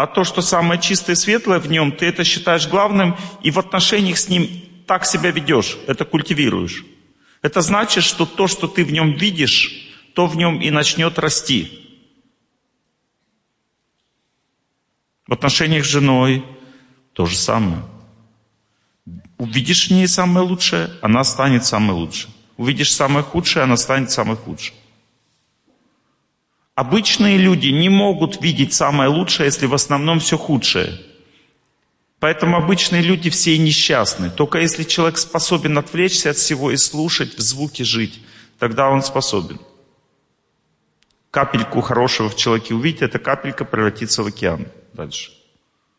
А 0.01 0.07
то, 0.07 0.25
что 0.25 0.41
самое 0.41 0.81
чистое 0.81 1.15
и 1.15 1.19
светлое 1.19 1.59
в 1.59 1.71
нем, 1.71 1.93
ты 1.93 2.07
это 2.07 2.25
считаешь 2.25 2.67
главным, 2.67 3.19
и 3.43 3.51
в 3.51 3.59
отношениях 3.59 4.17
с 4.17 4.31
ним 4.31 4.49
так 4.87 5.05
себя 5.05 5.31
ведешь, 5.31 5.77
это 5.87 6.07
культивируешь. 6.07 6.87
Это 7.43 7.61
значит, 7.61 8.03
что 8.03 8.25
то, 8.25 8.47
что 8.47 8.67
ты 8.67 8.83
в 8.83 8.93
нем 8.93 9.13
видишь, 9.13 9.91
то 10.15 10.27
в 10.27 10.39
нем 10.39 10.59
и 10.63 10.71
начнет 10.71 11.19
расти. 11.19 11.87
В 15.27 15.35
отношениях 15.35 15.85
с 15.85 15.89
женой 15.89 16.47
то 17.13 17.27
же 17.27 17.37
самое. 17.37 17.83
Увидишь 19.37 19.89
в 19.89 19.91
ней 19.91 20.09
самое 20.09 20.47
лучшее, 20.47 20.89
она 21.03 21.25
станет 21.25 21.67
самой 21.67 21.93
лучшей. 21.93 22.31
Увидишь 22.57 22.95
самое 22.95 23.23
худшее, 23.23 23.65
она 23.65 23.77
станет 23.77 24.11
самой 24.11 24.37
худшей. 24.37 24.80
Обычные 26.81 27.37
люди 27.37 27.67
не 27.67 27.91
могут 27.91 28.41
видеть 28.41 28.73
самое 28.73 29.11
лучшее, 29.11 29.49
если 29.49 29.67
в 29.67 29.75
основном 29.75 30.19
все 30.19 30.39
худшее. 30.39 30.99
Поэтому 32.21 32.57
обычные 32.57 33.03
люди 33.03 33.29
все 33.29 33.59
несчастны. 33.59 34.31
Только 34.31 34.61
если 34.61 34.85
человек 34.85 35.19
способен 35.19 35.77
отвлечься 35.77 36.31
от 36.31 36.39
всего 36.39 36.71
и 36.71 36.79
слушать, 36.79 37.35
в 37.35 37.41
звуке 37.43 37.85
жить, 37.85 38.23
тогда 38.59 38.89
он 38.89 39.03
способен. 39.03 39.61
Капельку 41.31 41.83
хорошего 41.83 42.31
в 42.31 42.37
человеке 42.37 42.73
увидеть, 42.73 43.03
эта 43.03 43.19
капелька 43.19 43.67
превратится 43.67 44.23
в 44.23 44.29
океан 44.29 44.67
дальше. 44.95 45.33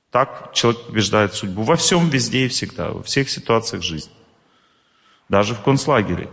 Так 0.10 0.50
человек 0.56 0.82
побеждает 0.88 1.36
судьбу. 1.36 1.62
Во 1.62 1.76
всем, 1.76 2.10
везде 2.10 2.46
и 2.46 2.48
всегда, 2.48 2.90
во 2.90 3.04
всех 3.04 3.30
ситуациях 3.30 3.84
жизни. 3.84 4.14
Даже 5.30 5.54
в 5.54 5.62
концлагере. 5.62 6.28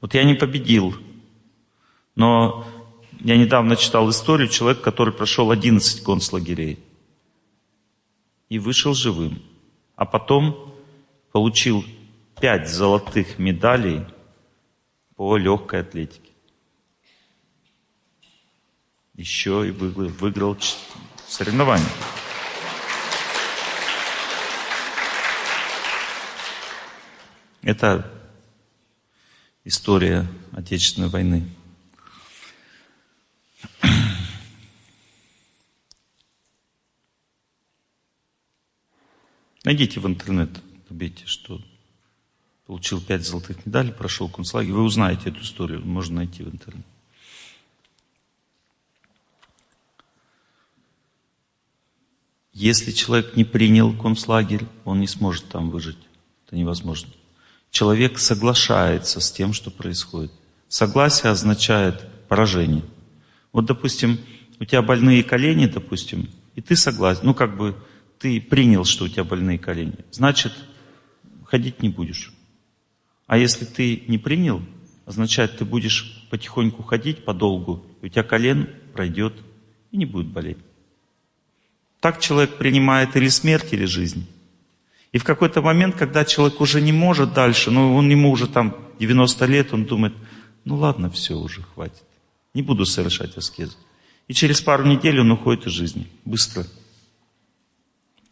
Вот 0.00 0.14
я 0.14 0.24
не 0.24 0.32
победил, 0.32 0.96
но 2.18 2.66
я 3.20 3.36
недавно 3.36 3.76
читал 3.76 4.10
историю 4.10 4.48
человека, 4.48 4.82
который 4.82 5.14
прошел 5.14 5.52
11 5.52 6.02
концлагерей 6.02 6.80
и 8.48 8.58
вышел 8.58 8.92
живым. 8.92 9.40
А 9.94 10.04
потом 10.04 10.74
получил 11.30 11.84
5 12.40 12.68
золотых 12.68 13.38
медалей 13.38 14.04
по 15.14 15.36
легкой 15.36 15.82
атлетике. 15.82 16.32
Еще 19.14 19.68
и 19.68 19.70
выиграл, 19.70 20.56
соревнования. 21.28 21.86
Это 27.62 28.10
история 29.62 30.26
Отечественной 30.50 31.10
войны. 31.10 31.48
Найдите 39.64 40.00
в 40.00 40.06
интернет, 40.06 40.62
набейте, 40.88 41.26
что 41.26 41.60
получил 42.66 43.00
пять 43.00 43.26
золотых 43.26 43.64
медалей, 43.66 43.92
прошел 43.92 44.28
концлагерь. 44.28 44.72
Вы 44.72 44.82
узнаете 44.82 45.30
эту 45.30 45.42
историю, 45.42 45.84
можно 45.84 46.16
найти 46.16 46.42
в 46.42 46.48
интернете. 46.48 46.88
Если 52.52 52.90
человек 52.92 53.36
не 53.36 53.44
принял 53.44 53.96
концлагерь, 53.96 54.66
он 54.84 55.00
не 55.00 55.06
сможет 55.06 55.48
там 55.48 55.70
выжить. 55.70 55.98
Это 56.46 56.56
невозможно 56.56 57.12
человек 57.70 58.18
соглашается 58.18 59.20
с 59.20 59.30
тем, 59.30 59.52
что 59.52 59.70
происходит. 59.70 60.32
Согласие 60.68 61.30
означает 61.30 62.06
поражение. 62.28 62.82
Вот, 63.52 63.66
допустим, 63.66 64.18
у 64.60 64.64
тебя 64.64 64.82
больные 64.82 65.22
колени, 65.22 65.66
допустим, 65.66 66.28
и 66.54 66.60
ты 66.60 66.76
согласен, 66.76 67.20
ну, 67.24 67.34
как 67.34 67.56
бы 67.56 67.76
ты 68.18 68.40
принял, 68.40 68.84
что 68.84 69.04
у 69.04 69.08
тебя 69.08 69.24
больные 69.24 69.58
колени, 69.58 69.96
значит, 70.10 70.52
ходить 71.44 71.82
не 71.82 71.88
будешь. 71.88 72.32
А 73.26 73.38
если 73.38 73.64
ты 73.64 74.02
не 74.08 74.18
принял, 74.18 74.62
означает, 75.06 75.56
ты 75.56 75.64
будешь 75.64 76.26
потихоньку 76.30 76.82
ходить 76.82 77.24
подолгу, 77.24 77.84
и 78.02 78.06
у 78.06 78.08
тебя 78.08 78.22
колен 78.22 78.68
пройдет 78.92 79.34
и 79.90 79.96
не 79.96 80.04
будет 80.04 80.26
болеть. 80.26 80.58
Так 82.00 82.20
человек 82.20 82.56
принимает 82.58 83.16
или 83.16 83.28
смерть, 83.28 83.72
или 83.72 83.84
жизнь. 83.84 84.26
И 85.12 85.18
в 85.18 85.24
какой-то 85.24 85.62
момент, 85.62 85.96
когда 85.96 86.24
человек 86.24 86.60
уже 86.60 86.80
не 86.80 86.92
может 86.92 87.32
дальше, 87.32 87.70
ну, 87.70 87.94
он 87.94 88.08
ему 88.10 88.30
уже 88.30 88.46
там 88.46 88.76
90 88.98 89.46
лет, 89.46 89.72
он 89.72 89.84
думает, 89.84 90.14
ну 90.64 90.76
ладно, 90.76 91.10
все 91.10 91.34
уже, 91.34 91.62
хватит. 91.62 92.04
Не 92.58 92.62
буду 92.62 92.84
совершать 92.86 93.36
аскезу. 93.36 93.76
И 94.26 94.34
через 94.34 94.60
пару 94.60 94.84
недель 94.84 95.20
он 95.20 95.30
уходит 95.30 95.68
из 95.68 95.72
жизни. 95.74 96.08
Быстро. 96.24 96.66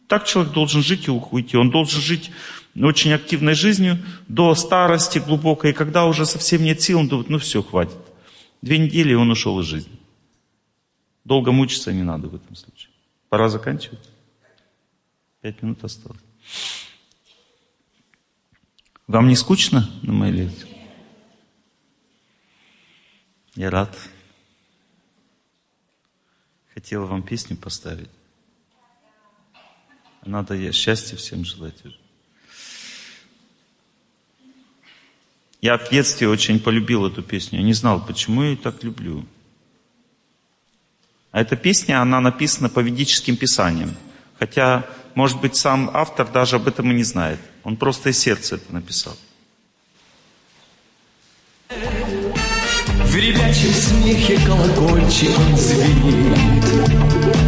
Так 0.09 0.25
человек 0.25 0.51
должен 0.51 0.83
жить 0.83 1.07
и 1.07 1.11
уйти. 1.11 1.55
Он 1.55 1.69
должен 1.69 2.01
жить 2.01 2.29
очень 2.75 3.13
активной 3.13 3.53
жизнью 3.53 4.03
до 4.27 4.53
старости 4.53 5.19
глубокой. 5.19 5.71
И 5.71 5.73
когда 5.73 6.03
уже 6.03 6.25
совсем 6.25 6.61
нет 6.61 6.81
сил, 6.81 6.99
он 6.99 7.07
думает, 7.07 7.29
ну 7.29 7.37
все, 7.39 7.63
хватит. 7.63 7.95
Две 8.61 8.79
недели, 8.79 9.11
и 9.11 9.15
он 9.15 9.31
ушел 9.31 9.61
из 9.61 9.65
жизни. 9.65 9.97
Долго 11.23 11.53
мучиться 11.53 11.93
не 11.93 12.03
надо 12.03 12.27
в 12.27 12.35
этом 12.35 12.53
случае. 12.53 12.89
Пора 13.29 13.47
заканчивать. 13.47 14.09
Пять 15.39 15.61
минут 15.61 15.81
осталось. 15.85 16.19
Вам 19.07 19.29
не 19.29 19.37
скучно 19.37 19.89
на 20.01 20.11
моей 20.11 20.33
лекции? 20.33 20.67
Я 23.55 23.69
рад. 23.69 23.97
Хотела 26.77 27.05
вам 27.05 27.23
песню 27.23 27.57
поставить. 27.57 28.11
Надо 30.23 30.53
я 30.53 30.71
счастья 30.71 31.17
всем 31.17 31.43
желать. 31.43 31.73
Я 35.59 35.79
в 35.79 35.89
детстве 35.89 36.29
очень 36.29 36.59
полюбил 36.59 37.07
эту 37.07 37.23
песню. 37.23 37.57
Я 37.57 37.65
не 37.65 37.73
знал, 37.73 38.05
почему 38.05 38.43
я 38.43 38.49
ее 38.49 38.57
так 38.57 38.83
люблю. 38.83 39.25
А 41.31 41.41
эта 41.41 41.55
песня, 41.55 41.99
она 41.99 42.21
написана 42.21 42.69
по 42.69 42.81
ведическим 42.81 43.37
писаниям. 43.37 43.97
Хотя 44.37 44.87
может 45.15 45.41
быть, 45.41 45.55
сам 45.55 45.89
автор 45.95 46.31
даже 46.31 46.57
об 46.57 46.67
этом 46.67 46.91
и 46.91 46.93
не 46.93 47.03
знает. 47.03 47.39
Он 47.63 47.75
просто 47.75 48.09
из 48.09 48.19
сердца 48.19 48.57
это 48.57 48.71
написал. 48.71 49.17
В 53.17 53.19
ребячем 53.19 53.73
смехе 53.73 54.37
колокольчиком 54.45 55.57
звенит. 55.57 56.63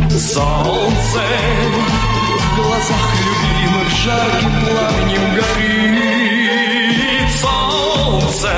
Солнце 0.10 1.22
в 2.40 2.56
глазах 2.56 3.10
любимых 3.22 3.88
жарким 4.04 4.54
пламенем 4.66 5.26
горит. 5.36 6.98
Солнце 7.40 8.52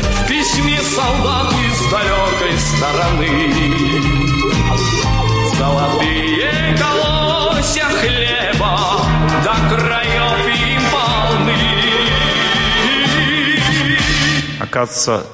в 0.00 0.26
письме 0.26 0.80
солдат 0.96 1.52
из 1.52 1.78
далекой 1.90 2.56
стороны. 2.58 3.32
Золотые 5.58 6.50
колосья 6.78 7.84
хлеба 8.00 8.74
до 9.44 9.54
краев 9.76 10.40
им 10.48 10.82
полны. 10.90 11.60
Оказывается, 14.58 15.26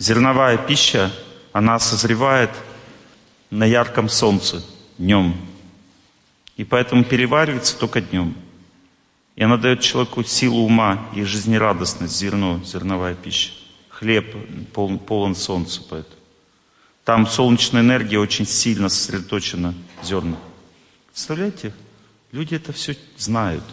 зерновая 0.00 0.56
пища, 0.56 1.12
она 1.52 1.78
созревает 1.78 2.50
на 3.50 3.64
ярком 3.64 4.08
солнце 4.08 4.64
днем. 4.98 5.36
И 6.56 6.64
поэтому 6.64 7.04
переваривается 7.04 7.78
только 7.78 8.00
днем. 8.00 8.34
И 9.36 9.42
она 9.42 9.56
дает 9.56 9.80
человеку 9.80 10.24
силу 10.24 10.64
ума 10.64 11.08
и 11.14 11.22
жизнерадостность, 11.22 12.16
зерно, 12.16 12.60
зерновая 12.64 13.14
пища. 13.14 13.52
Хлеб 13.88 14.34
полон, 14.72 14.98
полон 14.98 15.34
солнца 15.36 15.82
поэтому. 15.88 16.16
Там 17.04 17.26
солнечная 17.26 17.82
энергия 17.82 18.18
очень 18.18 18.46
сильно 18.46 18.88
сосредоточена 18.88 19.74
в 20.02 20.06
зернах. 20.06 20.38
Представляете? 21.08 21.72
Люди 22.32 22.54
это 22.54 22.72
все 22.72 22.96
знают. 23.16 23.64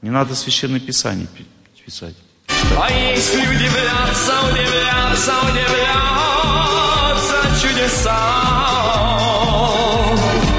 Не 0.00 0.10
надо 0.10 0.34
священное 0.34 0.80
писание 0.80 1.28
писать. 1.84 2.16
А 2.78 2.90
если 2.90 3.40
удивляться, 3.46 4.32
удивляться, 4.50 5.32
удивляться 5.48 5.82
чудесам, 7.60 8.12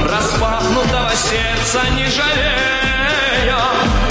распахнутого 0.03 1.13
сердца 1.15 1.81
не 1.95 2.07
жалея, 2.07 3.57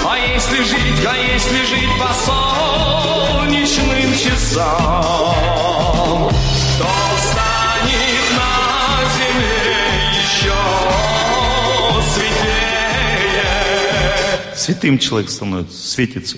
а 0.05 0.19
если 0.19 0.62
жить, 0.62 1.06
а 1.06 1.16
если 1.16 1.64
жить 1.64 1.98
по 1.98 2.12
солнечным 2.27 4.12
часам, 4.19 5.32
то 6.78 6.90
станет 7.31 8.27
на 8.36 8.52
земле 9.16 9.81
еще 10.23 10.60
Святым 14.56 14.98
человек 14.98 15.28
становится, 15.31 15.89
светится. 15.89 16.36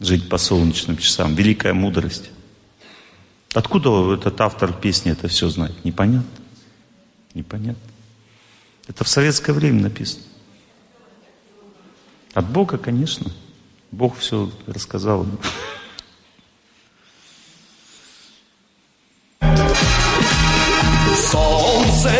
Жить 0.00 0.28
по 0.28 0.38
солнечным 0.38 0.96
часам. 0.96 1.34
Великая 1.34 1.74
мудрость. 1.74 2.30
Откуда 3.52 4.14
этот 4.14 4.40
автор 4.40 4.72
песни 4.72 5.12
это 5.12 5.28
все 5.28 5.48
знает? 5.48 5.84
Непонятно. 5.84 6.28
Непонятно. 7.34 7.82
Это 8.86 9.04
в 9.04 9.08
советское 9.08 9.52
время 9.52 9.82
написано. 9.82 10.22
От 12.34 12.48
Бога, 12.48 12.78
конечно. 12.78 13.32
Бог 13.90 14.18
все 14.18 14.50
рассказал. 14.66 15.26
Солнце, 21.30 22.10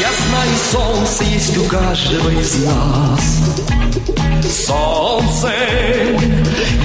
я 0.00 0.12
знаю, 0.12 0.56
солнце 0.72 1.24
есть 1.24 1.56
у 1.58 1.64
каждого 1.66 2.30
из 2.30 2.64
нас. 2.64 4.23
Солнце, 4.50 5.52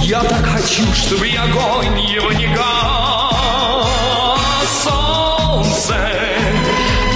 я 0.02 0.24
так 0.24 0.46
хочу, 0.46 0.84
чтобы 0.94 1.28
огонь 1.28 2.00
его 2.00 2.32
не 2.32 2.48
гас. 2.48 3.86
Солнце, 4.84 5.98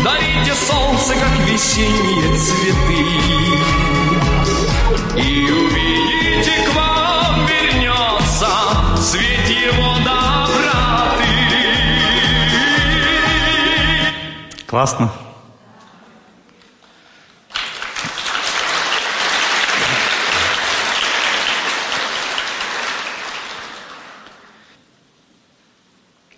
дарите 0.03 0.53
солнце, 0.55 1.15
как 1.15 1.39
весенние 1.47 2.37
цветы. 2.37 3.03
И 5.15 5.51
увидите, 5.51 6.51
к 6.67 6.75
вам 6.75 7.45
вернется 7.47 8.49
свет 9.01 9.47
его 9.49 9.93
доброты. 10.03 11.63
Классно? 14.65 15.11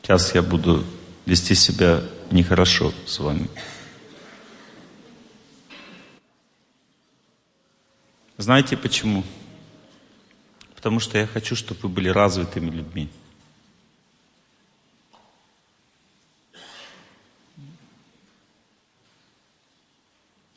Сейчас 0.05 0.35
я 0.35 0.43
буду 0.43 0.85
вести 1.25 1.55
себя 1.55 2.03
нехорошо 2.29 2.93
с 3.07 3.17
вами. 3.17 3.49
Знаете 8.37 8.77
почему? 8.77 9.23
Потому 10.75 10.99
что 10.99 11.17
я 11.17 11.25
хочу, 11.25 11.55
чтобы 11.55 11.79
вы 11.81 11.89
были 11.89 12.09
развитыми 12.09 12.69
людьми. 12.69 13.09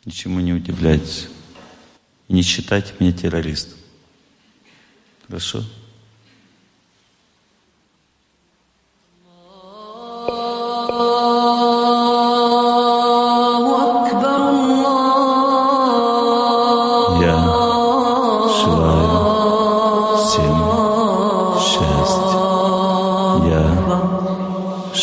Ничему 0.05 0.41
не 0.41 0.53
удивляйтесь. 0.53 1.29
И 2.29 2.35
не 2.35 2.43
считайте 2.43 2.93
меня 3.01 3.13
террористом. 3.13 3.79
Хорошо? 5.27 5.65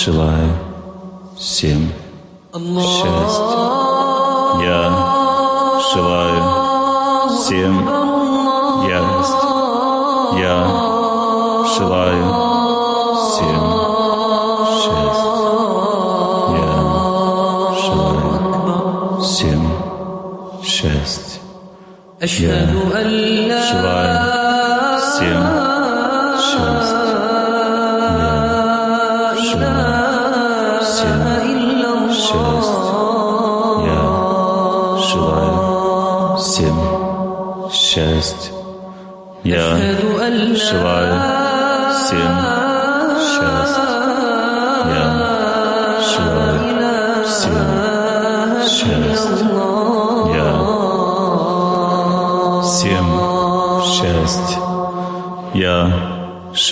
Желаю 0.06 0.50
всем 1.40 1.92
счастья. 2.86 3.66
Я 4.62 4.82
желаю 5.92 6.42
всем 7.30 7.74
счастья. 8.86 9.50
Я 10.38 10.58
желаю 11.78 12.55
пять, 22.28 22.70
два, 23.82 25.00
семь, 25.00 25.46
шесть. 26.40 27.06
Шесть. 37.72 38.52
Я 39.44 39.78
желаю 40.56 41.20
семь. 42.10 42.55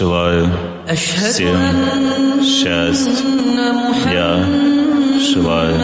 желаю 0.04 0.50
всем 0.96 2.44
счастья. 2.44 3.26
Я 4.12 4.32
желаю 5.32 5.76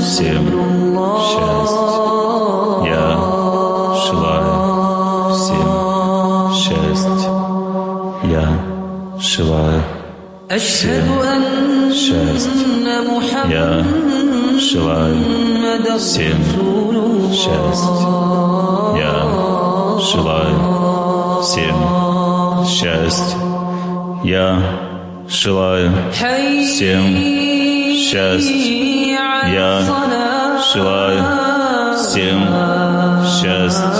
всем 0.00 0.44
счастья. 1.28 1.92
Я 2.94 3.06
желаю 4.06 4.52
всем 5.34 5.68
счастья. 6.62 7.32
Я 8.24 8.46
желаю 9.20 9.82
всем 10.72 11.04
счастья. 11.92 12.66
Я 13.50 13.68
желаю 14.58 15.98
всем 15.98 16.40
счастья. 17.30 18.08
Я 18.96 19.14
желаю 20.00 20.56
всем 21.42 21.76
счастья. 21.76 22.13
Я 24.24 24.58
желаю 25.28 25.92
всем 26.12 27.16
счастья. 27.94 28.54
Я 29.52 29.82
желаю 30.72 31.24
всем 31.96 32.40
счастья. 33.24 33.90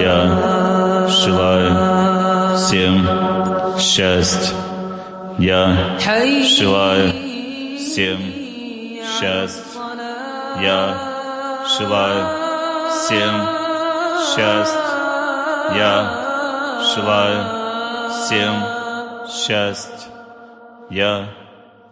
Я 0.00 1.06
желаю 1.08 2.56
всем 2.56 3.06
счастья. 3.78 4.54
Я 5.38 5.76
желаю 6.48 7.12
всем 7.78 8.18
счастья. 9.04 9.62
Я 10.62 10.94
желаю 11.78 12.26
всем 12.90 13.34
счастья. 14.34 14.80
Я 15.74 16.26
желаю 16.94 17.55
всем 18.26 18.60
счастья. 19.28 20.10
Я 20.90 21.28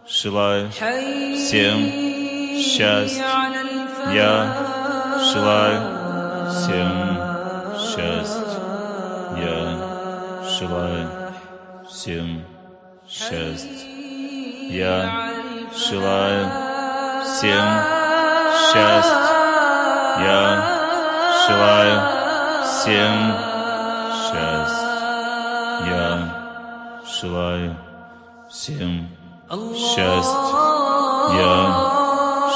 желаю 0.05 0.69
всем 0.69 1.79
счастья. 2.59 3.23
Я 4.11 4.57
желаю 5.31 6.49
всем 6.51 7.17
счастья. 7.79 8.59
Я 9.37 9.61
желаю 10.59 11.07
всем 11.89 12.43
счастья. 13.07 13.87
Я 14.69 15.31
желаю 15.73 16.51
всем 17.23 17.67
счастья. 18.59 19.31
Я 20.19 20.43
желаю 21.47 21.97
всем 22.65 23.35
счастья. 24.11 24.84
Я 25.83 27.03
желаю 27.05 27.75
всем 28.49 29.09
счастья. 29.75 30.39
Я 31.33 31.55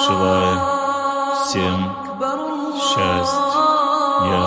желаю 0.08 0.60
всем 1.46 1.96
счастья. 2.80 3.60
Я 4.26 4.46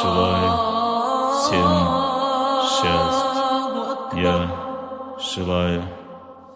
желаю 0.00 0.50
всем 1.38 1.72
счастья. 2.68 3.28
Я 4.14 4.36
желаю 5.20 5.82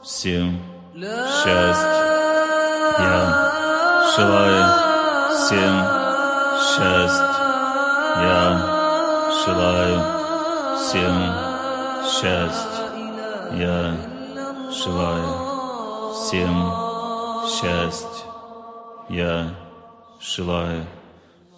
всем 0.03 0.61
счастья. 1.05 2.03
Я 2.99 3.19
желаю 4.16 4.65
всем 5.31 5.74
счастья. 6.61 7.32
Я 8.23 8.43
желаю 9.44 10.22
всем 10.77 11.16
счастья. 12.07 12.93
Я 13.53 13.97
желаю 14.70 16.12
всем 16.15 16.55
счастья. 17.47 18.27
Я 19.09 19.51
желаю 20.20 20.86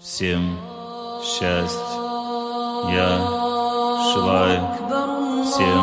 всем 0.01 0.59
счастья. 1.23 2.05
Я 2.91 3.19
желаю 4.13 4.61
всем 5.45 5.83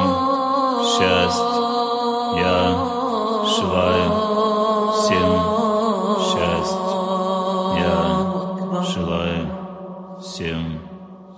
счастья. 0.84 1.62
Я 2.38 2.60
желаю 3.46 4.08
всем 4.94 5.32
счастья. 6.28 6.92
Я 7.80 8.84
желаю 8.84 10.20
всем 10.22 10.82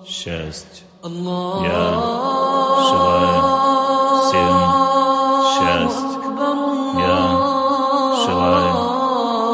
счастья. 0.06 0.93
Я 1.06 1.10
желаю 2.88 3.42
всем 4.24 4.56
счастья. 5.52 6.24
Я 6.98 7.20
желаю 8.24 8.74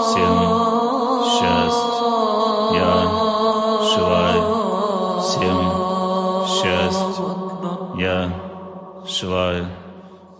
всем 0.06 0.36
счастья. 1.26 1.98
Я 2.78 2.94
желаю 3.82 4.44
всем 5.24 5.60
счастья. 6.46 7.30
Я 7.98 8.18
желаю 9.08 9.66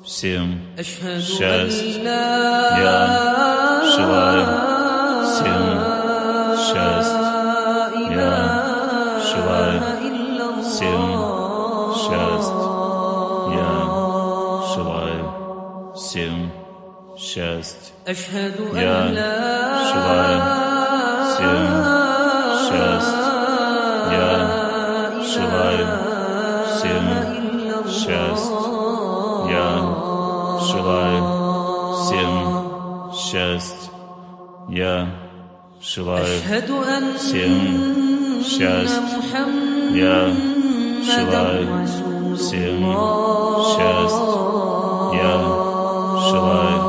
всем 0.06 0.62
счастья. 0.78 2.04
Я 2.78 3.82
желаю 3.96 4.59
всем 10.80 11.12
счастья. 11.94 12.56
Я 13.52 13.74
желаю 14.74 15.26
всем 15.94 16.52
счастья. 17.18 17.94
Я 18.08 19.12
желаю 19.92 20.40
всем 21.28 21.64
счастья. 22.64 23.28
Я 24.16 24.32
желаю 25.36 25.86
всем 26.78 27.06
счастья. 27.90 28.60
Я 29.52 29.68
желаю 30.72 31.22
всем 31.98 32.32
счастья. 33.14 33.92
Я 34.70 34.96
желаю 35.82 37.18
всем 37.18 38.44
счастья. 38.46 39.46
Я 39.92 40.49
желаю 41.04 41.88
всем 42.36 42.80
счастья. 43.70 44.40
Я 45.14 45.34
желаю 46.30 46.80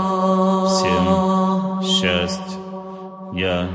всем 0.68 1.82
счастья. 1.82 2.58
Я 3.32 3.68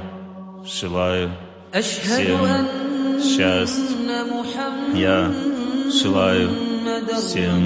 желаю 0.66 1.32
всем 1.72 3.22
счастья. 3.22 3.96
Я 4.94 5.32
желаю 5.92 6.50
всем 7.16 7.66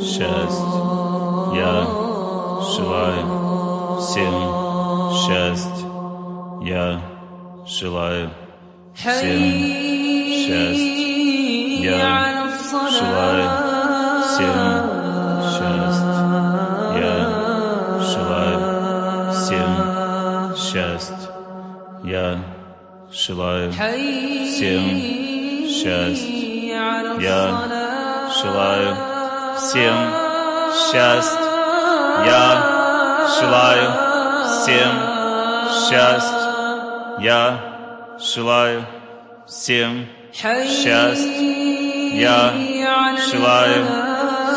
счастья. 0.00 0.66
Я 1.54 1.86
желаю 2.74 4.00
всем 4.00 4.34
счастья. 5.12 5.86
Я 6.62 7.00
желаю 7.66 8.30
всем 8.94 9.40
счастья. 10.46 11.15
Я 11.86 12.50
желаю 12.90 13.46
всем 14.22 14.86
счастья. 15.52 16.16
Я 16.98 17.14
желаю 18.00 18.58
всем 19.32 19.70
счастья. 20.56 21.30
Я 22.02 22.40
желаю 23.12 23.70
всем 23.70 24.84
счастья. 25.68 26.36
Я 27.20 27.40
желаю 28.42 28.96
всем 29.56 29.96
счастья. 30.74 31.40
Я 32.26 32.46
желаю 33.38 33.88
всем 34.44 34.92
счастья. 35.88 36.46
Я 37.20 37.60
желаю 38.18 38.84
всем 39.46 40.06
счастья. 40.06 40.15
शस्त्र 40.38 41.44
य 42.20 42.32
शिवाय 43.26 43.72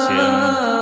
स 0.04 0.79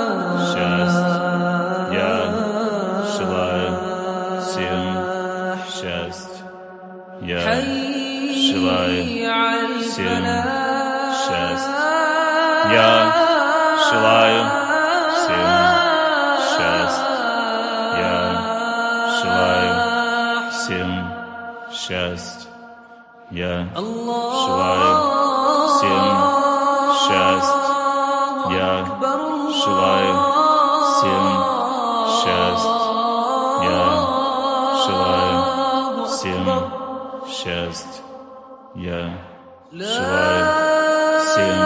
желаю 39.70 41.20
всем 41.20 41.58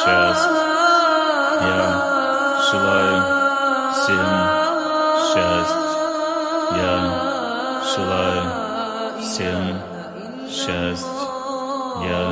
счастье. 0.00 0.62
Я 1.62 1.82
желаю 2.70 3.18
всем 9.22 9.78
счастье. 10.48 11.26
Я 12.02 12.24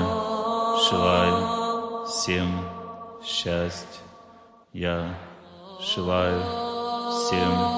желаю 0.91 2.07
всем 2.07 2.49
счастье. 3.23 4.01
Я 4.73 5.15
желаю 5.81 6.41
всем. 7.11 7.70